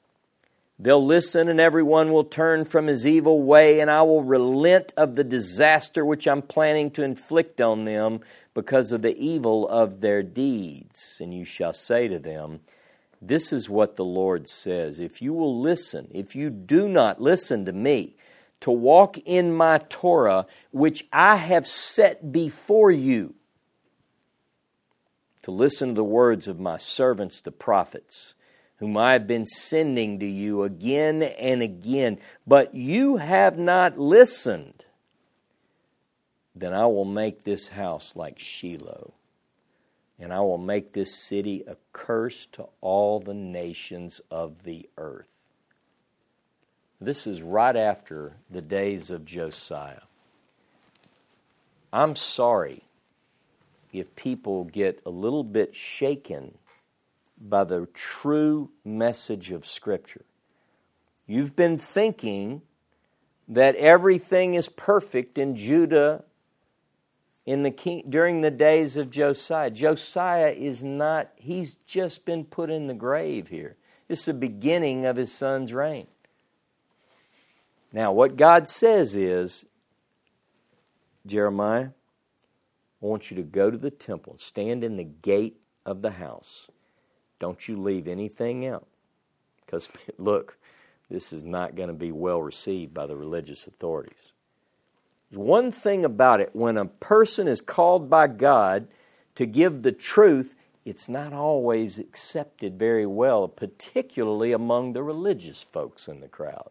they'll 0.78 1.04
listen 1.04 1.48
and 1.48 1.62
everyone 1.62 2.12
will 2.12 2.26
turn 2.26 2.66
from 2.66 2.88
his 2.88 3.08
evil 3.08 3.42
way, 3.42 3.80
and 3.80 3.90
I 3.90 4.02
will 4.04 4.22
relent 4.22 4.94
of 4.98 5.16
the 5.16 5.24
disaster 5.24 6.06
which 6.06 6.28
I'm 6.28 6.42
planning 6.42 6.92
to 6.92 7.04
inflict 7.04 7.62
on 7.62 7.86
them 7.86 8.20
because 8.54 8.92
of 8.92 9.02
the 9.02 9.18
evil 9.18 9.68
of 9.70 10.02
their 10.02 10.22
deeds. 10.22 11.20
And 11.22 11.34
you 11.34 11.46
shall 11.46 11.74
say 11.74 12.10
to 12.10 12.20
them, 12.20 12.60
This 13.22 13.54
is 13.54 13.70
what 13.70 13.96
the 13.96 14.06
Lord 14.06 14.50
says. 14.50 15.00
If 15.00 15.22
you 15.22 15.34
will 15.34 15.58
listen, 15.60 16.10
if 16.14 16.36
you 16.36 16.50
do 16.50 16.90
not 16.90 17.22
listen 17.22 17.64
to 17.66 17.72
me, 17.72 18.16
to 18.60 18.72
walk 18.72 19.18
in 19.20 19.56
my 19.56 19.78
Torah, 19.90 20.48
which 20.72 21.06
I 21.14 21.38
have 21.38 21.66
set 21.66 22.32
before 22.32 22.92
you, 22.92 23.36
to 25.44 25.52
listen 25.52 25.90
to 25.90 25.94
the 25.96 26.04
words 26.04 26.50
of 26.50 26.60
my 26.60 26.78
servants, 26.78 27.40
the 27.40 27.52
prophets, 27.52 28.34
whom 28.78 28.98
I 28.98 29.14
have 29.14 29.28
been 29.28 29.46
sending 29.46 30.20
to 30.20 30.26
you 30.26 30.64
again 30.64 31.24
and 31.24 31.62
again, 31.62 32.20
but 32.46 32.76
you 32.76 33.18
have 33.18 33.58
not 33.58 33.98
listened 33.98 34.86
then 36.60 36.74
I 36.74 36.86
will 36.88 37.06
make 37.06 37.44
this 37.44 37.70
house 37.70 38.16
like 38.16 38.40
Shiloh, 38.40 39.14
and 40.20 40.34
I 40.34 40.40
will 40.40 40.58
make 40.58 40.94
this 40.94 41.14
city 41.14 41.64
a 41.68 41.76
curse 41.94 42.48
to 42.54 42.68
all 42.82 43.20
the 43.20 43.34
nations 43.34 44.22
of 44.32 44.64
the 44.64 44.90
earth. 44.98 45.28
This 47.00 47.28
is 47.28 47.44
right 47.44 47.76
after 47.76 48.38
the 48.50 48.62
days 48.62 49.12
of 49.12 49.26
Josiah. 49.26 50.02
I'm 51.94 52.16
sorry 52.16 52.84
if 53.94 54.16
people 54.16 54.64
get 54.64 55.02
a 55.06 55.10
little 55.12 55.44
bit 55.44 55.76
shaken 55.76 56.58
by 57.40 57.64
the 57.64 57.88
true 57.94 58.72
message 58.84 59.52
of 59.52 59.66
Scripture. 59.66 60.26
You've 61.26 61.56
been 61.56 61.78
thinking 61.78 62.62
that 63.48 63.76
everything 63.76 64.56
is 64.56 64.68
perfect 64.68 65.38
in 65.38 65.56
Judah 65.56 66.24
in 67.46 67.64
the 67.64 67.72
king, 67.72 68.04
during 68.10 68.42
the 68.42 68.52
days 68.52 68.98
of 68.98 69.10
Josiah. 69.10 69.72
Josiah 69.72 70.52
is 70.52 70.84
not, 70.84 71.30
he's 71.38 71.76
just 71.88 72.26
been 72.26 72.44
put 72.44 72.70
in 72.70 72.88
the 72.88 72.94
grave 72.94 73.48
here. 73.48 73.78
This 74.08 74.20
is 74.20 74.26
the 74.26 74.34
beginning 74.34 75.06
of 75.06 75.16
his 75.16 75.32
son's 75.32 75.72
reign. 75.72 76.08
Now, 77.94 78.12
what 78.12 78.36
God 78.36 78.68
says 78.68 79.16
is, 79.16 79.66
Jeremiah, 81.26 81.90
I 83.02 83.06
want 83.06 83.32
you 83.32 83.38
to 83.38 83.44
go 83.44 83.72
to 83.72 83.78
the 83.78 83.92
temple, 83.92 84.38
stand 84.40 84.84
in 84.84 84.98
the 84.98 85.06
gate 85.06 85.58
of 85.86 86.02
the 86.02 86.12
house. 86.12 86.68
Don't 87.40 87.68
you 87.68 87.82
leave 87.82 88.08
anything 88.08 88.66
out. 88.66 88.88
Because, 89.66 89.90
look, 90.18 90.58
this 91.10 91.32
is 91.32 91.44
not 91.44 91.76
going 91.76 91.90
to 91.90 91.94
be 91.94 92.12
well 92.12 92.42
received 92.42 92.94
by 92.94 93.06
the 93.06 93.16
religious 93.16 93.68
authorities. 93.68 94.32
One 95.32 95.72
thing 95.72 96.06
about 96.06 96.40
it, 96.40 96.52
when 96.54 96.78
a 96.78 96.86
person 96.86 97.48
is 97.48 97.62
called 97.62 98.10
by 98.10 98.28
God 98.28 98.88
to 99.36 99.46
give 99.46 99.82
the 99.82 99.92
truth, 99.92 100.56
it's 100.86 101.10
not 101.10 101.34
always 101.34 102.00
accepted 102.00 102.80
very 102.80 103.06
well, 103.06 103.48
particularly 103.50 104.54
among 104.54 104.94
the 104.94 105.04
religious 105.04 105.62
folks 105.62 106.08
in 106.08 106.22
the 106.22 106.30
crowd. 106.30 106.70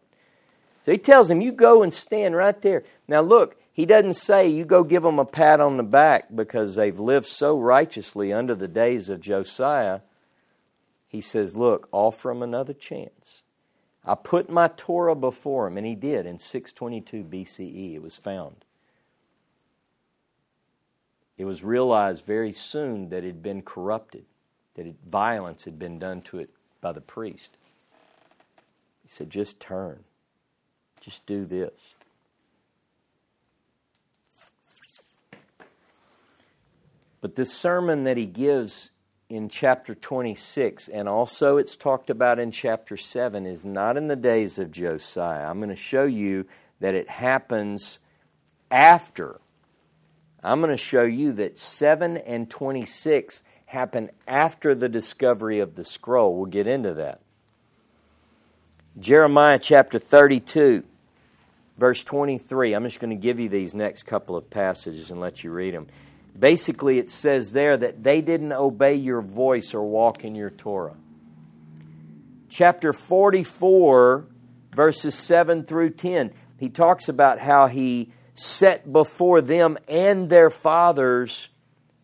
So 0.85 0.91
he 0.91 0.97
tells 0.97 1.29
him, 1.29 1.41
You 1.41 1.51
go 1.51 1.83
and 1.83 1.93
stand 1.93 2.35
right 2.35 2.59
there. 2.61 2.83
Now, 3.07 3.21
look, 3.21 3.57
he 3.71 3.85
doesn't 3.85 4.15
say 4.15 4.47
you 4.47 4.65
go 4.65 4.83
give 4.83 5.03
them 5.03 5.19
a 5.19 5.25
pat 5.25 5.59
on 5.59 5.77
the 5.77 5.83
back 5.83 6.35
because 6.35 6.73
they've 6.73 6.99
lived 6.99 7.27
so 7.27 7.59
righteously 7.59 8.33
under 8.33 8.55
the 8.55 8.67
days 8.67 9.07
of 9.09 9.21
Josiah. 9.21 9.99
He 11.07 11.21
says, 11.21 11.55
Look, 11.55 11.87
offer 11.91 12.31
him 12.31 12.43
another 12.43 12.73
chance. 12.73 13.43
I 14.05 14.15
put 14.15 14.49
my 14.49 14.69
Torah 14.69 15.15
before 15.15 15.67
him, 15.67 15.77
and 15.77 15.85
he 15.85 15.95
did 15.95 16.25
in 16.25 16.39
622 16.39 17.23
BCE. 17.23 17.95
It 17.95 18.01
was 18.01 18.15
found. 18.15 18.63
It 21.37 21.45
was 21.45 21.63
realized 21.63 22.25
very 22.25 22.51
soon 22.51 23.09
that 23.09 23.23
it 23.23 23.27
had 23.27 23.43
been 23.43 23.61
corrupted, 23.61 24.25
that 24.75 24.87
it, 24.87 24.95
violence 25.05 25.65
had 25.65 25.77
been 25.77 25.99
done 25.99 26.21
to 26.23 26.39
it 26.39 26.49
by 26.81 26.91
the 26.91 27.01
priest. 27.01 27.57
He 29.03 29.09
said, 29.09 29.29
just 29.29 29.59
turn, 29.59 30.03
just 30.99 31.25
do 31.25 31.45
this. 31.45 31.93
But 37.21 37.35
this 37.35 37.51
sermon 37.51 38.03
that 38.03 38.17
he 38.17 38.25
gives 38.25 38.91
in 39.29 39.49
chapter 39.49 39.93
26, 39.93 40.87
and 40.87 41.09
also 41.09 41.57
it's 41.57 41.75
talked 41.75 42.09
about 42.09 42.39
in 42.39 42.51
chapter 42.51 42.95
7, 42.95 43.45
is 43.45 43.65
not 43.65 43.97
in 43.97 44.07
the 44.07 44.15
days 44.15 44.57
of 44.57 44.71
Josiah. 44.71 45.49
I'm 45.49 45.59
going 45.59 45.69
to 45.69 45.75
show 45.75 46.05
you 46.05 46.45
that 46.79 46.95
it 46.95 47.09
happens 47.09 47.99
after. 48.71 49.39
I'm 50.43 50.61
going 50.61 50.71
to 50.71 50.77
show 50.77 51.03
you 51.03 51.33
that 51.33 51.57
7 51.57 52.17
and 52.17 52.49
26 52.49 53.43
happen 53.65 54.09
after 54.27 54.73
the 54.73 54.87
discovery 54.87 55.59
of 55.59 55.75
the 55.75 55.83
scroll. 55.83 56.37
We'll 56.37 56.45
get 56.45 56.67
into 56.67 56.93
that. 56.93 57.19
Jeremiah 58.97 59.59
chapter 59.59 59.99
32, 59.99 60.83
verse 61.77 62.03
23. 62.03 62.73
I'm 62.73 62.85
just 62.85 63.01
going 63.01 63.09
to 63.09 63.21
give 63.21 63.41
you 63.41 63.49
these 63.49 63.73
next 63.73 64.03
couple 64.03 64.37
of 64.37 64.49
passages 64.49 65.11
and 65.11 65.19
let 65.19 65.43
you 65.43 65.51
read 65.51 65.73
them. 65.73 65.87
Basically, 66.37 66.99
it 66.99 67.09
says 67.09 67.51
there 67.51 67.77
that 67.77 68.03
they 68.03 68.21
didn't 68.21 68.53
obey 68.53 68.95
your 68.95 69.21
voice 69.21 69.73
or 69.73 69.83
walk 69.83 70.23
in 70.23 70.35
your 70.35 70.51
Torah. 70.51 70.95
Chapter 72.49 72.93
44, 72.93 74.25
verses 74.75 75.15
7 75.15 75.63
through 75.63 75.91
10, 75.91 76.33
he 76.59 76.69
talks 76.69 77.09
about 77.09 77.39
how 77.39 77.67
he 77.67 78.11
set 78.35 78.91
before 78.91 79.41
them 79.41 79.77
and 79.87 80.29
their 80.29 80.49
fathers 80.49 81.49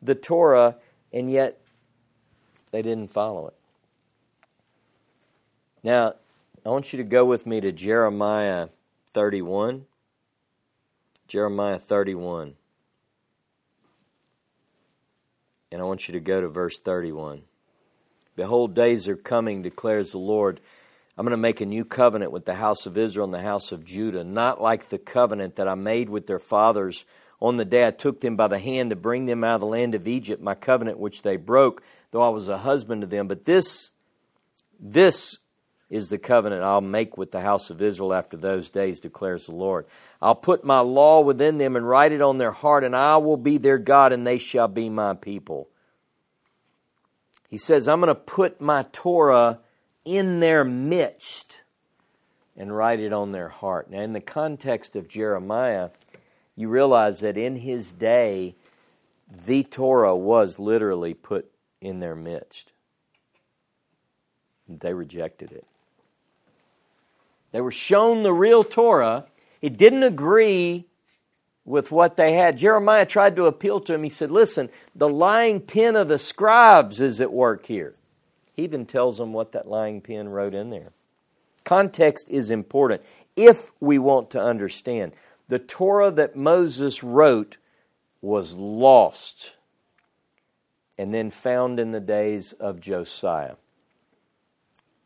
the 0.01 0.15
Torah, 0.15 0.77
and 1.13 1.31
yet 1.31 1.61
they 2.71 2.81
didn't 2.81 3.13
follow 3.13 3.47
it. 3.47 3.55
Now, 5.83 6.15
I 6.65 6.69
want 6.69 6.91
you 6.91 6.97
to 6.97 7.03
go 7.03 7.23
with 7.25 7.45
me 7.45 7.61
to 7.61 7.71
Jeremiah 7.71 8.69
31. 9.13 9.85
Jeremiah 11.27 11.79
31. 11.79 12.55
And 15.73 15.81
I 15.81 15.85
want 15.85 16.07
you 16.07 16.13
to 16.13 16.19
go 16.19 16.39
to 16.39 16.47
verse 16.47 16.77
31. 16.79 17.41
Behold, 18.35 18.75
days 18.75 19.07
are 19.07 19.15
coming, 19.15 19.63
declares 19.63 20.11
the 20.11 20.19
Lord. 20.19 20.59
I'm 21.17 21.25
going 21.25 21.31
to 21.31 21.37
make 21.37 21.61
a 21.61 21.65
new 21.65 21.83
covenant 21.83 22.31
with 22.31 22.45
the 22.45 22.53
house 22.53 22.85
of 22.85 22.95
Israel 22.95 23.25
and 23.25 23.33
the 23.33 23.41
house 23.41 23.71
of 23.71 23.83
Judah, 23.83 24.23
not 24.23 24.61
like 24.61 24.89
the 24.89 24.99
covenant 24.99 25.55
that 25.55 25.67
I 25.67 25.73
made 25.73 26.09
with 26.09 26.27
their 26.27 26.39
fathers 26.39 27.05
on 27.41 27.57
the 27.57 27.65
day 27.65 27.85
I 27.85 27.91
took 27.91 28.21
them 28.21 28.35
by 28.35 28.47
the 28.47 28.59
hand 28.59 28.91
to 28.91 28.95
bring 28.95 29.25
them 29.25 29.43
out 29.43 29.55
of 29.55 29.61
the 29.61 29.67
land 29.67 29.95
of 29.95 30.07
Egypt, 30.07 30.41
my 30.41 30.55
covenant 30.55 30.99
which 30.99 31.23
they 31.23 31.35
broke, 31.37 31.83
though 32.11 32.21
I 32.21 32.29
was 32.29 32.47
a 32.47 32.59
husband 32.59 33.01
to 33.01 33.07
them. 33.07 33.27
But 33.27 33.43
this, 33.43 33.91
this 34.79 35.37
is 35.89 36.07
the 36.07 36.17
covenant 36.17 36.63
I'll 36.63 36.81
make 36.81 37.17
with 37.17 37.31
the 37.31 37.41
house 37.41 37.69
of 37.69 37.81
Israel 37.81 38.13
after 38.13 38.37
those 38.37 38.69
days, 38.69 38.99
declares 38.99 39.47
the 39.47 39.55
Lord. 39.55 39.87
I'll 40.23 40.35
put 40.35 40.63
my 40.63 40.79
law 40.79 41.19
within 41.19 41.57
them 41.57 41.75
and 41.75 41.85
write 41.87 42.13
it 42.13 42.21
on 42.21 42.37
their 42.37 42.53
heart, 42.53 42.85
and 42.85 42.95
I 42.95 43.17
will 43.17 43.35
be 43.35 43.57
their 43.57 43.77
God, 43.77 44.13
and 44.13 44.25
they 44.25 44.37
shall 44.37 44.69
be 44.69 44.89
my 44.89 45.15
people. 45.15 45.67
He 47.49 47.57
says, 47.57 47.89
I'm 47.89 47.99
going 47.99 48.07
to 48.07 48.15
put 48.15 48.61
my 48.61 48.85
Torah 48.93 49.59
in 50.05 50.39
their 50.39 50.63
midst. 50.63 51.59
and 52.55 52.75
write 52.75 52.99
it 52.99 53.13
on 53.13 53.31
their 53.31 53.49
heart. 53.49 53.89
Now, 53.89 54.01
in 54.01 54.13
the 54.13 54.21
context 54.21 54.95
of 54.95 55.07
Jeremiah, 55.07 55.89
you 56.55 56.67
realize 56.69 57.19
that 57.21 57.37
in 57.37 57.57
his 57.57 57.91
day, 57.91 58.55
the 59.45 59.63
Torah 59.63 60.15
was 60.15 60.59
literally 60.59 61.13
put 61.13 61.49
in 61.81 61.99
their 61.99 62.15
midst. 62.15 62.71
They 64.69 64.93
rejected 64.93 65.51
it. 65.51 65.65
They 67.51 67.61
were 67.61 67.71
shown 67.71 68.23
the 68.23 68.33
real 68.33 68.63
Torah. 68.63 69.25
It 69.63 69.77
didn't 69.77 70.03
agree 70.03 70.87
with 71.63 71.89
what 71.89 72.17
they 72.17 72.33
had. 72.33 72.57
Jeremiah 72.57 73.05
tried 73.05 73.37
to 73.37 73.45
appeal 73.45 73.79
to 73.79 73.93
him. 73.93 74.03
He 74.03 74.09
said, 74.09 74.29
Listen, 74.29 74.69
the 74.93 75.07
lying 75.07 75.61
pen 75.61 75.95
of 75.95 76.09
the 76.09 76.19
scribes 76.19 76.99
is 76.99 77.21
at 77.21 77.31
work 77.31 77.65
here. 77.65 77.95
He 78.57 78.63
even 78.63 78.85
tells 78.85 79.17
them 79.17 79.31
what 79.31 79.53
that 79.53 79.69
lying 79.69 80.01
pen 80.01 80.27
wrote 80.27 80.53
in 80.53 80.69
there. 80.69 80.91
Context 81.63 82.27
is 82.29 82.51
important 82.51 83.03
if 83.37 83.71
we 83.79 83.97
want 83.97 84.29
to 84.31 84.43
understand. 84.43 85.13
The 85.47 85.59
Torah 85.59 86.11
that 86.11 86.35
Moses 86.35 87.01
wrote 87.01 87.55
was 88.21 88.57
lost 88.57 89.55
and 90.97 91.13
then 91.13 91.31
found 91.31 91.79
in 91.79 91.91
the 91.91 92.01
days 92.01 92.51
of 92.51 92.81
Josiah, 92.81 93.55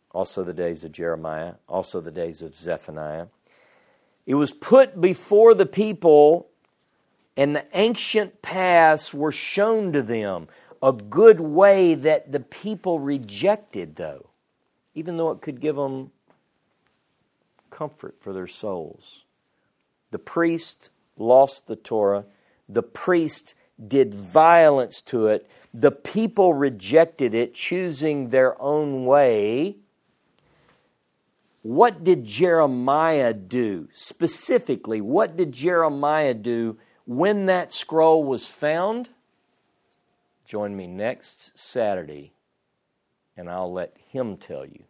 also 0.09 0.43
the 0.43 0.51
days 0.51 0.83
of 0.83 0.91
Jeremiah, 0.91 1.53
also 1.69 2.01
the 2.01 2.11
days 2.11 2.41
of 2.41 2.55
Zephaniah. 2.55 3.27
It 4.27 4.35
was 4.35 4.51
put 4.51 4.99
before 4.99 5.55
the 5.55 5.65
people, 5.65 6.49
and 7.37 7.55
the 7.55 7.65
ancient 7.73 8.41
paths 8.41 9.13
were 9.13 9.31
shown 9.31 9.93
to 9.93 10.03
them. 10.03 10.49
A 10.83 10.91
good 10.91 11.39
way 11.39 11.95
that 11.95 12.31
the 12.31 12.41
people 12.41 12.99
rejected, 12.99 13.95
though, 13.95 14.29
even 14.93 15.15
though 15.15 15.31
it 15.31 15.41
could 15.41 15.61
give 15.61 15.77
them 15.77 16.11
comfort 17.71 18.17
for 18.19 18.33
their 18.33 18.47
souls. 18.47 19.23
The 20.11 20.19
priest 20.19 20.89
lost 21.17 21.67
the 21.67 21.77
Torah, 21.77 22.25
the 22.67 22.83
priest 22.83 23.55
did 23.87 24.13
violence 24.13 25.01
to 25.03 25.27
it, 25.27 25.49
the 25.73 25.91
people 25.91 26.53
rejected 26.53 27.33
it, 27.33 27.53
choosing 27.53 28.29
their 28.29 28.61
own 28.61 29.05
way. 29.05 29.77
What 31.67 32.05
did 32.05 32.23
Jeremiah 32.23 33.33
do? 33.33 33.89
Specifically, 33.91 35.01
what 35.01 35.35
did 35.35 35.51
Jeremiah 35.51 36.33
do 36.33 36.77
when 37.05 37.47
that 37.47 37.73
scroll 37.73 38.23
was 38.23 38.47
found? 38.47 39.09
Join 40.45 40.77
me 40.77 40.87
next 40.87 41.59
Saturday, 41.59 42.31
and 43.35 43.49
I'll 43.49 43.73
let 43.73 43.97
him 44.07 44.37
tell 44.37 44.65
you. 44.65 44.85